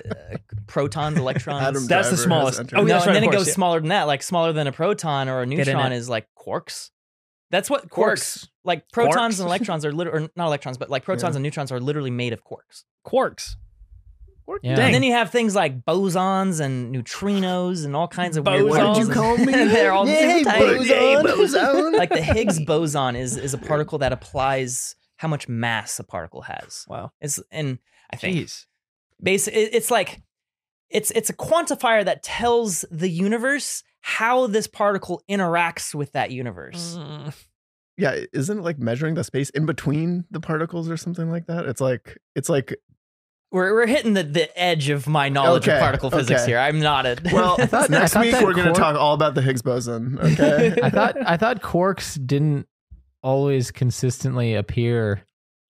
protons, 0.67 1.17
electrons. 1.17 1.61
Adam 1.63 1.87
That's 1.87 2.09
the 2.11 2.15
Driver 2.15 2.15
has 2.15 2.23
smallest. 2.23 2.59
Oh, 2.73 2.81
no, 2.81 2.87
yeah, 2.87 2.93
that's 2.93 3.07
and 3.07 3.15
then 3.15 3.23
of 3.23 3.29
it 3.29 3.35
goes 3.35 3.47
yeah. 3.47 3.53
smaller 3.53 3.79
than 3.79 3.89
that. 3.89 4.03
Like 4.03 4.21
smaller 4.21 4.53
than 4.53 4.67
a 4.67 4.71
proton 4.71 5.27
or 5.29 5.41
a 5.41 5.45
neutron 5.47 5.91
is 5.93 6.07
like 6.09 6.27
quarks. 6.37 6.91
That's 7.49 7.69
what 7.69 7.89
quarks. 7.89 8.47
Like 8.63 8.91
protons 8.91 9.35
Quarks? 9.35 9.39
and 9.39 9.47
electrons 9.47 9.85
are 9.85 9.91
literally, 9.91 10.29
not 10.35 10.47
electrons, 10.47 10.77
but 10.77 10.89
like 10.89 11.03
protons 11.03 11.33
Yeah. 11.33 11.37
and 11.37 11.43
neutrons 11.43 11.71
are 11.71 11.79
literally 11.79 12.11
made 12.11 12.33
of 12.33 12.43
quarks. 12.43 12.83
quarks. 13.05 13.55
Yeah. 14.63 14.71
And 14.79 14.93
then 14.93 15.03
you 15.03 15.13
have 15.13 15.29
things 15.31 15.55
like 15.55 15.85
bosons 15.85 16.59
and 16.59 16.93
neutrinos 16.93 17.85
and 17.85 17.95
all 17.95 18.07
kinds 18.09 18.35
of 18.35 18.45
weird 18.45 18.65
Bosons. 18.65 18.69
ones. 18.69 18.87
What 18.87 18.95
did 18.97 19.07
you 19.07 19.13
call 19.13 19.37
me? 19.45 19.51
They're 19.53 19.93
all 19.93 20.05
Yay, 20.07 20.43
super 20.43 20.57
boson. 20.57 20.85
tiny. 20.85 20.87
Yay, 20.89 21.21
boson. 21.23 21.91
like 21.93 22.09
the 22.09 22.21
Higgs 22.21 22.59
boson 22.65 23.15
is 23.15 23.37
is 23.37 23.53
a 23.53 23.57
particle 23.57 23.99
that 23.99 24.11
applies 24.11 24.95
how 25.17 25.27
much 25.29 25.47
mass 25.47 25.99
a 25.99 26.03
particle 26.03 26.41
has. 26.41 26.83
Wow. 26.87 27.11
It's 27.21 27.39
and 27.49 27.79
I 28.11 28.17
think 28.17 28.37
Jeez. 28.37 28.65
basic 29.23 29.53
it's 29.55 29.89
like 29.89 30.21
it's 30.89 31.11
it's 31.11 31.29
a 31.29 31.33
quantifier 31.33 32.03
that 32.03 32.21
tells 32.21 32.83
the 32.91 33.09
universe 33.09 33.83
how 34.01 34.47
this 34.47 34.67
particle 34.67 35.23
interacts 35.29 35.95
with 35.95 36.11
that 36.11 36.31
universe. 36.31 36.97
Mm. 36.99 37.33
Yeah, 37.97 38.19
isn't 38.33 38.59
it 38.59 38.61
like 38.61 38.79
measuring 38.79 39.15
the 39.15 39.23
space 39.23 39.49
in 39.51 39.65
between 39.65 40.25
the 40.31 40.39
particles 40.39 40.89
or 40.89 40.97
something 40.97 41.29
like 41.29 41.47
that? 41.47 41.65
It's 41.65 41.81
like 41.81 42.17
it's 42.35 42.49
like 42.49 42.75
We're 43.51 43.73
we're 43.73 43.87
hitting 43.87 44.13
the, 44.13 44.23
the 44.23 44.59
edge 44.59 44.89
of 44.89 45.07
my 45.07 45.29
knowledge 45.29 45.67
Okay, 45.67 45.75
of 45.77 45.81
particle 45.81 46.09
physics 46.09 46.41
okay. 46.41 46.51
here. 46.51 46.57
I'm 46.59 46.79
not 46.79 47.05
a 47.05 47.17
well, 47.33 47.55
I 47.59 47.65
thought- 47.67 47.89
next 47.89 48.15
I 48.15 48.31
thought 48.31 48.39
week 48.39 48.47
we're 48.47 48.53
going 48.53 48.73
to 48.73 48.79
talk 48.79 48.95
all 48.95 49.13
about 49.13 49.35
the 49.35 49.41
Higgs 49.41 49.61
boson. 49.61 50.17
Okay. 50.19 50.75
I 50.81 50.89
thought 50.89 51.15
I 51.25 51.37
thought 51.37 51.61
quarks 51.61 52.17
didn't 52.25 52.67
always 53.23 53.69
consistently 53.71 54.55
appear 54.55 55.21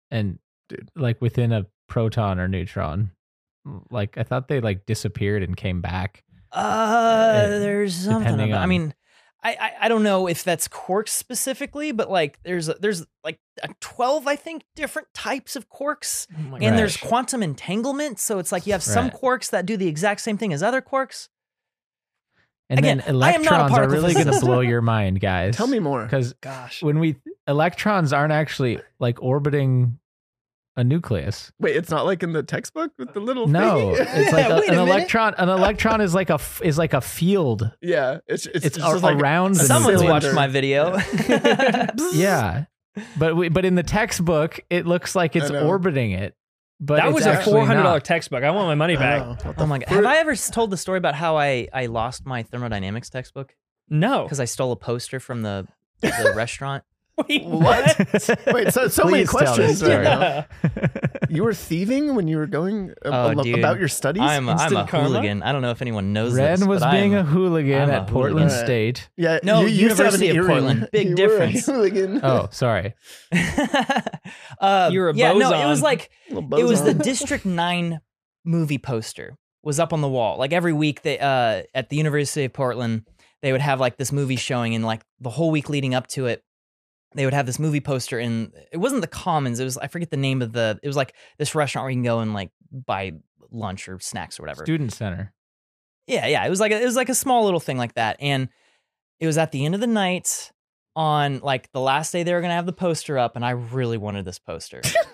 and 0.10 0.40
Dude. 0.70 0.90
like 0.96 1.22
within 1.22 1.52
a 1.52 1.66
proton 1.90 2.40
or 2.40 2.48
neutron. 2.48 3.12
Like 3.90 4.18
I 4.18 4.24
thought 4.24 4.48
they 4.48 4.62
like 4.62 4.86
disappeared 4.86 5.44
and 5.44 5.56
came 5.58 5.82
back. 5.82 6.24
Uh, 6.52 7.48
there's 7.60 7.96
something. 7.96 8.24
depending 8.24 8.52
About, 8.52 8.64
I 8.64 8.66
mean, 8.68 8.94
I, 9.44 9.52
I 9.60 9.72
I 9.82 9.88
don't 9.88 10.04
know 10.04 10.28
if 10.28 10.44
that's 10.44 10.68
quarks 10.68 11.10
specifically, 11.10 11.92
but 11.92 12.10
like 12.12 12.40
there's 12.44 12.68
there's 12.80 13.06
like 13.24 13.40
a 13.64 13.70
twelve 13.80 14.28
I 14.28 14.36
think 14.36 14.64
different 14.76 15.08
types 15.14 15.56
of 15.56 15.70
quarks, 15.70 16.28
Oh 16.38 16.42
my 16.52 16.60
and 16.60 16.78
there's 16.78 16.96
quantum 16.98 17.42
entanglement. 17.42 18.20
So 18.20 18.38
it's 18.40 18.52
like 18.52 18.68
you 18.68 18.74
have 18.74 18.84
some 18.84 19.06
Right. 19.06 19.14
quarks 19.14 19.50
that 19.50 19.66
do 19.66 19.78
the 19.78 19.88
exact 19.88 20.22
same 20.22 20.38
thing 20.38 20.54
as 20.54 20.62
other 20.62 20.82
quarks. 20.82 21.30
And 22.70 22.80
Again, 22.80 23.04
then 23.06 23.22
I 23.22 23.34
am 23.34 23.42
not 23.44 23.54
a 23.54 23.74
electrons 23.74 23.78
are 23.80 23.90
really 23.90 24.14
going 24.14 24.28
to 24.28 24.40
blow 24.40 24.62
your 24.62 24.82
mind, 24.82 25.20
guys. 25.20 25.58
Tell 25.58 25.68
me 25.68 25.80
more. 25.80 26.04
because 26.04 26.32
gosh. 26.40 26.82
when 26.82 27.00
we 27.00 27.18
electrons 27.48 28.14
aren't 28.14 28.32
actually 28.32 28.80
like 29.00 29.22
orbiting 29.22 30.00
a 30.78 30.84
nucleus. 30.84 31.52
Wait, 31.60 31.76
it's 31.76 31.90
not 31.90 32.06
like 32.06 32.24
in 32.24 32.32
the 32.34 32.44
textbook 32.44 32.92
with 32.98 33.14
the 33.14 33.20
little 33.20 33.48
No, 33.48 33.94
thing? 33.96 34.06
it's 34.10 34.32
like 34.34 34.50
a, 34.50 34.56
Wait 34.56 34.70
a 34.70 34.72
an 34.72 34.78
minute. 34.78 34.88
electron. 34.90 35.34
An 35.38 35.50
electron 35.50 36.00
is 36.02 36.14
like 36.16 36.30
a 36.30 36.36
f- 36.36 36.62
is 36.64 36.78
like 36.78 36.94
a 36.94 37.02
field. 37.02 37.70
yeah, 37.82 38.20
it's 38.28 38.46
it's, 38.46 38.66
It's, 38.68 38.78
just 38.78 38.96
a- 38.96 39.06
like 39.06 39.18
around 39.18 39.56
the 39.56 39.64
Someone's 39.66 40.04
watched 40.04 40.34
my 40.34 40.48
video. 40.48 40.98
Yeah, 42.14 42.66
but 43.18 43.36
we, 43.36 43.50
but 43.50 43.66
in 43.66 43.76
the 43.76 43.84
textbook, 43.84 44.60
it 44.70 44.86
looks 44.86 45.16
like 45.16 45.36
it's 45.36 45.50
orbiting 45.52 46.12
it. 46.12 46.36
But 46.80 46.98
that 46.98 47.14
was 47.14 47.26
a 47.26 47.42
four 47.44 47.66
hundred 47.66 47.84
dollar 47.84 48.00
textbook. 48.00 48.44
I 48.44 48.50
want 48.52 48.68
my 48.68 48.76
money 48.76 48.96
back. 48.98 49.46
know. 49.46 49.54
Oh 49.58 49.66
my 49.68 49.78
god! 49.80 49.90
Have 49.90 50.06
I 50.06 50.18
ever 50.18 50.36
told 50.36 50.72
the 50.72 50.78
story 50.78 50.98
about 50.98 51.16
how 51.16 51.38
I 51.38 51.68
I 51.74 51.86
lost 51.86 52.26
my 52.26 52.42
thermodynamics 52.44 53.10
textbook 53.10 53.56
No. 53.90 54.24
because 54.24 54.40
I 54.40 54.46
stole 54.46 54.72
a 54.72 54.76
poster 54.76 55.20
from 55.20 55.44
the 55.44 55.68
the 56.02 56.34
restaurant? 56.36 56.84
Wait, 57.30 57.44
What? 57.46 57.98
Wait, 58.54 58.74
so 58.74 58.88
so 58.88 59.06
many 59.06 59.26
Please 59.26 59.30
tell 59.32 59.40
questions 59.56 59.80
this 59.80 59.90
right 59.90 60.04
now. 60.04 60.46
You 61.30 61.44
were 61.44 61.54
thieving 61.54 62.16
when 62.16 62.28
you 62.28 62.38
were 62.38 62.48
going 62.48 62.92
a- 63.04 63.08
Oh, 63.10 63.30
a- 63.40 63.44
dude. 63.44 63.60
about 63.60 63.80
your 63.80 63.88
studies? 63.88 64.24
I'm 64.24 64.48
a, 64.50 64.54
I'm 64.54 64.76
a 64.76 64.88
karma? 64.88 65.08
hooligan. 65.08 65.44
I 65.44 65.52
don't 65.52 65.62
know 65.62 65.72
if 65.72 65.82
anyone 65.82 66.14
knows 66.14 66.34
Ren 66.36 66.60
this. 66.60 66.68
was 66.68 66.80
but 66.82 66.92
being 66.92 67.14
I'm 67.16 67.22
a 67.26 67.30
hooligan 67.30 67.82
I'm 67.84 67.90
a 67.90 67.94
at 67.94 68.08
Portland 68.08 68.50
hooligan. 68.50 68.66
State. 68.66 69.10
yeah, 69.18 69.40
No, 69.44 69.62
you 69.62 69.68
used 69.68 69.98
to 69.98 70.04
have 70.04 70.14
an 70.14 70.22
University 70.22 70.30
of 70.30 70.36
earring. 70.36 70.48
Portland. 70.48 70.90
Big 70.92 71.10
You 71.10 71.16
difference. 71.16 71.68
Were 71.68 71.74
a 71.74 71.78
hooligan. 71.78 72.20
Oh, 72.24 72.48
sorry. 72.52 72.94
uh, 74.60 74.90
You're 74.92 75.10
a 75.10 75.16
yeah, 75.16 75.34
no, 75.34 75.50
it 75.50 75.52
boson. 75.52 75.70
was 75.70 75.82
like 75.82 76.12
Little 76.30 76.60
it 76.60 76.64
was 76.64 76.80
the 76.84 76.94
boson. 76.94 77.02
District 77.04 77.46
Nine 77.46 78.00
movie 78.46 78.78
poster 78.78 79.38
was 79.64 79.80
up 79.80 79.94
on 79.94 80.02
the 80.02 80.10
wall. 80.10 80.38
Like 80.38 80.54
every 80.54 80.74
week, 80.74 81.02
they 81.04 81.20
uh, 81.20 81.64
at 81.74 81.90
the 81.90 81.96
University 81.98 82.46
of 82.46 82.54
Portland, 82.54 83.06
they 83.42 83.52
would 83.52 83.62
have 83.62 83.80
like 83.80 83.98
this 83.98 84.12
movie 84.12 84.36
showing, 84.36 84.76
and 84.76 84.84
like 84.86 85.02
the 85.20 85.30
whole 85.30 85.52
week 85.52 85.70
leading 85.70 85.94
up 85.94 86.08
to 86.08 86.26
it, 86.28 86.44
they 87.14 87.26
would 87.26 87.34
have 87.34 87.46
this 87.46 87.60
movie 87.60 87.82
poster. 87.82 88.20
And 88.20 88.54
it 88.72 88.78
wasn't 88.78 89.02
the 89.02 89.08
Commons. 89.08 89.60
It 89.60 89.64
was 89.64 89.78
I 89.78 89.88
forget 89.88 90.10
the 90.10 90.18
name 90.18 90.42
of 90.42 90.54
the. 90.54 90.80
It 90.82 90.88
was 90.88 90.96
like 90.96 91.16
this 91.38 91.56
restaurant 91.56 91.86
where 91.86 91.92
you 91.92 91.98
can 91.98 92.04
go 92.04 92.20
and 92.20 92.34
like 92.34 92.52
buy 92.72 93.14
lunch 93.52 93.88
or 93.88 94.00
snacks 94.00 94.40
or 94.40 94.44
whatever. 94.44 94.66
Student 94.66 94.94
center. 94.94 95.34
Yeah, 96.08 96.28
yeah. 96.28 96.46
It 96.46 96.50
was 96.50 96.60
like 96.60 96.72
a, 96.72 96.82
it 96.82 96.86
was 96.86 96.96
like 96.96 97.10
a 97.10 97.16
small 97.16 97.46
little 97.46 97.60
thing 97.60 97.78
like 97.78 97.94
that, 97.96 98.18
and 98.20 98.50
it 99.20 99.28
was 99.28 99.38
at 99.38 99.52
the 99.52 99.66
end 99.66 99.76
of 99.76 99.82
the 99.82 99.88
night 99.88 100.52
on 100.96 101.40
like 101.40 101.72
the 101.72 101.80
last 101.80 102.12
day 102.12 102.24
they 102.24 102.34
were 102.34 102.42
gonna 102.42 102.54
have 102.54 102.66
the 102.66 102.74
poster 102.74 103.18
up, 103.18 103.36
and 103.36 103.46
I 103.46 103.52
really 103.52 103.98
wanted 103.98 104.26
this 104.26 104.40
poster, 104.40 104.82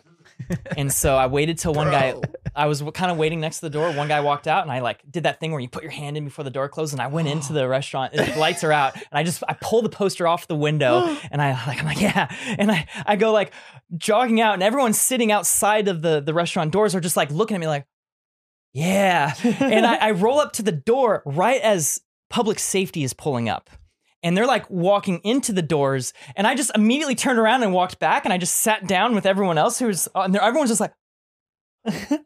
and 0.77 0.91
so 0.91 1.15
I 1.15 1.27
waited 1.27 1.57
till 1.57 1.73
one 1.73 1.91
guy. 1.91 2.15
I 2.55 2.65
was 2.67 2.81
kind 2.93 3.11
of 3.11 3.17
waiting 3.17 3.39
next 3.39 3.59
to 3.59 3.65
the 3.65 3.69
door. 3.69 3.91
One 3.91 4.07
guy 4.07 4.19
walked 4.21 4.47
out, 4.47 4.63
and 4.63 4.71
I 4.71 4.79
like 4.79 5.01
did 5.09 5.23
that 5.23 5.39
thing 5.39 5.51
where 5.51 5.59
you 5.59 5.67
put 5.67 5.83
your 5.83 5.91
hand 5.91 6.17
in 6.17 6.25
before 6.25 6.43
the 6.43 6.49
door 6.49 6.69
closed, 6.69 6.93
and 6.93 7.01
I 7.01 7.07
went 7.07 7.27
into 7.27 7.53
the 7.53 7.67
restaurant. 7.67 8.13
And 8.13 8.33
the 8.33 8.39
lights 8.39 8.63
are 8.63 8.71
out, 8.71 8.95
and 8.95 9.05
I 9.11 9.23
just 9.23 9.43
I 9.47 9.53
pull 9.53 9.81
the 9.81 9.89
poster 9.89 10.27
off 10.27 10.47
the 10.47 10.55
window, 10.55 11.15
and 11.31 11.41
I 11.41 11.51
like 11.65 11.79
I'm 11.79 11.85
like 11.85 12.01
yeah, 12.01 12.33
and 12.57 12.71
I 12.71 12.87
I 13.05 13.15
go 13.15 13.31
like 13.31 13.51
jogging 13.95 14.41
out, 14.41 14.53
and 14.53 14.63
everyone's 14.63 14.99
sitting 14.99 15.31
outside 15.31 15.87
of 15.87 16.01
the 16.01 16.21
the 16.21 16.33
restaurant 16.33 16.71
doors 16.71 16.95
are 16.95 17.01
just 17.01 17.17
like 17.17 17.31
looking 17.31 17.55
at 17.55 17.59
me 17.59 17.67
like 17.67 17.85
yeah, 18.73 19.33
and 19.43 19.85
I, 19.85 19.95
I 19.95 20.11
roll 20.11 20.39
up 20.39 20.53
to 20.53 20.63
the 20.63 20.71
door 20.71 21.23
right 21.25 21.61
as 21.61 22.01
public 22.29 22.59
safety 22.59 23.03
is 23.03 23.13
pulling 23.13 23.49
up. 23.49 23.69
And 24.27 24.35
they're 24.35 24.45
like 24.45 24.69
walking 24.69 25.21
into 25.23 25.53
the 25.53 25.61
doors, 25.61 26.11
and 26.35 26.45
I 26.45 26.53
just 26.53 26.69
immediately 26.75 27.15
turned 27.15 27.39
around 27.39 27.63
and 27.63 27.71
walked 27.71 27.97
back, 27.97 28.25
and 28.25 28.33
I 28.33 28.37
just 28.37 28.57
sat 28.57 28.85
down 28.85 29.15
with 29.15 29.25
everyone 29.25 29.57
else 29.57 29.79
who's 29.79 30.09
uh, 30.09 30.19
on 30.19 30.33
there. 30.33 30.41
Everyone's 30.41 30.69
just 30.69 30.81
like, 30.81 30.91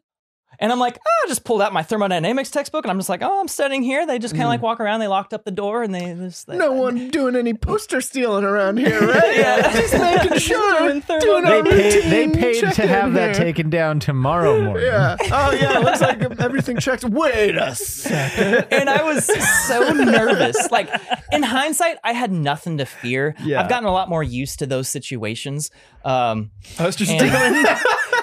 and 0.62 0.72
I'm 0.72 0.78
like, 0.78 0.96
oh, 0.96 1.22
I 1.24 1.28
just 1.28 1.44
pulled 1.44 1.60
out 1.60 1.74
my 1.74 1.82
thermodynamics 1.82 2.50
textbook, 2.50 2.84
and 2.84 2.90
I'm 2.90 2.98
just 2.98 3.10
like, 3.10 3.20
oh, 3.20 3.40
I'm 3.40 3.48
studying 3.48 3.82
here. 3.82 4.06
They 4.06 4.18
just 4.18 4.32
kind 4.34 4.44
of 4.44 4.48
like 4.48 4.62
walk 4.62 4.80
around, 4.80 5.00
they 5.00 5.08
locked 5.08 5.34
up 5.34 5.44
the 5.44 5.50
door, 5.50 5.82
and 5.82 5.94
they 5.94 6.14
just 6.14 6.46
they, 6.46 6.56
no 6.56 6.72
one 6.72 7.10
doing 7.10 7.36
any 7.36 7.52
poster 7.52 8.00
stealing 8.00 8.44
around 8.44 8.78
here, 8.78 9.00
right? 9.06 9.36
Yeah. 9.36 9.72
just 9.80 9.92
making 9.92 10.38
sure. 10.38 10.78
Doing 10.78 11.00
doing 11.20 11.44
They 11.44 11.58
a 11.60 11.64
paid. 11.64 12.04
They 12.04 12.28
paid 12.28 12.72
to 12.74 12.86
have 12.86 13.12
that 13.14 13.36
here. 13.36 13.44
taken 13.44 13.68
down 13.68 14.00
tomorrow 14.00 14.62
morning. 14.64 14.86
Yeah. 14.86 15.16
Oh 15.20 15.50
yeah. 15.52 15.78
Looks 15.80 16.00
like 16.00 16.22
everything 16.40 16.78
checked. 16.78 17.04
Wait 17.04 17.56
a 17.56 17.74
second. 17.74 18.66
and 18.70 18.88
I 18.88 19.02
was 19.02 19.26
so 19.66 19.92
nervous. 19.92 20.70
Like 20.70 20.88
in 21.32 21.42
hindsight, 21.42 21.98
I 22.04 22.12
had 22.12 22.30
nothing 22.30 22.78
to 22.78 22.86
fear. 22.86 23.34
Yeah. 23.42 23.60
I've 23.62 23.68
gotten 23.68 23.88
a 23.88 23.92
lot 23.92 24.08
more 24.08 24.22
used 24.22 24.60
to 24.60 24.66
those 24.66 24.88
situations. 24.88 25.70
Um, 26.04 26.50
Poster 26.76 27.04
And- 27.08 27.20
stealing. 27.20 27.64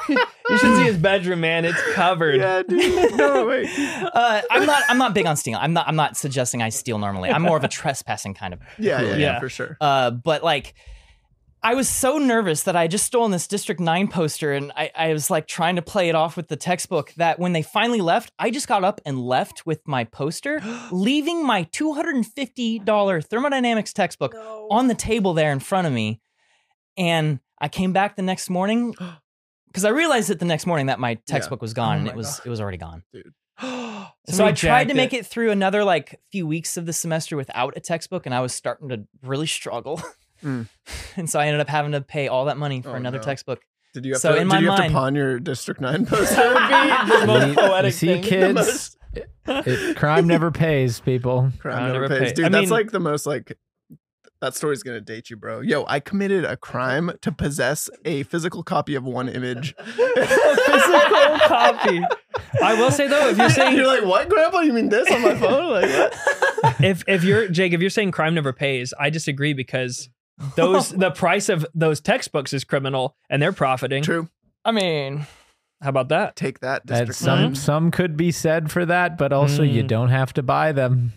You 0.09 0.57
should 0.57 0.75
see 0.77 0.83
his 0.83 0.97
bedroom, 0.97 1.41
man. 1.41 1.65
It's 1.65 1.81
covered. 1.93 2.35
yeah, 2.39 2.63
dude. 2.63 3.15
No, 3.15 3.45
wait. 3.45 3.69
Uh, 4.19 4.41
I'm 4.49 4.65
not. 4.65 4.83
I'm 4.89 4.97
not 4.97 5.13
big 5.13 5.25
on 5.25 5.35
stealing. 5.37 5.61
I'm 5.61 5.73
not. 5.73 5.87
I'm 5.87 5.95
not 5.95 6.17
suggesting 6.17 6.61
I 6.61 6.69
steal 6.69 6.97
normally. 6.97 7.29
I'm 7.29 7.41
more 7.41 7.57
of 7.57 7.63
a 7.63 7.67
trespassing 7.79 8.33
kind 8.33 8.53
of. 8.53 8.59
Yeah, 8.77 9.01
yeah, 9.01 9.07
yeah, 9.11 9.15
Yeah. 9.17 9.39
for 9.39 9.49
sure. 9.49 9.77
Uh, 9.79 10.11
but 10.11 10.43
like, 10.43 10.73
I 11.61 11.75
was 11.75 11.87
so 11.89 12.17
nervous 12.17 12.63
that 12.63 12.75
I 12.75 12.87
just 12.87 13.05
stolen 13.05 13.31
this 13.31 13.47
District 13.47 13.79
Nine 13.79 14.07
poster, 14.07 14.53
and 14.53 14.71
I, 14.75 14.91
I 14.95 15.13
was 15.13 15.29
like 15.29 15.47
trying 15.47 15.75
to 15.75 15.81
play 15.81 16.09
it 16.09 16.15
off 16.15 16.35
with 16.37 16.47
the 16.47 16.55
textbook. 16.55 17.13
That 17.17 17.37
when 17.39 17.53
they 17.53 17.61
finally 17.61 18.01
left, 18.01 18.31
I 18.39 18.49
just 18.49 18.67
got 18.67 18.83
up 18.83 18.99
and 19.05 19.19
left 19.19 19.65
with 19.65 19.87
my 19.87 20.03
poster, 20.05 20.61
leaving 20.91 21.45
my 21.45 21.63
two 21.63 21.93
hundred 21.93 22.15
and 22.15 22.25
fifty 22.25 22.79
dollar 22.79 23.21
thermodynamics 23.21 23.93
textbook 23.93 24.33
on 24.71 24.87
the 24.87 24.95
table 24.95 25.33
there 25.33 25.51
in 25.51 25.59
front 25.59 25.85
of 25.87 25.93
me. 25.93 26.19
And 26.97 27.39
I 27.61 27.67
came 27.69 27.93
back 27.93 28.15
the 28.15 28.21
next 28.23 28.49
morning 28.49 28.95
because 29.69 29.85
I 29.85 29.89
realized 29.89 30.29
that 30.29 30.39
the 30.39 30.45
next 30.45 30.65
morning 30.65 30.87
that 30.87 30.99
my 30.99 31.15
textbook 31.27 31.61
was 31.61 31.73
gone 31.73 31.93
Oh 31.93 31.97
and 31.99 32.03
my 32.05 32.11
it 32.11 32.15
was 32.15 32.37
God. 32.37 32.45
it 32.45 32.49
was 32.49 32.61
already 32.61 32.77
gone. 32.77 33.03
Dude. 33.13 33.33
So 34.27 34.35
Somebody 34.35 34.51
I 34.51 34.55
tried 34.55 34.83
to 34.83 34.89
jacked 34.89 34.95
make 34.97 35.13
it. 35.13 35.17
it 35.19 35.25
through 35.25 35.49
another 35.51 35.83
like 35.83 36.19
few 36.31 36.45
weeks 36.45 36.77
of 36.77 36.85
the 36.85 36.93
semester 36.93 37.35
without 37.35 37.73
a 37.75 37.79
textbook, 37.79 38.25
and 38.27 38.35
I 38.35 38.41
was 38.41 38.53
starting 38.53 38.89
to 38.89 39.05
really 39.23 39.47
struggle. 39.47 40.01
Mm. 40.43 40.67
and 41.15 41.27
so 41.29 41.39
I 41.39 41.47
ended 41.47 41.59
up 41.61 41.67
having 41.69 41.91
to 41.93 42.01
pay 42.01 42.27
all 42.27 42.45
that 42.45 42.57
money 42.57 42.81
for 42.81 42.91
Oh, 42.91 42.95
another 42.95 43.17
no. 43.17 43.23
textbook. 43.23 43.61
Did 43.93 44.05
you 44.05 44.13
have 44.13 44.21
So 44.21 44.33
to? 44.33 44.37
in 44.37 44.43
did 44.47 44.53
my 44.53 44.59
you 44.59 44.67
have 44.67 44.75
to 44.77 44.81
mind- 44.83 44.93
pawn 44.93 45.15
your 45.15 45.39
District 45.39 45.81
Nine 45.81 46.05
poster? 46.07 46.35
That 46.35 47.07
would 47.07 47.09
be 47.09 47.19
the 47.21 47.27
most 47.27 47.47
You- 47.47 47.55
poetic 47.55 47.85
you 47.85 47.91
see, 47.91 48.07
thing. 48.07 48.23
kids, 48.23 48.53
most- 48.55 48.97
it, 49.67 49.97
crime 49.97 50.27
never 50.27 50.51
pays, 50.51 50.99
people. 50.99 51.51
Crime 51.59 51.75
I'll 51.77 51.87
never 51.93 52.01
never 52.07 52.19
pays. 52.19 52.29
pay. 52.29 52.35
Dude, 52.35 52.45
I 52.45 52.49
that's 52.49 52.61
mean- 52.61 52.69
like 52.69 52.91
the 52.91 52.99
most 52.99 53.25
like 53.25 53.57
that 54.41 54.55
story's 54.55 54.83
gonna 54.83 55.01
date 55.01 55.29
you, 55.29 55.35
bro. 55.35 55.59
Yo, 55.61 55.85
I 55.87 55.99
committed 55.99 56.45
a 56.45 56.55
crime 56.57 57.11
to 57.21 57.31
possess 57.31 57.89
a 58.05 58.23
physical 58.23 58.63
copy 58.63 58.95
of 58.95 59.03
one 59.03 59.27
image. 59.29 59.75
physical 59.85 61.37
copy. 61.47 62.01
I 62.61 62.73
will 62.75 62.91
say 62.91 63.07
though, 63.07 63.29
if 63.29 63.37
you're 63.37 63.49
saying 63.49 63.75
you're 63.77 63.87
like, 63.87 64.05
what, 64.05 64.29
Grandpa? 64.29 64.59
You 64.59 64.73
mean 64.73 64.89
this 64.89 65.09
on 65.11 65.21
my 65.21 65.35
phone? 65.39 65.69
Like, 65.71 65.89
what? 65.89 66.81
if 66.83 67.03
if 67.07 67.23
you're 67.23 67.47
Jake, 67.49 67.73
if 67.73 67.81
you're 67.81 67.89
saying 67.89 68.11
crime 68.11 68.33
never 68.33 68.53
pays, 68.53 68.93
I 68.99 69.09
disagree 69.09 69.53
because 69.53 70.09
those 70.55 70.89
the 70.89 71.11
price 71.11 71.49
of 71.49 71.65
those 71.75 71.99
textbooks 71.99 72.53
is 72.53 72.63
criminal 72.63 73.15
and 73.29 73.41
they're 73.41 73.51
profiting. 73.53 74.03
True. 74.03 74.29
I 74.65 74.71
mean, 74.71 75.25
How 75.81 75.89
about 75.89 76.09
that? 76.09 76.35
Take 76.35 76.59
that, 76.59 76.85
That 76.87 77.07
District 77.07 77.19
some 77.19 77.39
Nine. 77.41 77.55
some 77.55 77.91
could 77.91 78.17
be 78.17 78.31
said 78.31 78.71
for 78.71 78.85
that, 78.85 79.17
but 79.17 79.31
also 79.33 79.63
you 79.63 79.83
Mm. 79.83 79.87
don't 79.87 80.09
have 80.09 80.33
to 80.33 80.43
buy 80.43 80.71
them. 80.71 81.13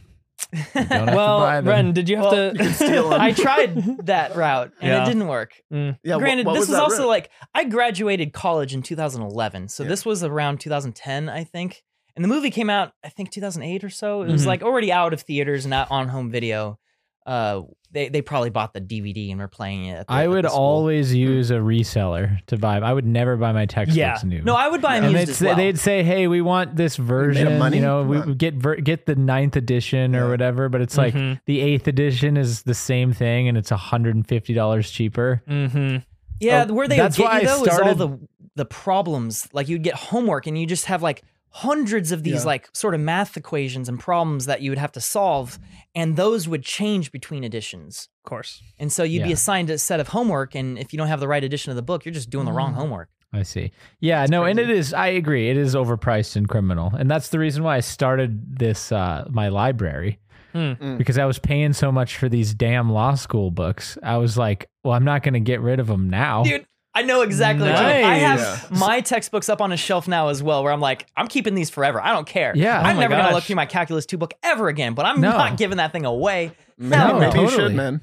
You 0.52 0.58
don't 0.74 0.74
have 0.74 0.88
to 0.88 1.06
buy 1.06 1.14
Well, 1.14 1.40
them. 1.40 1.66
Ren, 1.68 1.92
did 1.92 2.08
you 2.08 2.16
have 2.16 2.26
Well, 2.26 2.52
to? 2.54 2.72
steal 2.74 3.12
'em. 3.14 3.20
I 3.20 3.32
tried 3.32 4.06
that 4.06 4.36
route 4.36 4.72
and 4.80 4.90
Yeah. 4.92 5.02
it 5.02 5.06
didn't 5.06 5.26
work. 5.28 5.52
Mm. 5.72 5.98
Yeah, 6.04 6.18
Granted, 6.18 6.46
what 6.46 6.54
this 6.54 6.60
was 6.68 6.70
is 6.70 6.74
also 6.78 6.98
route? 7.02 7.08
like 7.08 7.30
I 7.54 7.64
graduated 7.64 8.32
college 8.32 8.74
in 8.74 8.82
2011, 8.82 9.68
so 9.68 9.82
Yeah. 9.82 9.88
this 9.88 10.04
was 10.04 10.22
around 10.22 10.60
2010, 10.60 11.28
I 11.28 11.44
think. 11.44 11.82
And 12.14 12.22
the 12.22 12.28
movie 12.28 12.50
came 12.50 12.68
out, 12.68 12.92
I 13.02 13.08
think 13.08 13.30
2008 13.30 13.82
or 13.82 13.88
so. 13.88 14.20
It 14.22 14.30
was 14.30 14.42
Mhm. 14.44 14.48
like 14.48 14.62
already 14.62 14.92
out 14.92 15.14
of 15.14 15.22
theaters 15.22 15.64
and 15.64 15.72
out 15.72 15.90
on 15.90 16.08
home 16.08 16.30
video. 16.30 16.78
Uh, 17.26 17.62
they 17.92 18.08
they 18.08 18.22
probably 18.22 18.48
bought 18.50 18.72
the 18.72 18.80
DVD 18.80 19.30
and 19.30 19.38
were 19.38 19.48
playing 19.48 19.84
it. 19.84 19.98
At 19.98 20.06
the, 20.06 20.12
I 20.14 20.26
would 20.26 20.44
the 20.46 20.50
always 20.50 21.14
use 21.14 21.50
a 21.50 21.56
reseller 21.56 22.44
to 22.46 22.56
buy. 22.56 22.78
I 22.78 22.92
would 22.92 23.04
never 23.06 23.36
buy 23.36 23.52
my 23.52 23.66
textbooks 23.66 23.96
Yeah. 23.96 24.18
new. 24.24 24.42
No, 24.42 24.54
I 24.56 24.68
would 24.68 24.80
buy 24.80 24.96
them 24.96 25.04
and 25.04 25.12
used 25.12 25.26
they'd 25.26 25.30
as 25.32 25.36
say, 25.36 25.46
well. 25.46 25.56
they'd 25.56 25.78
say, 25.78 26.02
"Hey, 26.02 26.26
we 26.26 26.40
want 26.40 26.74
this 26.76 26.96
version. 26.96 27.58
money? 27.58 27.76
You 27.76 27.82
know, 27.82 28.00
Come 28.00 28.08
we 28.08 28.16
on. 28.18 28.34
get 28.34 28.54
ver- 28.54 28.76
get 28.76 29.04
the 29.06 29.14
ninth 29.14 29.56
edition 29.56 30.16
or 30.16 30.24
Yeah. 30.24 30.30
whatever." 30.30 30.68
But 30.70 30.80
it's 30.80 30.96
like 30.96 31.12
Mhm. 31.14 31.38
the 31.44 31.60
eighth 31.60 31.86
edition 31.86 32.36
is 32.38 32.62
the 32.62 32.74
same 32.74 33.12
thing, 33.12 33.46
and 33.46 33.58
it's 33.58 33.68
hundred 33.70 34.14
and 34.14 34.26
fifty 34.26 34.54
dollars 34.54 34.90
cheaper. 34.90 35.42
Mm-hmm. 35.48 35.98
Yeah, 36.40 36.66
Oh, 36.68 36.72
where 36.72 36.88
they 36.88 36.96
that's 36.96 37.18
would 37.18 37.24
get 37.24 37.30
why 37.30 37.40
you 37.40 37.48
I 37.48 37.56
though 37.56 37.64
is 37.64 37.78
all 37.78 37.94
the 37.94 38.18
the 38.56 38.64
problems. 38.64 39.48
Like 39.52 39.68
you'd 39.68 39.82
get 39.82 39.94
homework 39.94 40.46
and 40.46 40.58
you 40.58 40.66
just 40.66 40.86
have 40.86 41.02
like 41.02 41.22
hundreds 41.52 42.12
of 42.12 42.22
these 42.22 42.42
Yeah. 42.42 42.46
like 42.46 42.68
sort 42.72 42.94
of 42.94 43.00
math 43.00 43.36
equations 43.36 43.88
and 43.88 43.98
problems 44.00 44.46
that 44.46 44.62
you 44.62 44.70
would 44.70 44.78
have 44.78 44.92
to 44.92 45.00
solve, 45.00 45.58
and 45.94 46.16
those 46.16 46.48
would 46.48 46.62
change 46.64 47.12
between 47.12 47.44
editions. 47.44 48.08
Of 48.24 48.28
course. 48.28 48.62
And 48.78 48.90
so 48.90 49.02
you'd 49.02 49.24
be 49.24 49.32
assigned 49.32 49.68
a 49.70 49.78
set 49.78 50.00
of 50.00 50.08
homework, 50.08 50.54
and 50.54 50.78
if 50.78 50.92
you 50.92 50.96
don't 50.96 51.08
have 51.08 51.20
the 51.20 51.28
right 51.28 51.44
edition 51.44 51.70
of 51.70 51.76
the 51.76 51.82
book, 51.82 52.04
you're 52.04 52.14
just 52.14 52.30
doing 52.30 52.46
the 52.46 52.52
Mm. 52.52 52.56
wrong 52.56 52.74
homework. 52.74 53.08
I 53.34 53.42
see. 53.44 53.72
Yeah, 54.00 54.26
no, 54.28 54.44
and 54.44 54.58
it 54.58 54.68
is. 54.68 54.92
I 54.92 55.06
agree. 55.08 55.48
It 55.50 55.56
is 55.56 55.74
overpriced 55.74 56.36
and 56.36 56.46
criminal, 56.48 56.92
and 56.98 57.10
that's 57.10 57.28
the 57.28 57.38
reason 57.38 57.62
why 57.64 57.76
I 57.76 57.80
started 57.80 58.58
this 58.58 58.92
uh, 58.92 59.26
my 59.30 59.48
library 59.48 60.18
Hmm. 60.52 60.72
Mm. 60.72 60.98
because 60.98 61.16
I 61.18 61.24
was 61.24 61.38
paying 61.38 61.72
so 61.72 61.90
much 61.90 62.16
for 62.18 62.28
these 62.28 62.52
damn 62.52 62.92
law 62.92 63.14
school 63.14 63.50
books. 63.50 63.96
I 64.02 64.18
was 64.18 64.36
like, 64.36 64.68
well, 64.84 64.92
I'm 64.92 65.04
not 65.04 65.22
going 65.22 65.32
to 65.34 65.40
get 65.40 65.62
rid 65.62 65.80
of 65.80 65.86
them 65.86 66.10
now. 66.10 66.42
Dude, 66.44 66.66
I 66.94 67.02
know 67.02 67.22
exactly 67.22 67.68
what 67.70 67.78
you 67.78 67.86
mean. 67.86 68.04
I 68.04 68.14
have 68.16 68.70
my 68.70 69.00
textbooks 69.00 69.48
up 69.48 69.60
on 69.62 69.72
a 69.72 69.76
shelf 69.78 70.06
now 70.06 70.28
as 70.28 70.42
well, 70.42 70.62
where 70.62 70.72
I'm 70.72 70.80
like, 70.80 71.06
I'm 71.16 71.26
keeping 71.26 71.54
these 71.54 71.70
forever. 71.70 72.00
I 72.00 72.12
don't 72.12 72.26
care. 72.26 72.52
Yeah. 72.54 72.78
Oh 72.78 72.82
I'm 72.82 72.90
Oh 72.90 72.94
my 72.96 73.00
never 73.00 73.16
gonna 73.16 73.34
look 73.34 73.44
through 73.44 73.56
my 73.56 73.66
calculus 73.66 74.04
two 74.04 74.18
book 74.18 74.34
ever 74.42 74.68
again, 74.68 74.92
but 74.94 75.06
I'm 75.06 75.20
No. 75.20 75.30
not 75.30 75.56
giving 75.56 75.78
that 75.78 75.92
thing 75.92 76.04
away. 76.04 76.52
Maybe, 76.76 76.96
no. 76.96 77.18
maybe 77.18 77.38
you 77.38 77.44
Totally. 77.48 77.68
should, 77.68 77.74
man. 77.74 78.02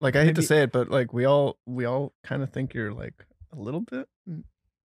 Like 0.00 0.14
I 0.14 0.24
hate 0.24 0.34
to 0.34 0.42
say 0.42 0.62
it, 0.62 0.72
but 0.72 0.90
like 0.90 1.12
we 1.14 1.24
all 1.24 1.56
we 1.64 1.86
all 1.86 2.12
kind 2.22 2.42
of 2.42 2.50
think 2.50 2.74
you're 2.74 2.92
like 2.92 3.14
a 3.56 3.58
little 3.58 3.80
bit 3.80 4.08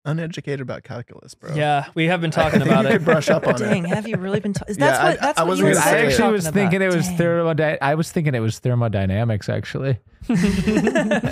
uneducated 0.06 0.62
about 0.62 0.84
calculus, 0.84 1.34
bro. 1.36 1.54
Yeah, 1.54 1.86
we 1.96 2.06
have 2.06 2.22
been 2.22 2.32
talking 2.32 2.60
think 2.62 2.72
about 2.72 2.84
you 2.86 2.90
it. 2.90 2.94
could 2.94 3.06
brush 3.06 3.30
up 3.30 3.46
on 3.48 3.56
Dang, 3.60 3.86
it. 3.86 3.90
have 3.90 4.08
you 4.08 4.18
really 4.18 4.40
been? 4.40 4.54
Ta- 4.54 4.66
is 4.68 4.78
Yeah, 4.78 4.86
that's 4.88 5.00
I- 5.00 5.10
what 5.12 5.20
that's 5.22 5.40
I 5.40 5.44
what 5.44 5.48
wasn't 5.50 5.68
you 5.68 5.70
were 5.70 5.74
gonna 5.76 5.86
I 5.86 5.90
say 5.90 5.92
saying. 5.92 6.06
it. 6.06 6.12
actually 6.14 6.32
was 6.32 6.44
talking 6.46 6.54
thinking 6.60 6.82
about. 6.84 6.94
it 6.94 6.98
was 6.98 7.08
Dang. 7.08 7.18
thermody- 7.18 7.82
I 7.82 7.96
was 7.96 8.12
thinking 8.12 8.36
it 8.36 8.40
was 8.40 8.60
thermodynamics 8.60 9.50
actually. 9.50 10.00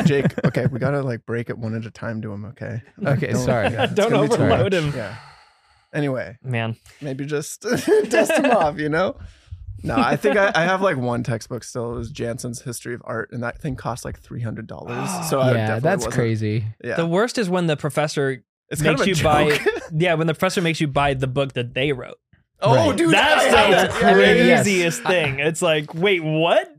Jake, 0.06 0.46
okay, 0.46 0.66
we 0.68 0.80
gotta 0.80 1.02
like 1.02 1.26
break 1.26 1.50
it 1.50 1.58
one 1.58 1.76
at 1.76 1.86
a 1.86 1.92
time 1.92 2.22
to 2.22 2.32
him, 2.32 2.46
okay? 2.46 2.82
Okay, 3.06 3.34
sorry. 3.34 3.72
yeah, 3.72 3.86
Don't 3.86 4.10
gonna 4.12 4.24
be 4.28 4.36
too 4.36 4.42
overload 4.44 4.74
him. 4.74 4.94
Yeah. 4.96 5.16
Anyway, 5.94 6.38
Man, 6.44 6.76
maybe 7.02 7.26
just 7.26 7.62
dust 8.10 8.32
him 8.32 8.46
off, 8.52 8.78
you 8.80 8.90
know? 8.90 9.16
No, 9.82 9.96
I 9.96 10.18
think 10.18 10.36
I, 10.38 10.52
I 10.54 10.64
have 10.66 10.82
like 10.82 10.98
one 10.98 11.24
textbook 11.24 11.64
still. 11.64 11.94
It 11.94 11.98
was 11.98 12.12
Janson's 12.12 12.62
History 12.62 12.94
of 12.94 13.02
Art, 13.06 13.30
and 13.32 13.42
that 13.44 13.60
thing 13.62 13.76
cost 13.78 14.04
like 14.04 14.20
three 14.20 14.42
hundred 14.42 14.68
dollars. 14.68 15.10
So 15.30 15.40
I 15.40 15.48
yeah, 15.52 15.54
definitely 15.54 15.80
that's 15.82 15.98
wasn't- 16.06 16.14
crazy. 16.16 16.66
Yeah, 16.84 16.96
the 16.96 17.08
worst 17.08 17.38
is 17.38 17.50
when 17.50 17.68
the 17.68 17.78
professor 17.78 18.44
it's 18.72 18.82
kind 18.82 18.98
makes 19.00 19.02
of 19.02 19.08
a 19.08 19.18
you 19.20 19.24
buy. 19.24 19.60
Yeah, 19.98 20.14
when 20.16 20.28
the 20.28 20.34
professor 20.34 20.62
makes 20.62 20.80
you 20.82 20.88
buy 20.88 21.14
the 21.16 21.28
book 21.28 21.54
that 21.54 21.74
they 21.74 21.92
wrote. 21.94 22.18
oh, 22.62 22.76
Right. 22.90 22.98
dude, 22.98 23.12
That's 23.14 23.46
I 23.46 23.50
the 23.52 23.58
have 23.58 23.72
that. 23.72 24.02
Yeah, 24.02 24.10
yeah, 24.10 24.34
yeah. 24.34 24.56
craziest 24.56 25.04
thing. 25.04 25.40
It's 25.40 25.62
like, 25.62 25.94
wait, 25.94 26.24
what? 26.24 26.72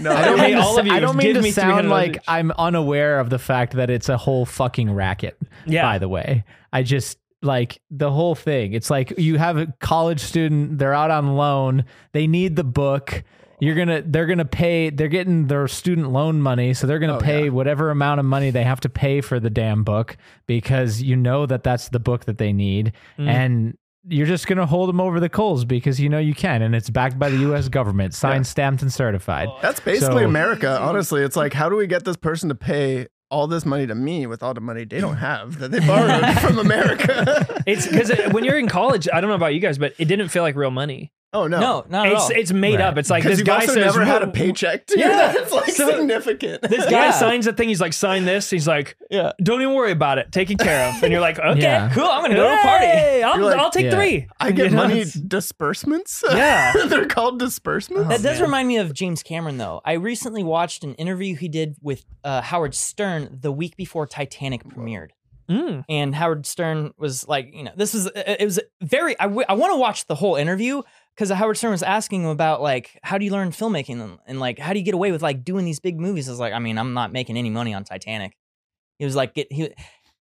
No, 0.00 0.10
I 0.12 0.24
don't 0.24 0.40
mean 0.40 0.52
to, 0.56 0.62
all 0.62 0.78
of 0.78 0.86
s- 0.86 0.90
I 0.90 0.94
you, 0.94 1.00
don't 1.02 1.16
mean 1.16 1.34
to 1.34 1.42
me 1.42 1.50
sound 1.50 1.90
like 1.90 2.16
each. 2.16 2.22
I'm 2.26 2.50
unaware 2.52 3.20
of 3.20 3.28
the 3.28 3.38
fact 3.38 3.74
that 3.74 3.90
it's 3.90 4.08
a 4.08 4.16
whole 4.16 4.46
fucking 4.46 4.90
racket. 4.90 5.36
Yeah. 5.66 5.82
By 5.82 5.98
the 5.98 6.08
way, 6.08 6.44
I 6.72 6.82
just 6.82 7.18
like 7.42 7.80
the 7.90 8.10
whole 8.10 8.34
thing. 8.34 8.72
It's 8.72 8.88
like 8.88 9.12
you 9.18 9.36
have 9.36 9.58
a 9.58 9.66
college 9.80 10.20
student, 10.20 10.78
they're 10.78 10.94
out 10.94 11.10
on 11.10 11.36
loan, 11.36 11.84
they 12.12 12.26
need 12.26 12.56
the 12.56 12.64
book. 12.64 13.22
You're 13.64 13.76
gonna, 13.76 14.02
they're 14.04 14.26
gonna 14.26 14.44
pay. 14.44 14.90
They're 14.90 15.06
getting 15.06 15.46
their 15.46 15.68
student 15.68 16.10
loan 16.10 16.42
money, 16.42 16.74
so 16.74 16.86
they're 16.88 16.98
gonna 16.98 17.18
Oh, 17.18 17.20
pay 17.20 17.44
yeah. 17.44 17.50
whatever 17.50 17.90
amount 17.90 18.18
of 18.18 18.26
money 18.26 18.50
they 18.50 18.64
have 18.64 18.80
to 18.80 18.88
pay 18.88 19.20
for 19.20 19.38
the 19.38 19.50
damn 19.50 19.84
book 19.84 20.16
because 20.46 21.00
you 21.00 21.14
know 21.14 21.46
that 21.46 21.62
that's 21.62 21.88
the 21.90 22.00
book 22.00 22.24
that 22.24 22.38
they 22.38 22.52
need, 22.52 22.92
Mm. 23.18 23.28
and 23.28 23.78
you're 24.08 24.26
just 24.26 24.48
gonna 24.48 24.66
hold 24.66 24.88
them 24.88 25.00
over 25.00 25.20
the 25.20 25.28
coals 25.28 25.64
because 25.64 26.00
you 26.00 26.08
know 26.08 26.18
you 26.18 26.34
can, 26.34 26.60
and 26.60 26.74
it's 26.74 26.90
backed 26.90 27.20
by 27.20 27.28
the 27.30 27.36
U.S. 27.48 27.68
government, 27.68 28.14
signed, 28.14 28.48
stamped, 28.48 28.82
and 28.82 28.92
certified. 28.92 29.48
That's 29.62 29.78
basically 29.78 30.22
So- 30.24 30.28
America. 30.28 30.80
Honestly, 30.80 31.22
it's 31.22 31.36
like, 31.36 31.52
how 31.52 31.68
do 31.68 31.76
we 31.76 31.86
get 31.86 32.04
this 32.04 32.16
person 32.16 32.48
to 32.48 32.56
pay 32.56 33.06
all 33.30 33.46
this 33.46 33.64
money 33.64 33.86
to 33.86 33.94
me 33.94 34.26
with 34.26 34.42
all 34.42 34.54
the 34.54 34.60
money 34.60 34.84
they 34.84 35.00
don't 35.00 35.16
have 35.18 35.58
that 35.60 35.70
they 35.70 35.78
borrowed 35.78 36.36
from 36.40 36.58
America? 36.58 37.62
It's 37.64 37.86
because 37.86 38.10
when 38.32 38.42
you're 38.42 38.58
in 38.58 38.68
college, 38.68 39.08
I 39.12 39.20
don't 39.20 39.30
know 39.30 39.36
about 39.36 39.54
you 39.54 39.60
guys, 39.60 39.78
but 39.78 39.94
it 39.98 40.06
didn't 40.06 40.30
feel 40.30 40.42
like 40.42 40.56
real 40.56 40.72
money. 40.72 41.12
Oh 41.32 41.46
no, 41.46 41.60
No, 41.60 41.84
not 41.88 42.06
at 42.06 42.12
It's 42.12 42.22
all. 42.22 42.30
it's 42.30 42.52
made 42.52 42.76
Right. 42.80 42.88
up. 42.88 42.98
It's 42.98 43.10
like 43.10 43.24
this 43.24 43.38
you've 43.38 43.46
guy 43.46 43.60
also 43.60 43.74
says 43.74 43.84
never 43.94 44.04
had 44.04 44.22
a 44.22 44.26
"Whoa." 44.26 44.32
paycheck. 44.32 44.86
Dude. 44.86 44.98
Yeah. 45.02 45.32
That's 45.32 45.52
like 45.52 45.70
So- 45.70 45.90
significant. 45.90 46.62
This 46.62 46.84
guy 46.84 47.06
Yeah. 47.06 47.10
signs 47.12 47.46
a 47.46 47.52
thing. 47.52 47.68
He's 47.68 47.80
like, 47.80 47.92
sign 47.92 48.24
this. 48.24 48.50
He's 48.50 48.66
like, 48.68 48.96
Yeah. 49.10 49.32
don't 49.42 49.60
even 49.62 49.74
worry 49.74 49.92
about 49.92 50.18
it. 50.18 50.30
Taken 50.32 50.56
care 50.58 50.88
of. 50.88 51.02
And 51.02 51.10
you're 51.12 51.20
like, 51.20 51.38
okay, 51.40 51.60
Yeah. 51.60 51.90
Cool. 51.92 52.04
I'm 52.04 52.22
gonna 52.22 52.34
go 52.34 52.48
to 52.48 52.54
a 52.54 52.62
party. 52.62 53.22
I'll, 53.22 53.40
like, 53.40 53.58
I'll 53.58 53.70
take 53.70 53.86
Yeah. 53.86 53.90
three. 53.96 54.28
I 54.40 54.52
get 54.52 54.64
You 54.70 54.70
know, 54.76 54.88
money 54.88 55.04
disbursements. 55.52 56.22
Yeah. 56.30 56.72
they're 56.86 57.06
called 57.06 57.38
disbursements. 57.38 58.08
That 58.08 58.22
does 58.22 58.38
man. 58.38 58.42
remind 58.42 58.68
me 58.68 58.78
of 58.78 58.92
James 58.94 59.22
Cameron, 59.22 59.58
though. 59.58 59.80
I 59.84 59.92
recently 59.94 60.42
watched 60.42 60.84
an 60.84 60.94
interview 60.94 61.36
he 61.36 61.48
did 61.48 61.76
with 61.82 62.04
uh, 62.24 62.40
Howard 62.42 62.74
Stern 62.74 63.38
the 63.40 63.52
week 63.52 63.76
before 63.76 64.06
Titanic 64.06 64.64
premiered. 64.64 65.08
Mm. 65.50 65.84
And 65.88 66.14
Howard 66.14 66.46
Stern 66.46 66.92
was 66.96 67.26
like, 67.28 67.50
you 67.52 67.64
know, 67.64 67.72
this 67.76 67.92
was, 67.94 68.06
it 68.06 68.36
it 68.40 68.44
was 68.44 68.60
very, 68.80 69.18
I, 69.18 69.24
w- 69.24 69.44
I 69.48 69.54
want 69.54 69.72
to 69.72 69.76
watch 69.76 70.06
the 70.06 70.14
whole 70.14 70.36
interview 70.36 70.82
because 71.14 71.30
Howard 71.30 71.56
Stern 71.56 71.70
was 71.72 71.82
asking 71.82 72.22
him 72.22 72.28
about, 72.28 72.62
like, 72.62 72.98
how 73.02 73.18
do 73.18 73.24
you 73.24 73.30
learn 73.30 73.50
filmmaking 73.50 74.00
and, 74.00 74.18
and, 74.26 74.40
like, 74.40 74.58
how 74.58 74.72
do 74.72 74.78
you 74.78 74.84
get 74.84 74.94
away 74.94 75.12
with, 75.12 75.22
like, 75.22 75.44
doing 75.44 75.64
these 75.64 75.80
big 75.80 76.00
movies? 76.00 76.28
I 76.28 76.32
was 76.32 76.40
like, 76.40 76.52
I 76.52 76.58
mean, 76.58 76.78
I'm 76.78 76.94
not 76.94 77.12
making 77.12 77.36
any 77.36 77.50
money 77.50 77.74
on 77.74 77.84
Titanic. 77.84 78.36
He 78.98 79.04
was 79.04 79.14
like, 79.16 79.34
get, 79.34 79.52
he, 79.52 79.70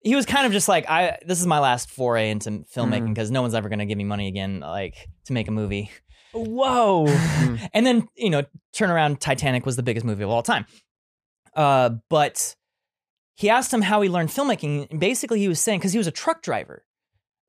he 0.01 0.15
was 0.15 0.25
kind 0.25 0.45
of 0.45 0.51
just 0.51 0.67
like, 0.67 0.89
I, 0.89 1.17
this 1.25 1.39
is 1.39 1.47
my 1.47 1.59
last 1.59 1.89
foray 1.89 2.29
into 2.29 2.49
filmmaking 2.73 3.01
Mm. 3.01 3.13
because 3.13 3.31
no 3.31 3.41
one's 3.41 3.53
ever 3.53 3.69
going 3.69 3.79
to 3.79 3.85
give 3.85 3.97
me 3.97 4.03
money 4.05 4.27
again, 4.27 4.61
like, 4.61 4.95
to 5.25 5.33
make 5.33 5.47
a 5.47 5.51
movie. 5.51 5.91
Whoa. 6.33 7.07
and 7.73 7.85
then 7.85 8.07
you 8.15 8.29
know 8.29 8.43
turn 8.73 8.91
around 8.91 9.19
titanic 9.19 9.65
was 9.65 9.75
the 9.75 9.81
biggest 9.81 10.05
movie 10.05 10.23
of 10.23 10.29
all 10.29 10.43
time 10.43 10.65
uh 11.55 11.89
but 12.09 12.55
he 13.33 13.49
asked 13.49 13.73
him 13.73 13.81
how 13.83 14.01
he 14.01 14.09
learned 14.09 14.29
filmmaking. 14.29 14.89
And 14.89 14.99
basically, 14.99 15.39
he 15.39 15.47
was 15.47 15.59
saying 15.59 15.79
because 15.79 15.91
he 15.93 15.99
was 15.99 16.07
a 16.07 16.11
truck 16.11 16.41
driver 16.41 16.83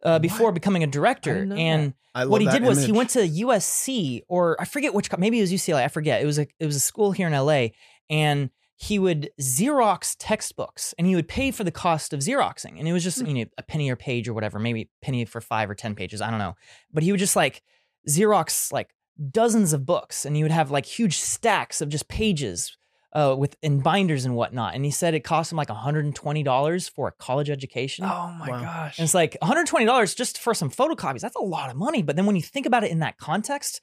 uh, 0.05 0.19
before 0.19 0.53
becoming 0.53 0.83
a 0.83 0.87
director, 0.87 1.47
and 1.59 1.95
what 2.29 2.41
he 2.41 2.47
did 2.49 2.63
was 2.69 2.85
he 2.85 2.93
went 2.93 3.11
to 3.11 3.21
USC 3.21 4.23
or 4.29 4.57
I 4.61 4.65
forget 4.65 4.95
which, 4.95 5.09
maybe 5.19 5.39
it 5.39 5.43
was 5.43 5.53
UCLA. 5.53 5.85
I 5.85 5.89
forget. 5.89 6.23
It 6.23 6.27
was 6.27 6.39
a 6.39 6.47
it 6.59 6.67
was 6.67 6.77
a 6.77 6.81
school 6.81 7.13
here 7.13 7.27
in 7.27 7.33
LA, 7.33 7.69
and 8.11 8.51
he 8.77 8.99
would 9.01 9.31
Xerox 9.41 10.15
textbooks, 10.21 10.95
and 10.97 11.07
he 11.07 11.17
would 11.17 11.27
pay 11.27 11.51
for 11.51 11.65
the 11.65 11.73
cost 11.73 12.13
of 12.13 12.21
Xeroxing, 12.21 12.79
and 12.79 12.87
it 12.87 12.93
was 12.93 13.03
just 13.03 13.27
you 13.27 13.35
know 13.35 13.45
a 13.59 13.63
penny 13.63 13.91
or 13.91 13.97
page 13.97 14.29
or 14.29 14.35
whatever, 14.35 14.61
maybe 14.61 14.89
penny 15.03 15.25
for 15.25 15.41
five 15.41 15.69
or 15.69 15.75
ten 15.75 15.97
pages, 15.97 16.21
I 16.21 16.31
don't 16.31 16.39
know, 16.39 16.55
but 16.93 17.03
he 17.03 17.11
would 17.11 17.19
just 17.19 17.35
like 17.35 17.63
Xerox 18.09 18.73
like 18.73 18.91
dozens 19.33 19.73
of 19.73 19.85
books, 19.85 20.25
and 20.25 20.37
he 20.37 20.45
would 20.45 20.53
have 20.53 20.71
like 20.71 20.87
huge 20.87 21.19
stacks 21.19 21.81
of 21.81 21.89
just 21.89 22.09
pages. 22.09 22.78
Uh, 23.15 23.35
with 23.39 23.57
in 23.63 23.81
binders 23.81 24.27
and 24.27 24.37
whatnot, 24.37 24.75
and 24.75 24.85
he 24.85 24.91
said 24.91 25.15
it 25.15 25.21
cost 25.25 25.51
him 25.51 25.57
like 25.57 25.69
$120 25.69 26.91
for 26.91 27.09
a 27.09 27.13
college 27.13 27.49
education. 27.49 28.05
Oh 28.05 28.35
my 28.39 28.51
Wow. 28.51 28.61
gosh. 28.63 28.99
And 28.99 29.05
it's 29.05 29.15
like 29.15 29.37
$120 29.43 30.15
just 30.15 30.37
for 30.39 30.53
some 30.53 30.71
photocopies. 30.71 31.21
That's 31.21 31.35
a 31.37 31.41
lot 31.41 31.71
of 31.71 31.77
money. 31.77 32.03
But 32.03 32.17
then 32.17 32.27
when 32.27 32.37
you 32.37 32.43
think 32.43 32.67
about 32.67 32.85
it 32.85 32.91
in 32.91 32.99
that 32.99 33.17
context, 33.17 33.81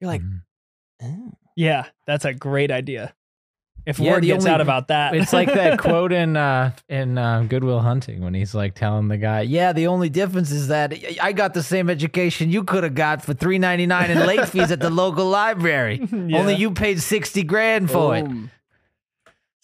you're 0.00 0.08
like, 0.10 0.22
Mhm. 0.22 0.40
oh. 1.04 1.32
Yeah, 1.56 1.84
that's 2.06 2.24
a 2.24 2.34
great 2.34 2.72
idea. 2.72 3.14
If 3.86 4.00
Yeah, 4.00 4.12
word 4.12 4.24
gets 4.24 4.44
only- 4.44 4.50
out 4.54 4.60
about 4.60 4.88
that, 4.88 5.14
It's 5.14 5.32
like 5.32 5.52
that 5.54 5.78
quote 5.86 6.10
in 6.12 6.36
uh, 6.36 6.72
in 6.88 7.16
uh, 7.16 7.42
Good 7.42 7.62
Will 7.62 7.80
Hunting 7.80 8.22
when 8.24 8.32
he's 8.34 8.54
like 8.56 8.74
telling 8.74 9.06
the 9.08 9.18
guy, 9.18 9.42
"Yeah, 9.42 9.72
the 9.72 9.86
only 9.86 10.08
difference 10.08 10.50
is 10.50 10.66
that 10.68 10.94
I 11.22 11.32
got 11.32 11.52
the 11.54 11.62
same 11.62 11.88
education 11.90 12.50
you 12.50 12.64
could 12.64 12.82
have 12.82 12.94
got 12.94 13.22
for 13.22 13.34
three 13.34 13.58
ninety 13.58 13.84
nine 13.86 14.10
in 14.10 14.26
late 14.26 14.48
fees 14.48 14.72
at 14.72 14.80
the 14.80 14.88
local 15.04 15.26
library. 15.28 16.00
Yeah. 16.10 16.38
Only 16.38 16.54
you 16.56 16.72
paid 16.72 17.00
sixty 17.02 17.42
grand 17.44 17.88
for 17.90 18.16
it." 18.16 18.26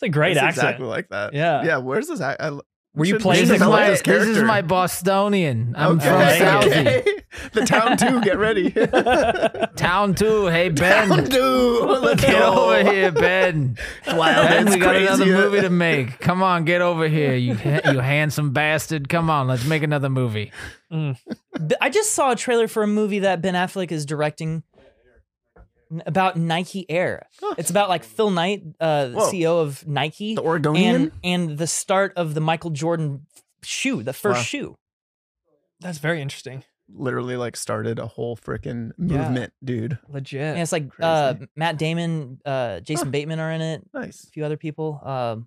Boom. 0.01 0.07
It's 0.09 0.15
a 0.15 0.19
great 0.19 0.31
It's 0.33 0.41
accent. 0.41 0.65
Exactly 0.67 0.87
like 0.87 1.09
that. 1.11 1.35
Yeah. 1.35 1.63
Yeah. 1.65 1.77
Where's 1.79 2.09
this? 2.09 2.21
ac- 2.21 2.37
I, 2.41 2.51
Were 2.95 3.05
you 3.05 3.19
playing 3.19 3.47
This 3.49 3.61
is, 3.61 3.67
my, 3.67 3.91
this 3.91 4.03
this 4.03 4.27
is 4.27 4.43
my 4.43 4.63
Bostonian. 4.63 5.75
I'm 5.77 5.99
okay. 5.99 6.09
from 6.09 6.21
Southie. 6.47 6.87
okay. 6.87 7.05
the 7.53 7.61
town 7.65 7.97
two. 7.97 8.21
Get 8.23 8.39
ready. 8.39 8.71
Town 9.77 10.15
two. 10.15 10.47
Hey 10.47 10.69
Ben, 10.69 11.09
town 11.09 11.25
two. 11.27 11.81
Let's 12.01 12.21
get 12.21 12.33
go. 12.39 12.71
over 12.71 12.91
here, 12.93 13.13
Ben. 13.13 13.77
Wow, 14.09 14.43
Ben, 14.49 14.65
that's 14.65 14.77
we 14.77 14.81
got 14.83 14.97
another 14.97 15.27
movie 15.27 15.61
to 15.61 15.71
make. 15.71 16.19
Come 16.19 16.43
on, 16.43 16.65
get 16.65 16.81
over 16.83 17.09
here, 17.09 17.35
you 17.37 17.53
you 17.55 18.01
handsome 18.01 18.53
bastard. 18.53 19.09
Come 19.09 19.31
on, 19.31 19.47
let's 19.47 19.65
make 19.65 19.83
another 19.83 20.09
movie. 20.11 20.53
Mm. 20.93 21.17
Th- 21.57 21.79
I 21.81 21.89
just 21.89 22.13
saw 22.13 22.33
a 22.33 22.37
trailer 22.37 22.67
for 22.67 22.83
a 22.83 22.87
movie 22.89 23.21
that 23.21 23.41
Ben 23.41 23.55
Affleck 23.55 23.93
is 23.93 24.05
directing 24.05 24.51
n- 24.51 24.63
about 26.07 26.37
Nike 26.37 26.89
Air. 26.91 27.27
It's 27.59 27.71
about 27.71 27.89
like 27.89 28.05
Phil 28.05 28.31
Knight, 28.31 28.63
uh, 28.81 29.09
the 29.09 29.19
CEO 29.21 29.61
of 29.61 29.87
Nike, 29.87 30.35
The 30.35 30.43
Oregonian. 30.43 30.95
and 30.95 31.13
and 31.51 31.59
the 31.59 31.67
start 31.67 32.13
of 32.17 32.35
the 32.35 32.41
Michael 32.41 32.71
Jordan 32.71 33.27
shoe, 33.63 34.03
the 34.03 34.13
first 34.13 34.39
Wow. 34.39 34.43
shoe. 34.43 34.77
That's 35.81 35.99
very 35.99 36.21
interesting. 36.21 36.65
literally 36.93 37.37
like 37.37 37.57
started 37.57 38.01
a 38.01 38.07
whole 38.09 38.37
freaking 38.37 38.91
Yeah. 38.99 39.19
movement, 39.19 39.53
dude. 39.65 39.97
Legit. 40.09 40.41
And 40.41 40.59
it's 40.59 40.73
like 40.73 40.91
uh, 40.99 41.35
Matt 41.55 41.79
Damon, 41.79 42.41
uh, 42.45 42.81
Jason 42.81 43.13
Bateman 43.13 43.39
are 43.39 43.53
in 43.53 43.61
it. 43.61 43.83
Nice. 43.95 44.25
a 44.25 44.27
few 44.31 44.45
other 44.45 44.57
people. 44.57 45.01
Um, 45.05 45.47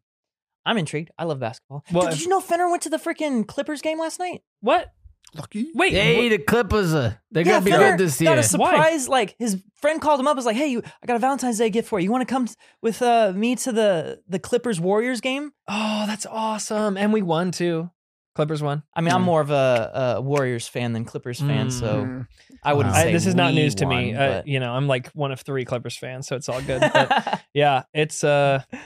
I'm 0.65 0.77
intrigued. 0.77 1.11
I 1.17 1.25
love 1.25 1.41
basketball. 1.41 1.83
Well, 1.91 2.03
Dude, 2.03 2.11
did 2.11 2.21
you 2.21 2.29
know 2.29 2.39
Fenner 2.39 2.69
went 2.69 2.83
to 2.83 2.89
the 2.89 2.95
freaking 2.95 3.45
Clippers 3.45 3.81
game 3.81 3.99
last 3.99 4.19
night? 4.19 4.41
what? 4.61 4.93
Lucky. 5.35 5.71
Wait. 5.73 5.93
Hey, 5.93 6.27
wh- 6.27 6.29
the 6.31 6.37
Clippers 6.37 6.93
are 6.93 7.19
they're 7.31 7.43
yeah, 7.43 7.53
gonna 7.53 7.65
be 7.65 7.71
Fenner 7.71 7.91
good 7.91 7.99
this 7.99 8.21
got 8.21 8.31
year. 8.31 8.39
a 8.39 8.43
surprise. 8.43 9.07
Like 9.09 9.35
his 9.39 9.61
friend 9.81 9.99
called 10.01 10.19
him 10.19 10.27
up. 10.27 10.35
Was 10.35 10.45
like, 10.45 10.55
"Hey, 10.55 10.67
you, 10.67 10.81
I 11.01 11.05
got 11.07 11.15
a 11.15 11.19
Valentine's 11.19 11.57
Day 11.57 11.69
gift 11.69 11.87
for 11.89 11.99
you. 11.99 12.05
You 12.05 12.11
want 12.11 12.27
to 12.27 12.31
come 12.33 12.47
with 12.81 13.01
uh, 13.01 13.31
me 13.35 13.55
to 13.57 13.71
the 13.71 14.21
the 14.27 14.39
Clippers 14.39 14.79
Warriors 14.79 15.21
game?" 15.21 15.51
oh, 15.67 16.05
that's 16.07 16.25
awesome. 16.27 16.97
And 16.97 17.11
we 17.13 17.21
won 17.21 17.51
too. 17.51 17.89
Clippers 18.35 18.63
won. 18.63 18.81
I 18.95 19.01
mean, 19.01 19.13
I'm 19.13 19.21
Mm. 19.21 19.25
more 19.25 19.41
of 19.41 19.51
a, 19.51 20.15
a 20.17 20.21
Warriors 20.21 20.67
fan 20.67 20.93
than 20.93 21.05
Clippers 21.05 21.39
fan, 21.39 21.69
so 21.69 22.03
Mm. 22.03 22.27
I 22.63 22.73
wouldn't 22.73 22.95
Wow. 22.95 23.01
say 23.01 23.09
I, 23.09 23.11
this 23.11 23.27
is 23.27 23.35
not 23.35 23.51
we 23.51 23.59
news 23.59 23.75
to 23.75 23.85
me. 23.85 24.13
won, 24.13 24.21
Uh, 24.21 24.41
you 24.43 24.59
know, 24.59 24.73
I'm 24.73 24.87
like 24.87 25.09
one 25.11 25.31
of 25.31 25.41
three 25.41 25.65
Clippers 25.65 25.95
fans, 25.97 26.25
so 26.27 26.35
it's 26.35 26.49
all 26.49 26.59
good. 26.61 26.81
But 26.93 27.41
yeah, 27.53 27.83
it's 27.93 28.23
uh, 28.23 28.63
it's 28.71 28.81
a 28.81 28.83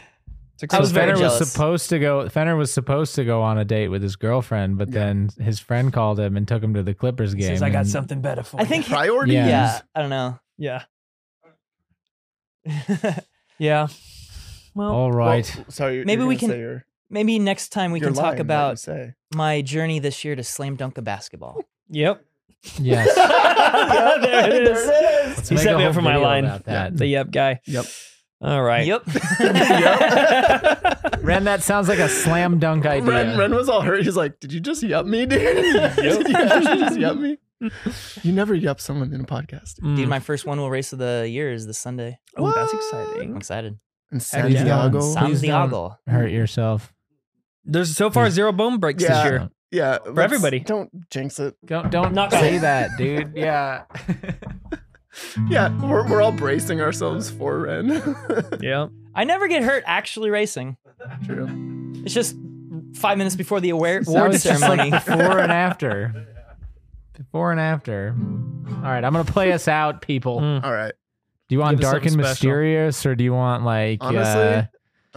I 0.71 0.79
was 0.79 0.91
very 0.91 1.07
Fenner 1.11 1.15
story. 1.17 1.29
was 1.39 1.51
supposed 1.51 1.89
to 1.89 1.99
go. 1.99 2.29
Fenner 2.29 2.55
was 2.55 2.71
supposed 2.73 3.15
to 3.15 3.23
go 3.25 3.41
on 3.43 3.57
a 3.57 3.65
date 3.65 3.89
with 3.89 4.01
his 4.01 4.15
girlfriend, 4.15 4.77
but 4.77 4.87
Yeah. 4.89 4.93
then 4.93 5.29
his 5.39 5.59
friend 5.59 5.93
called 5.93 6.19
him 6.19 6.35
and 6.37 6.47
took 6.47 6.63
him 6.63 6.73
to 6.73 6.83
the 6.83 6.93
Clippers 6.93 7.33
He 7.33 7.39
game. 7.39 7.49
says, 7.49 7.61
I 7.61 7.69
got 7.69 7.85
something 7.87 8.21
better 8.21 8.43
for 8.43 8.57
I 8.59 8.63
you." 8.63 8.67
think 8.69 8.87
Priorities. 8.87 9.35
Yeah. 9.35 9.47
yeah, 9.47 9.81
I 9.95 10.01
don't 10.01 10.09
know. 10.09 10.39
Yeah. 10.57 10.83
Yeah. 13.59 13.87
Well, 14.75 14.91
All 14.91 15.11
right. 15.11 15.51
Well, 15.55 15.65
sorry. 15.69 16.05
Maybe 16.05 16.23
we 16.23 16.35
can- 16.35 16.51
Your, 16.51 16.85
Maybe 17.09 17.39
next 17.39 17.69
time 17.69 17.91
we 17.91 17.99
your 17.99 18.09
can 18.09 18.15
talk 18.15 18.23
line 18.23 18.31
that 18.33 18.37
you 18.37 18.41
about 18.43 18.79
say. 18.79 19.13
my 19.33 19.61
journey 19.63 19.97
this 19.99 20.23
year 20.25 20.35
to 20.35 20.43
slam 20.43 20.75
dunk 20.75 20.97
a 20.97 21.01
basketball. 21.01 21.59
yep. 21.89 22.23
yes. 22.79 23.15
there 24.21 24.49
it 24.51 24.67
is. 24.67 24.87
Let's 25.37 25.49
He 25.49 25.55
make 25.55 25.63
set 25.63 25.77
me 25.77 25.85
up 25.85 25.93
for 25.95 26.01
my 26.01 26.17
line. 26.17 26.45
about 26.45 26.65
that. 26.65 26.95
The 26.97 27.07
yep 27.07 27.31
guy. 27.31 27.61
Yep. 27.65 27.85
All 28.41 28.61
right. 28.61 28.85
Yep. 28.87 29.03
Ren, 31.23 31.43
that 31.45 31.61
sounds 31.63 31.87
like 31.89 31.99
a 31.99 32.07
slam 32.09 32.59
dunk 32.59 32.85
idea. 32.85 33.09
Ren, 33.11 33.37
Ren 33.37 33.55
was 33.55 33.67
all 33.69 33.81
hurt. 33.81 34.03
He's 34.03 34.15
like, 34.15 34.39
"Did 34.39 34.53
you 34.53 34.59
just 34.59 34.83
yup 34.83 35.05
me, 35.05 35.25
dude? 35.25 35.39
Did 35.95 36.27
you 36.27 36.33
just 36.33 36.99
yup 36.99 37.17
me? 37.17 37.37
You 38.23 38.31
never 38.31 38.53
yup 38.53 38.79
someone 38.79 39.11
in 39.13 39.21
a 39.21 39.25
podcast. 39.25 39.79
Mm. 39.81 39.95
Dude, 39.97 40.07
my 40.09 40.19
first 40.19 40.45
one 40.45 40.59
will 40.59 40.69
race 40.69 40.93
of 40.93 40.99
the 40.99 41.27
year 41.29 41.51
is 41.51 41.65
this 41.67 41.79
Sunday. 41.79 42.19
oh, 42.37 42.51
that's 42.53 42.71
What? 42.73 43.17
I'm 43.19 43.35
excited. 43.37 43.79
In 44.11 44.19
Heck. 44.19 44.21
Santiago. 44.21 44.99
Please 44.99 45.13
Santiago. 45.13 45.97
Hurt 46.07 46.29
yourself. 46.31 46.93
There's 47.65 47.93
so 47.95 48.09
far 48.09 48.29
zero 48.29 48.51
bone 48.53 48.77
breaks 48.77 49.03
Yeah. 49.03 49.09
this 49.23 49.23
year. 49.31 49.49
Yeah, 49.69 49.97
For 49.97 50.21
everybody. 50.21 50.59
Don't 50.61 51.09
jinx 51.09 51.39
it. 51.39 51.55
Don't 51.65 51.89
don't 51.91 52.13
Not 52.13 52.31
say 52.43 52.59
that, 52.59 52.91
dude. 52.97 53.33
Yeah. 53.35 53.83
Yeah, 55.49 55.69
we're, 55.81 56.07
we're 56.09 56.21
all 56.21 56.31
bracing 56.31 56.81
ourselves 56.81 57.29
for 57.29 57.59
Ren. 57.59 58.15
Yeah. 58.61 58.87
I 59.15 59.23
never 59.23 59.47
get 59.47 59.63
hurt 59.63 59.83
actually 59.87 60.29
racing. 60.29 60.77
True. 61.25 61.47
It's 62.05 62.13
just 62.13 62.35
five 62.95 63.17
minutes 63.17 63.35
before 63.35 63.59
the 63.61 63.69
award, 63.71 64.05
That 64.05 64.11
award 64.11 64.31
was 64.31 64.43
just 64.43 64.59
ceremony. 64.59 64.91
like 64.91 65.05
before 65.05 65.39
and 65.39 65.51
after. 65.67 66.27
Before 67.17 67.51
and 67.51 67.59
after. 67.59 68.15
All 68.67 68.81
right, 68.83 69.03
I'm 69.03 69.11
gonna 69.13 69.23
play 69.25 69.51
us 69.53 69.67
out, 69.67 70.01
people. 70.01 70.39
Mm. 70.39 70.63
All 70.63 70.71
right. 70.71 70.93
Do 71.49 71.55
you 71.55 71.59
want 71.59 71.77
Give 71.77 71.89
dark 71.89 72.03
and 72.03 72.11
special. 72.11 72.29
mysterious, 72.29 73.05
or 73.05 73.15
do 73.15 73.23
you 73.23 73.33
want 73.33 73.63
like 73.63 73.99
Honestly, 74.01 74.41
uh, 74.43 74.63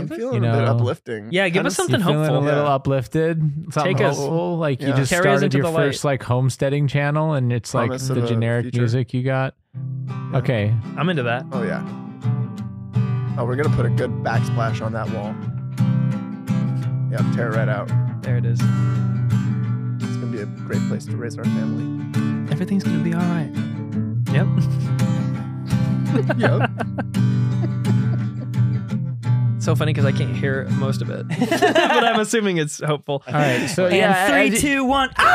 I'm 0.00 0.08
feeling 0.08 0.42
you 0.44 0.50
a 0.50 0.52
bit 0.52 0.62
know- 0.64 0.76
uplifting. 0.76 1.28
Yeah, 1.30 1.48
give 1.48 1.64
us 1.66 1.74
something 1.76 2.00
you 2.00 2.06
feeling 2.06 2.18
hopeful. 2.24 2.38
a 2.38 2.44
little 2.44 2.64
Yeah. 2.64 2.74
uplifted? 2.74 3.40
Something 3.72 3.96
Take 3.96 4.04
us- 4.06 4.16
hopeful? 4.16 4.58
Like 4.58 4.80
you 4.80 4.92
just 4.94 5.10
Carry 5.10 5.20
us 5.20 5.24
started 5.40 5.44
into 5.46 5.56
your 5.58 5.66
the 5.66 5.72
light. 5.72 5.86
first 5.86 6.04
like 6.04 6.22
homesteading 6.22 6.86
channel, 6.88 7.32
and 7.34 7.52
it's 7.52 7.72
like 7.74 7.86
Promise 7.88 8.10
of 8.10 8.16
the 8.16 8.26
generic 8.26 8.64
future. 8.64 8.80
music 8.80 9.14
you 9.14 9.22
got. 9.22 9.54
Okay, 10.34 10.74
I'm 10.96 11.08
into 11.08 11.22
that. 11.24 11.44
Oh 11.52 11.62
yeah. 11.62 11.82
Oh, 13.38 13.44
we're 13.44 13.56
gonna 13.56 13.74
put 13.76 13.86
a 13.86 13.90
good 13.90 14.10
backsplash 14.22 14.84
on 14.84 14.92
that 14.92 15.08
wall. 15.10 15.34
Yeah, 17.10 17.18
tear 17.34 17.48
it 17.50 17.56
right 17.56 17.68
out. 17.68 17.88
There 18.22 18.36
it 18.36 18.44
is. 18.44 18.60
It's 18.60 20.16
gonna 20.16 20.26
be 20.32 20.40
a 20.40 20.46
great 20.46 20.86
place 20.88 21.06
to 21.06 21.16
raise 21.16 21.36
our 21.38 21.44
family. 21.44 22.50
Everything's 22.52 22.84
gonna 22.84 22.98
be 23.02 23.14
all 23.14 23.20
right. 23.20 23.50
Yep. 24.32 24.46
Yep. 26.38 26.70
so 29.60 29.74
funny 29.76 29.92
because 29.92 30.04
I 30.06 30.12
can't 30.12 30.34
hear 30.34 30.64
most 30.70 31.02
of 31.02 31.10
it, 31.10 31.28
but 31.50 32.04
I'm 32.04 32.18
assuming 32.20 32.56
it's 32.56 32.80
hopeful. 32.82 33.22
all 33.26 33.32
right. 33.34 33.66
So 33.68 33.86
and 33.86 33.96
yeah, 33.96 34.28
three, 34.28 34.54
as- 34.54 34.60
two, 34.60 34.84
one. 34.84 35.10
Ah! 35.16 35.26